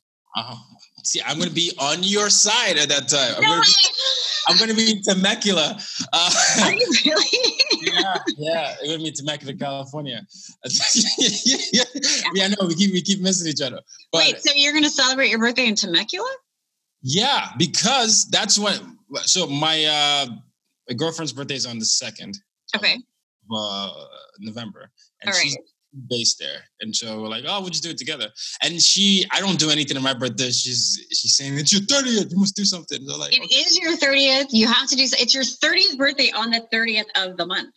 oh, 0.51 0.78
See, 1.09 1.22
I'm 1.24 1.39
going 1.39 1.49
to 1.49 1.55
be 1.55 1.72
on 1.78 2.03
your 2.03 2.28
side 2.28 2.76
at 2.76 2.91
that 2.91 3.09
time. 3.09 3.34
I'm, 3.36 3.43
no 3.43 3.49
going, 3.49 3.62
to 3.62 3.70
be, 3.70 3.89
I'm 4.49 4.57
going 4.59 4.70
to 4.70 4.76
be 4.76 4.91
in 4.91 5.03
Temecula. 5.03 5.78
Uh, 6.12 6.30
Are 6.64 6.72
you 6.74 6.86
really? 7.07 7.53
yeah, 7.80 8.16
yeah. 8.36 8.74
I'm 8.80 8.86
going 8.86 8.99
to 8.99 9.05
be 9.05 9.09
in 9.09 9.14
Temecula, 9.14 9.55
California. 9.55 10.20
yeah, 11.72 11.84
yeah, 12.34 12.49
no, 12.49 12.66
we 12.66 12.74
keep 12.74 12.93
we 12.93 13.01
keep 13.01 13.22
missing 13.22 13.49
each 13.49 13.62
other. 13.62 13.80
But, 14.12 14.18
Wait, 14.18 14.41
so 14.41 14.53
you're 14.55 14.72
going 14.72 14.84
to 14.84 14.91
celebrate 14.91 15.30
your 15.30 15.39
birthday 15.39 15.66
in 15.66 15.76
Temecula? 15.76 16.30
Yeah, 17.01 17.53
because 17.57 18.28
that's 18.28 18.59
when. 18.59 18.99
So 19.22 19.47
my 19.47 19.84
uh, 19.84 20.26
my 20.89 20.95
girlfriend's 20.95 21.32
birthday 21.32 21.55
is 21.55 21.64
on 21.64 21.78
the 21.78 21.86
second. 21.86 22.39
Okay. 22.76 22.99
uh, 23.55 23.93
November, 24.41 24.91
and 25.22 25.34
she's 25.34 25.57
based 26.09 26.39
there. 26.39 26.62
And 26.80 26.95
so 26.95 27.22
we're 27.22 27.28
like, 27.28 27.45
oh, 27.47 27.61
we'll 27.61 27.70
just 27.70 27.82
do 27.82 27.91
it 27.91 27.99
together. 27.99 28.28
And 28.62 28.80
she, 28.80 29.24
I 29.30 29.41
don't 29.41 29.59
do 29.59 29.70
anything 29.70 29.97
on 29.97 30.03
my 30.03 30.14
birthday. 30.14 30.51
She's 30.51 31.07
she's 31.11 31.36
saying 31.36 31.59
it's 31.59 31.72
your 31.72 31.82
30th. 31.82 32.30
You 32.30 32.39
must 32.39 32.57
do 32.57 32.64
something. 32.64 33.05
So 33.07 33.18
like, 33.18 33.34
it 33.34 33.43
okay. 33.43 33.55
is 33.55 33.78
your 33.78 33.97
30th. 33.97 34.47
You 34.51 34.66
have 34.66 34.89
to 34.89 34.97
do 34.97 35.03
it's 35.03 35.34
your 35.34 35.45
30th 35.45 35.99
birthday 35.99 36.30
on 36.32 36.51
the 36.51 36.66
30th 36.72 37.09
of 37.16 37.36
the 37.36 37.47
month. 37.47 37.74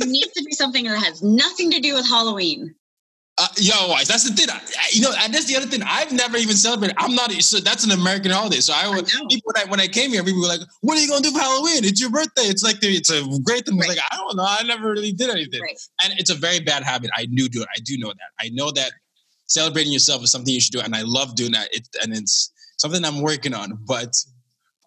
You 0.00 0.06
need 0.06 0.30
to 0.34 0.42
do 0.42 0.52
something 0.52 0.84
that 0.84 1.02
has 1.02 1.22
nothing 1.22 1.70
to 1.72 1.80
do 1.80 1.94
with 1.94 2.06
Halloween. 2.06 2.74
Uh, 3.40 3.46
yo, 3.56 3.94
that's 4.04 4.28
the 4.28 4.34
thing. 4.34 4.48
I, 4.50 4.60
you 4.90 5.00
know, 5.00 5.12
and 5.20 5.32
that's 5.32 5.44
the 5.44 5.56
other 5.56 5.66
thing. 5.66 5.80
I've 5.86 6.10
never 6.10 6.36
even 6.38 6.56
celebrated. 6.56 6.96
I'm 6.98 7.14
not. 7.14 7.30
So 7.32 7.60
that's 7.60 7.84
an 7.84 7.92
American 7.92 8.32
holiday. 8.32 8.58
So 8.58 8.72
I, 8.74 8.88
would, 8.88 9.06
people 9.30 9.52
when 9.54 9.56
I 9.56 9.70
when 9.70 9.80
I 9.80 9.86
came 9.86 10.10
here, 10.10 10.24
people 10.24 10.40
were 10.40 10.48
like, 10.48 10.60
"What 10.80 10.98
are 10.98 11.00
you 11.00 11.08
gonna 11.08 11.22
do 11.22 11.30
for 11.30 11.38
Halloween? 11.38 11.84
It's 11.84 12.00
your 12.00 12.10
birthday. 12.10 12.42
It's 12.42 12.64
like 12.64 12.80
the, 12.80 12.88
it's 12.88 13.10
a 13.10 13.22
great 13.44 13.64
thing." 13.64 13.78
Right. 13.78 13.90
I 13.90 13.92
like, 13.92 14.02
I 14.10 14.16
don't 14.16 14.36
know. 14.36 14.46
I 14.46 14.64
never 14.64 14.90
really 14.90 15.12
did 15.12 15.30
anything, 15.30 15.60
right. 15.60 15.78
and 16.02 16.14
it's 16.18 16.30
a 16.30 16.34
very 16.34 16.58
bad 16.58 16.82
habit. 16.82 17.10
I 17.16 17.26
knew 17.26 17.48
do 17.48 17.62
it. 17.62 17.68
I 17.74 17.78
do 17.84 17.96
know 17.96 18.08
that. 18.08 18.30
I 18.40 18.48
know 18.48 18.72
that 18.72 18.90
celebrating 19.46 19.92
yourself 19.92 20.24
is 20.24 20.32
something 20.32 20.52
you 20.52 20.60
should 20.60 20.72
do, 20.72 20.80
and 20.80 20.96
I 20.96 21.02
love 21.02 21.36
doing 21.36 21.52
that. 21.52 21.72
It 21.72 21.86
and 22.02 22.12
it's 22.12 22.52
something 22.76 23.04
I'm 23.04 23.22
working 23.22 23.54
on. 23.54 23.78
But 23.86 24.16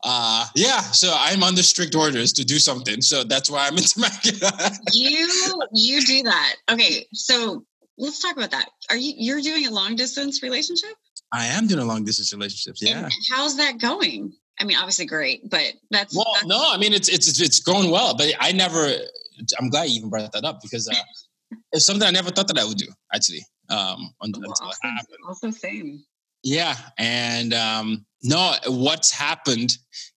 uh 0.03 0.47
yeah 0.55 0.79
so 0.79 1.13
i'm 1.15 1.43
under 1.43 1.61
strict 1.61 1.93
orders 1.93 2.33
to 2.33 2.43
do 2.43 2.57
something 2.57 3.01
so 3.01 3.23
that's 3.23 3.51
why 3.51 3.67
i'm 3.67 3.77
into 3.77 3.99
marketing 3.99 4.39
you 4.93 5.61
you 5.73 6.01
do 6.01 6.23
that 6.23 6.55
okay 6.71 7.05
so 7.13 7.63
let's 8.01 8.19
talk 8.19 8.35
about 8.35 8.51
that. 8.51 8.69
Are 8.89 8.97
you 8.97 9.13
you're 9.15 9.41
doing 9.41 9.67
a 9.67 9.71
long 9.71 9.95
distance 9.95 10.43
relationship? 10.43 10.89
I 11.31 11.45
am 11.45 11.67
doing 11.67 11.81
a 11.81 11.85
long 11.85 12.03
distance 12.03 12.33
relationships. 12.33 12.81
Yeah. 12.81 13.05
And 13.05 13.13
how's 13.31 13.55
that 13.57 13.79
going? 13.79 14.33
I 14.59 14.65
mean, 14.65 14.75
obviously 14.77 15.05
great, 15.05 15.49
but 15.49 15.73
that's 15.91 16.15
well. 16.15 16.25
That's, 16.33 16.45
no, 16.47 16.61
I 16.69 16.77
mean 16.77 16.93
it's 16.93 17.07
it's 17.07 17.39
it's 17.39 17.59
going 17.59 17.89
well, 17.89 18.15
but 18.15 18.33
I 18.39 18.51
never. 18.51 18.91
I'm 19.59 19.69
glad 19.69 19.89
you 19.89 19.95
even 19.95 20.09
brought 20.09 20.31
that 20.33 20.43
up 20.43 20.61
because 20.61 20.87
uh, 20.87 20.93
it's 21.71 21.85
something 21.85 22.07
I 22.07 22.11
never 22.11 22.29
thought 22.31 22.47
that 22.47 22.59
I 22.59 22.65
would 22.65 22.77
do 22.77 22.87
actually. 23.13 23.45
Um, 23.69 24.13
until, 24.21 24.41
well, 24.41 24.49
also, 24.49 24.65
it 24.83 24.89
happened. 24.89 25.17
Also, 25.25 25.49
same. 25.51 26.03
Yeah, 26.43 26.75
and 26.97 27.53
um, 27.53 28.05
no, 28.23 28.55
what's 28.67 29.11
happened 29.11 29.71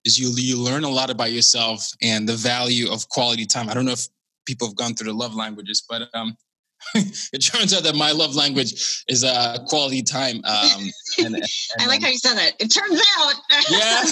is 0.05 0.19
you 0.19 0.31
you 0.37 0.59
learn 0.61 0.85
a 0.85 0.89
lot 0.89 1.11
about 1.11 1.33
yourself 1.33 1.89
and 2.03 2.29
the 2.29 2.35
value 2.35 2.91
of 2.91 3.09
quality 3.11 3.47
time. 3.47 3.69
I 3.69 3.75
don't 3.75 3.85
know 3.85 3.93
if 3.93 4.09
people 4.47 4.67
have 4.67 4.77
gone 4.77 4.95
through 4.95 5.13
the 5.13 5.17
love 5.17 5.35
languages, 5.35 5.85
but 5.89 6.09
um, 6.15 6.37
it 6.95 7.39
turns 7.39 7.75
out 7.75 7.83
that 7.83 7.95
my 7.95 8.13
love 8.13 8.35
language 8.35 9.05
is 9.09 9.25
uh, 9.25 9.59
quality 9.67 10.03
time. 10.03 10.37
Um, 10.45 10.91
and, 11.19 11.35
and, 11.37 11.45
I 11.79 11.87
like 11.87 12.03
how 12.03 12.09
you 12.09 12.19
said 12.19 12.35
that. 12.35 12.53
It 12.59 12.69
turns 12.69 13.01
out. 13.19 13.35
yeah. 13.71 14.03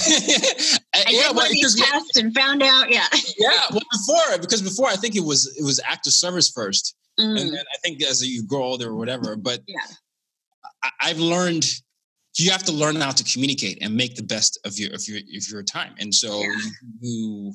I 0.94 1.10
yeah, 1.10 1.28
did 1.28 1.36
well, 1.36 1.48
because 1.50 1.74
tests 1.74 2.16
and 2.16 2.34
found 2.34 2.62
out. 2.62 2.90
Yeah. 2.90 3.06
yeah. 3.38 3.62
Well, 3.70 3.82
before 3.92 4.38
because 4.40 4.62
before 4.62 4.88
I 4.88 4.96
think 4.96 5.16
it 5.16 5.24
was 5.24 5.54
it 5.58 5.64
was 5.64 5.80
active 5.84 6.12
service 6.12 6.50
first, 6.50 6.96
mm. 7.18 7.40
and 7.40 7.52
then 7.52 7.64
I 7.72 7.78
think 7.82 8.02
as 8.02 8.26
you 8.26 8.44
grow 8.46 8.62
older 8.62 8.90
or 8.90 8.96
whatever. 8.96 9.36
But 9.36 9.60
yeah, 9.66 9.80
I, 10.82 10.90
I've 11.00 11.18
learned 11.18 11.66
you 12.38 12.50
have 12.50 12.62
to 12.64 12.72
learn 12.72 12.96
how 12.96 13.10
to 13.10 13.24
communicate 13.24 13.78
and 13.82 13.94
make 13.94 14.16
the 14.16 14.22
best 14.22 14.58
of 14.64 14.78
your 14.78 14.94
of 14.94 15.06
your 15.06 15.18
of 15.18 15.48
your 15.50 15.62
time. 15.62 15.94
And 15.98 16.14
so 16.14 16.40
yeah. 16.40 16.54
you 17.00 17.52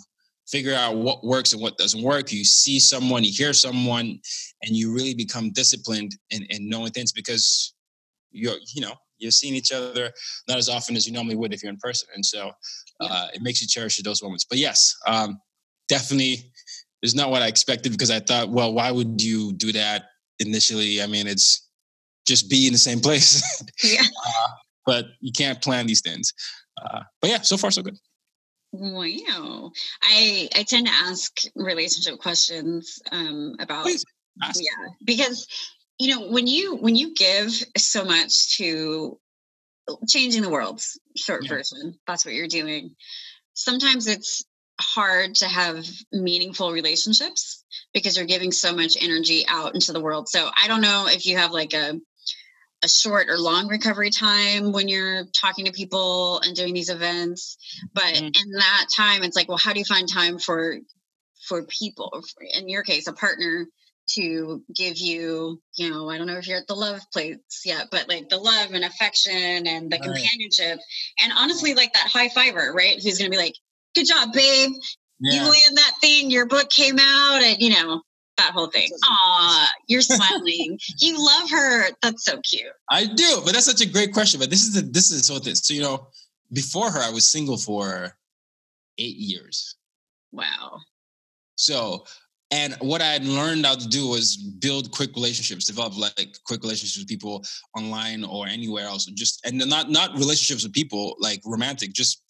figure 0.47 0.73
out 0.73 0.95
what 0.95 1.23
works 1.23 1.53
and 1.53 1.61
what 1.61 1.77
doesn't 1.77 2.01
work. 2.01 2.31
You 2.31 2.43
see 2.45 2.79
someone, 2.79 3.23
you 3.23 3.31
hear 3.35 3.53
someone, 3.53 4.19
and 4.63 4.75
you 4.75 4.93
really 4.93 5.13
become 5.13 5.51
disciplined 5.51 6.15
in, 6.29 6.43
in 6.49 6.69
knowing 6.69 6.91
things 6.91 7.11
because 7.11 7.73
you're, 8.31 8.55
you 8.73 8.81
know, 8.81 8.93
you're 9.17 9.31
seeing 9.31 9.55
each 9.55 9.71
other 9.71 10.11
not 10.47 10.57
as 10.57 10.69
often 10.69 10.95
as 10.95 11.07
you 11.07 11.13
normally 11.13 11.35
would 11.35 11.53
if 11.53 11.63
you're 11.63 11.71
in 11.71 11.77
person. 11.77 12.07
And 12.15 12.25
so 12.25 12.51
uh, 12.99 13.27
it 13.33 13.41
makes 13.41 13.61
you 13.61 13.67
cherish 13.67 13.97
those 14.03 14.21
moments. 14.21 14.45
But 14.45 14.59
yes, 14.59 14.95
um, 15.07 15.39
definitely 15.87 16.51
is 17.01 17.15
not 17.15 17.29
what 17.29 17.41
I 17.41 17.47
expected 17.47 17.91
because 17.91 18.11
I 18.11 18.19
thought, 18.19 18.49
well, 18.49 18.73
why 18.73 18.91
would 18.91 19.21
you 19.21 19.53
do 19.53 19.71
that 19.71 20.05
initially? 20.39 21.01
I 21.01 21.07
mean, 21.07 21.27
it's 21.27 21.67
just 22.27 22.49
be 22.49 22.67
in 22.67 22.73
the 22.73 22.79
same 22.79 22.99
place. 22.99 23.63
yeah. 23.83 24.01
Uh, 24.01 24.47
but 24.85 25.05
you 25.19 25.31
can't 25.31 25.61
plan 25.61 25.87
these 25.87 26.01
things. 26.01 26.33
Uh, 26.81 27.01
but 27.21 27.29
yeah, 27.29 27.41
so 27.41 27.57
far 27.57 27.71
so 27.71 27.81
good. 27.81 27.97
Wow. 28.71 29.71
I 30.01 30.49
I 30.55 30.63
tend 30.63 30.87
to 30.87 30.93
ask 30.93 31.41
relationship 31.55 32.19
questions 32.19 32.99
um 33.11 33.55
about 33.59 33.87
yeah, 34.55 34.89
because 35.03 35.47
you 35.99 36.13
know, 36.15 36.29
when 36.29 36.47
you 36.47 36.75
when 36.75 36.95
you 36.95 37.13
give 37.13 37.51
so 37.77 38.05
much 38.05 38.57
to 38.57 39.19
changing 40.07 40.41
the 40.41 40.49
world, 40.49 40.81
short 41.15 41.43
yeah. 41.43 41.49
version, 41.49 41.95
that's 42.05 42.25
what 42.25 42.35
you're 42.35 42.47
doing. 42.47 42.95
Sometimes 43.53 44.07
it's 44.07 44.43
hard 44.79 45.33
to 45.35 45.47
have 45.47 45.87
meaningful 46.11 46.71
relationships 46.71 47.63
because 47.93 48.15
you're 48.15 48.27
giving 48.27 48.51
so 48.51 48.75
much 48.75 48.95
energy 49.01 49.43
out 49.47 49.73
into 49.73 49.91
the 49.91 50.01
world. 50.01 50.29
So 50.29 50.49
I 50.55 50.67
don't 50.67 50.81
know 50.81 51.07
if 51.07 51.25
you 51.25 51.37
have 51.37 51.51
like 51.51 51.73
a 51.73 51.99
a 52.83 52.87
short 52.87 53.27
or 53.29 53.37
long 53.37 53.67
recovery 53.67 54.11
time 54.11 54.71
when 54.71 54.87
you're 54.87 55.25
talking 55.33 55.65
to 55.65 55.71
people 55.71 56.39
and 56.41 56.55
doing 56.55 56.73
these 56.73 56.89
events 56.89 57.57
but 57.93 58.03
mm-hmm. 58.03 58.25
in 58.25 58.51
that 58.51 58.85
time 58.95 59.23
it's 59.23 59.35
like 59.35 59.49
well 59.49 59.57
how 59.57 59.73
do 59.73 59.79
you 59.79 59.85
find 59.85 60.07
time 60.11 60.37
for 60.37 60.77
for 61.47 61.63
people 61.63 62.23
in 62.53 62.69
your 62.69 62.83
case 62.83 63.07
a 63.07 63.13
partner 63.13 63.65
to 64.07 64.63
give 64.75 64.97
you 64.97 65.59
you 65.75 65.89
know 65.89 66.09
i 66.09 66.17
don't 66.17 66.27
know 66.27 66.37
if 66.37 66.47
you're 66.47 66.59
at 66.59 66.67
the 66.67 66.75
love 66.75 67.01
place 67.11 67.37
yet 67.65 67.87
but 67.91 68.07
like 68.07 68.29
the 68.29 68.37
love 68.37 68.71
and 68.71 68.85
affection 68.85 69.67
and 69.67 69.91
the 69.91 69.97
right. 69.97 70.03
companionship 70.03 70.79
and 71.23 71.33
honestly 71.35 71.73
like 71.73 71.91
that 71.93 72.07
high 72.07 72.29
fiver 72.29 72.71
right 72.73 73.01
who's 73.01 73.17
gonna 73.17 73.29
be 73.29 73.37
like 73.37 73.55
good 73.95 74.05
job 74.07 74.31
babe 74.33 74.71
yeah. 75.19 75.33
you 75.33 75.41
in 75.67 75.75
that 75.75 75.93
thing 75.99 76.29
your 76.29 76.45
book 76.45 76.69
came 76.69 76.99
out 76.99 77.41
and 77.41 77.57
you 77.59 77.71
know 77.71 78.01
that 78.37 78.51
whole 78.53 78.67
thing. 78.67 78.89
Aw, 79.03 79.67
you're 79.87 80.01
smiling. 80.01 80.79
you 80.99 81.17
love 81.17 81.49
her. 81.49 81.89
That's 82.01 82.25
so 82.25 82.39
cute. 82.41 82.67
I 82.89 83.05
do, 83.05 83.41
but 83.43 83.53
that's 83.53 83.65
such 83.65 83.81
a 83.81 83.89
great 83.89 84.13
question. 84.13 84.39
But 84.39 84.49
this 84.49 84.63
is 84.63 84.73
the 84.73 84.81
this 84.81 85.11
is 85.11 85.31
what 85.31 85.43
this. 85.43 85.59
So 85.59 85.73
you 85.73 85.81
know, 85.81 86.07
before 86.53 86.91
her, 86.91 86.99
I 86.99 87.09
was 87.09 87.27
single 87.27 87.57
for 87.57 88.15
eight 88.97 89.17
years. 89.17 89.75
Wow. 90.31 90.79
So, 91.55 92.05
and 92.51 92.75
what 92.79 93.01
I 93.01 93.07
had 93.07 93.25
learned 93.25 93.65
how 93.65 93.75
to 93.75 93.87
do 93.87 94.07
was 94.07 94.37
build 94.37 94.91
quick 94.91 95.15
relationships, 95.15 95.65
develop 95.65 95.97
like 95.97 96.37
quick 96.45 96.61
relationships 96.61 96.99
with 96.99 97.07
people 97.07 97.43
online 97.75 98.23
or 98.23 98.47
anywhere 98.47 98.85
else. 98.85 99.05
Just 99.05 99.45
and 99.45 99.57
not 99.57 99.89
not 99.89 100.13
relationships 100.13 100.63
with 100.63 100.73
people 100.73 101.15
like 101.19 101.41
romantic, 101.45 101.93
just 101.93 102.23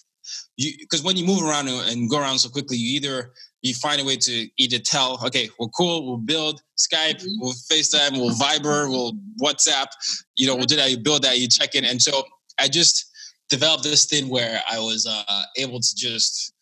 you 0.56 0.74
because 0.80 1.04
when 1.04 1.18
you 1.18 1.26
move 1.26 1.44
around 1.44 1.68
and 1.68 2.10
go 2.10 2.20
around 2.20 2.40
so 2.40 2.50
quickly, 2.50 2.78
you 2.78 2.96
either 2.96 3.32
you 3.62 3.74
find 3.74 4.00
a 4.00 4.06
way 4.06 4.16
to 4.18 4.50
either 4.58 4.80
tell, 4.80 5.20
okay, 5.26 5.50
we're 5.60 5.68
cool, 5.70 6.06
we'll 6.06 6.18
build 6.18 6.62
Skype, 6.78 7.22
mm-hmm. 7.22 7.40
we'll 7.40 7.54
FaceTime, 7.54 8.14
we'll 8.14 8.36
Viber, 8.36 8.90
we'll 8.90 9.14
WhatsApp, 9.42 9.88
you 10.36 10.48
know, 10.48 10.56
we'll 10.56 10.66
do 10.66 10.76
that, 10.76 10.92
you 10.92 10.98
build 10.98 11.24
that, 11.24 11.40
you 11.40 11.48
check 11.48 11.76
in. 11.76 11.86
And 11.86 12.02
so 12.02 12.24
I 12.60 12.68
just 12.68 13.12
developed 13.50 13.84
this 13.84 14.06
thing 14.06 14.30
where 14.30 14.62
I 14.70 14.80
was 14.80 15.08
uh, 15.10 15.44
able 15.58 15.80
to 15.80 15.96
just 15.96 16.54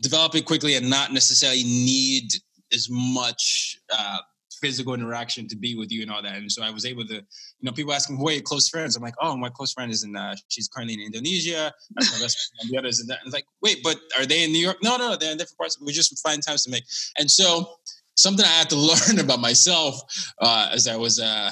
develop 0.00 0.34
it 0.34 0.46
quickly 0.46 0.76
and 0.76 0.88
not 0.88 1.12
necessarily 1.12 1.62
need 1.64 2.32
as 2.72 2.88
much 2.90 3.78
uh, 3.92 4.18
physical 4.60 4.94
interaction 4.94 5.48
to 5.48 5.56
be 5.56 5.74
with 5.74 5.90
you 5.90 6.02
and 6.02 6.10
all 6.10 6.22
that. 6.22 6.36
And 6.36 6.50
so 6.50 6.62
I 6.62 6.70
was 6.70 6.84
able 6.84 7.04
to, 7.06 7.14
you 7.14 7.22
know, 7.62 7.72
people 7.72 7.92
asking 7.92 8.16
who 8.16 8.28
are 8.28 8.32
your 8.32 8.42
close 8.42 8.68
friends. 8.68 8.96
I'm 8.96 9.02
like, 9.02 9.14
oh, 9.20 9.36
my 9.36 9.48
close 9.48 9.72
friend 9.72 9.90
is 9.90 10.04
in, 10.04 10.16
uh, 10.16 10.34
she's 10.48 10.68
currently 10.68 10.94
in 10.94 11.00
Indonesia. 11.00 11.72
That's 11.94 12.12
my 12.12 12.24
best 12.24 12.52
friend. 12.52 12.70
The 12.70 12.78
others 12.78 13.00
in 13.00 13.06
that. 13.08 13.18
And 13.24 13.32
like, 13.32 13.46
wait, 13.62 13.78
but 13.82 13.98
are 14.18 14.26
they 14.26 14.44
in 14.44 14.52
New 14.52 14.58
York? 14.58 14.78
No, 14.82 14.96
no, 14.96 15.16
they're 15.16 15.32
in 15.32 15.38
different 15.38 15.58
parts. 15.58 15.80
We 15.80 15.92
just 15.92 16.18
find 16.22 16.42
times 16.42 16.64
to 16.64 16.70
make. 16.70 16.84
And 17.18 17.30
so 17.30 17.74
something 18.14 18.44
I 18.44 18.48
had 18.48 18.70
to 18.70 18.76
learn 19.08 19.18
about 19.18 19.40
myself 19.40 20.00
uh, 20.40 20.70
as 20.72 20.86
I 20.86 20.96
was, 20.96 21.20
uh, 21.20 21.50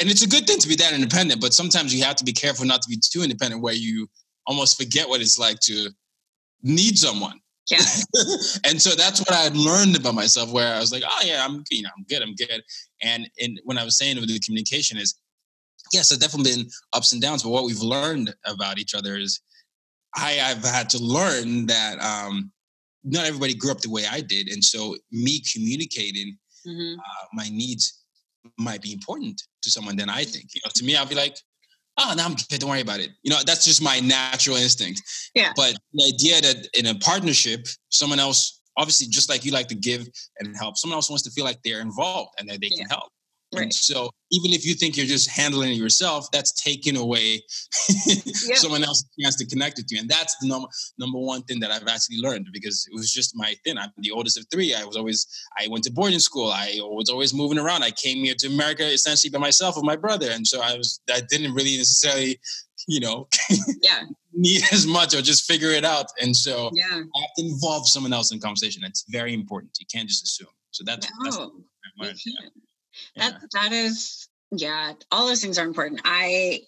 and 0.00 0.10
it's 0.10 0.22
a 0.22 0.28
good 0.28 0.46
thing 0.46 0.58
to 0.58 0.68
be 0.68 0.76
that 0.76 0.92
independent, 0.92 1.40
but 1.40 1.54
sometimes 1.54 1.94
you 1.94 2.04
have 2.04 2.16
to 2.16 2.24
be 2.24 2.32
careful 2.32 2.66
not 2.66 2.82
to 2.82 2.88
be 2.88 3.00
too 3.00 3.22
independent 3.22 3.62
where 3.62 3.74
you 3.74 4.08
almost 4.46 4.80
forget 4.80 5.08
what 5.08 5.20
it's 5.20 5.38
like 5.38 5.58
to 5.60 5.90
need 6.62 6.98
someone 6.98 7.40
yeah. 7.70 7.78
and 8.64 8.80
so 8.80 8.90
that's 8.90 9.20
what 9.20 9.32
I 9.32 9.42
had 9.42 9.56
learned 9.56 9.96
about 9.96 10.14
myself, 10.14 10.52
where 10.52 10.74
I 10.74 10.78
was 10.78 10.92
like, 10.92 11.02
oh 11.06 11.20
yeah, 11.24 11.44
I'm 11.44 11.64
you 11.70 11.82
know, 11.82 11.90
I'm 11.96 12.04
good, 12.08 12.22
I'm 12.22 12.34
good. 12.34 12.62
And 13.02 13.28
and 13.40 13.60
when 13.64 13.78
I 13.78 13.84
was 13.84 13.98
saying 13.98 14.16
with 14.16 14.28
the 14.28 14.38
communication 14.40 14.98
is, 14.98 15.18
yes, 15.92 16.08
there's 16.08 16.20
definitely 16.20 16.52
been 16.52 16.70
ups 16.92 17.12
and 17.12 17.20
downs, 17.20 17.42
but 17.42 17.50
what 17.50 17.64
we've 17.64 17.80
learned 17.80 18.34
about 18.44 18.78
each 18.78 18.94
other 18.94 19.16
is 19.16 19.40
I 20.16 20.32
have 20.32 20.64
had 20.64 20.88
to 20.90 20.98
learn 20.98 21.66
that 21.66 22.00
um 22.00 22.52
not 23.06 23.24
everybody 23.24 23.54
grew 23.54 23.70
up 23.70 23.80
the 23.80 23.90
way 23.90 24.04
I 24.10 24.20
did. 24.20 24.48
And 24.48 24.62
so 24.62 24.96
me 25.12 25.40
communicating 25.52 26.36
mm-hmm. 26.66 26.98
uh, 26.98 27.24
my 27.32 27.48
needs 27.48 28.02
might 28.58 28.82
be 28.82 28.92
important 28.92 29.40
to 29.62 29.70
someone 29.70 29.96
than 29.96 30.10
I 30.10 30.24
think. 30.24 30.46
You 30.54 30.60
know, 30.64 30.70
to 30.74 30.84
me, 30.84 30.96
I'll 30.96 31.06
be 31.06 31.14
like, 31.14 31.36
oh, 31.98 32.14
no, 32.16 32.24
I'm 32.24 32.34
good. 32.34 32.60
Don't 32.60 32.70
worry 32.70 32.80
about 32.80 33.00
it. 33.00 33.10
You 33.22 33.30
know, 33.30 33.40
that's 33.44 33.64
just 33.64 33.82
my 33.82 34.00
natural 34.00 34.56
instinct. 34.56 35.02
Yeah. 35.34 35.52
But 35.56 35.76
the 35.94 36.12
idea 36.14 36.40
that 36.40 36.68
in 36.74 36.86
a 36.86 36.94
partnership, 36.96 37.66
someone 37.88 38.20
else, 38.20 38.60
obviously, 38.76 39.08
just 39.08 39.28
like 39.28 39.44
you 39.44 39.52
like 39.52 39.68
to 39.68 39.74
give 39.74 40.08
and 40.38 40.56
help, 40.56 40.76
someone 40.76 40.96
else 40.96 41.08
wants 41.08 41.24
to 41.24 41.30
feel 41.30 41.44
like 41.44 41.60
they're 41.62 41.80
involved 41.80 42.30
and 42.38 42.48
that 42.48 42.60
they 42.60 42.68
yeah. 42.70 42.78
can 42.78 42.90
help. 42.90 43.10
Right. 43.56 43.64
And 43.64 43.74
so 43.74 44.10
even 44.30 44.52
if 44.52 44.66
you 44.66 44.74
think 44.74 44.96
you're 44.96 45.06
just 45.06 45.30
handling 45.30 45.70
it 45.70 45.76
yourself, 45.76 46.30
that's 46.30 46.52
taking 46.52 46.96
away 46.96 47.42
yeah. 48.06 48.56
someone 48.56 48.84
else's 48.84 49.08
chance 49.20 49.36
to 49.36 49.46
connect 49.46 49.76
with 49.76 49.86
you. 49.90 50.00
And 50.00 50.08
that's 50.08 50.36
the 50.40 50.48
number 50.48 50.68
number 50.98 51.18
one 51.18 51.42
thing 51.42 51.60
that 51.60 51.70
I've 51.70 51.86
actually 51.86 52.18
learned 52.18 52.48
because 52.52 52.86
it 52.90 52.94
was 52.94 53.12
just 53.12 53.32
my 53.34 53.54
thing. 53.64 53.78
I'm 53.78 53.90
the 53.98 54.10
oldest 54.10 54.38
of 54.38 54.46
three. 54.52 54.74
I 54.74 54.84
was 54.84 54.96
always 54.96 55.26
I 55.58 55.68
went 55.68 55.84
to 55.84 55.92
boarding 55.92 56.18
school. 56.18 56.50
I 56.50 56.78
was 56.80 57.08
always 57.08 57.32
moving 57.32 57.58
around. 57.58 57.82
I 57.82 57.90
came 57.90 58.24
here 58.24 58.34
to 58.38 58.48
America 58.48 58.84
essentially 58.84 59.30
by 59.30 59.38
myself 59.38 59.76
with 59.76 59.84
my 59.84 59.96
brother. 59.96 60.30
And 60.30 60.46
so 60.46 60.60
I 60.60 60.76
was 60.76 61.00
I 61.12 61.20
didn't 61.28 61.54
really 61.54 61.76
necessarily, 61.76 62.38
you 62.88 63.00
know, 63.00 63.28
yeah. 63.82 64.02
need 64.32 64.62
as 64.70 64.86
much 64.86 65.14
or 65.14 65.22
just 65.22 65.46
figure 65.46 65.70
it 65.70 65.84
out. 65.84 66.06
And 66.20 66.36
so 66.36 66.70
yeah. 66.74 66.84
I 66.90 67.20
have 67.20 67.30
to 67.38 67.44
involve 67.44 67.88
someone 67.88 68.12
else 68.12 68.32
in 68.32 68.40
conversation. 68.40 68.82
It's 68.84 69.04
very 69.08 69.32
important. 69.32 69.78
You 69.80 69.86
can't 69.92 70.08
just 70.08 70.24
assume. 70.24 70.48
So 70.72 70.84
that's, 70.84 71.08
no, 71.20 71.52
that's 72.02 72.26
yeah. 73.14 73.30
That 73.30 73.40
that 73.52 73.72
is 73.72 74.28
yeah, 74.50 74.92
all 75.10 75.26
those 75.26 75.42
things 75.42 75.58
are 75.58 75.66
important. 75.66 76.02
I 76.04 76.60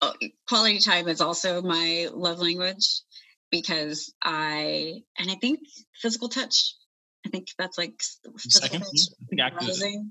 uh, 0.00 0.12
quality 0.48 0.78
time 0.78 1.08
is 1.08 1.20
also 1.20 1.62
my 1.62 2.08
love 2.12 2.38
language 2.38 3.02
because 3.50 4.12
I 4.22 5.02
and 5.18 5.30
I 5.30 5.34
think 5.34 5.60
physical 6.00 6.28
touch. 6.28 6.74
I 7.26 7.30
think 7.30 7.48
that's 7.58 7.76
like 7.76 8.00
Second, 8.38 8.84
yeah, 9.32 9.50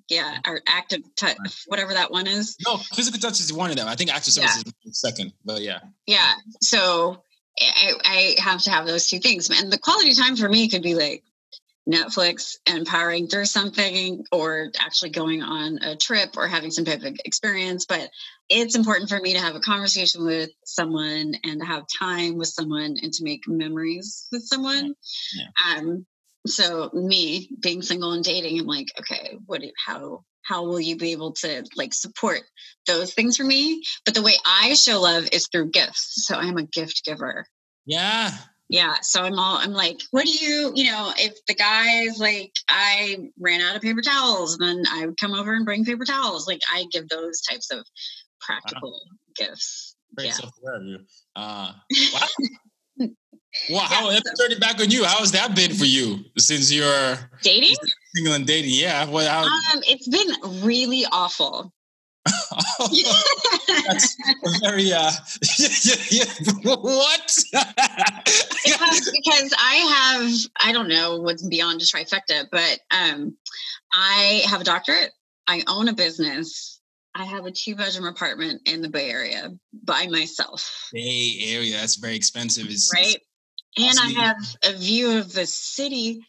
yeah, 0.09 0.37
or 0.45 0.61
active 0.67 1.01
touch, 1.15 1.37
whatever 1.67 1.93
that 1.93 2.11
one 2.11 2.27
is. 2.27 2.57
No, 2.65 2.77
physical 2.77 3.19
touch 3.19 3.39
is 3.39 3.51
one 3.51 3.71
of 3.71 3.77
them. 3.77 3.87
I 3.87 3.95
think 3.95 4.13
active 4.13 4.33
service 4.33 4.61
yeah. 4.63 4.71
is 4.85 4.99
second, 4.99 5.31
but 5.43 5.61
yeah. 5.61 5.79
Yeah. 6.05 6.33
So 6.61 7.23
I, 7.59 7.93
I 8.03 8.41
have 8.41 8.61
to 8.63 8.71
have 8.71 8.85
those 8.85 9.07
two 9.09 9.19
things. 9.19 9.49
And 9.49 9.71
the 9.71 9.79
quality 9.79 10.13
time 10.13 10.35
for 10.35 10.47
me 10.47 10.69
could 10.69 10.83
be 10.83 10.95
like 10.95 11.23
Netflix 11.87 12.57
and 12.65 12.85
powering 12.85 13.27
through 13.27 13.45
something 13.45 14.25
or 14.31 14.71
actually 14.79 15.09
going 15.09 15.41
on 15.41 15.79
a 15.81 15.95
trip 15.95 16.35
or 16.35 16.47
having 16.47 16.71
some 16.71 16.85
type 16.85 17.03
of 17.03 17.17
experience. 17.23 17.85
But 17.85 18.09
it's 18.49 18.75
important 18.75 19.09
for 19.09 19.19
me 19.19 19.33
to 19.33 19.39
have 19.39 19.55
a 19.55 19.61
conversation 19.61 20.25
with 20.25 20.49
someone 20.65 21.33
and 21.43 21.61
to 21.61 21.65
have 21.65 21.85
time 21.99 22.37
with 22.37 22.49
someone 22.49 22.97
and 23.01 23.13
to 23.13 23.23
make 23.23 23.47
memories 23.47 24.27
with 24.31 24.43
someone. 24.43 24.93
Yeah. 25.35 25.77
Um, 25.77 26.05
so 26.45 26.89
me 26.93 27.49
being 27.61 27.81
single 27.81 28.11
and 28.11 28.23
dating, 28.23 28.59
I'm 28.59 28.67
like, 28.67 28.87
okay, 28.99 29.37
what 29.45 29.61
do, 29.61 29.71
how 29.85 30.23
how 30.43 30.63
will 30.63 30.79
you 30.79 30.95
be 30.95 31.11
able 31.11 31.33
to 31.33 31.65
like 31.75 31.93
support 31.93 32.39
those 32.85 33.13
things 33.13 33.35
for 33.35 33.43
me? 33.43 33.83
But 34.05 34.13
the 34.13 34.21
way 34.21 34.33
I 34.45 34.75
show 34.75 35.01
love 35.01 35.27
is 35.33 35.49
through 35.51 35.71
gifts. 35.71 36.25
So 36.25 36.35
I'm 36.35 36.57
a 36.57 36.63
gift 36.63 37.03
giver. 37.03 37.45
Yeah 37.85 38.31
yeah 38.69 38.95
so 39.01 39.23
i'm 39.23 39.39
all 39.39 39.57
i'm 39.57 39.71
like 39.71 40.01
what 40.11 40.25
do 40.25 40.31
you 40.31 40.71
you 40.75 40.85
know 40.85 41.11
if 41.17 41.33
the 41.47 41.53
guys 41.53 42.19
like 42.19 42.51
i 42.69 43.29
ran 43.39 43.61
out 43.61 43.75
of 43.75 43.81
paper 43.81 44.01
towels 44.01 44.57
then 44.57 44.83
i 44.91 45.05
would 45.05 45.17
come 45.19 45.33
over 45.33 45.53
and 45.53 45.65
bring 45.65 45.85
paper 45.85 46.05
towels. 46.05 46.47
Like 46.47 46.61
i 46.73 46.85
give 46.91 47.07
those 47.09 47.41
types 47.41 47.71
of 47.71 47.85
practical 48.41 48.91
wow. 48.91 49.17
gifts. 49.35 49.95
Great 50.15 50.27
yeah. 50.27 50.33
self-aware 50.33 50.75
of 50.75 50.83
you 50.83 50.99
uh 51.35 51.71
wow. 52.13 53.07
Well 53.71 53.79
how 53.79 54.11
yeah, 54.11 54.19
so. 54.23 54.43
turn 54.43 54.51
it 54.51 54.59
back 54.59 54.79
on 54.79 54.91
you. 54.91 55.03
How 55.03 55.17
has 55.17 55.31
that 55.31 55.55
been 55.55 55.73
for 55.73 55.85
you 55.85 56.19
since 56.37 56.71
you're 56.71 57.17
dating? 57.41 57.75
single 58.13 58.33
and 58.33 58.45
dating? 58.45 58.71
Yeah 58.73 59.09
well 59.09 59.29
how- 59.29 59.75
um 59.75 59.81
it's 59.87 60.07
been 60.07 60.63
really 60.63 61.05
awful 61.11 61.73
That's 63.87 64.17
very 64.61 64.93
uh 64.93 65.11
what? 66.63 67.33
because, 68.65 69.11
because 69.11 69.53
I 69.57 69.75
have 69.75 70.31
I 70.61 70.71
don't 70.71 70.87
know 70.89 71.17
what's 71.17 71.47
beyond 71.47 71.81
a 71.81 71.85
trifecta, 71.85 72.47
but 72.51 72.79
um 72.91 73.35
I 73.93 74.43
have 74.45 74.61
a 74.61 74.65
doctorate, 74.65 75.11
I 75.47 75.63
own 75.67 75.87
a 75.87 75.93
business, 75.93 76.79
I 77.15 77.25
have 77.25 77.45
a 77.45 77.51
two 77.51 77.75
bedroom 77.75 78.05
apartment 78.05 78.61
in 78.67 78.81
the 78.81 78.89
Bay 78.89 79.09
Area 79.09 79.51
by 79.83 80.07
myself. 80.07 80.89
Bay 80.93 81.37
Area, 81.47 81.77
that's 81.77 81.95
very 81.95 82.15
expensive. 82.15 82.67
It's, 82.69 82.91
right. 82.93 83.17
It's 83.75 83.99
and 83.99 84.17
I 84.17 84.21
have 84.21 84.37
a 84.63 84.77
view 84.77 85.17
of 85.17 85.33
the 85.33 85.45
city 85.45 86.19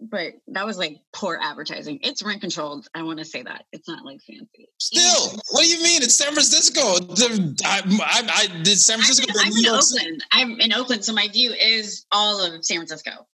but 0.00 0.34
that 0.48 0.64
was 0.64 0.78
like 0.78 1.00
poor 1.12 1.38
advertising. 1.40 1.98
It's 2.02 2.22
rent 2.22 2.40
controlled. 2.40 2.88
I 2.94 3.02
want 3.02 3.18
to 3.18 3.24
say 3.24 3.42
that 3.42 3.64
it's 3.72 3.88
not 3.88 4.04
like 4.04 4.20
fancy. 4.20 4.68
Still, 4.78 5.30
and, 5.30 5.40
what 5.50 5.64
do 5.64 5.68
you 5.68 5.82
mean? 5.82 6.02
It's 6.02 6.14
San 6.14 6.32
Francisco. 6.32 6.80
I, 6.80 7.82
I, 7.84 8.30
I 8.34 8.62
did 8.62 8.78
San 8.78 8.98
Francisco. 8.98 9.32
I'm, 9.38 9.48
in, 9.48 9.52
I'm 9.52 9.58
in 9.58 9.66
Oakland. 9.66 10.24
I'm 10.32 10.60
in 10.60 10.72
Oakland, 10.72 11.04
so 11.04 11.12
my 11.12 11.28
view 11.28 11.52
is 11.52 12.06
all 12.12 12.40
of 12.44 12.64
San 12.64 12.78
Francisco. 12.78 13.26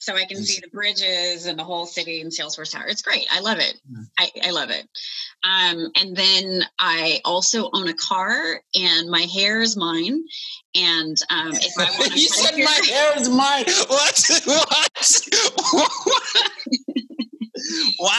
So 0.00 0.14
I 0.14 0.24
can 0.24 0.44
see 0.44 0.60
the 0.60 0.68
bridges 0.68 1.46
and 1.46 1.58
the 1.58 1.64
whole 1.64 1.84
city 1.84 2.20
and 2.20 2.30
Salesforce 2.30 2.72
Tower. 2.72 2.86
It's 2.86 3.02
great. 3.02 3.26
I 3.32 3.40
love 3.40 3.58
it. 3.58 3.80
Hmm. 3.90 4.02
I, 4.16 4.30
I 4.44 4.50
love 4.50 4.70
it. 4.70 4.88
Um, 5.44 5.90
and 6.00 6.16
then 6.16 6.62
I 6.78 7.20
also 7.24 7.70
own 7.72 7.88
a 7.88 7.94
car, 7.94 8.62
and 8.74 9.10
my 9.10 9.22
hair 9.22 9.60
is 9.60 9.76
mine. 9.76 10.22
And 10.74 11.16
um, 11.30 11.52
if 11.52 11.72
I 11.78 11.84
want 11.98 12.14
you 12.14 12.28
said 12.28 12.56
my 12.58 12.80
hair 12.88 13.12
is 13.16 13.28
mine. 13.28 13.64
What? 13.88 14.24
what? 14.44 15.04
wow. 17.98 18.12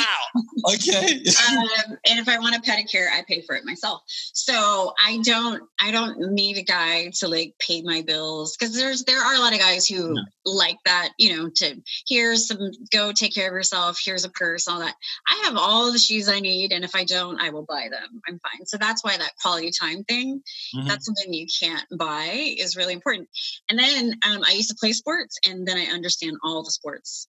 Okay. 0.74 1.24
um, 1.50 1.97
and 2.08 2.20
if 2.20 2.28
I 2.28 2.39
want 2.39 2.56
a 2.56 2.62
pedicure, 2.62 3.08
I 3.12 3.24
pay 3.28 3.41
for 3.41 3.56
it 3.56 3.66
myself. 3.66 4.02
So 4.08 4.93
I 5.04 5.20
don't 5.24 5.64
I 5.80 5.91
don't 5.91 6.34
need 6.34 6.58
a 6.58 6.64
guy 6.64 7.12
to 7.20 7.28
like 7.28 7.54
pay 7.60 7.82
my 7.82 8.02
bills 8.02 8.56
because 8.58 8.76
there's 8.76 9.04
there 9.06 9.22
are 9.22 9.36
a 9.36 9.39
lot 9.39 9.54
of 9.54 9.60
guys 9.60 9.88
who 9.88 10.14
no. 10.14 10.22
like 10.45 10.78
that, 10.86 11.10
you 11.18 11.36
know, 11.36 11.50
to 11.56 11.82
here's 12.08 12.47
some 12.47 12.72
go 12.91 13.12
take 13.12 13.34
care 13.34 13.47
of 13.47 13.54
yourself, 13.54 14.00
here's 14.04 14.26
a 14.26 14.30
purse, 14.30 14.68
all 14.68 14.80
that. 14.80 14.95
I 15.28 15.41
have 15.45 15.58
all 15.58 15.91
the 15.91 16.00
shoes 16.00 16.30
I 16.30 16.39
need, 16.39 16.72
and 16.72 16.84
if 16.84 16.95
I 16.95 17.04
don't, 17.04 17.39
I 17.39 17.50
will 17.50 17.66
buy 17.66 17.88
them. 17.89 18.22
I'm 18.28 18.39
fine. 18.39 18.66
So 18.66 18.78
that's 18.78 19.04
why 19.04 19.18
that 19.18 19.36
quality 19.41 19.72
time 19.72 20.04
thing, 20.04 20.41
mm-hmm. 20.76 20.88
that's 20.88 21.06
something 21.06 21.34
you 21.34 21.47
can't 21.60 21.86
buy 21.97 22.56
is 22.58 22.76
really 22.76 22.93
important. 22.93 23.30
And 23.70 23.80
then 23.80 24.14
um, 24.28 24.43
I 24.47 24.54
used 24.54 24.70
to 24.70 24.76
play 24.80 24.93
sports 24.93 25.38
and 25.47 25.68
then 25.68 25.78
I 25.78 25.86
understand 25.86 26.38
all 26.43 26.64
the 26.64 26.72
sports 26.72 27.28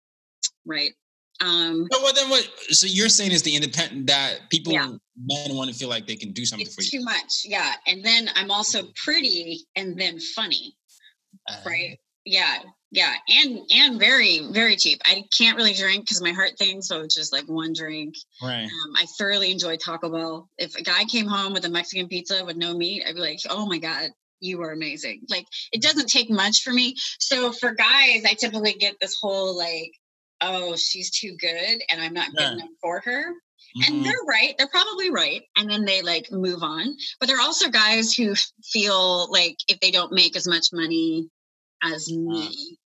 right 0.67 0.93
um, 1.41 1.87
so 1.91 2.03
well, 2.03 2.13
then 2.13 2.29
what? 2.29 2.49
So 2.71 2.87
you're 2.87 3.09
saying 3.09 3.33
is 3.33 3.43
the 3.43 3.55
independent 3.55 4.07
that 4.09 4.51
people 4.51 4.73
yeah. 4.73 4.87
men 4.87 5.57
want 5.57 5.71
to 5.71 5.77
feel 5.77 5.89
like 5.89 6.07
they 6.07 6.17
can 6.17 6.33
do 6.33 6.45
something 6.45 6.67
it's 6.67 6.75
for 6.75 6.83
you. 6.83 7.01
Too 7.01 7.05
much, 7.05 7.43
yeah. 7.45 7.73
And 7.87 8.05
then 8.05 8.29
I'm 8.35 8.51
also 8.51 8.85
pretty 9.05 9.61
and 9.77 9.99
then 9.99 10.19
funny, 10.21 10.77
uh, 11.49 11.57
right? 11.65 11.99
Yeah, 12.27 12.59
yeah, 12.91 13.15
and 13.29 13.61
and 13.75 13.99
very 13.99 14.49
very 14.51 14.77
cheap. 14.77 15.01
I 15.07 15.25
can't 15.37 15.57
really 15.57 15.73
drink 15.73 16.05
because 16.05 16.21
my 16.23 16.33
heart 16.33 16.59
thing, 16.59 16.83
so 16.83 17.01
it's 17.01 17.15
just 17.15 17.33
like 17.33 17.45
one 17.45 17.73
drink. 17.73 18.15
Right. 18.43 18.65
Um, 18.65 18.95
I 18.97 19.07
thoroughly 19.19 19.51
enjoy 19.51 19.77
Taco 19.77 20.11
Bell. 20.11 20.49
If 20.59 20.77
a 20.77 20.83
guy 20.83 21.05
came 21.05 21.27
home 21.27 21.55
with 21.55 21.65
a 21.65 21.71
Mexican 21.71 22.09
pizza 22.09 22.45
with 22.45 22.57
no 22.57 22.77
meat, 22.77 23.05
I'd 23.07 23.15
be 23.15 23.21
like, 23.21 23.41
oh 23.49 23.65
my 23.67 23.79
god, 23.79 24.11
you 24.41 24.61
are 24.63 24.73
amazing. 24.73 25.23
Like 25.29 25.47
it 25.73 25.83
doesn't 25.83 26.09
take 26.09 26.31
much 26.31 26.63
for 26.63 26.73
me. 26.73 26.97
So 27.19 27.53
for 27.53 27.73
guys, 27.73 28.25
I 28.27 28.35
typically 28.39 28.75
get 28.75 28.97
this 29.01 29.17
whole 29.21 29.57
like, 29.57 29.93
oh, 30.43 30.77
she's 30.77 31.11
too 31.11 31.37
good 31.39 31.83
and 31.91 32.01
I'm 32.01 32.15
not 32.15 32.31
good 32.31 32.41
Yeah. 32.41 32.53
enough 32.53 32.69
for 32.81 33.01
her. 33.01 33.33
Mhm. 33.77 33.87
And 33.89 34.05
they're 34.05 34.23
right. 34.27 34.55
They're 34.59 34.69
probably 34.69 35.11
right. 35.11 35.43
And 35.57 35.71
then 35.71 35.85
they 35.85 36.03
like 36.03 36.31
move 36.33 36.63
on. 36.63 36.97
But 37.21 37.27
there 37.29 37.37
are 37.37 37.43
also 37.43 37.69
guys 37.69 38.13
who 38.15 38.35
feel 38.65 39.31
like 39.31 39.57
if 39.69 39.79
they 39.81 39.91
don't 39.91 40.13
make 40.13 40.35
as 40.37 40.47
much 40.47 40.67
money 40.73 41.29
as 41.83 42.11
me, 42.11 42.79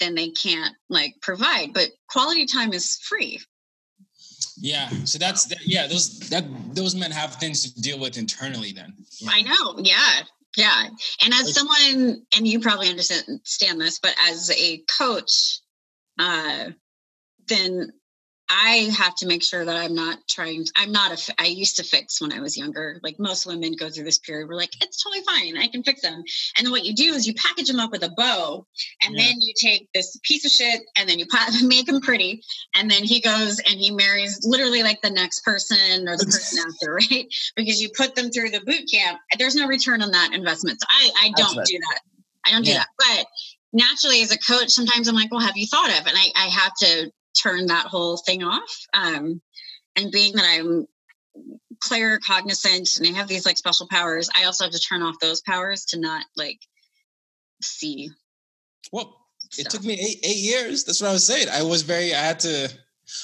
then 0.00 0.14
they 0.14 0.30
can't 0.30 0.74
like 0.88 1.14
provide. 1.22 1.72
But 1.74 1.90
quality 2.08 2.46
time 2.46 2.72
is 2.72 2.96
free. 3.02 3.40
yeah. 4.60 4.88
So 5.04 5.18
that's 5.18 5.46
that, 5.46 5.66
yeah. 5.66 5.86
Those 5.86 6.18
that 6.30 6.44
those 6.74 6.94
men 6.94 7.10
have 7.10 7.34
things 7.36 7.62
to 7.62 7.80
deal 7.80 7.98
with 7.98 8.16
internally. 8.18 8.72
Then 8.72 8.94
I 9.28 9.42
know. 9.42 9.78
Yeah. 9.78 10.22
Yeah. 10.56 10.88
And 11.22 11.34
as 11.34 11.54
someone, 11.54 12.22
and 12.36 12.46
you 12.46 12.58
probably 12.60 12.88
understand 12.88 13.24
understand 13.28 13.80
this, 13.80 13.98
but 14.00 14.14
as 14.28 14.50
a 14.50 14.82
coach, 14.98 15.60
uh, 16.18 16.70
then 17.48 17.92
I 18.50 18.90
have 18.96 19.14
to 19.16 19.26
make 19.26 19.42
sure 19.42 19.62
that 19.62 19.76
I'm 19.76 19.94
not 19.94 20.18
trying. 20.28 20.64
To, 20.64 20.72
I'm 20.76 20.90
not 20.90 21.12
a. 21.12 21.34
I 21.38 21.46
used 21.46 21.76
to 21.76 21.82
fix 21.82 22.18
when 22.20 22.32
I 22.32 22.40
was 22.40 22.56
younger. 22.56 22.98
Like 23.02 23.16
most 23.18 23.44
women 23.46 23.74
go 23.78 23.90
through 23.90 24.04
this 24.04 24.18
period. 24.18 24.48
We're 24.48 24.56
like, 24.56 24.70
it's 24.82 25.02
totally 25.02 25.22
fine. 25.22 25.58
I 25.58 25.68
can 25.68 25.82
fix 25.82 26.00
them. 26.00 26.22
And 26.56 26.66
then 26.66 26.70
what 26.70 26.84
you 26.84 26.94
do 26.94 27.12
is 27.12 27.26
you 27.26 27.34
package 27.34 27.68
them 27.68 27.78
up 27.78 27.90
with 27.90 28.02
a 28.04 28.10
bow, 28.16 28.66
and 29.04 29.14
Yeah. 29.14 29.24
then 29.24 29.34
you 29.40 29.52
take 29.60 29.88
this 29.92 30.18
piece 30.22 30.46
of 30.46 30.50
shit, 30.50 30.80
and 30.96 31.08
then 31.08 31.18
you 31.18 31.26
make 31.62 31.88
him 31.88 32.00
pretty, 32.00 32.42
and 32.74 32.90
then 32.90 33.04
he 33.04 33.20
goes 33.20 33.58
and 33.58 33.78
he 33.78 33.90
marries 33.90 34.40
literally 34.44 34.82
like 34.82 35.02
the 35.02 35.10
next 35.10 35.44
person 35.44 36.08
or 36.08 36.16
the 36.16 36.24
person 36.24 36.58
after, 36.66 36.94
right? 36.94 37.26
Because 37.54 37.82
you 37.82 37.90
put 37.94 38.14
them 38.14 38.30
through 38.30 38.50
the 38.50 38.60
boot 38.60 38.88
camp. 38.90 39.18
There's 39.38 39.56
no 39.56 39.66
return 39.66 40.00
on 40.00 40.12
that 40.12 40.32
investment. 40.32 40.80
So 40.80 40.86
I, 40.88 41.10
I 41.24 41.30
don't 41.36 41.66
do 41.66 41.78
that. 41.90 42.00
I 42.46 42.52
don't 42.52 42.64
do 42.64 42.72
Yeah. 42.72 42.78
that. 42.78 42.88
But 42.98 43.26
naturally, 43.74 44.22
as 44.22 44.32
a 44.32 44.38
coach, 44.38 44.70
sometimes 44.70 45.06
I'm 45.06 45.14
like, 45.14 45.30
well, 45.30 45.40
have 45.40 45.56
you 45.56 45.66
thought 45.66 45.90
of? 45.90 46.06
And 46.06 46.16
I, 46.16 46.30
I 46.34 46.46
have 46.46 46.72
to 46.80 47.10
turn 47.40 47.66
that 47.66 47.86
whole 47.86 48.16
thing 48.16 48.42
off. 48.42 48.86
Um, 48.94 49.40
and 49.96 50.12
being 50.12 50.34
that 50.34 50.44
I'm 50.46 50.86
clear, 51.80 52.18
cognizant, 52.18 52.96
and 52.96 53.06
I 53.06 53.18
have 53.18 53.28
these 53.28 53.46
like 53.46 53.56
special 53.56 53.86
powers, 53.88 54.28
I 54.36 54.44
also 54.44 54.64
have 54.64 54.72
to 54.72 54.80
turn 54.80 55.02
off 55.02 55.16
those 55.20 55.40
powers 55.42 55.84
to 55.86 55.98
not 55.98 56.24
like 56.36 56.58
see. 57.62 58.10
well, 58.92 59.16
it 59.56 59.70
took 59.70 59.84
me 59.84 59.94
eight 59.94 60.18
eight 60.24 60.36
years. 60.36 60.84
That's 60.84 61.00
what 61.00 61.08
I 61.08 61.12
was 61.12 61.26
saying. 61.26 61.48
I 61.50 61.62
was 61.62 61.82
very. 61.82 62.14
I 62.14 62.20
had 62.20 62.40
to. 62.40 62.68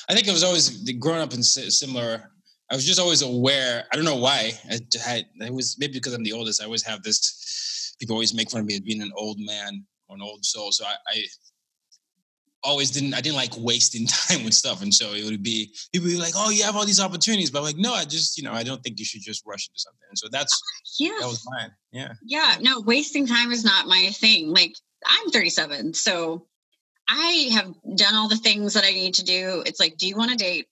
I 0.09 0.15
think 0.15 0.29
I 0.29 0.33
was 0.33 0.45
always 0.45 0.91
growing 0.95 1.21
up 1.21 1.35
in 1.35 1.43
similar. 1.43 2.31
I 2.71 2.75
was 2.75 2.87
just 2.87 3.01
always 3.01 3.23
aware. 3.23 3.85
I 3.93 3.97
don't 3.97 4.05
know 4.05 4.17
why. 4.17 4.53
I 4.71 4.79
had. 5.05 5.27
It 5.41 5.53
was 5.53 5.77
maybe 5.79 5.95
because 5.95 6.15
I'm 6.15 6.25
the 6.25 6.33
oldest. 6.33 6.63
I 6.63 6.65
always 6.65 6.83
have 6.85 7.03
this. 7.03 7.95
People 8.01 8.15
always 8.15 8.35
make 8.35 8.51
fun 8.51 8.61
of 8.61 8.67
me 8.67 8.75
as 8.75 8.81
being 8.81 9.03
an 9.03 9.13
old 9.17 9.39
man 9.39 9.85
or 10.09 10.17
an 10.17 10.23
old 10.23 10.45
soul. 10.45 10.73
So 10.73 10.85
I, 10.85 10.95
I 11.09 11.25
always 12.65 12.91
didn't. 12.91 13.15
I 13.15 13.21
didn't 13.21 13.37
like 13.37 13.53
wasting 13.59 14.07
time 14.09 14.45
with 14.45 14.55
stuff, 14.55 14.83
and 14.83 14.93
so 14.93 15.13
it 15.13 15.25
would 15.25 15.43
be 15.43 15.73
people 15.93 16.07
would 16.07 16.15
be 16.15 16.19
like, 16.21 16.35
"Oh, 16.37 16.51
you 16.51 16.65
have 16.65 16.77
all 16.77 16.85
these 16.87 17.01
opportunities," 17.01 17.51
but 17.51 17.59
I'm 17.59 17.65
like, 17.65 17.77
no, 17.77 17.95
I 17.95 18.05
just 18.05 18.37
you 18.37 18.45
know 18.45 18.53
I 18.53 18.63
don't 18.63 18.83
think 18.83 18.99
you 18.99 19.05
should 19.05 19.23
just 19.23 19.43
rush 19.47 19.69
into 19.69 19.79
something. 19.79 20.01
And 20.09 20.19
so 20.19 20.29
that's 20.31 20.53
uh, 20.53 20.59
Yes. 20.99 21.21
that 21.21 21.29
was 21.29 21.47
mine. 21.59 21.71
Yeah. 21.93 22.13
yeah 22.25 22.57
no 22.61 22.81
wasting 22.81 23.27
time 23.27 23.53
is 23.53 23.65
not 23.65 23.87
my 23.87 24.09
thing 24.15 24.49
like 24.53 24.75
i'm 25.07 25.31
37 25.31 25.95
so 25.95 26.47
i 27.09 27.49
have 27.53 27.73
done 27.97 28.15
all 28.17 28.29
the 28.29 28.37
things 28.37 28.75
that 28.75 28.85
i 28.85 28.91
need 28.91 29.15
to 29.15 29.25
do 29.25 29.63
it's 29.65 29.79
like 29.79 29.97
do 29.97 30.09
you 30.09 30.17
want 30.17 30.33
to 30.33 30.37
date 30.37 30.67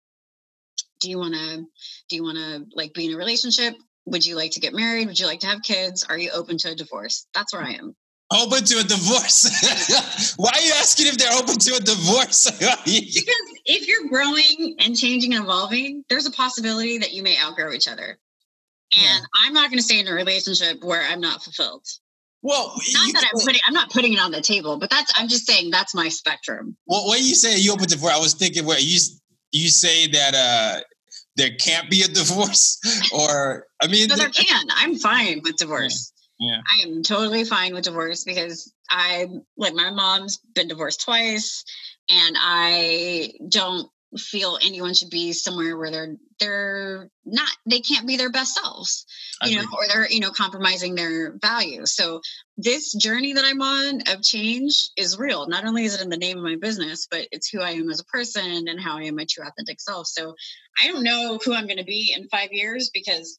do 1.01 1.09
you 1.11 1.19
want 1.19 1.35
to 1.35 1.65
do 2.09 2.17
you 2.17 2.25
want 2.25 2.39
to 2.39 2.67
like 2.75 2.93
be 2.93 3.07
in 3.07 3.15
a 3.15 3.17
relationship 3.17 3.75
would 4.07 4.27
you 4.27 4.35
like 4.35 4.51
to 4.53 4.61
get 4.61 4.75
married 4.75 5.07
would 5.07 5.19
you 5.19 5.27
like 5.27 5.41
to 5.41 5.47
have 5.47 5.63
kids 5.63 6.05
are 6.09 6.19
you 6.19 6.31
open 6.33 6.57
to 6.59 6.71
a 6.71 6.75
divorce 6.75 7.27
that's 7.35 7.53
where 7.53 7.63
i 7.63 7.71
am 7.73 7.95
Open 8.33 8.65
to 8.65 8.79
a 8.79 8.83
divorce. 8.85 10.35
Why 10.37 10.51
are 10.55 10.61
you 10.61 10.73
asking 10.77 11.07
if 11.09 11.19
they're 11.19 11.33
open 11.33 11.59
to 11.59 11.75
a 11.77 11.81
divorce? 11.81 12.51
because 12.85 13.53
if 13.65 13.87
you're 13.87 14.09
growing 14.09 14.77
and 14.81 14.97
changing 14.97 15.35
and 15.35 15.45
evolving 15.45 16.05
there's 16.09 16.27
a 16.27 16.31
possibility 16.31 16.99
that 16.99 17.13
you 17.13 17.23
may 17.23 17.39
outgrow 17.39 17.73
each 17.73 17.89
other 17.89 18.19
and 18.93 19.03
Yeah. 19.03 19.19
i'm 19.45 19.53
not 19.53 19.71
going 19.71 19.79
to 19.79 19.83
stay 19.85 20.01
in 20.01 20.09
a 20.09 20.13
relationship 20.13 20.83
where 20.83 21.03
i'm 21.03 21.21
not 21.21 21.43
fulfilled 21.43 21.87
well, 22.43 22.75
not 22.93 23.13
that 23.15 23.25
i'm 23.33 23.41
putting 23.45 23.61
i'm 23.67 23.75
not 23.75 23.91
putting 23.91 24.13
it 24.15 24.19
on 24.21 24.33
the 24.33 24.41
table 24.41 24.79
but 24.79 24.91
that's 24.91 25.13
i'm 25.17 25.29
just 25.29 25.47
saying 25.47 25.71
that's 25.71 25.95
my 25.95 26.09
spectrum 26.09 26.77
well, 26.87 27.09
when 27.09 27.19
you 27.19 27.35
say 27.35 27.57
you 27.59 27.73
open 27.73 27.85
to 27.87 27.95
divorce, 27.95 28.15
I 28.15 28.19
was 28.19 28.35
thinking 28.35 28.67
where 28.67 28.79
you 28.81 28.99
you 29.53 29.69
say 29.69 30.09
that 30.09 30.35
uh 30.35 30.81
there 31.37 31.51
can't 31.59 31.89
be 31.89 32.03
a 32.03 32.09
divorce, 32.09 32.79
or 33.15 33.67
I 33.81 33.87
mean, 33.87 34.09
No, 34.09 34.17
there 34.17 34.29
can. 34.29 34.67
I'm 34.75 34.97
fine 34.97 35.41
with 35.43 35.57
divorce. 35.57 36.12
Yeah. 36.43 36.61
I 36.67 36.83
am 36.83 37.03
totally 37.05 37.45
fine 37.45 37.73
with 37.73 37.85
divorce 37.85 38.25
because 38.25 38.73
I 38.91 39.29
like 39.57 39.75
my 39.75 39.91
mom's 39.91 40.39
been 40.39 40.69
divorced 40.69 41.03
twice 41.03 41.65
and 42.11 42.37
I 42.39 43.33
don't 43.49 43.89
feel 44.19 44.59
anyone 44.63 44.93
should 44.93 45.09
be 45.09 45.33
somewhere 45.33 45.77
where 45.77 45.91
they're 45.91 46.17
they're 46.39 47.09
not 47.25 47.49
they 47.65 47.81
can't 47.81 48.07
be 48.07 48.17
their 48.17 48.31
best 48.31 48.55
selves 48.55 49.07
I 49.41 49.49
you 49.49 49.57
know 49.57 49.63
agree. 49.63 49.77
or 49.79 49.89
they're 49.89 50.11
you 50.11 50.21
know 50.21 50.31
compromising 50.33 50.95
their 50.95 51.39
values 51.39 51.95
so 51.95 52.21
this 52.59 52.93
journey 52.93 53.33
that 53.33 53.45
i'm 53.47 53.63
on 53.63 54.03
of 54.09 54.23
change 54.23 54.91
is 54.99 55.19
real 55.19 55.47
not 55.49 55.65
only 55.65 55.85
is 55.85 55.95
it 55.95 56.03
in 56.03 56.11
the 56.11 56.19
name 56.19 56.37
of 56.37 56.45
my 56.45 56.57
business 56.57 57.07
but 57.11 57.27
it's 57.33 57.49
who 57.49 57.63
i 57.63 57.71
am 57.71 57.91
as 57.91 58.01
a 58.01 58.05
person 58.05 58.69
and 58.69 58.79
how 58.79 58.99
i 58.99 59.05
am 59.05 59.17
my 59.17 59.27
true 59.31 59.47
authentic 59.47 59.81
self 59.81 60.07
so 60.07 60.35
i 60.83 60.89
don't 60.89 61.05
know 61.05 61.39
who 61.43 61.55
i'm 61.55 61.67
going 61.67 61.79
to 61.79 61.85
be 61.85 62.15
in 62.15 62.29
five 62.29 62.53
years 62.53 62.91
because 62.93 63.39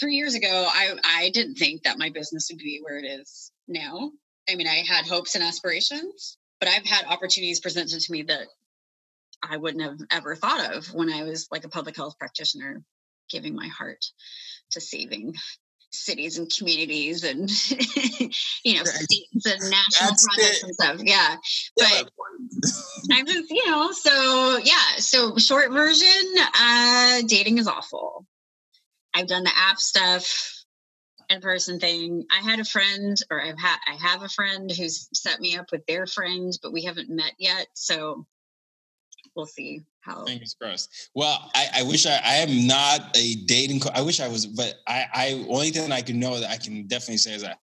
three 0.00 0.16
years 0.16 0.34
ago 0.34 0.66
i 0.72 0.94
i 1.04 1.30
didn't 1.30 1.54
think 1.56 1.82
that 1.82 1.98
my 1.98 2.10
business 2.10 2.48
would 2.50 2.58
be 2.58 2.80
where 2.82 2.98
it 2.98 3.04
is 3.06 3.52
now. 3.68 4.10
I 4.50 4.54
mean 4.56 4.66
i 4.66 4.76
had 4.86 5.06
hopes 5.06 5.34
and 5.34 5.44
aspirations 5.44 6.36
but 6.58 6.68
i've 6.68 6.84
had 6.86 7.04
opportunities 7.06 7.60
presented 7.60 8.00
to 8.00 8.12
me 8.12 8.22
that 8.22 8.46
i 9.42 9.56
wouldn't 9.56 9.82
have 9.84 9.98
ever 10.10 10.34
thought 10.36 10.74
of 10.74 10.86
when 10.94 11.12
i 11.12 11.22
was 11.24 11.46
like 11.52 11.64
a 11.64 11.68
public 11.68 11.96
health 11.96 12.18
practitioner 12.18 12.82
giving 13.30 13.54
my 13.54 13.68
heart 13.68 14.04
to 14.72 14.80
saving 14.80 15.34
cities 15.92 16.38
and 16.38 16.50
communities 16.56 17.24
and 17.24 17.50
you 18.64 18.74
know 18.74 18.80
Right. 18.80 18.86
states 18.86 19.46
and 19.46 19.60
national 19.70 20.08
That's 20.10 20.24
projects 20.26 20.58
it. 20.58 20.62
and 20.64 20.74
stuff. 20.74 20.96
Yeah. 21.02 21.36
Yeah, 21.76 22.02
but 22.02 22.10
i'm 23.12 23.26
just 23.26 23.50
you 23.50 23.68
know 23.68 23.90
so 23.90 24.58
yeah. 24.62 24.96
So 24.98 25.36
short 25.36 25.72
version 25.72 26.08
uh 26.60 27.22
dating 27.26 27.58
is 27.58 27.66
awful 27.66 28.24
i've 29.14 29.26
done 29.26 29.44
the 29.44 29.56
app 29.56 29.78
stuff 29.78 30.64
in 31.28 31.40
person 31.40 31.78
thing 31.78 32.24
i 32.30 32.40
had 32.40 32.60
a 32.60 32.64
friend 32.64 33.16
or 33.30 33.42
i've 33.42 33.58
had 33.58 33.76
i 33.86 33.94
have 33.94 34.22
a 34.22 34.28
friend 34.28 34.70
who's 34.70 35.08
set 35.12 35.40
me 35.40 35.56
up 35.56 35.66
with 35.72 35.84
their 35.86 36.06
friend 36.06 36.58
but 36.62 36.72
we 36.72 36.82
haven't 36.82 37.10
met 37.10 37.32
yet 37.38 37.66
so 37.74 38.26
we'll 39.34 39.46
see 39.46 39.80
how 40.00 40.24
Fingers 40.24 40.56
crossed. 40.60 41.10
Well, 41.14 41.50
I, 41.54 41.68
I 41.76 41.82
wish 41.82 42.06
I, 42.06 42.20
I 42.24 42.34
am 42.36 42.66
not 42.66 43.16
a 43.16 43.34
dating. 43.46 43.80
Co- 43.80 43.90
I 43.94 44.02
wish 44.02 44.20
I 44.20 44.28
was, 44.28 44.46
but 44.46 44.74
I, 44.86 45.06
I 45.12 45.46
only 45.48 45.70
thing 45.70 45.92
I 45.92 46.00
can 46.00 46.18
know 46.18 46.38
that 46.40 46.50
I 46.50 46.56
can 46.56 46.86
definitely 46.86 47.18
say 47.18 47.34
is 47.34 47.42
that 47.42 47.58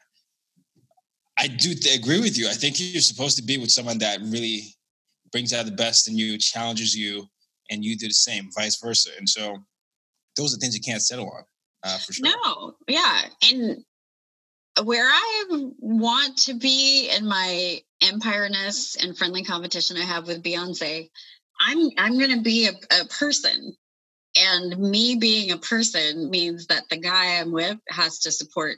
I 1.38 1.48
do 1.48 1.74
th- 1.74 1.98
agree 1.98 2.20
with 2.20 2.38
you. 2.38 2.48
I 2.48 2.54
think 2.54 2.80
you're 2.80 3.02
supposed 3.02 3.38
to 3.38 3.44
be 3.44 3.58
with 3.58 3.72
someone 3.72 4.00
that 4.00 4.20
really 4.22 4.76
brings 5.32 5.54
out 5.54 5.66
the 5.66 5.72
best 5.72 6.08
in 6.08 6.18
you, 6.18 6.38
challenges 6.38 6.96
you, 6.96 7.26
and 7.70 7.84
you 7.84 7.98
do 7.98 8.08
the 8.08 8.14
same, 8.14 8.50
vice 8.56 8.80
versa. 8.80 9.12
And 9.18 9.28
so, 9.28 9.58
those 10.38 10.56
are 10.56 10.58
things 10.58 10.76
you 10.76 10.82
can't 10.82 11.02
settle 11.02 11.30
on, 11.30 11.44
uh, 11.84 11.98
for 11.98 12.14
sure. 12.14 12.30
No, 12.30 12.76
yeah. 12.88 13.22
And 13.44 13.84
where 14.84 15.08
I 15.08 15.46
want 15.80 16.38
to 16.40 16.54
be 16.54 17.10
in 17.16 17.28
my 17.28 17.80
empireness 18.02 18.96
and 19.02 19.18
friendly 19.18 19.44
competition 19.44 19.98
I 19.98 20.06
have 20.06 20.28
with 20.28 20.44
Beyonce, 20.44 21.10
I'm 21.60 21.90
I'm 21.98 22.20
gonna 22.20 22.42
be 22.42 22.68
a, 22.68 23.02
a 23.02 23.06
person. 23.06 23.76
And 24.40 24.78
me 24.78 25.16
being 25.16 25.52
a 25.52 25.58
person 25.58 26.30
means 26.30 26.68
that 26.68 26.84
the 26.90 26.98
guy 26.98 27.40
I'm 27.40 27.52
with 27.52 27.78
has 27.90 28.20
to 28.20 28.32
support 28.32 28.78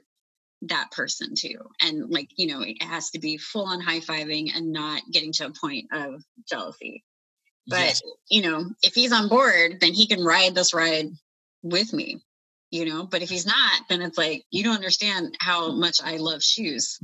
that 0.64 0.89
person 0.91 1.34
too. 1.36 1.57
And 1.82 2.10
like, 2.10 2.30
you 2.38 2.47
know, 2.47 2.62
it 2.62 2.82
has 2.82 3.10
to 3.12 3.20
be 3.20 3.38
full 3.38 3.66
on 3.66 3.82
high 3.82 3.99
fiving 3.99 4.55
and 4.55 4.72
not 4.72 5.01
getting 5.12 5.34
to 5.34 5.47
a 5.47 5.51
point 5.51 5.88
of 5.91 6.24
jealousy. 6.47 7.03
But 7.68 7.80
Yes. 7.80 8.01
you 8.30 8.41
know, 8.41 8.70
if 8.84 8.93
he's 8.93 9.12
on 9.12 9.28
board, 9.28 9.80
then 9.82 9.93
he 9.93 10.07
can 10.07 10.24
ride 10.24 10.55
this 10.55 10.74
ride 10.74 11.10
with 11.64 11.93
me 11.93 12.22
you 12.72 12.86
know 12.86 13.05
but 13.05 13.22
if 13.22 13.30
he's 13.30 13.45
not 13.45 13.82
then 13.89 14.01
it's 14.01 14.18
like 14.18 14.43
you 14.51 14.64
don't 14.64 14.76
understand 14.76 15.36
how 15.39 15.72
much 15.72 15.99
i 16.03 16.18
love 16.18 16.43
shoes 16.43 16.99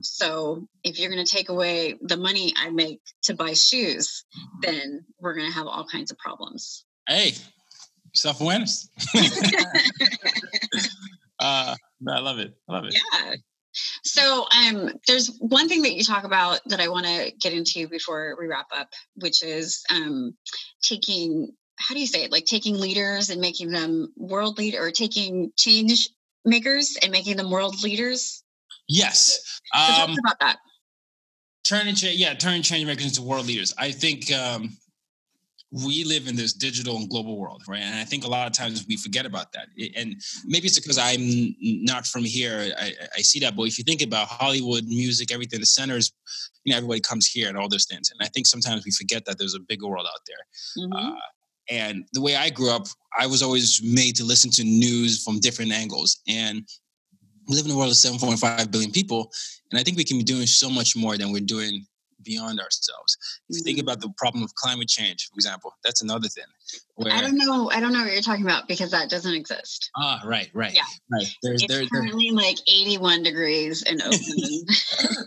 so 0.00 0.66
if 0.84 0.98
you're 0.98 1.10
going 1.10 1.24
to 1.24 1.30
take 1.30 1.48
away 1.48 1.94
the 2.02 2.16
money 2.16 2.52
i 2.56 2.70
make 2.70 3.00
to 3.22 3.34
buy 3.34 3.52
shoes 3.52 4.24
then 4.62 5.04
we're 5.20 5.34
going 5.34 5.46
to 5.50 5.52
have 5.54 5.66
all 5.66 5.84
kinds 5.84 6.10
of 6.10 6.18
problems 6.18 6.84
Hey, 7.08 7.32
self 8.14 8.42
awareness. 8.42 8.90
uh, 11.38 11.74
I 12.06 12.18
love 12.20 12.38
it. 12.38 12.52
I 12.68 12.72
love 12.72 12.84
it. 12.84 12.94
yeah 12.94 13.34
so 14.02 14.44
um 14.50 14.90
there's 15.06 15.36
one 15.38 15.68
thing 15.68 15.82
that 15.82 15.94
you 15.94 16.02
talk 16.02 16.24
about 16.24 16.60
that 16.66 16.80
i 16.80 16.88
want 16.88 17.06
to 17.06 17.30
get 17.40 17.52
into 17.52 17.86
before 17.88 18.36
we 18.40 18.46
wrap 18.46 18.66
up 18.76 18.88
which 19.16 19.42
is 19.42 19.82
um 19.90 20.34
taking 20.82 21.52
how 21.78 21.94
do 21.94 22.00
you 22.00 22.06
say 22.06 22.24
it? 22.24 22.32
Like 22.32 22.44
taking 22.44 22.78
leaders 22.78 23.30
and 23.30 23.40
making 23.40 23.70
them 23.70 24.12
world 24.16 24.58
leader 24.58 24.82
or 24.84 24.90
taking 24.90 25.52
change 25.56 26.10
makers 26.44 26.96
and 27.02 27.12
making 27.12 27.36
them 27.36 27.50
world 27.50 27.82
leaders? 27.82 28.42
Yes. 28.88 29.60
So 29.74 29.80
Um, 29.80 30.10
talk 30.10 30.18
about 30.18 30.40
that. 30.40 30.58
turning 31.64 31.94
change 31.94 32.18
yeah 32.18 32.34
turning 32.34 32.62
change 32.62 32.86
makers 32.86 33.04
into 33.04 33.22
world 33.22 33.46
leaders. 33.46 33.74
I 33.78 33.92
think 33.92 34.32
um 34.32 34.76
we 35.70 36.02
live 36.04 36.26
in 36.28 36.34
this 36.34 36.54
digital 36.54 36.96
and 36.96 37.10
global 37.10 37.38
world 37.38 37.62
right? 37.68 37.80
And 37.82 37.94
i 38.00 38.04
think 38.04 38.24
a 38.24 38.28
lot 38.28 38.46
of 38.46 38.54
times 38.54 38.86
we 38.88 38.96
forget 38.96 39.26
about 39.26 39.52
that. 39.52 39.66
And 39.96 40.16
maybe 40.46 40.66
it's 40.66 40.78
because 40.80 40.98
i'm 40.98 41.54
not 41.60 42.06
from 42.06 42.24
here. 42.24 42.72
I, 42.78 42.92
I 43.16 43.20
see 43.20 43.40
that 43.40 43.54
but 43.54 43.64
if 43.64 43.78
you 43.78 43.84
think 43.84 44.02
about 44.02 44.28
hollywood 44.28 44.84
music 44.86 45.30
everything 45.30 45.60
the 45.60 45.66
centers 45.66 46.10
you 46.64 46.72
know 46.72 46.78
everybody 46.78 47.00
comes 47.00 47.26
here 47.26 47.48
and 47.48 47.56
all 47.58 47.68
those 47.68 47.84
things. 47.86 48.10
And 48.10 48.26
i 48.26 48.28
think 48.30 48.46
sometimes 48.46 48.84
we 48.84 48.90
forget 48.90 49.26
that 49.26 49.38
there's 49.38 49.54
a 49.54 49.60
bigger 49.60 49.86
world 49.86 50.06
out 50.12 50.22
there. 50.26 50.84
Mhm. 50.84 51.12
uh, 51.12 51.16
and 51.70 52.04
the 52.12 52.20
way 52.20 52.36
I 52.36 52.50
grew 52.50 52.70
up, 52.70 52.86
I 53.18 53.26
was 53.26 53.42
always 53.42 53.82
made 53.82 54.16
to 54.16 54.24
listen 54.24 54.50
to 54.52 54.64
news 54.64 55.22
from 55.22 55.40
different 55.40 55.72
angles. 55.72 56.20
And 56.28 56.62
we 57.46 57.56
live 57.56 57.66
in 57.66 57.72
a 57.72 57.76
world 57.76 57.90
of 57.90 57.96
7.5 57.96 58.70
billion 58.70 58.90
people. 58.90 59.30
And 59.70 59.78
I 59.78 59.82
think 59.82 59.96
we 59.96 60.04
can 60.04 60.18
be 60.18 60.24
doing 60.24 60.46
so 60.46 60.70
much 60.70 60.96
more 60.96 61.16
than 61.16 61.32
we're 61.32 61.40
doing 61.40 61.86
beyond 62.22 62.60
ourselves. 62.60 63.16
If 63.48 63.56
you 63.58 63.62
think 63.62 63.78
Mhm. 63.78 63.82
about 63.82 64.00
the 64.00 64.10
problem 64.16 64.42
of 64.44 64.54
climate 64.54 64.88
change, 64.88 65.26
for 65.28 65.34
example, 65.36 65.72
that's 65.84 66.02
another 66.02 66.28
thing. 66.28 66.44
Where, 66.96 67.12
I 67.12 67.20
don't 67.20 67.36
know. 67.36 67.70
I 67.70 67.80
don't 67.80 67.92
know 67.92 68.02
what 68.02 68.12
you're 68.12 68.22
talking 68.22 68.44
about 68.44 68.66
because 68.68 68.90
that 68.90 69.08
doesn't 69.08 69.32
exist. 69.34 69.90
ah, 69.96 70.20
right, 70.24 70.50
right, 70.52 70.74
Yeah. 70.74 70.82
right. 71.10 71.26
There's, 71.42 71.62
It's 71.62 71.72
there, 71.72 71.80
there, 71.82 71.88
currently 71.88 72.30
like 72.32 72.58
81 72.66 73.22
degrees 73.22 73.82
in 73.82 74.00
Oakland. 74.02 74.68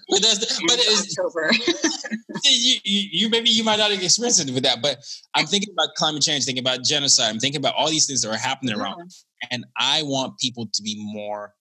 but, 0.10 0.22
that's, 0.22 0.40
but 0.62 0.78
it's, 0.80 1.18
October. 1.18 1.50
you, 2.44 2.76
you, 2.84 3.10
you 3.12 3.30
maybe 3.30 3.50
you 3.50 3.64
might 3.64 3.78
not 3.80 3.92
have 3.92 4.02
experienced 4.04 4.48
it 4.48 4.54
with 4.54 4.64
that, 4.64 4.82
but 4.82 4.98
I'm 5.34 5.46
thinking 5.52 5.74
about 5.74 5.96
climate 5.96 6.22
change, 6.24 6.46
thinking 6.46 6.64
about 6.64 6.84
genocide, 6.84 7.30
I'm 7.30 7.40
thinking 7.40 7.60
about 7.60 7.76
all 7.76 7.90
these 7.90 8.06
things 8.06 8.22
that 8.22 8.30
are 8.32 8.38
happening 8.38 8.76
around. 8.76 9.12
and 9.50 9.66
I 9.78 10.04
want 10.04 10.38
people 10.40 10.68
to 10.72 10.84
be 10.84 10.96
more 10.98 11.54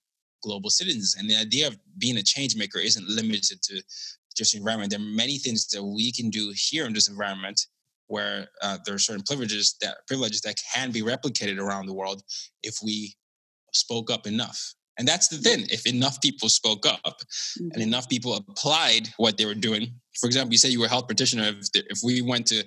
global 0.43 0.69
citizens. 0.69 1.15
And 1.17 1.29
the 1.29 1.35
idea 1.37 1.67
of 1.67 1.77
being 1.97 2.17
a 2.17 2.23
change 2.23 2.55
maker 2.55 2.79
isn't 2.79 3.07
limited 3.07 3.61
to 3.63 3.81
just 4.35 4.55
environment. 4.55 4.91
There 4.91 4.99
are 4.99 5.03
many 5.03 5.37
things 5.37 5.67
that 5.69 5.83
we 5.83 6.11
can 6.11 6.29
do 6.29 6.53
here 6.55 6.85
in 6.85 6.93
this 6.93 7.09
environment 7.09 7.59
where 8.07 8.47
uh, 8.61 8.77
there 8.85 8.95
are 8.95 8.99
certain 8.99 9.23
privileges 9.23 9.75
that 9.81 9.97
privileges 10.07 10.41
that 10.41 10.55
can 10.73 10.91
be 10.91 11.01
replicated 11.01 11.59
around 11.59 11.85
the 11.85 11.93
world 11.93 12.21
if 12.63 12.77
we 12.83 13.15
spoke 13.73 14.11
up 14.11 14.27
enough. 14.27 14.73
And 14.97 15.07
that's 15.07 15.29
the 15.29 15.37
thing. 15.37 15.61
If 15.69 15.85
enough 15.87 16.21
people 16.21 16.49
spoke 16.49 16.85
up 16.85 17.21
and 17.59 17.71
Mhm. 17.73 17.81
enough 17.81 18.09
people 18.09 18.35
applied 18.35 19.07
what 19.17 19.37
they 19.37 19.45
were 19.45 19.55
doing, 19.55 19.99
for 20.19 20.27
example, 20.27 20.51
you 20.53 20.57
say 20.57 20.69
you 20.69 20.79
were 20.81 20.87
a 20.87 20.89
health 20.89 21.07
practitioner. 21.07 21.45
If, 21.59 21.71
the- 21.71 21.85
if 21.89 21.99
we 22.03 22.21
went 22.21 22.45
to 22.47 22.63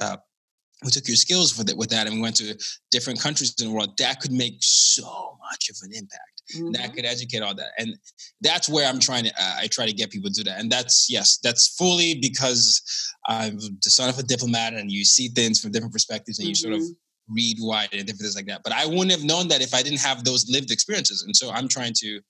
uh, 0.00 0.16
we 0.84 0.90
took 0.92 1.08
your 1.08 1.16
skills 1.16 1.56
with 1.58 1.68
it 1.70 1.76
with 1.76 1.90
that 1.90 2.06
and 2.06 2.14
we 2.16 2.22
went 2.22 2.36
to 2.36 2.56
different 2.92 3.20
countries 3.20 3.52
in 3.58 3.66
the 3.66 3.72
world 3.72 3.96
that 3.98 4.20
could 4.20 4.30
make 4.30 4.58
so 4.60 5.36
much 5.50 5.68
of 5.70 5.76
an 5.82 5.92
impact 5.92 6.37
that 6.70 6.90
Mhm. 6.90 6.94
could 6.94 7.04
educate 7.04 7.40
all 7.42 7.54
that 7.54 7.72
and 7.78 7.96
that's 8.40 8.68
where 8.68 8.88
i'm 8.88 8.98
trying 8.98 9.24
to 9.24 9.30
uh, 9.38 9.56
i 9.58 9.66
try 9.66 9.86
to 9.86 9.92
get 9.92 10.10
people 10.10 10.30
to 10.30 10.42
do 10.42 10.44
that 10.50 10.58
and 10.60 10.70
that's 10.70 11.08
yes 11.10 11.38
that's 11.42 11.68
fully 11.76 12.18
because 12.20 12.82
i'm 13.26 13.58
the 13.82 13.90
son 13.90 14.08
of 14.08 14.18
a 14.18 14.22
diplomat 14.22 14.72
and 14.74 14.90
you 14.90 15.04
see 15.04 15.28
things 15.28 15.60
from 15.60 15.70
different 15.72 15.92
perspectives 15.92 16.38
and 16.38 16.48
you 16.48 16.54
sort 16.54 16.74
of 16.74 16.80
Mhm. 16.80 16.96
read 17.28 17.58
wide 17.60 17.90
and 17.92 18.06
different 18.06 18.22
things 18.22 18.36
like 18.36 18.46
that 18.46 18.62
but 18.64 18.72
i 18.72 18.86
wouldn't 18.86 19.10
have 19.10 19.24
known 19.24 19.48
that 19.48 19.60
if 19.60 19.74
i 19.74 19.82
didn't 19.82 20.00
have 20.00 20.24
those 20.24 20.48
lived 20.48 20.70
experiences 20.70 21.22
and 21.22 21.36
so 21.36 21.50
i'm 21.50 21.68
trying 21.68 21.92
to 21.94 22.20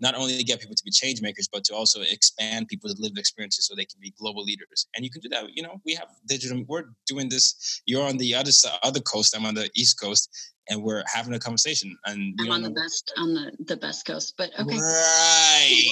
not 0.00 0.16
only 0.16 0.42
get 0.42 0.60
people 0.60 0.74
to 0.74 0.82
be 0.84 0.90
change 0.90 1.22
makers, 1.22 1.48
but 1.50 1.62
to 1.62 1.74
also 1.76 2.00
expand 2.00 2.66
people's 2.66 2.98
lived 2.98 3.16
experiences 3.18 3.66
so 3.66 3.74
they 3.76 3.84
can 3.84 4.00
be 4.00 4.12
global 4.18 4.42
leaders. 4.42 4.88
And 4.96 5.04
you 5.04 5.10
can 5.12 5.20
do 5.20 5.28
that. 5.28 5.44
You 5.54 5.62
know, 5.62 5.80
we 5.86 5.94
have 5.94 6.08
digital. 6.26 6.64
We're 6.66 6.86
doing 7.06 7.28
this. 7.28 7.80
You're 7.86 8.02
on 8.04 8.16
the 8.16 8.34
other 8.34 8.50
side, 8.50 8.78
other 8.82 8.98
coast. 8.98 9.36
I'm 9.36 9.46
on 9.46 9.54
the 9.54 9.70
east 9.76 10.00
coast, 10.00 10.28
and 10.72 10.82
we're 10.82 11.02
having 11.06 11.34
a 11.34 11.38
conversation. 11.38 11.96
And 12.06 12.34
I'm 12.40 12.50
on 12.50 12.62
the 12.62 12.70
best 12.70 13.12
on 13.16 13.34
the 13.34 13.52
the 13.66 13.76
best 13.76 14.06
coast, 14.06 14.34
but 14.36 14.50
okay. 14.58 14.76
Right. 14.76 15.86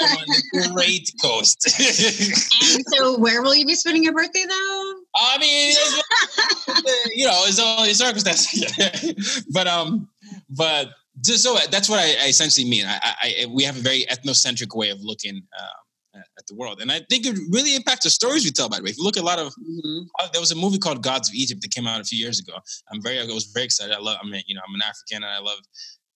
I'm 0.00 0.18
on 0.18 0.24
the 0.52 0.70
great 0.74 1.10
coast. 1.22 1.64
and 2.74 2.84
so, 2.86 3.18
where 3.18 3.42
will 3.42 3.54
you 3.54 3.66
be 3.66 3.74
spending 3.74 4.04
your 4.04 4.12
birthday 4.12 4.44
though? 4.48 4.94
I 5.16 5.38
mean, 5.38 5.74
you 7.14 7.26
know, 7.26 7.42
it's 7.46 7.58
all 7.58 7.84
it's 7.84 7.98
circumstances. 7.98 9.44
but 9.52 9.66
um, 9.66 10.08
but 10.50 10.88
just 11.20 11.42
so 11.42 11.56
that's 11.70 11.88
what 11.88 11.98
I, 11.98 12.24
I 12.24 12.28
essentially 12.28 12.68
mean. 12.68 12.84
I, 12.86 12.98
I, 13.02 13.46
we 13.46 13.64
have 13.64 13.76
a 13.76 13.80
very 13.80 14.06
ethnocentric 14.10 14.76
way 14.76 14.90
of 14.90 15.00
looking 15.02 15.42
uh, 15.58 15.66
at- 16.14 16.28
at 16.38 16.46
the 16.46 16.54
world, 16.54 16.80
and 16.80 16.90
I 16.92 17.00
think 17.10 17.26
it 17.26 17.36
really 17.50 17.74
impacts 17.74 18.04
the 18.04 18.10
stories 18.10 18.44
we 18.44 18.50
tell. 18.50 18.68
By 18.68 18.78
the 18.78 18.82
way, 18.84 18.90
if 18.90 18.98
you 18.98 19.04
look 19.04 19.16
at 19.16 19.22
a 19.22 19.26
lot 19.26 19.38
of 19.38 19.54
Mhm. 19.54 20.06
uh, 20.20 20.28
there 20.32 20.40
was 20.40 20.50
a 20.52 20.54
movie 20.54 20.78
called 20.78 21.02
Gods 21.02 21.28
of 21.28 21.34
Egypt 21.34 21.62
that 21.62 21.70
came 21.72 21.86
out 21.86 22.00
a 22.00 22.04
few 22.04 22.18
years 22.18 22.38
ago. 22.38 22.56
I'm 22.90 23.00
very 23.02 23.18
I 23.20 23.24
was 23.24 23.44
very 23.46 23.64
excited. 23.66 23.94
I 23.94 23.98
love. 23.98 24.18
I 24.22 24.26
mean, 24.26 24.42
you 24.46 24.54
know, 24.54 24.62
I'm 24.66 24.74
an 24.74 24.82
African 24.82 25.16
and 25.24 25.26
I 25.26 25.38
love 25.38 25.58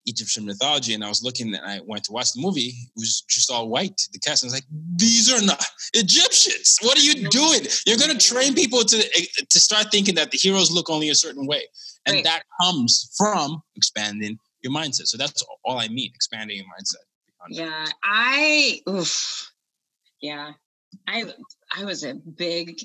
Egyptian 0.08 0.44
mythology. 0.44 0.94
And 0.94 1.04
I 1.04 1.08
was 1.08 1.22
looking 1.22 1.52
and 1.54 1.64
I 1.66 1.80
went 1.80 2.04
to 2.04 2.12
watch 2.12 2.32
the 2.32 2.40
movie. 2.40 2.68
It 2.68 2.90
was 2.96 3.22
just 3.28 3.50
all 3.50 3.68
white. 3.68 4.00
The 4.12 4.20
cast 4.20 4.42
and 4.44 4.50
I 4.52 4.54
was 4.54 4.60
like, 4.60 4.68
these 4.96 5.32
are 5.32 5.42
not 5.42 5.64
Egyptians. 5.94 6.78
What 6.82 6.96
are 6.98 7.02
you 7.02 7.28
doing? 7.28 7.66
You're 7.86 7.96
going 7.98 8.16
to 8.16 8.24
train 8.32 8.54
people 8.54 8.84
to 8.84 8.98
to 9.54 9.60
start 9.60 9.90
thinking 9.90 10.14
that 10.16 10.30
the 10.30 10.38
heroes 10.38 10.70
look 10.70 10.88
only 10.90 11.08
a 11.08 11.14
certain 11.14 11.46
way, 11.46 11.66
and 12.06 12.14
Right. 12.16 12.24
that 12.24 12.42
comes 12.60 13.10
from 13.16 13.62
expanding 13.74 14.38
your 14.62 14.72
mindset. 14.72 15.06
So 15.08 15.16
that's 15.16 15.42
all 15.64 15.78
I 15.78 15.88
mean, 15.88 16.10
expanding 16.14 16.56
your 16.58 16.66
mindset. 16.66 17.04
Yeah, 17.50 17.86
I 18.02 18.82
oof. 18.88 19.52
Yeah. 20.20 20.52
I 21.06 21.24
I 21.76 21.84
was 21.84 22.04
a 22.04 22.14
big 22.14 22.78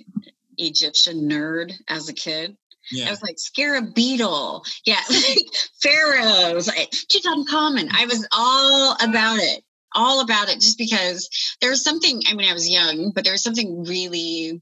Egyptian 0.57 1.29
nerd 1.29 1.73
as 1.87 2.09
a 2.09 2.13
kid. 2.13 2.57
Yeah. 2.91 3.07
I 3.07 3.09
was 3.11 3.21
like 3.21 3.37
scarab 3.37 3.93
beetle. 3.93 4.65
Yeah, 4.85 4.99
like 5.09 5.45
pharaohs, 5.81 6.69
Tutankhamun. 6.69 7.89
I 7.91 8.05
was 8.05 8.27
all 8.31 8.93
about 9.01 9.39
it. 9.39 9.63
All 9.93 10.21
about 10.21 10.49
it 10.49 10.61
just 10.61 10.77
because 10.77 11.29
there 11.59 11.69
was 11.69 11.83
something, 11.83 12.23
I 12.29 12.33
mean, 12.33 12.49
I 12.49 12.53
was 12.53 12.69
young, 12.69 13.11
but 13.13 13.25
there 13.25 13.33
was 13.33 13.43
something 13.43 13.83
really 13.83 14.61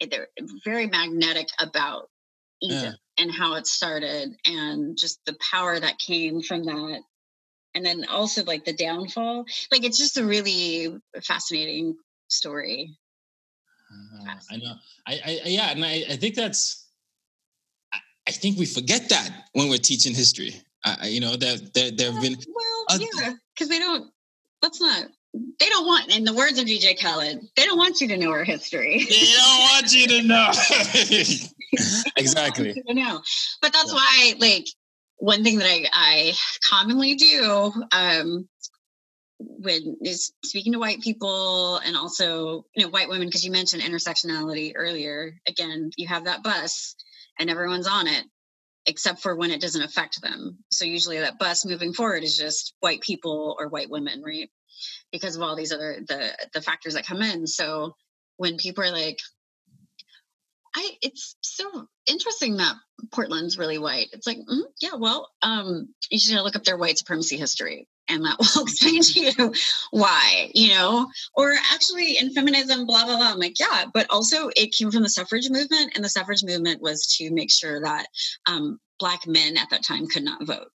eh, 0.00 0.06
very 0.64 0.86
magnetic 0.86 1.48
about 1.58 2.08
Egypt 2.62 2.96
and 3.18 3.30
how 3.30 3.54
it 3.54 3.66
started 3.66 4.34
and 4.46 4.96
just 4.96 5.20
the 5.26 5.36
power 5.50 5.78
that 5.78 5.98
came 5.98 6.40
from 6.40 6.64
that. 6.64 7.02
And 7.74 7.84
then 7.84 8.04
also 8.08 8.44
like 8.44 8.64
the 8.64 8.72
downfall. 8.74 9.44
Like 9.70 9.84
it's 9.84 9.98
just 9.98 10.18
a 10.18 10.24
really 10.24 10.94
fascinating 11.24 11.96
story. 12.28 12.96
Uh, 13.90 14.34
I 14.50 14.56
know. 14.56 14.74
I, 15.06 15.20
I 15.24 15.40
yeah, 15.46 15.70
and 15.70 15.84
I, 15.84 16.04
I 16.10 16.16
think 16.16 16.34
that's. 16.34 16.86
I, 17.92 17.98
I 18.28 18.30
think 18.32 18.58
we 18.58 18.66
forget 18.66 19.08
that 19.10 19.30
when 19.52 19.68
we're 19.68 19.78
teaching 19.78 20.14
history. 20.14 20.60
You 21.04 21.20
know 21.20 21.36
that 21.36 21.72
there 21.74 21.90
there 21.90 22.12
have 22.12 22.20
been. 22.22 22.36
Well, 22.48 22.84
Uh, 22.90 22.98
yeah, 23.00 23.32
because 23.54 23.68
they 23.68 23.78
don't. 23.78 24.10
Let's 24.62 24.80
not. 24.80 25.08
They 25.58 25.68
don't 25.70 25.86
want, 25.86 26.14
in 26.14 26.24
the 26.24 26.34
words 26.34 26.58
of 26.58 26.66
DJ 26.66 27.00
Khaled, 27.00 27.40
they 27.56 27.64
don't 27.64 27.78
want 27.78 28.02
you 28.02 28.08
to 28.08 28.18
know 28.18 28.30
our 28.30 28.44
history. 28.44 29.06
They 29.08 29.32
don't 29.32 29.60
want 29.60 29.92
you 29.94 30.06
to 30.08 30.22
know. 30.22 30.50
They 30.92 31.24
don't 31.78 31.92
want 32.04 32.12
exactly. 32.18 32.82
you 32.86 32.94
know. 32.94 33.22
But 33.62 33.72
that's 33.72 33.88
Yeah. 33.88 33.94
why, 33.94 34.34
like, 34.38 34.66
one 35.16 35.44
thing 35.44 35.58
that 35.58 35.66
I, 35.66 35.86
I 35.92 36.32
commonly 36.68 37.14
do 37.14 37.72
um, 37.92 38.48
when 39.38 39.96
is 40.02 40.32
speaking 40.44 40.72
to 40.72 40.78
white 40.78 41.00
people 41.00 41.78
and 41.78 41.96
also 41.96 42.64
you 42.74 42.84
know 42.84 42.90
white 42.90 43.08
women 43.08 43.28
because 43.28 43.44
you 43.44 43.52
mentioned 43.52 43.82
intersectionality 43.82 44.72
earlier. 44.74 45.34
Again, 45.46 45.90
you 45.96 46.08
have 46.08 46.24
that 46.24 46.42
bus 46.42 46.96
and 47.38 47.50
everyone's 47.50 47.86
on 47.88 48.06
it 48.06 48.24
except 48.86 49.22
for 49.22 49.36
when 49.36 49.50
it 49.50 49.60
doesn't 49.60 49.82
affect 49.82 50.20
them. 50.22 50.58
So 50.70 50.84
usually 50.84 51.20
that 51.20 51.38
bus 51.38 51.64
moving 51.64 51.92
forward 51.92 52.24
is 52.24 52.36
just 52.36 52.74
white 52.80 53.00
people 53.00 53.56
or 53.58 53.68
white 53.68 53.90
women, 53.90 54.22
right? 54.24 54.50
Because 55.12 55.36
of 55.36 55.42
all 55.42 55.54
these 55.56 55.72
other 55.72 55.98
the 56.06 56.30
the 56.52 56.60
factors 56.60 56.94
that 56.94 57.06
come 57.06 57.22
in. 57.22 57.46
So 57.46 57.94
when 58.36 58.56
people 58.56 58.82
are 58.84 58.90
like, 58.90 59.18
I 60.74 60.90
it's 61.02 61.36
so 61.42 61.86
interesting 62.06 62.56
that 62.56 62.76
Portland's 63.10 63.58
really 63.58 63.78
white. 63.78 64.08
It's 64.12 64.26
like, 64.26 64.38
mm, 64.38 64.62
yeah, 64.80 64.94
well, 64.98 65.30
um, 65.42 65.88
you 66.10 66.18
should 66.18 66.40
look 66.40 66.56
up 66.56 66.64
their 66.64 66.76
white 66.76 66.98
supremacy 66.98 67.36
history. 67.36 67.88
And 68.08 68.24
that 68.24 68.36
will 68.56 68.64
explain 68.64 69.02
to 69.02 69.20
you 69.20 69.54
why, 69.90 70.50
you 70.54 70.70
know, 70.70 71.06
or 71.34 71.54
actually 71.72 72.18
in 72.18 72.32
feminism, 72.32 72.84
blah, 72.86 73.04
blah, 73.04 73.16
blah. 73.16 73.32
I'm 73.32 73.38
like, 73.38 73.58
yeah, 73.58 73.84
but 73.94 74.06
also 74.10 74.50
it 74.56 74.74
came 74.76 74.90
from 74.90 75.02
the 75.02 75.08
suffrage 75.08 75.48
movement, 75.50 75.92
and 75.94 76.04
the 76.04 76.08
suffrage 76.08 76.42
movement 76.42 76.82
was 76.82 77.06
to 77.18 77.30
make 77.30 77.50
sure 77.50 77.80
that 77.80 78.06
um, 78.46 78.78
Black 78.98 79.26
men 79.26 79.56
at 79.56 79.70
that 79.70 79.84
time 79.84 80.06
could 80.08 80.24
not 80.24 80.44
vote. 80.44 80.68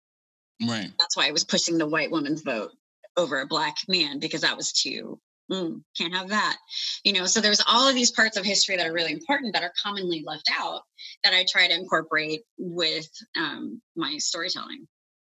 Right. 0.62 0.90
That's 0.98 1.16
why 1.16 1.28
I 1.28 1.32
was 1.32 1.44
pushing 1.44 1.78
the 1.78 1.88
white 1.88 2.10
woman's 2.10 2.42
vote 2.42 2.70
over 3.16 3.40
a 3.40 3.46
Black 3.46 3.76
man 3.88 4.18
because 4.18 4.42
that 4.42 4.56
was 4.56 4.72
too, 4.72 5.18
mm, 5.50 5.82
can't 5.96 6.14
have 6.14 6.28
that. 6.28 6.56
You 7.04 7.12
know, 7.12 7.26
so 7.26 7.40
there's 7.40 7.62
all 7.66 7.88
of 7.88 7.94
these 7.94 8.10
parts 8.10 8.36
of 8.36 8.44
history 8.44 8.76
that 8.76 8.86
are 8.86 8.92
really 8.92 9.12
important 9.12 9.54
that 9.54 9.62
are 9.62 9.72
commonly 9.82 10.22
left 10.26 10.50
out 10.58 10.82
that 11.22 11.34
I 11.34 11.44
try 11.48 11.68
to 11.68 11.74
incorporate 11.74 12.42
with 12.58 13.08
um, 13.36 13.80
my 13.96 14.16
storytelling. 14.18 14.86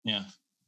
Yeah. 0.05 0.25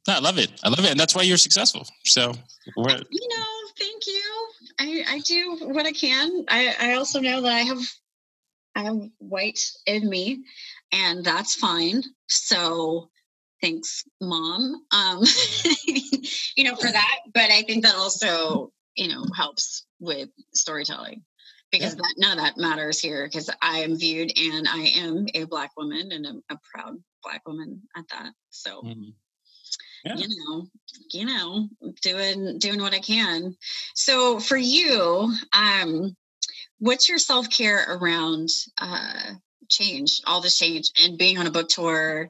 No, 0.07 0.15
I 0.15 0.19
love 0.19 0.37
it. 0.37 0.51
I 0.63 0.69
love 0.69 0.85
it, 0.85 0.91
and 0.91 0.99
that's 0.99 1.15
why 1.15 1.23
you're 1.23 1.37
successful. 1.37 1.87
So 2.05 2.33
we're 2.77 3.01
you 3.09 3.27
know, 3.29 3.45
thank 3.79 4.05
you. 4.05 4.49
I, 4.79 5.03
I 5.07 5.19
do 5.19 5.57
what 5.61 5.87
I 5.87 5.91
can. 5.91 6.45
I, 6.47 6.75
I 6.79 6.93
also 6.93 7.19
know 7.21 7.41
that 7.41 7.51
I 7.51 7.61
have 7.61 7.79
I 8.75 8.83
have 8.83 9.01
white 9.17 9.59
in 9.87 10.07
me, 10.07 10.43
and 10.91 11.23
that's 11.23 11.55
fine. 11.55 12.03
So 12.27 13.09
thanks, 13.61 14.03
mom. 14.21 14.83
Um, 14.91 15.23
you 16.55 16.65
know, 16.65 16.75
for 16.75 16.91
that. 16.91 17.17
But 17.33 17.51
I 17.51 17.63
think 17.63 17.83
that 17.83 17.95
also, 17.95 18.71
you 18.95 19.07
know, 19.07 19.25
helps 19.35 19.85
with 19.99 20.29
storytelling 20.53 21.23
because 21.71 21.95
yeah. 21.95 22.01
that 22.01 22.13
none 22.17 22.37
of 22.37 22.43
that 22.43 22.57
matters 22.57 22.99
here 22.99 23.25
because 23.25 23.49
I 23.61 23.79
am 23.79 23.97
viewed 23.97 24.31
and 24.37 24.67
I 24.67 24.83
am 24.97 25.27
a 25.33 25.45
black 25.45 25.71
woman 25.77 26.11
and 26.11 26.25
I'm 26.25 26.41
a 26.49 26.57
proud 26.71 26.95
black 27.23 27.41
woman 27.47 27.81
at 27.95 28.05
that. 28.09 28.31
So 28.49 28.81
mm-hmm. 28.81 29.09
yeah. 30.05 30.15
you 30.15 30.27
know, 30.27 30.67
you 31.11 31.25
know, 31.25 31.69
doing 32.01 32.59
doing 32.59 32.81
what 32.81 32.93
I 32.93 32.99
can. 32.99 33.55
So 33.93 34.39
for 34.39 34.57
you, 34.57 35.33
um, 35.53 36.15
what's 36.79 37.09
your 37.09 37.19
self-care 37.19 37.97
around 37.97 38.49
uh 38.77 39.33
change, 39.69 40.21
all 40.27 40.41
this 40.41 40.57
change 40.57 40.91
and 41.01 41.17
being 41.17 41.37
on 41.37 41.47
a 41.47 41.51
book 41.51 41.67
tour 41.67 42.29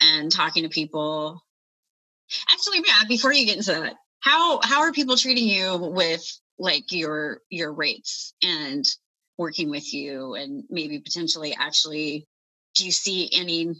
and 0.00 0.30
talking 0.30 0.64
to 0.64 0.68
people? 0.68 1.40
Actually, 2.50 2.82
yeah, 2.86 3.06
before 3.08 3.32
you 3.32 3.46
get 3.46 3.58
into 3.58 3.72
that, 3.72 3.94
how 4.22 4.60
how 4.62 4.80
are 4.80 4.92
people 4.92 5.16
treating 5.16 5.46
you 5.46 5.76
with 5.76 6.24
like 6.58 6.90
your 6.90 7.40
your 7.50 7.72
rates 7.72 8.34
and 8.42 8.84
working 9.38 9.70
with 9.70 9.92
you 9.92 10.34
and 10.34 10.64
maybe 10.70 11.00
potentially 11.00 11.54
actually 11.58 12.26
do 12.74 12.84
you 12.84 12.92
see 12.92 13.28
any 13.32 13.74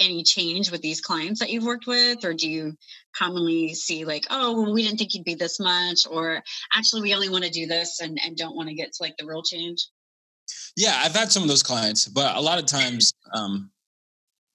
any 0.00 0.22
change 0.22 0.70
with 0.70 0.80
these 0.80 1.00
clients 1.00 1.40
that 1.40 1.50
you've 1.50 1.64
worked 1.64 1.86
with? 1.86 2.24
Or 2.24 2.32
do 2.32 2.48
you 2.48 2.74
commonly 3.14 3.74
see 3.74 4.04
like 4.04 4.24
oh 4.30 4.62
well 4.62 4.72
we 4.72 4.82
didn't 4.82 4.98
think 4.98 5.14
you'd 5.14 5.24
be 5.24 5.34
this 5.34 5.60
much 5.60 6.00
or 6.08 6.42
actually 6.74 7.02
we 7.02 7.14
only 7.14 7.28
want 7.28 7.44
to 7.44 7.50
do 7.50 7.66
this 7.66 8.00
and, 8.00 8.18
and 8.24 8.36
don't 8.36 8.56
want 8.56 8.68
to 8.68 8.74
get 8.74 8.92
to 8.92 9.02
like 9.02 9.16
the 9.18 9.26
real 9.26 9.42
change 9.42 9.88
yeah 10.76 11.00
i've 11.04 11.14
had 11.14 11.30
some 11.30 11.42
of 11.42 11.48
those 11.48 11.62
clients 11.62 12.06
but 12.06 12.36
a 12.36 12.40
lot 12.40 12.58
of 12.58 12.66
times 12.66 13.12
um 13.34 13.68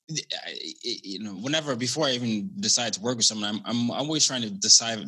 you 0.08 1.20
know, 1.20 1.32
whenever 1.32 1.76
before 1.76 2.06
I 2.06 2.12
even 2.12 2.52
decide 2.60 2.94
to 2.94 3.02
work 3.02 3.18
with 3.18 3.26
someone, 3.26 3.62
I'm, 3.66 3.90
I'm 3.90 3.92
always 3.92 4.26
trying 4.26 4.44
to 4.44 4.50
decide 4.52 5.00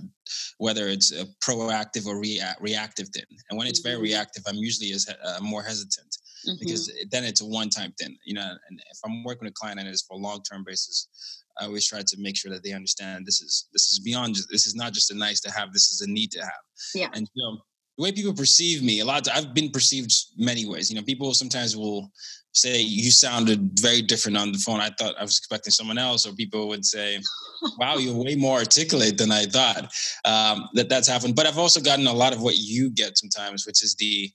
whether 0.57 0.87
it's 0.87 1.11
a 1.11 1.25
proactive 1.43 2.07
or 2.07 2.19
rea- 2.19 2.41
reactive 2.59 3.09
thing. 3.09 3.25
And 3.49 3.57
when 3.57 3.67
it's 3.67 3.79
very 3.79 3.95
mm-hmm. 3.95 4.03
reactive, 4.03 4.43
I'm 4.47 4.55
usually 4.55 4.91
as 4.91 5.07
uh, 5.07 5.39
more 5.41 5.61
hesitant 5.61 6.17
mm-hmm. 6.47 6.55
because 6.59 6.91
then 7.11 7.23
it's 7.23 7.41
a 7.41 7.45
one-time 7.45 7.93
thing. 7.99 8.17
You 8.25 8.35
know, 8.35 8.51
and 8.69 8.79
if 8.91 8.99
I'm 9.05 9.23
working 9.23 9.45
with 9.45 9.51
a 9.51 9.59
client 9.59 9.79
and 9.79 9.87
it's 9.87 10.01
for 10.01 10.15
a 10.15 10.19
long-term 10.19 10.63
basis, 10.65 11.43
I 11.59 11.65
always 11.65 11.87
try 11.87 12.01
to 12.01 12.17
make 12.19 12.35
sure 12.35 12.51
that 12.51 12.63
they 12.63 12.73
understand 12.73 13.25
this 13.25 13.41
is 13.41 13.67
this 13.73 13.91
is 13.91 13.99
beyond. 13.99 14.35
Just, 14.35 14.49
this 14.51 14.65
is 14.65 14.75
not 14.75 14.93
just 14.93 15.11
a 15.11 15.15
nice 15.15 15.39
to 15.41 15.51
have. 15.51 15.73
This 15.73 15.91
is 15.91 16.01
a 16.01 16.09
need 16.09 16.31
to 16.31 16.41
have. 16.41 16.63
Yeah. 16.95 17.09
And 17.13 17.27
you 17.33 17.43
know, 17.43 17.57
the 17.97 18.03
way 18.03 18.11
people 18.11 18.33
perceive 18.33 18.83
me, 18.83 18.99
a 18.99 19.05
lot. 19.05 19.27
Of, 19.27 19.33
I've 19.35 19.53
been 19.53 19.71
perceived 19.71 20.11
many 20.37 20.65
ways. 20.65 20.89
You 20.89 20.95
know, 20.95 21.03
people 21.03 21.33
sometimes 21.33 21.75
will 21.75 22.11
say 22.53 22.79
you 22.79 23.11
sounded 23.11 23.79
very 23.79 24.01
different 24.01 24.37
on 24.37 24.51
the 24.51 24.57
phone. 24.59 24.79
I 24.79 24.89
thought 24.97 25.15
I 25.19 25.23
was 25.23 25.37
expecting 25.37 25.71
someone 25.71 25.97
else, 25.97 26.27
or 26.27 26.33
people 26.33 26.67
would 26.67 26.85
say, 26.85 27.19
"Wow, 27.79 27.97
you're 27.97 28.15
way 28.15 28.35
more 28.35 28.59
articulate 28.59 29.17
than 29.17 29.31
I 29.31 29.45
thought." 29.45 29.91
Um, 30.25 30.69
that 30.73 30.89
that's 30.89 31.07
happened. 31.07 31.35
But 31.35 31.47
I've 31.47 31.57
also 31.57 31.81
gotten 31.81 32.07
a 32.07 32.13
lot 32.13 32.33
of 32.33 32.41
what 32.41 32.57
you 32.57 32.91
get 32.91 33.17
sometimes, 33.17 33.65
which 33.65 33.83
is 33.83 33.95
the 33.95 34.31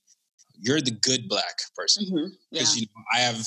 you're 0.58 0.80
the 0.80 0.92
good 0.92 1.28
black 1.28 1.58
person 1.76 2.04
because 2.04 2.30
mm-hmm. 2.30 2.50
yeah. 2.50 2.64
you 2.74 2.86
know 2.94 3.02
I 3.14 3.18
have 3.18 3.46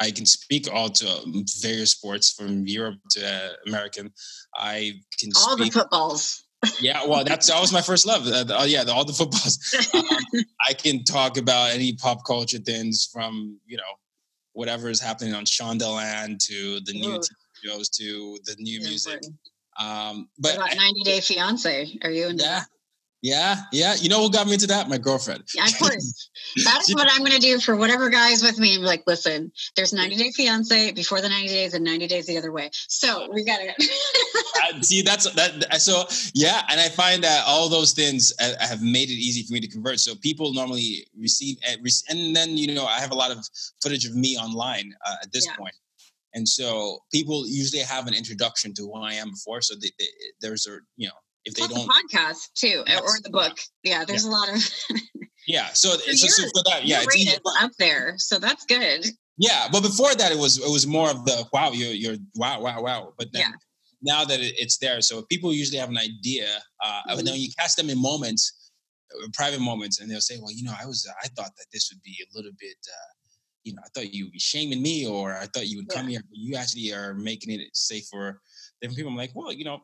I 0.00 0.10
can 0.10 0.26
speak 0.26 0.68
all 0.72 0.90
to 0.90 1.08
um, 1.22 1.44
various 1.60 1.92
sports 1.92 2.32
from 2.32 2.66
Europe 2.66 2.96
to 3.10 3.26
uh, 3.26 3.48
American. 3.66 4.12
I 4.54 5.00
can 5.18 5.30
all 5.34 5.56
speak, 5.56 5.72
the 5.72 5.80
footballs. 5.80 6.44
Yeah, 6.80 7.06
well, 7.06 7.24
that's 7.24 7.46
that 7.48 7.60
was 7.60 7.72
my 7.72 7.82
first 7.82 8.06
love. 8.06 8.26
Uh, 8.26 8.44
uh, 8.52 8.64
yeah, 8.64 8.84
the, 8.84 8.92
all 8.92 9.04
the 9.04 9.12
footballs. 9.12 9.58
Um, 9.94 10.02
I 10.68 10.72
can 10.72 11.04
talk 11.04 11.36
about 11.36 11.70
any 11.70 11.94
pop 11.94 12.24
culture 12.24 12.58
things 12.58 13.08
from 13.12 13.58
you 13.66 13.76
know 13.76 13.82
whatever 14.52 14.90
is 14.90 15.00
happening 15.00 15.34
on 15.34 15.44
Shondaland 15.44 16.44
to 16.46 16.80
the 16.80 16.92
new 16.92 17.20
shows 17.64 17.88
to 17.90 18.38
the 18.44 18.56
new 18.58 18.80
music. 18.80 19.20
Um, 19.78 20.28
but 20.38 20.56
what 20.56 20.72
about 20.72 20.76
90 20.76 21.02
Day 21.04 21.20
Fiance? 21.20 21.98
Are 22.02 22.10
you 22.10 22.28
in 22.28 22.38
yeah, 22.38 22.62
yeah, 23.22 23.56
yeah. 23.72 23.94
You 23.94 24.08
know 24.08 24.22
what 24.22 24.32
got 24.32 24.46
me 24.46 24.54
into 24.54 24.66
that? 24.68 24.88
My 24.88 24.98
girlfriend. 24.98 25.42
Yeah, 25.54 25.66
of 25.66 25.76
course. 25.78 26.30
That's 26.64 26.94
what 26.94 27.08
I'm 27.10 27.18
going 27.18 27.32
to 27.32 27.40
do 27.40 27.58
for 27.58 27.74
whatever 27.74 28.08
guys 28.10 28.42
with 28.42 28.58
me. 28.58 28.76
I'm 28.76 28.82
like, 28.82 29.02
listen, 29.06 29.50
there's 29.74 29.92
90 29.92 30.16
Day 30.16 30.30
Fiance 30.30 30.92
before 30.92 31.20
the 31.20 31.28
90 31.28 31.48
days 31.48 31.74
and 31.74 31.84
90 31.84 32.06
days 32.06 32.26
the 32.26 32.38
other 32.38 32.52
way. 32.52 32.70
So 32.72 33.28
we 33.32 33.44
got 33.44 33.60
it. 33.62 34.84
see, 34.84 35.02
that's 35.02 35.30
that. 35.32 35.80
So 35.80 36.04
yeah, 36.34 36.62
and 36.70 36.80
I 36.80 36.88
find 36.88 37.24
that 37.24 37.44
all 37.46 37.68
those 37.68 37.92
things 37.92 38.32
uh, 38.40 38.52
have 38.60 38.82
made 38.82 39.10
it 39.10 39.14
easy 39.14 39.42
for 39.42 39.52
me 39.52 39.60
to 39.60 39.68
convert. 39.68 39.98
So 39.98 40.14
people 40.14 40.54
normally 40.54 41.06
receive, 41.18 41.56
eh, 41.66 41.76
and 42.08 42.36
then 42.36 42.56
you 42.56 42.72
know, 42.72 42.86
I 42.86 43.00
have 43.00 43.10
a 43.10 43.16
lot 43.16 43.32
of 43.32 43.44
footage 43.82 44.04
of 44.04 44.14
me 44.14 44.38
online 44.38 44.92
uh, 45.04 45.16
at 45.22 45.32
this 45.32 45.46
yeah. 45.46 45.56
point. 45.56 45.74
And 46.34 46.46
so 46.46 47.00
people 47.12 47.48
usually 47.48 47.82
have 47.82 48.06
an 48.06 48.14
introduction 48.14 48.74
to 48.74 48.82
who 48.82 48.94
I 48.94 49.14
am 49.14 49.30
before. 49.30 49.60
So 49.60 49.74
they, 49.74 49.90
they, 49.98 50.06
there's 50.40 50.66
a, 50.66 50.78
you 50.96 51.08
know, 51.08 51.14
if 51.48 51.54
they 51.54 51.66
don't 51.66 51.88
podcast 51.88 52.52
too 52.54 52.82
yes. 52.86 53.00
or 53.00 53.20
the 53.22 53.30
book 53.30 53.58
yeah 53.82 54.04
there's 54.04 54.24
yeah. 54.24 54.30
a 54.30 54.32
lot 54.32 54.48
of 54.48 54.72
yeah 55.46 55.66
so, 55.72 55.90
so, 55.90 56.14
so, 56.14 56.42
for 56.54 56.62
that 56.70 56.84
yeah 56.84 57.00
it's 57.02 57.40
up 57.60 57.72
there 57.78 58.14
so 58.18 58.38
that's 58.38 58.64
good 58.66 59.06
yeah 59.38 59.66
but 59.72 59.82
before 59.82 60.14
that 60.14 60.30
it 60.30 60.38
was 60.38 60.58
it 60.58 60.70
was 60.70 60.86
more 60.86 61.10
of 61.10 61.24
the 61.24 61.44
wow 61.52 61.70
you're 61.72 61.92
you're 61.92 62.16
wow 62.36 62.60
wow 62.60 62.82
wow 62.82 63.12
but 63.18 63.32
then 63.32 63.42
yeah. 63.42 63.52
now 64.02 64.24
that 64.24 64.38
it's 64.40 64.78
there 64.78 65.00
so 65.00 65.22
people 65.22 65.52
usually 65.52 65.78
have 65.78 65.88
an 65.88 65.98
idea 65.98 66.46
uh 66.84 66.86
mm-hmm. 66.86 67.18
and 67.18 67.26
then 67.26 67.34
you 67.36 67.48
cast 67.58 67.76
them 67.76 67.88
in 67.88 68.00
moments 68.00 68.70
uh, 69.14 69.26
private 69.32 69.60
moments 69.60 70.00
and 70.00 70.10
they'll 70.10 70.20
say 70.20 70.36
well 70.38 70.52
you 70.52 70.64
know 70.64 70.74
i 70.80 70.84
was 70.84 71.08
i 71.22 71.28
thought 71.28 71.52
that 71.56 71.66
this 71.72 71.90
would 71.90 72.02
be 72.02 72.16
a 72.22 72.36
little 72.36 72.52
bit 72.60 72.76
uh 72.86 73.12
you 73.64 73.74
know 73.74 73.82
i 73.84 73.88
thought 73.94 74.12
you 74.12 74.26
would 74.26 74.32
be 74.32 74.38
shaming 74.38 74.82
me 74.82 75.06
or 75.06 75.34
i 75.36 75.46
thought 75.46 75.66
you 75.66 75.78
would 75.78 75.88
come 75.88 76.08
here 76.08 76.20
but 76.20 76.36
you 76.36 76.56
actually 76.56 76.92
are 76.92 77.14
making 77.14 77.58
it 77.58 77.68
safe 77.72 78.06
for 78.10 78.40
different 78.80 78.96
people 78.96 79.10
i'm 79.10 79.16
like 79.16 79.32
well 79.34 79.52
you 79.52 79.64
know 79.64 79.80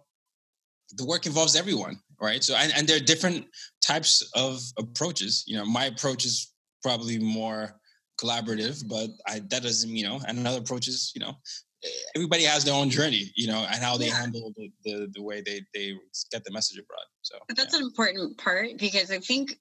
the 0.97 1.05
work 1.05 1.27
involves 1.27 1.57
everyone, 1.57 1.99
right? 2.21 2.43
So, 2.43 2.55
and, 2.57 2.73
and 2.77 2.87
there 2.87 2.97
are 2.97 3.05
different 3.05 3.47
types 3.85 4.23
of 4.35 4.61
approaches. 4.79 5.45
You 5.47 5.57
know, 5.57 5.65
my 5.65 5.87
approach 5.87 6.25
is 6.25 6.53
probably 6.83 7.19
more 7.19 7.79
collaborative, 8.21 8.87
but 8.89 9.11
I, 9.27 9.41
that 9.51 9.63
doesn't, 9.63 9.91
you 9.91 10.05
know, 10.05 10.21
and 10.27 10.39
another 10.39 10.59
approach 10.59 10.89
is, 10.89 11.13
you 11.15 11.21
know, 11.21 11.35
everybody 12.15 12.45
has 12.45 12.65
their 12.65 12.75
own 12.75 12.91
journey, 12.91 13.33
you 13.37 13.47
know, 13.47 13.67
and 13.71 13.83
how 13.83 13.97
they 13.97 14.07
yeah. 14.07 14.21
handle 14.21 14.53
the, 14.57 14.71
the, 14.85 15.11
the 15.15 15.23
way 15.23 15.43
they 15.45 15.63
they 15.75 15.95
get 16.31 16.45
the 16.45 16.53
message 16.53 16.79
abroad. 16.79 17.05
So 17.23 17.37
but 17.49 17.57
that's 17.57 17.75
yeah. 17.75 17.81
an 17.81 17.87
important 17.87 18.39
part 18.39 18.69
because 18.79 19.11
I 19.11 19.19
think 19.19 19.59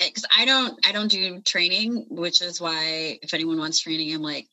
eh, 0.00 0.06
because 0.08 0.26
I 0.36 0.44
don't 0.44 0.78
I 0.86 0.92
don't 0.92 1.10
do 1.10 1.40
training, 1.42 2.06
which 2.10 2.42
is 2.42 2.60
why 2.60 3.18
if 3.22 3.34
anyone 3.34 3.58
wants 3.58 3.80
training, 3.80 4.14
I'm 4.14 4.22
like, 4.22 4.46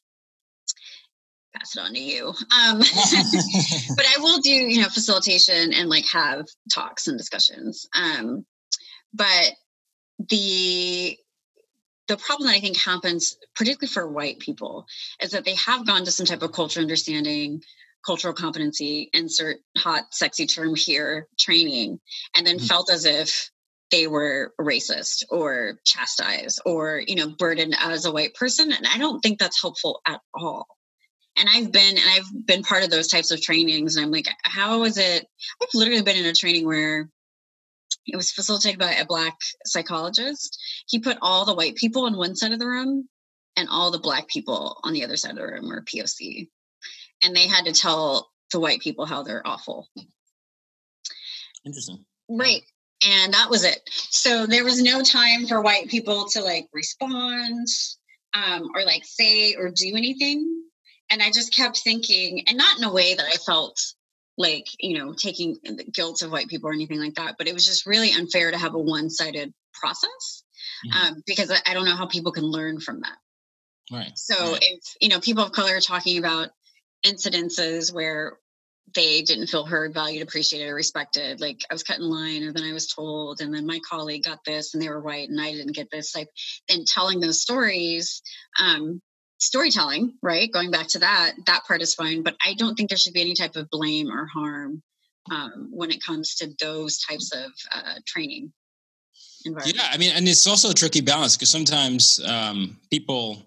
pass 1.56 1.76
it 1.76 1.80
on 1.80 1.94
to 1.94 2.00
you. 2.00 2.28
Um, 2.28 2.80
but 3.96 4.06
I 4.06 4.20
will 4.20 4.40
do, 4.40 4.52
you 4.52 4.82
know, 4.82 4.90
facilitation 4.90 5.74
and 5.74 5.90
like 5.90 6.06
have 6.12 6.46
talks 6.72 7.08
and 7.08 7.18
discussions. 7.18 7.88
Um, 7.96 8.46
but 9.14 9.52
the 10.30 11.18
the 12.08 12.18
problem 12.18 12.48
that 12.48 12.56
I 12.56 12.60
think 12.60 12.78
happens, 12.78 13.38
particularly 13.56 13.88
for 13.88 14.08
white 14.08 14.40
people, 14.40 14.86
is 15.22 15.32
that 15.32 15.46
they 15.46 15.56
have 15.56 15.88
gone 15.88 16.04
to 16.06 16.12
some 16.12 16.26
type 16.26 16.42
of 16.42 16.52
cultural 16.52 16.84
understanding, 16.84 17.62
cultural 18.06 18.34
competency, 18.34 19.10
insert 19.14 19.58
hot, 19.78 20.04
sexy 20.12 20.46
term 20.46 20.76
here, 20.76 21.28
training, 21.40 22.00
and 22.36 22.46
then 22.46 22.58
mm-hmm. 22.58 22.66
felt 22.66 22.92
as 22.92 23.06
if 23.06 23.52
they 23.94 24.08
were 24.08 24.54
racist 24.60 25.24
or 25.30 25.80
chastised 25.86 26.60
or 26.66 27.02
you 27.06 27.16
know 27.16 27.30
burdened 27.38 27.76
as 27.80 28.06
a 28.06 28.12
white 28.12 28.34
person 28.34 28.72
and 28.72 28.88
i 28.88 28.98
don't 28.98 29.20
think 29.20 29.38
that's 29.38 29.62
helpful 29.62 30.02
at 30.08 30.20
all 30.34 30.66
and 31.38 31.50
I've 31.50 31.72
been 31.72 31.98
and 31.98 32.10
I've 32.10 32.46
been 32.46 32.64
part 32.64 32.84
of 32.84 32.90
those 32.90 33.08
types 33.08 33.32
of 33.32 33.42
trainings. 33.42 33.96
And 33.96 34.06
I'm 34.06 34.12
like 34.12 34.28
how 34.44 34.84
is 34.84 34.98
it? 34.98 35.26
I've 35.62 35.70
literally 35.74 36.04
been 36.04 36.18
in 36.18 36.26
a 36.26 36.34
training 36.34 36.66
where 36.66 37.10
it 38.06 38.16
was 38.16 38.32
facilitated 38.32 38.80
by 38.80 38.94
a 38.94 39.06
black 39.06 39.38
psychologist. 39.66 40.60
He 40.88 41.00
put 41.00 41.18
all 41.22 41.46
the 41.46 41.56
white 41.56 41.76
people 41.76 42.06
on 42.06 42.18
one 42.18 42.36
side 42.36 42.52
of 42.52 42.60
the 42.60 42.68
room 42.68 43.08
and 43.56 43.70
all 43.70 43.92
the 43.92 44.00
black 44.00 44.28
people 44.28 44.80
on 44.84 44.94
the 44.94 45.04
other 45.04 45.16
side 45.16 45.32
of 45.32 45.38
the 45.38 45.48
room 45.48 45.72
or 45.72 45.84
POC 45.84 46.48
and 47.24 47.36
they 47.36 47.48
had 47.48 47.66
to 47.66 47.72
tell 47.72 48.30
the 48.52 48.60
white 48.60 48.82
people 48.82 49.06
how 49.06 49.24
they're 49.24 49.46
awful. 49.46 49.88
Interesting. 51.66 52.06
Right. 52.30 52.62
And 53.08 53.34
that 53.34 53.50
was 53.50 53.64
it. 53.64 53.80
So 54.10 54.46
there 54.46 54.64
was 54.64 54.82
no 54.82 55.02
time 55.02 55.48
for 55.48 55.62
white 55.62 55.88
people 55.88 56.28
to 56.32 56.42
like 56.42 56.68
respond 56.74 57.68
um, 58.34 58.70
or 58.76 58.84
like 58.84 59.04
say 59.06 59.56
or 59.56 59.70
do 59.70 59.96
anything 59.96 60.63
and 61.10 61.22
I 61.22 61.32
just 61.32 61.56
kept 61.56 61.80
thinking, 61.80 62.44
and 62.48 62.58
not 62.58 62.78
in 62.78 62.84
a 62.84 62.94
way 62.94 63.16
that 63.16 63.26
I 63.26 63.38
felt 63.38 63.80
like, 64.38 64.68
you 64.80 64.98
know, 64.98 65.14
taking 65.14 65.58
the 65.64 65.84
guilt 65.84 66.22
of 66.22 66.32
white 66.32 66.48
people 66.48 66.70
or 66.70 66.74
anything 66.74 67.00
like 67.00 67.16
that, 67.16 67.36
but 67.38 67.48
it 67.48 67.54
was 67.54 67.66
just 67.66 67.86
really 67.86 68.12
unfair 68.12 68.52
to 68.52 68.58
have 68.58 68.74
a 68.74 68.80
one 68.80 69.10
sided 69.10 69.54
process 69.74 70.44
mm-hmm. 70.88 71.14
um, 71.14 71.24
because 71.28 71.52
I, 71.52 71.58
I, 71.68 71.74
don't 71.74 71.86
know 71.86 71.96
how 71.96 72.08
people 72.08 72.32
can 72.32 72.46
learn 72.46 72.80
from 72.80 73.02
that. 73.02 73.18
Right. 73.96 74.18
So 74.18 74.54
right. 74.54 74.60
if, 74.62 74.84
you 75.02 75.10
know, 75.10 75.20
people 75.20 75.44
of 75.44 75.52
color 75.52 75.76
are 75.76 75.82
talking 75.82 76.18
about 76.18 76.50
incidences 77.06 77.94
where 77.94 78.38
they 78.96 79.22
didn't 79.22 79.48
feel 79.48 79.66
heard, 79.66 79.94
valued, 79.94 80.24
appreciated, 80.24 80.70
or 80.70 80.76
respected. 80.76 81.42
Like 81.42 81.62
I 81.70 81.74
was 81.74 81.84
cut 81.84 82.00
in 82.00 82.10
line, 82.10 82.44
or 82.44 82.54
then 82.54 82.64
I 82.64 82.74
was 82.74 82.88
told, 82.88 83.42
and 83.42 83.54
then 83.54 83.66
my 83.66 83.80
colleague 83.88 84.24
got 84.24 84.40
this, 84.46 84.74
and 84.74 84.84
they 84.84 84.90
were 84.90 85.02
white, 85.02 85.30
and 85.30 85.40
I 85.40 85.52
didn't 85.52 85.76
get 85.76 85.90
this. 85.92 86.16
Like, 86.16 86.30
and 86.70 86.86
telling 86.86 87.20
those 87.20 87.42
stories, 87.42 88.22
um, 88.60 89.02
storytelling, 89.46 90.14
right? 90.22 90.52
Going 90.52 90.72
back 90.72 90.88
to 90.90 91.00
that, 91.00 91.34
that 91.46 91.64
part 91.66 91.82
is 91.82 91.94
fine. 91.94 92.24
But 92.24 92.36
I 92.46 92.54
don't 92.56 92.76
think 92.76 92.90
there 92.90 92.98
should 92.98 93.14
be 93.14 93.22
any 93.22 93.36
type 93.36 93.56
of 93.56 93.70
blame 93.70 94.12
or 94.12 94.26
harm 94.26 94.82
um, 95.32 95.70
when 95.72 95.92
it 95.92 96.04
comes 96.04 96.36
to 96.36 96.50
those 96.60 97.00
types 97.00 97.32
of 97.34 97.52
uh, 97.74 97.96
training. 98.06 98.52
Yeah, 99.46 99.88
I 99.92 99.98
mean, 99.98 100.14
and 100.16 100.28
it's 100.28 100.48
also 100.48 100.70
a 100.70 100.74
tricky 100.74 101.02
balance 101.02 101.36
because 101.36 101.50
sometimes 101.50 102.20
um, 102.26 102.78
people, 102.90 103.44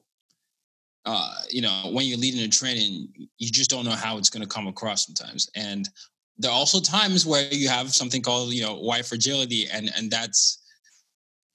uh, 1.07 1.35
you 1.51 1.63
know, 1.63 1.91
when 1.91 2.07
you're 2.07 2.19
leading 2.19 2.43
a 2.43 2.49
training, 2.49 3.09
you 3.39 3.51
just 3.51 3.71
don't 3.71 3.87
know 3.87 3.93
how 3.93 4.19
it's 4.19 4.29
going 4.29 4.43
to 4.43 4.49
come 4.49 4.67
across 4.67 5.07
sometimes. 5.07 5.49
And 5.57 5.89
there 6.37 6.51
are 6.51 6.55
also 6.55 6.81
times 6.81 7.25
where 7.25 7.49
you 7.53 7.69
have 7.71 7.95
something 7.95 8.21
called, 8.21 8.53
you 8.53 8.63
know, 8.63 8.77
white 8.77 9.07
fragility, 9.07 9.69
and 9.73 9.91
and 9.97 10.11
that's 10.11 10.63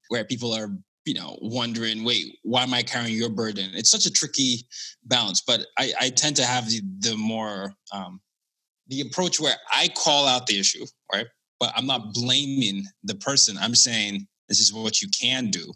where 0.08 0.24
people 0.24 0.52
are, 0.52 0.70
you 1.04 1.14
know, 1.14 1.38
wondering, 1.40 2.04
wait, 2.04 2.38
why 2.42 2.62
am 2.62 2.74
I 2.74 2.82
carrying 2.82 3.16
your 3.16 3.28
burden? 3.28 3.70
It's 3.74 3.90
such 3.90 4.06
a 4.06 4.12
tricky 4.12 4.66
balance. 5.04 5.42
But 5.44 5.66
I, 5.78 5.92
I 6.00 6.10
tend 6.10 6.36
to 6.36 6.44
have 6.44 6.68
the, 6.68 6.80
the 7.00 7.16
more 7.16 7.74
um, 7.92 8.20
the 8.88 9.00
approach 9.00 9.40
where 9.40 9.56
I 9.72 9.88
call 9.88 10.26
out 10.26 10.46
the 10.46 10.58
issue, 10.58 10.84
right? 11.12 11.26
But 11.58 11.72
I'm 11.76 11.86
not 11.86 12.12
blaming 12.12 12.84
the 13.04 13.14
person. 13.16 13.56
I'm 13.58 13.74
saying 13.74 14.26
this 14.48 14.60
is 14.60 14.72
what 14.72 15.00
you 15.00 15.08
can 15.18 15.50
do, 15.50 15.72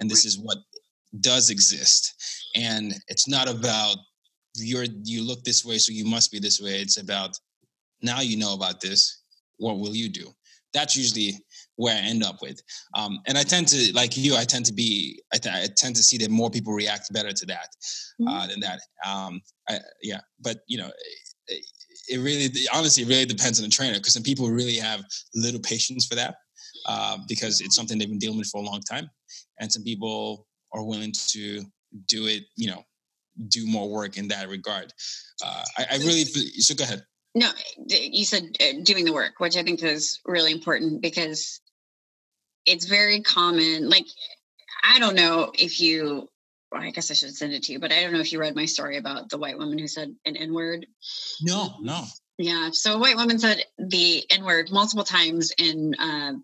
and 0.00 0.10
this 0.10 0.24
is 0.24 0.38
what 0.38 0.58
does 1.20 1.50
exist. 1.50 2.14
And 2.54 2.94
it's 3.08 3.28
not 3.28 3.48
about 3.48 3.96
you're 4.56 4.86
you 5.04 5.26
look 5.26 5.44
this 5.44 5.64
way, 5.64 5.78
so 5.78 5.92
you 5.92 6.04
must 6.04 6.32
be 6.32 6.38
this 6.38 6.60
way. 6.60 6.80
It's 6.80 6.98
about 6.98 7.38
now 8.02 8.20
you 8.20 8.36
know 8.36 8.54
about 8.54 8.80
this. 8.80 9.22
What 9.58 9.78
will 9.78 9.94
you 9.94 10.08
do? 10.08 10.32
That's 10.74 10.96
usually 10.96 11.34
where 11.78 11.94
I 11.94 12.00
end 12.00 12.24
up 12.24 12.42
with. 12.42 12.60
Um, 12.94 13.20
and 13.26 13.38
I 13.38 13.44
tend 13.44 13.68
to, 13.68 13.92
like 13.94 14.16
you, 14.16 14.36
I 14.36 14.44
tend 14.44 14.66
to 14.66 14.72
be, 14.72 15.22
I, 15.32 15.38
th- 15.38 15.54
I 15.54 15.66
tend 15.76 15.94
to 15.94 16.02
see 16.02 16.18
that 16.18 16.30
more 16.30 16.50
people 16.50 16.72
react 16.72 17.12
better 17.12 17.32
to 17.32 17.46
that 17.46 17.68
uh, 18.20 18.30
mm-hmm. 18.30 18.48
than 18.50 18.60
that. 18.60 18.80
Um, 19.06 19.40
I, 19.68 19.78
yeah, 20.02 20.20
but 20.40 20.58
you 20.66 20.78
know, 20.78 20.90
it, 21.46 21.64
it 22.08 22.18
really, 22.18 22.50
honestly, 22.74 23.04
it 23.04 23.08
really 23.08 23.26
depends 23.26 23.60
on 23.60 23.64
the 23.64 23.70
trainer 23.70 23.94
because 23.94 24.12
some 24.12 24.24
people 24.24 24.50
really 24.50 24.74
have 24.74 25.04
little 25.36 25.60
patience 25.60 26.04
for 26.04 26.16
that 26.16 26.34
uh, 26.86 27.18
because 27.28 27.60
it's 27.60 27.76
something 27.76 27.96
they've 27.96 28.08
been 28.08 28.18
dealing 28.18 28.38
with 28.38 28.48
for 28.48 28.60
a 28.60 28.64
long 28.64 28.80
time, 28.80 29.08
and 29.60 29.72
some 29.72 29.84
people 29.84 30.46
are 30.72 30.84
willing 30.84 31.12
to 31.28 31.62
do 32.08 32.26
it, 32.26 32.42
you 32.56 32.68
know, 32.68 32.82
do 33.46 33.66
more 33.68 33.88
work 33.88 34.16
in 34.16 34.26
that 34.28 34.48
regard. 34.48 34.92
Uh, 35.44 35.62
I, 35.78 35.86
I 35.92 35.96
really, 35.98 36.24
so 36.24 36.74
go 36.74 36.82
ahead. 36.82 37.04
No, 37.34 37.50
you 37.86 38.24
said 38.24 38.56
uh, 38.60 38.82
doing 38.82 39.04
the 39.04 39.12
work, 39.12 39.34
which 39.38 39.56
I 39.56 39.62
think 39.62 39.82
is 39.82 40.18
really 40.24 40.50
important 40.50 41.02
because 41.02 41.60
it's 42.66 42.86
very 42.86 43.20
common. 43.20 43.88
Like, 43.88 44.06
I 44.82 44.98
don't 44.98 45.14
know 45.14 45.52
if 45.54 45.80
you, 45.80 46.28
well, 46.70 46.82
I 46.82 46.90
guess 46.90 47.10
I 47.10 47.14
should 47.14 47.34
send 47.34 47.52
it 47.52 47.64
to 47.64 47.72
you, 47.72 47.80
but 47.80 47.92
I 47.92 48.02
don't 48.02 48.12
know 48.12 48.20
if 48.20 48.32
you 48.32 48.40
read 48.40 48.56
my 48.56 48.66
story 48.66 48.96
about 48.96 49.28
the 49.28 49.38
white 49.38 49.58
woman 49.58 49.78
who 49.78 49.88
said 49.88 50.14
an 50.24 50.36
N 50.36 50.54
word. 50.54 50.86
No, 51.42 51.74
no. 51.80 52.04
Yeah. 52.38 52.70
So 52.72 52.94
a 52.94 52.98
white 52.98 53.16
woman 53.16 53.38
said 53.38 53.62
the 53.78 54.24
N 54.30 54.44
word 54.44 54.70
multiple 54.70 55.04
times 55.04 55.52
in, 55.58 55.94
uh, 55.98 56.34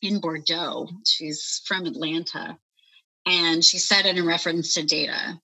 in 0.00 0.20
Bordeaux. 0.20 0.88
She's 1.06 1.62
from 1.66 1.86
Atlanta. 1.86 2.58
And 3.24 3.64
she 3.64 3.78
said 3.78 4.06
it 4.06 4.18
in 4.18 4.26
reference 4.26 4.74
to 4.74 4.82
data 4.82 5.40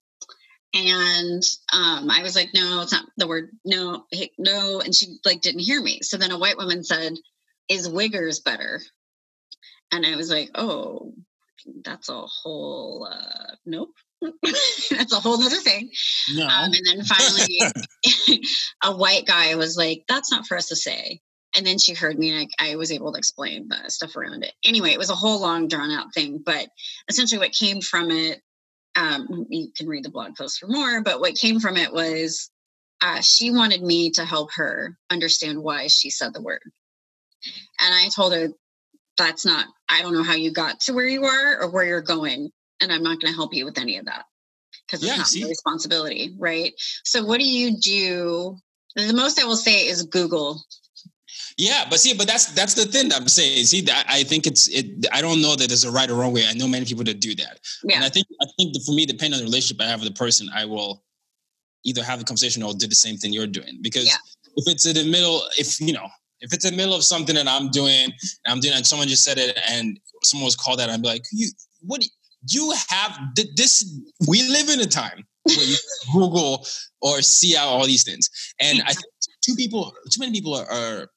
and 0.73 1.43
um, 1.73 2.09
I 2.11 2.21
was 2.21 2.35
like, 2.35 2.49
no, 2.53 2.81
it's 2.81 2.91
not 2.91 3.05
the 3.17 3.27
word 3.27 3.49
no, 3.65 4.05
hey, 4.11 4.31
no, 4.37 4.81
and 4.81 4.93
she 4.93 5.17
like 5.25 5.41
didn't 5.41 5.61
hear 5.61 5.81
me. 5.81 5.99
So 6.01 6.17
then 6.17 6.31
a 6.31 6.37
white 6.37 6.57
woman 6.57 6.83
said, 6.83 7.13
"Is 7.67 7.89
Wiggers 7.89 8.43
better?" 8.43 8.81
And 9.91 10.05
I 10.05 10.15
was 10.15 10.29
like, 10.29 10.51
oh, 10.55 11.13
that's 11.83 12.09
a 12.09 12.21
whole 12.21 13.07
uh, 13.11 13.55
nope. 13.65 13.93
that's 14.21 15.13
a 15.13 15.19
whole 15.19 15.41
other 15.41 15.57
thing. 15.57 15.89
No. 16.33 16.45
Um, 16.45 16.71
and 16.73 16.85
then 16.85 17.03
finally, 17.05 17.61
a 18.83 18.95
white 18.95 19.25
guy 19.25 19.55
was 19.55 19.77
like, 19.77 20.03
"That's 20.07 20.31
not 20.31 20.45
for 20.45 20.57
us 20.57 20.67
to 20.67 20.75
say." 20.75 21.21
And 21.55 21.65
then 21.65 21.79
she 21.79 21.93
heard 21.93 22.19
me, 22.19 22.29
and 22.29 22.47
I, 22.59 22.71
I 22.71 22.75
was 22.75 22.91
able 22.91 23.11
to 23.13 23.17
explain 23.17 23.69
the 23.69 23.89
stuff 23.89 24.15
around 24.15 24.43
it. 24.43 24.53
Anyway, 24.63 24.91
it 24.91 24.99
was 24.99 25.09
a 25.09 25.15
whole 25.15 25.41
long, 25.41 25.67
drawn 25.67 25.89
out 25.89 26.13
thing. 26.13 26.41
But 26.45 26.67
essentially, 27.07 27.39
what 27.39 27.53
came 27.53 27.81
from 27.81 28.11
it 28.11 28.41
um, 28.95 29.45
you 29.49 29.71
can 29.75 29.87
read 29.87 30.03
the 30.03 30.09
blog 30.09 30.35
post 30.35 30.59
for 30.59 30.67
more, 30.67 31.01
but 31.01 31.19
what 31.19 31.35
came 31.35 31.59
from 31.59 31.77
it 31.77 31.93
was 31.93 32.49
uh, 33.01 33.21
she 33.21 33.51
wanted 33.51 33.81
me 33.81 34.11
to 34.11 34.25
help 34.25 34.51
her 34.53 34.97
understand 35.09 35.61
why 35.61 35.87
she 35.87 36.09
said 36.09 36.33
the 36.33 36.41
word. 36.41 36.61
And 37.79 37.93
I 37.93 38.09
told 38.09 38.33
her, 38.33 38.49
that's 39.19 39.45
not, 39.45 39.67
I 39.87 40.01
don't 40.01 40.13
know 40.13 40.23
how 40.23 40.33
you 40.33 40.51
got 40.51 40.79
to 40.81 40.93
where 40.93 41.07
you 41.07 41.25
are 41.25 41.61
or 41.61 41.69
where 41.69 41.85
you're 41.85 42.01
going. 42.01 42.49
And 42.81 42.91
I'm 42.91 43.03
not 43.03 43.19
going 43.19 43.31
to 43.31 43.37
help 43.37 43.53
you 43.53 43.65
with 43.65 43.77
any 43.77 43.97
of 43.97 44.05
that 44.05 44.23
because 44.87 45.03
it's 45.03 45.11
yeah, 45.11 45.17
not 45.17 45.27
see? 45.27 45.43
my 45.43 45.49
responsibility. 45.49 46.35
Right. 46.39 46.73
So, 47.03 47.23
what 47.23 47.39
do 47.39 47.45
you 47.45 47.77
do? 47.77 48.57
The 48.95 49.13
most 49.13 49.39
I 49.39 49.45
will 49.45 49.57
say 49.57 49.85
is 49.85 50.03
Google 50.03 50.63
yeah, 51.59 51.85
but 51.89 51.99
see, 51.99 52.13
but 52.13 52.25
that's 52.25 52.53
that's 52.53 52.73
the 52.73 52.85
thing 52.85 53.11
I'm 53.11 53.27
saying. 53.27 53.65
See, 53.65 53.81
that 53.81 54.05
I 54.07 54.23
think 54.23 54.47
it's 54.47 54.69
it. 54.69 55.05
I 55.11 55.21
don't 55.21 55.41
know 55.41 55.57
that 55.57 55.67
there's 55.67 55.83
a 55.83 55.91
right 55.91 56.09
or 56.09 56.15
wrong 56.15 56.33
way. 56.33 56.45
I 56.47 56.53
know 56.53 56.69
many 56.69 56.85
people 56.85 57.03
that 57.03 57.19
do 57.19 57.35
that, 57.35 57.59
yeah. 57.83 57.97
and 57.97 58.05
I 58.05 58.09
think 58.09 58.27
I 58.41 58.45
think 58.57 58.73
that 58.73 58.83
for 58.85 58.93
me, 58.93 59.05
depending 59.05 59.33
on 59.33 59.39
the 59.39 59.45
relationship 59.45 59.81
I 59.81 59.89
have 59.89 59.99
with 59.99 60.07
the 60.07 60.15
person, 60.15 60.49
I 60.55 60.63
will 60.63 61.03
either 61.83 62.01
have 62.01 62.19
the 62.19 62.23
conversation 62.23 62.63
or 62.63 62.73
do 62.73 62.87
the 62.87 62.95
same 62.95 63.17
thing 63.17 63.33
you're 63.33 63.45
doing. 63.45 63.79
Because 63.81 64.05
yeah. 64.05 64.15
if 64.55 64.71
it's 64.71 64.85
in 64.85 64.95
the 64.95 65.03
middle, 65.11 65.41
if 65.57 65.81
you 65.81 65.91
know, 65.91 66.07
if 66.41 66.53
it's 66.53 66.65
in 66.65 66.71
the 66.71 66.77
middle 66.77 66.95
of 66.95 67.03
something 67.03 67.35
that 67.35 67.47
I'm 67.47 67.69
doing, 67.69 68.05
and 68.05 68.13
I'm 68.47 68.59
doing, 68.59 68.75
and 68.75 68.85
someone 68.85 69.07
just 69.07 69.23
said 69.23 69.37
it, 69.37 69.57
and 69.69 69.99
someone 70.23 70.45
was 70.45 70.55
called 70.55 70.79
out, 70.79 70.89
I'd 70.89 71.01
be 71.01 71.07
like, 71.07 71.23
you, 71.31 71.49
what? 71.81 72.03
You 72.49 72.73
have 72.89 73.19
this. 73.35 74.01
We 74.27 74.47
live 74.47 74.69
in 74.69 74.79
a 74.79 74.85
time 74.85 75.25
where 75.43 75.65
you 75.65 75.75
Google 76.13 76.65
or 77.01 77.21
see 77.21 77.57
out 77.57 77.67
all 77.67 77.85
these 77.85 78.03
things, 78.03 78.29
and 78.61 78.81
I 78.83 78.93
think 78.93 79.05
two 79.45 79.55
people, 79.55 79.93
too 80.11 80.19
many 80.19 80.31
people 80.31 80.55
are, 80.55 80.71
are 80.71 81.07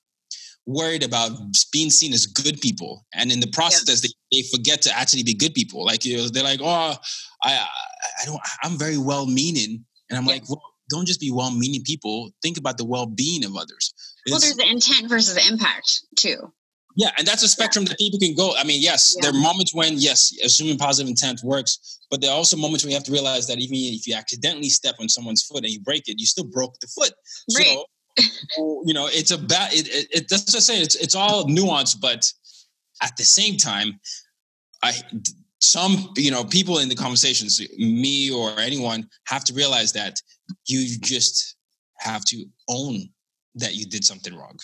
worried 0.67 1.05
about 1.05 1.33
being 1.73 1.91
seen 1.91 2.13
as 2.13 2.27
good 2.27 2.61
people, 2.61 3.07
and 3.15 3.31
in 3.31 3.39
the 3.39 3.47
process, 3.49 4.01
they, 4.01 4.09
they 4.33 4.43
forget 4.49 4.83
to 4.83 4.99
actually 4.99 5.23
be 5.23 5.35
good 5.35 5.55
people. 5.55 5.85
Like 5.85 6.05
you 6.05 6.17
know, 6.17 6.29
they're 6.29 6.43
like, 6.43 6.61
"Oh, 6.61 6.97
I, 7.45 7.67
I 8.21 8.25
don't, 8.25 8.41
I'm 8.65 8.77
very 8.77 8.99
well-meaning," 8.99 9.85
and 10.11 10.19
I'm 10.19 10.27
like, 10.27 10.49
"Well, 10.49 10.61
don't 10.91 11.07
just 11.07 11.21
be 11.21 11.31
well-meaning 11.31 11.85
people. 11.85 12.31
Think 12.43 12.59
about 12.59 12.79
the 12.79 12.85
well-being 12.85 13.45
of 13.45 13.57
others." 13.57 13.95
Well, 14.31 14.41
there's 14.41 14.57
the 14.57 14.69
intent 14.69 15.09
versus 15.09 15.35
the 15.35 15.53
impact 15.53 16.03
too. 16.17 16.53
Yeah, 16.95 17.11
and 17.17 17.27
that's 17.27 17.43
a 17.43 17.49
spectrum 17.49 17.85
yeah. 17.85 17.91
that 17.91 17.99
people 17.99 18.19
can 18.19 18.35
go. 18.35 18.55
I 18.57 18.65
mean, 18.65 18.83
yes, 18.83 19.15
yeah. 19.17 19.23
there 19.23 19.39
are 19.39 19.43
moments 19.43 19.75
when 19.75 19.95
yes, 19.97 20.33
assuming 20.45 20.77
positive 20.77 21.09
intent 21.09 21.41
works, 21.43 21.99
but 22.11 22.21
there 22.21 22.31
are 22.31 22.37
also 22.37 22.57
moments 22.57 22.85
when 22.85 22.91
you 22.91 22.97
have 22.97 23.05
to 23.05 23.13
realize 23.13 23.47
that 23.47 23.59
even 23.59 23.77
if 23.77 24.07
you 24.07 24.15
accidentally 24.15 24.69
step 24.69 24.97
on 25.01 25.09
someone's 25.09 25.43
foot 25.43 25.65
and 25.65 25.71
you 25.71 25.81
break 25.81 26.09
it, 26.09 26.21
you 26.21 26.27
still 26.27 26.45
broke 26.45 26.79
the 26.81 26.87
foot. 26.89 27.13
Right. 27.57 27.67
So 27.67 27.85
you 28.85 28.93
know, 28.93 29.09
it's 29.11 29.31
about 29.31 29.73
it. 29.73 29.89
It, 29.89 30.09
it 30.11 30.29
doesn't 30.29 30.61
say 30.61 30.81
it's 30.81 30.95
it's 30.97 31.15
all 31.15 31.49
nuance, 31.49 31.95
but 31.95 32.31
at 33.03 33.17
the 33.17 33.25
same 33.25 33.57
time, 33.57 33.99
I 34.83 34.93
some 35.61 36.13
you 36.17 36.31
know 36.31 36.45
people 36.45 36.79
in 36.79 36.89
the 36.89 36.95
conversations, 36.95 37.61
me 37.79 38.31
or 38.31 38.51
anyone, 38.59 39.09
have 39.27 39.45
to 39.45 39.55
realize 39.55 39.93
that 39.93 40.21
you 40.67 40.99
just 41.01 41.57
have 41.99 42.25
to 42.27 42.45
own 42.69 43.09
that 43.55 43.75
you 43.75 43.87
did 43.87 44.05
something 44.05 44.35
wrong, 44.35 44.59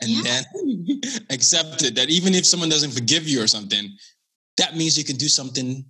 and 0.00 0.10
yeah. 0.10 0.22
then 0.22 1.00
accept 1.30 1.82
it. 1.82 1.94
That 1.94 2.10
even 2.10 2.34
if 2.34 2.46
someone 2.46 2.68
doesn't 2.68 2.92
forgive 2.92 3.28
you 3.28 3.42
or 3.42 3.46
something, 3.46 3.88
that 4.58 4.76
means 4.76 4.98
you 4.98 5.04
can 5.04 5.16
do 5.16 5.28
something 5.28 5.84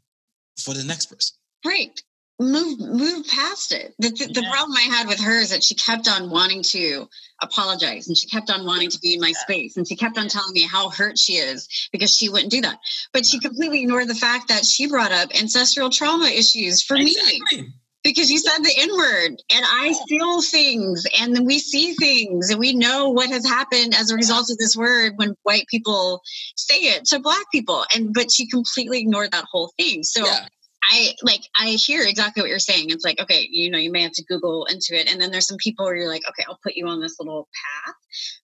for 0.58 0.74
the 0.74 0.84
next 0.84 1.06
person. 1.06 1.36
Right 1.64 2.00
move 2.42 2.78
move 2.80 3.26
past 3.28 3.72
it. 3.72 3.94
The, 3.98 4.10
the, 4.10 4.26
yeah. 4.26 4.40
the, 4.40 4.46
problem 4.50 4.76
I 4.76 4.82
had 4.82 5.06
with 5.06 5.20
her 5.20 5.38
is 5.38 5.50
that 5.50 5.62
she 5.62 5.74
kept 5.74 6.08
on 6.08 6.30
wanting 6.30 6.62
to 6.64 7.08
apologize 7.40 8.08
and 8.08 8.16
she 8.16 8.26
kept 8.26 8.50
on 8.50 8.66
wanting 8.66 8.90
to 8.90 8.98
be 8.98 9.14
in 9.14 9.20
my 9.20 9.28
yeah. 9.28 9.38
space 9.38 9.76
and 9.76 9.86
she 9.86 9.96
kept 9.96 10.18
on 10.18 10.28
telling 10.28 10.52
me 10.52 10.66
how 10.66 10.90
hurt 10.90 11.18
she 11.18 11.34
is 11.34 11.88
because 11.92 12.14
she 12.14 12.28
wouldn't 12.28 12.50
do 12.50 12.60
that. 12.62 12.78
But 13.12 13.26
she 13.26 13.38
completely 13.38 13.82
ignored 13.82 14.08
the 14.08 14.14
fact 14.14 14.48
that 14.48 14.64
she 14.64 14.88
brought 14.88 15.12
up 15.12 15.30
ancestral 15.38 15.90
trauma 15.90 16.26
issues 16.26 16.82
for 16.82 16.96
exactly. 16.96 17.62
me. 17.62 17.72
Because 18.04 18.30
you 18.30 18.38
said 18.38 18.58
the 18.58 18.74
N 18.78 18.96
word, 18.96 19.42
and 19.54 19.64
I 19.64 19.94
feel 20.08 20.42
things, 20.42 21.06
and 21.20 21.46
we 21.46 21.60
see 21.60 21.94
things, 21.94 22.50
and 22.50 22.58
we 22.58 22.74
know 22.74 23.10
what 23.10 23.30
has 23.30 23.46
happened 23.46 23.94
as 23.94 24.10
a 24.10 24.16
result 24.16 24.50
of 24.50 24.58
this 24.58 24.76
word 24.76 25.12
when 25.16 25.36
white 25.44 25.66
people 25.68 26.20
say 26.56 26.78
it 26.78 27.04
to 27.06 27.20
black 27.20 27.44
people. 27.52 27.84
And 27.94 28.12
but 28.12 28.32
she 28.32 28.48
completely 28.48 29.00
ignored 29.00 29.30
that 29.30 29.44
whole 29.50 29.72
thing. 29.78 30.02
So 30.02 30.24
yeah 30.24 30.46
I 30.82 31.14
like 31.22 31.42
I 31.58 31.70
hear 31.70 32.02
exactly 32.02 32.42
what 32.42 32.50
you're 32.50 32.58
saying. 32.58 32.90
It's 32.90 33.04
like, 33.04 33.20
okay, 33.20 33.46
you 33.50 33.70
know, 33.70 33.78
you 33.78 33.92
may 33.92 34.02
have 34.02 34.12
to 34.12 34.24
Google 34.24 34.66
into 34.66 34.98
it. 34.98 35.10
And 35.10 35.20
then 35.20 35.30
there's 35.30 35.46
some 35.46 35.56
people 35.58 35.84
where 35.84 35.96
you're 35.96 36.08
like, 36.08 36.22
okay, 36.28 36.44
I'll 36.48 36.58
put 36.62 36.76
you 36.76 36.88
on 36.88 37.00
this 37.00 37.16
little 37.20 37.48
path. 37.84 37.94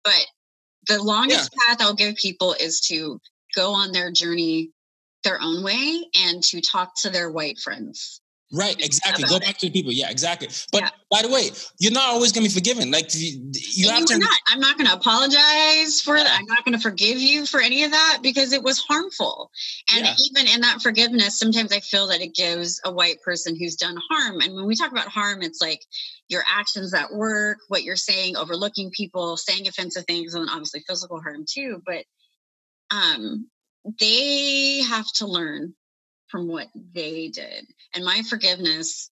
But 0.03 0.25
the 0.87 1.01
longest 1.01 1.51
yeah. 1.53 1.67
path 1.67 1.81
I'll 1.81 1.95
give 1.95 2.15
people 2.15 2.53
is 2.59 2.81
to 2.87 3.19
go 3.55 3.73
on 3.73 3.91
their 3.91 4.11
journey 4.11 4.71
their 5.23 5.41
own 5.41 5.63
way 5.63 6.05
and 6.27 6.43
to 6.43 6.61
talk 6.61 6.91
to 7.01 7.09
their 7.09 7.31
white 7.31 7.57
friends 7.57 8.21
Right, 8.53 8.79
exactly. 8.79 9.23
Go 9.23 9.39
back 9.39 9.51
it. 9.51 9.59
to 9.59 9.65
the 9.67 9.71
people. 9.71 9.91
Yeah, 9.91 10.09
exactly. 10.11 10.49
But 10.71 10.81
yeah. 10.83 10.89
by 11.09 11.23
the 11.23 11.29
way, 11.29 11.49
you're 11.79 11.91
not 11.91 12.09
always 12.09 12.31
going 12.31 12.47
to 12.47 12.49
be 12.49 12.53
forgiven. 12.53 12.91
Like 12.91 13.13
you, 13.15 13.51
you 13.53 13.89
have 13.89 14.05
to. 14.05 14.19
Not. 14.19 14.39
I'm 14.47 14.59
not 14.59 14.77
going 14.77 14.87
to 14.87 14.93
apologize 14.93 15.99
for 15.99 16.15
that. 16.15 16.37
I'm 16.39 16.45
not 16.45 16.63
going 16.63 16.77
to 16.77 16.81
forgive 16.81 17.17
you 17.17 17.47
for 17.47 17.59
any 17.59 17.83
of 17.83 17.91
that 17.91 18.19
because 18.21 18.53
it 18.53 18.61
was 18.61 18.79
harmful. 18.79 19.49
And 19.95 20.05
yeah. 20.05 20.13
even 20.29 20.47
in 20.53 20.61
that 20.61 20.81
forgiveness, 20.81 21.39
sometimes 21.39 21.73
I 21.73 21.79
feel 21.79 22.07
that 22.07 22.21
it 22.21 22.35
gives 22.35 22.79
a 22.85 22.91
white 22.91 23.21
person 23.23 23.55
who's 23.57 23.75
done 23.75 23.97
harm. 24.11 24.39
And 24.41 24.53
when 24.53 24.67
we 24.67 24.75
talk 24.75 24.91
about 24.91 25.07
harm, 25.07 25.41
it's 25.41 25.61
like 25.61 25.81
your 26.27 26.43
actions 26.47 26.93
at 26.93 27.13
work, 27.13 27.57
what 27.67 27.83
you're 27.83 27.95
saying, 27.95 28.37
overlooking 28.37 28.91
people, 28.91 29.37
saying 29.37 29.67
offensive 29.67 30.05
things, 30.05 30.35
and 30.35 30.49
obviously 30.51 30.83
physical 30.87 31.19
harm 31.19 31.45
too. 31.49 31.81
But 31.83 32.05
um, 32.91 33.49
they 33.99 34.83
have 34.83 35.07
to 35.15 35.25
learn 35.25 35.73
from 36.29 36.47
what 36.47 36.67
they 36.93 37.29
did. 37.29 37.65
And 37.93 38.03
my 38.03 38.21
forgiveness 38.29 39.09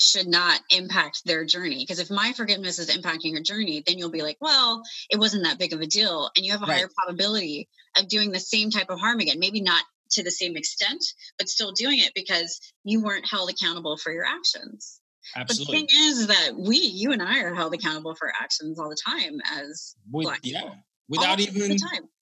should 0.00 0.26
not 0.26 0.60
impact 0.70 1.22
their 1.24 1.44
journey. 1.44 1.78
Because 1.78 1.98
if 1.98 2.10
my 2.10 2.32
forgiveness 2.32 2.78
is 2.78 2.94
impacting 2.94 3.32
your 3.32 3.42
journey, 3.42 3.82
then 3.86 3.98
you'll 3.98 4.10
be 4.10 4.22
like, 4.22 4.36
well, 4.40 4.82
it 5.10 5.18
wasn't 5.18 5.44
that 5.44 5.58
big 5.58 5.72
of 5.72 5.80
a 5.80 5.86
deal. 5.86 6.30
And 6.36 6.44
you 6.44 6.52
have 6.52 6.62
a 6.62 6.66
right. 6.66 6.78
higher 6.78 6.88
probability 6.96 7.68
of 7.98 8.08
doing 8.08 8.32
the 8.32 8.40
same 8.40 8.70
type 8.70 8.90
of 8.90 8.98
harm 8.98 9.20
again. 9.20 9.38
Maybe 9.38 9.60
not 9.60 9.82
to 10.10 10.22
the 10.22 10.30
same 10.30 10.56
extent, 10.56 11.02
but 11.38 11.48
still 11.48 11.72
doing 11.72 11.98
it 11.98 12.12
because 12.14 12.60
you 12.84 13.02
weren't 13.02 13.28
held 13.28 13.50
accountable 13.50 13.96
for 13.96 14.12
your 14.12 14.24
actions. 14.24 15.00
Absolutely. 15.36 15.64
But 15.64 15.72
the 15.72 15.78
thing 15.78 16.10
is 16.10 16.26
that 16.26 16.50
we, 16.56 16.76
you 16.76 17.12
and 17.12 17.22
I, 17.22 17.40
are 17.40 17.54
held 17.54 17.74
accountable 17.74 18.14
for 18.14 18.32
actions 18.40 18.78
all 18.78 18.90
the 18.90 18.98
time 19.06 19.40
as 19.56 19.94
With, 20.12 20.24
black 20.24 20.42
people. 20.42 20.60
Yeah, 20.68 20.74
without 21.08 21.40
even 21.40 21.76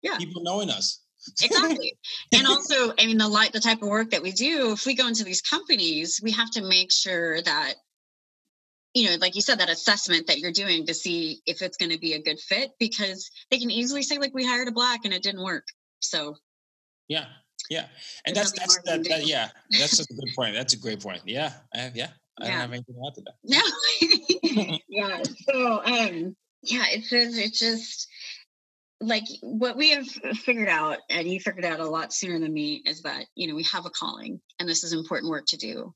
yeah. 0.03 0.17
people 0.19 0.43
knowing 0.43 0.71
us 0.71 1.01
exactly. 1.43 1.99
And 2.35 2.47
also 2.47 2.93
i 2.99 3.07
mean 3.07 3.19
the 3.19 3.29
light 3.29 3.53
the 3.53 3.61
type 3.61 3.83
of 3.83 3.89
work 3.89 4.11
that 4.11 4.23
we 4.23 4.33
do 4.33 4.73
if 4.73 4.87
we 4.87 4.95
go 4.95 5.07
into 5.07 5.25
these 5.25 5.43
companies 5.43 6.21
we 6.23 6.33
have 6.33 6.51
to 6.53 6.63
make 6.63 6.91
sure 6.91 7.41
that 7.43 7.75
you 8.95 9.09
know 9.09 9.17
like 9.21 9.35
you 9.35 9.43
said 9.43 9.61
that 9.61 9.69
assessment 9.69 10.27
that 10.27 10.39
you're 10.39 10.53
doing 10.53 10.87
to 10.87 10.95
see 10.95 11.41
if 11.47 11.63
it's 11.63 11.77
going 11.77 11.91
to 11.91 11.99
be 11.99 12.15
a 12.15 12.23
good 12.23 12.39
fit 12.39 12.73
because 12.79 13.31
they 13.51 13.59
can 13.59 13.71
easily 13.71 14.03
say 14.03 14.19
like 14.19 14.35
we 14.35 14.47
hired 14.47 14.69
a 14.69 14.73
black 14.73 15.01
and 15.05 15.15
it 15.15 15.23
didn't 15.23 15.45
work. 15.45 15.67
So 16.01 16.37
yeah. 17.09 17.27
Yeah. 17.69 17.87
And 18.27 18.35
that's 18.35 18.53
that's 18.53 18.79
that, 18.85 19.05
that, 19.09 19.27
yeah. 19.27 19.49
That's 19.71 19.97
just 19.97 20.11
a 20.11 20.15
good 20.15 20.31
point. 20.35 20.55
That's 20.55 20.75
a 20.75 20.79
great 20.79 21.01
point. 21.03 21.23
Yeah. 21.27 21.53
I, 21.75 21.91
yeah. 21.95 22.09
I 22.41 22.47
yeah. 22.47 22.51
don't 22.51 22.61
have 22.61 22.73
anything 22.73 22.95
to 22.95 23.07
add 23.07 23.15
to 23.15 23.23
that. 23.23 23.35
No. 23.45 24.79
Yeah. 24.89 25.23
So 25.49 25.85
um 25.85 26.37
yeah 26.63 26.85
it's 26.91 27.13
it's 27.13 27.59
just 27.59 28.09
like 29.01 29.25
what 29.41 29.77
we 29.77 29.91
have 29.91 30.07
figured 30.07 30.69
out 30.69 30.99
and 31.09 31.27
you 31.27 31.41
figured 31.41 31.65
out 31.65 31.81
a 31.81 31.89
lot 31.89 32.13
sooner 32.13 32.39
than 32.39 32.53
me 32.53 32.83
is 32.85 33.03
that 33.03 33.25
you 33.35 33.49
know 33.49 33.55
we 33.55 33.65
have 33.65 33.87
a 33.87 33.91
calling 33.91 34.41
and 34.59 34.69
this 34.69 34.85
is 34.85 34.93
important 34.93 35.31
work 35.31 35.47
to 35.47 35.57
do. 35.57 35.95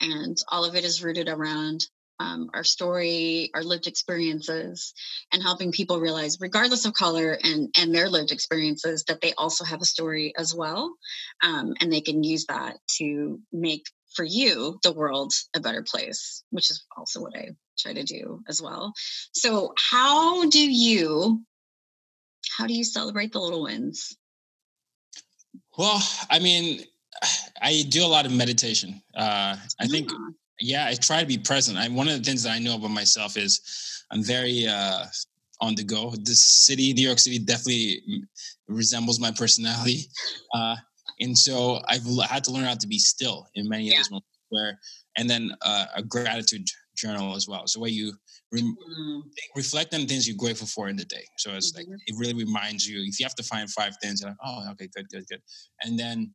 And 0.00 0.36
all 0.48 0.64
of 0.64 0.74
it 0.74 0.84
is 0.84 1.02
rooted 1.02 1.28
around 1.28 1.86
um, 2.18 2.48
our 2.54 2.64
story 2.64 3.50
our 3.54 3.62
lived 3.62 3.86
experiences 3.86 4.94
and 5.32 5.42
helping 5.42 5.70
people 5.70 6.00
realize 6.00 6.38
regardless 6.40 6.86
of 6.86 6.94
color 6.94 7.36
and 7.42 7.68
and 7.78 7.94
their 7.94 8.08
lived 8.08 8.32
experiences 8.32 9.04
that 9.04 9.20
they 9.20 9.34
also 9.34 9.64
have 9.64 9.82
a 9.82 9.86
story 9.86 10.32
as 10.38 10.54
well 10.54 10.94
um, 11.42 11.74
and 11.80 11.92
they 11.92 12.00
can 12.00 12.24
use 12.24 12.46
that 12.46 12.78
to 12.96 13.38
make 13.52 13.84
for 14.14 14.24
you 14.24 14.78
the 14.82 14.94
world 14.94 15.34
a 15.54 15.60
better 15.60 15.84
place 15.86 16.42
which 16.48 16.70
is 16.70 16.86
also 16.96 17.20
what 17.20 17.36
i 17.36 17.50
try 17.78 17.92
to 17.92 18.02
do 18.02 18.42
as 18.48 18.60
well. 18.60 18.92
So 19.32 19.74
how 19.76 20.48
do 20.48 20.58
you 20.58 21.42
how 22.56 22.66
do 22.66 22.74
you 22.74 22.84
celebrate 22.84 23.32
the 23.32 23.40
little 23.40 23.64
wins? 23.64 24.16
Well, 25.76 26.00
I 26.30 26.38
mean, 26.38 26.84
I 27.62 27.84
do 27.88 28.04
a 28.04 28.08
lot 28.08 28.26
of 28.26 28.32
meditation. 28.32 29.02
Uh, 29.14 29.56
I 29.80 29.86
think, 29.86 30.10
ah. 30.12 30.30
yeah, 30.60 30.86
I 30.86 30.94
try 30.94 31.20
to 31.20 31.26
be 31.26 31.38
present. 31.38 31.78
I, 31.78 31.88
one 31.88 32.08
of 32.08 32.16
the 32.16 32.22
things 32.22 32.42
that 32.44 32.50
I 32.50 32.58
know 32.58 32.76
about 32.76 32.90
myself 32.90 33.36
is 33.36 34.04
I'm 34.10 34.22
very 34.22 34.66
uh, 34.66 35.04
on 35.60 35.74
the 35.74 35.84
go. 35.84 36.14
This 36.22 36.40
city, 36.40 36.92
New 36.92 37.06
York 37.06 37.18
City, 37.18 37.38
definitely 37.38 38.02
resembles 38.68 39.20
my 39.20 39.30
personality. 39.30 40.04
Uh, 40.54 40.76
and 41.20 41.36
so 41.36 41.80
I've 41.88 42.06
had 42.28 42.44
to 42.44 42.50
learn 42.50 42.64
how 42.64 42.74
to 42.74 42.86
be 42.86 42.98
still 42.98 43.46
in 43.54 43.68
many 43.68 43.84
yeah. 43.84 43.92
of 43.92 43.98
those 43.98 44.10
moments 44.10 44.28
where, 44.48 44.78
and 45.18 45.28
then 45.28 45.50
uh, 45.62 45.86
a 45.96 46.02
gratitude 46.02 46.66
journal 46.96 47.34
as 47.34 47.46
well. 47.48 47.66
So 47.66 47.80
where 47.80 47.90
you 47.90 48.12
re- 48.52 48.62
mm. 48.62 49.22
reflect 49.54 49.94
on 49.94 50.06
things 50.06 50.26
you're 50.26 50.36
grateful 50.36 50.66
for 50.66 50.88
in 50.88 50.96
the 50.96 51.04
day. 51.04 51.24
So 51.38 51.52
it's 51.52 51.72
mm-hmm. 51.72 51.90
like 51.90 52.00
it 52.06 52.14
really 52.18 52.34
reminds 52.34 52.86
you. 52.88 53.02
If 53.06 53.20
you 53.20 53.24
have 53.24 53.34
to 53.36 53.42
find 53.42 53.70
five 53.70 53.96
things, 54.02 54.22
like, 54.22 54.34
oh, 54.44 54.70
okay, 54.72 54.88
good, 54.94 55.08
good, 55.08 55.26
good, 55.28 55.40
and 55.82 55.98
then 55.98 56.34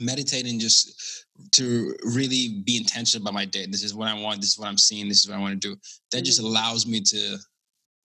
meditating 0.00 0.58
just 0.58 1.26
to 1.52 1.94
really 2.02 2.62
be 2.64 2.76
intentional 2.76 3.22
about 3.22 3.34
my 3.34 3.44
day. 3.44 3.66
This 3.66 3.84
is 3.84 3.94
what 3.94 4.08
I 4.08 4.20
want. 4.20 4.40
This 4.40 4.50
is 4.50 4.58
what 4.58 4.68
I'm 4.68 4.78
seeing. 4.78 5.08
This 5.08 5.20
is 5.20 5.28
what 5.28 5.38
I 5.38 5.40
want 5.40 5.60
to 5.60 5.68
do. 5.68 5.76
That 6.10 6.18
mm-hmm. 6.18 6.24
just 6.24 6.40
allows 6.40 6.86
me 6.86 7.00
to 7.00 7.38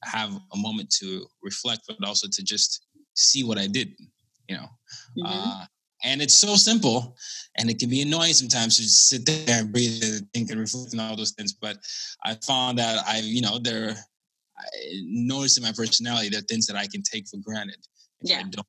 have 0.03 0.31
a 0.53 0.57
moment 0.57 0.89
to 0.99 1.25
reflect, 1.43 1.81
but 1.87 1.97
also 2.07 2.27
to 2.31 2.43
just 2.43 2.85
see 3.15 3.43
what 3.43 3.57
I 3.57 3.67
did. 3.67 3.89
You 4.47 4.57
know, 4.57 4.67
mm-hmm. 5.17 5.25
uh, 5.25 5.65
and 6.03 6.21
it's 6.21 6.35
so 6.35 6.55
simple 6.55 7.15
and 7.57 7.69
it 7.69 7.79
can 7.79 7.89
be 7.89 8.01
annoying 8.01 8.33
sometimes 8.33 8.77
to 8.77 8.83
just 8.83 9.09
sit 9.09 9.25
there 9.25 9.61
and 9.61 9.71
breathe 9.71 10.01
and 10.03 10.27
think 10.33 10.49
and 10.49 10.59
reflect 10.59 10.93
and 10.93 11.01
all 11.01 11.15
those 11.15 11.31
things. 11.31 11.53
But 11.53 11.77
I 12.23 12.35
found 12.45 12.77
that 12.77 13.03
I, 13.07 13.19
you 13.19 13.41
know, 13.41 13.59
there, 13.59 13.95
I 14.57 14.63
noticed 15.03 15.57
in 15.57 15.63
my 15.63 15.73
personality 15.73 16.29
there 16.29 16.39
are 16.39 16.43
things 16.43 16.67
that 16.67 16.75
I 16.75 16.87
can 16.87 17.01
take 17.01 17.27
for 17.27 17.37
granted. 17.37 17.77
Yeah. 18.21 18.39
I 18.39 18.43
don't 18.43 18.67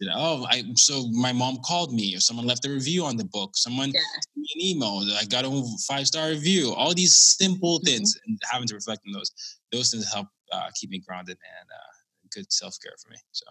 you 0.00 0.06
know, 0.06 0.14
oh, 0.16 0.46
I 0.48 0.62
so 0.76 1.08
my 1.08 1.32
mom 1.32 1.58
called 1.64 1.92
me, 1.92 2.14
or 2.14 2.20
someone 2.20 2.46
left 2.46 2.64
a 2.64 2.70
review 2.70 3.04
on 3.04 3.16
the 3.16 3.24
book, 3.24 3.56
someone 3.56 3.88
yeah. 3.88 4.00
sent 4.00 4.36
me 4.36 4.46
an 4.54 4.76
email, 4.76 5.02
I 5.18 5.24
got 5.24 5.44
a 5.44 5.76
five 5.88 6.06
star 6.06 6.28
review. 6.28 6.72
All 6.72 6.94
these 6.94 7.16
simple 7.16 7.78
mm-hmm. 7.78 7.86
things, 7.86 8.16
and 8.26 8.38
having 8.48 8.68
to 8.68 8.74
reflect 8.74 9.02
on 9.06 9.12
those, 9.12 9.32
those 9.72 9.90
things 9.90 10.12
help 10.12 10.28
uh, 10.52 10.70
keep 10.76 10.90
me 10.90 11.00
grounded 11.00 11.36
and 11.36 11.68
uh, 11.68 11.92
good 12.32 12.52
self 12.52 12.76
care 12.80 12.92
for 13.02 13.10
me. 13.10 13.16
So 13.32 13.46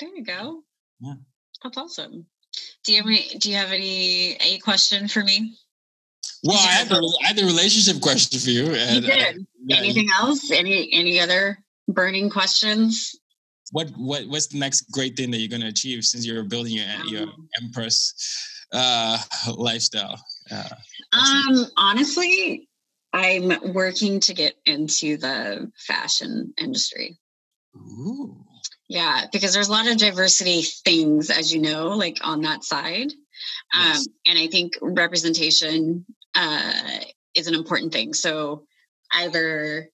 there 0.00 0.08
you 0.08 0.24
go. 0.24 0.64
Yeah, 1.00 1.14
that's 1.62 1.76
awesome. 1.76 2.26
Do 2.84 2.92
you 2.92 2.98
have 2.98 3.06
any, 3.06 3.38
do 3.38 3.50
you 3.50 3.56
have 3.56 3.72
any 3.72 4.36
any 4.40 4.58
question 4.58 5.08
for 5.08 5.22
me? 5.22 5.56
Well, 6.42 6.56
I 6.56 6.72
had, 6.72 6.90
a, 6.90 6.96
I 6.96 7.26
had 7.28 7.38
a 7.38 7.44
relationship 7.44 8.00
question 8.00 8.40
for 8.40 8.50
you. 8.50 8.74
And, 8.74 9.04
you 9.04 9.12
uh, 9.12 9.14
did. 9.14 9.36
Uh, 9.36 9.40
yeah. 9.66 9.76
Anything 9.76 10.08
else? 10.18 10.50
Any 10.50 10.88
any 10.92 11.20
other 11.20 11.58
burning 11.88 12.30
questions? 12.30 13.14
What 13.72 13.90
what 13.96 14.26
what's 14.26 14.48
the 14.48 14.58
next 14.58 14.90
great 14.90 15.16
thing 15.16 15.30
that 15.30 15.38
you're 15.38 15.48
going 15.48 15.60
to 15.60 15.68
achieve 15.68 16.04
since 16.04 16.26
you're 16.26 16.44
building 16.44 16.72
your 16.72 16.86
um, 16.86 17.08
your 17.08 17.26
empress 17.62 18.14
uh, 18.72 19.18
lifestyle? 19.54 20.18
Uh, 20.50 20.68
um, 21.12 21.66
honestly, 21.76 22.68
I'm 23.12 23.72
working 23.72 24.18
to 24.20 24.34
get 24.34 24.54
into 24.64 25.16
the 25.18 25.70
fashion 25.76 26.54
industry. 26.58 27.18
Ooh. 27.76 28.44
Yeah, 28.90 29.26
because 29.32 29.54
there's 29.54 29.68
a 29.68 29.72
lot 29.72 29.86
of 29.86 29.98
diversity 29.98 30.62
things, 30.62 31.30
as 31.30 31.54
you 31.54 31.60
know, 31.60 31.90
like 31.90 32.18
on 32.22 32.40
that 32.40 32.64
side. 32.64 33.12
Um. 33.72 34.02
And 34.26 34.36
I 34.36 34.48
think 34.48 34.74
representation 34.82 36.04
uh, 36.34 36.98
is 37.34 37.46
an 37.46 37.54
important 37.54 37.92
thing. 37.92 38.14
So 38.14 38.64
either, 39.12 39.88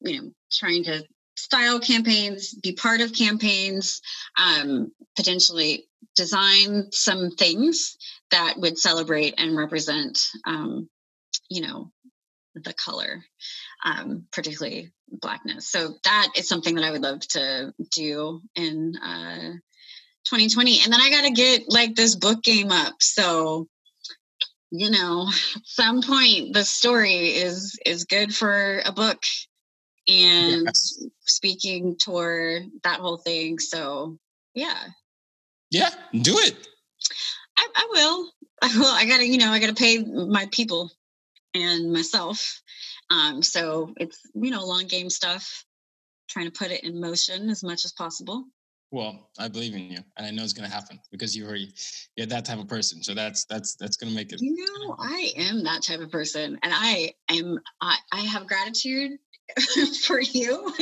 you 0.00 0.22
know, 0.22 0.30
trying 0.50 0.84
to 0.84 1.04
style 1.36 1.80
campaigns, 1.80 2.54
be 2.54 2.72
part 2.72 3.02
of 3.02 3.12
campaigns, 3.12 4.00
um, 4.38 4.90
potentially 5.14 5.84
design 6.16 6.90
some 6.90 7.30
things 7.30 7.98
that 8.30 8.54
would 8.56 8.78
celebrate 8.78 9.34
and 9.36 9.54
represent, 9.54 10.30
um, 10.46 10.88
you 11.50 11.60
know, 11.60 11.92
the 12.64 12.74
color, 12.74 13.24
um, 13.84 14.26
particularly 14.32 14.92
blackness. 15.10 15.66
So 15.70 15.94
that 16.04 16.32
is 16.36 16.48
something 16.48 16.74
that 16.74 16.84
I 16.84 16.90
would 16.90 17.02
love 17.02 17.20
to 17.28 17.72
do 17.92 18.40
in 18.54 18.96
uh, 18.96 19.52
2020. 20.26 20.80
And 20.84 20.92
then 20.92 21.00
I 21.00 21.10
got 21.10 21.24
to 21.24 21.30
get 21.30 21.64
like 21.68 21.94
this 21.94 22.14
book 22.14 22.42
game 22.42 22.70
up. 22.70 22.94
So 23.00 23.68
you 24.70 24.90
know, 24.90 25.28
at 25.56 25.64
some 25.64 26.02
point 26.02 26.52
the 26.52 26.64
story 26.64 27.28
is 27.28 27.78
is 27.86 28.04
good 28.04 28.34
for 28.34 28.82
a 28.84 28.92
book 28.92 29.22
and 30.06 30.64
yes. 30.64 31.02
speaking 31.20 31.96
tour 31.98 32.60
that 32.84 33.00
whole 33.00 33.18
thing. 33.18 33.58
So 33.58 34.18
yeah. 34.54 34.78
Yeah, 35.70 35.90
do 36.12 36.38
it. 36.38 36.56
I, 37.56 37.68
I 37.74 37.88
will. 37.90 38.30
I 38.62 38.78
will. 38.78 38.94
I 38.94 39.04
gotta, 39.04 39.26
you 39.26 39.38
know, 39.38 39.50
I 39.50 39.58
gotta 39.58 39.74
pay 39.74 40.02
my 40.02 40.48
people 40.50 40.90
and 41.62 41.92
myself 41.92 42.62
um, 43.10 43.42
so 43.42 43.94
it's, 43.96 44.20
you 44.34 44.50
know, 44.50 44.64
long 44.64 44.86
game 44.86 45.10
stuff, 45.10 45.64
trying 46.28 46.46
to 46.46 46.52
put 46.52 46.70
it 46.70 46.84
in 46.84 47.00
motion 47.00 47.48
as 47.50 47.62
much 47.62 47.84
as 47.84 47.92
possible. 47.92 48.44
Well, 48.90 49.30
I 49.38 49.48
believe 49.48 49.74
in 49.74 49.90
you, 49.90 49.98
and 50.16 50.26
I 50.26 50.30
know 50.30 50.42
it's 50.42 50.54
going 50.54 50.68
to 50.68 50.74
happen 50.74 50.98
because 51.10 51.36
you're 51.36 51.56
you're 52.16 52.26
that 52.26 52.46
type 52.46 52.58
of 52.58 52.68
person. 52.68 53.02
So 53.02 53.12
that's 53.12 53.44
that's 53.44 53.76
that's 53.76 53.98
going 53.98 54.10
to 54.10 54.16
make 54.16 54.32
it. 54.32 54.40
You 54.40 54.56
know, 54.56 54.96
I 54.98 55.32
am 55.36 55.62
that 55.64 55.82
type 55.82 56.00
of 56.00 56.10
person, 56.10 56.58
and 56.62 56.72
I 56.74 57.12
am 57.28 57.60
I, 57.82 57.98
I 58.12 58.20
have 58.20 58.46
gratitude 58.46 59.18
for 60.06 60.20
you 60.20 60.72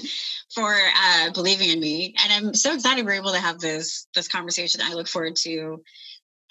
for 0.54 0.74
uh, 0.74 1.30
believing 1.32 1.70
in 1.70 1.80
me, 1.80 2.14
and 2.22 2.32
I'm 2.32 2.54
so 2.54 2.74
excited 2.74 3.06
we're 3.06 3.12
able 3.12 3.32
to 3.32 3.40
have 3.40 3.60
this 3.60 4.08
this 4.14 4.28
conversation. 4.28 4.82
I 4.84 4.92
look 4.92 5.08
forward 5.08 5.36
to 5.36 5.82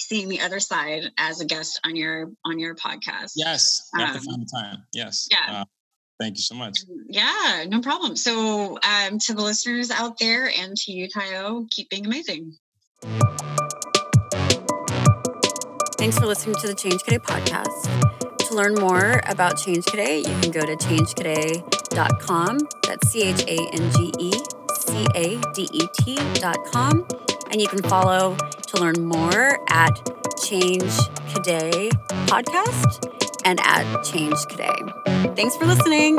seeing 0.08 0.30
the 0.30 0.42
other 0.42 0.60
side 0.60 1.12
as 1.18 1.42
a 1.42 1.46
guest 1.46 1.80
on 1.86 1.96
your 1.96 2.32
on 2.46 2.60
your 2.60 2.76
podcast. 2.76 3.34
Yes, 3.36 3.90
have 3.98 4.14
to 4.14 4.20
Um, 4.20 4.26
find 4.26 4.42
the 4.42 4.50
time. 4.62 4.84
Yes. 4.94 5.28
yeah. 5.32 5.62
Uh, 5.62 5.66
thank 6.20 6.38
you 6.38 6.42
so 6.44 6.56
much. 6.56 6.80
Yeah, 7.08 7.66
no 7.68 7.82
problem. 7.82 8.16
So, 8.16 8.78
um, 8.84 9.20
to 9.20 9.34
the 9.34 9.42
listeners 9.42 9.92
out 9.92 10.18
there 10.20 10.50
and 10.50 10.76
to 10.78 10.92
you, 10.92 11.08
Tayo, 11.10 11.70
keep 11.70 11.90
being 11.90 12.06
amazing. 12.06 12.54
Thanks 15.98 16.18
for 16.20 16.26
listening 16.26 16.56
to 16.58 16.68
the 16.68 16.76
Change 16.76 17.02
Cadet 17.04 17.24
podcast. 17.24 18.48
To 18.50 18.56
learn 18.56 18.76
more 18.76 19.22
about 19.28 19.58
Change 19.58 19.86
Cadet, 19.86 20.28
you 20.28 20.40
can 20.42 20.52
go 20.52 20.62
to 20.62 20.76
changecadet.com. 20.76 22.60
That's 22.86 23.10
C 23.10 23.24
H 23.24 23.44
A 23.48 23.58
N 23.74 23.92
G 23.92 24.12
E 24.20 24.32
C 24.80 25.08
A 25.16 25.40
D 25.54 25.70
E 25.72 25.88
T.com. 26.02 27.08
And 27.54 27.62
you 27.62 27.68
can 27.68 27.84
follow 27.84 28.36
to 28.36 28.78
learn 28.78 29.06
more 29.06 29.60
at 29.70 29.94
Change 30.44 30.92
Cadet 31.32 31.92
Podcast 32.26 33.08
and 33.46 33.60
at 33.62 34.02
Change 34.02 34.38
Cadet. 34.50 35.36
Thanks 35.36 35.56
for 35.56 35.68
listening. 35.68 36.18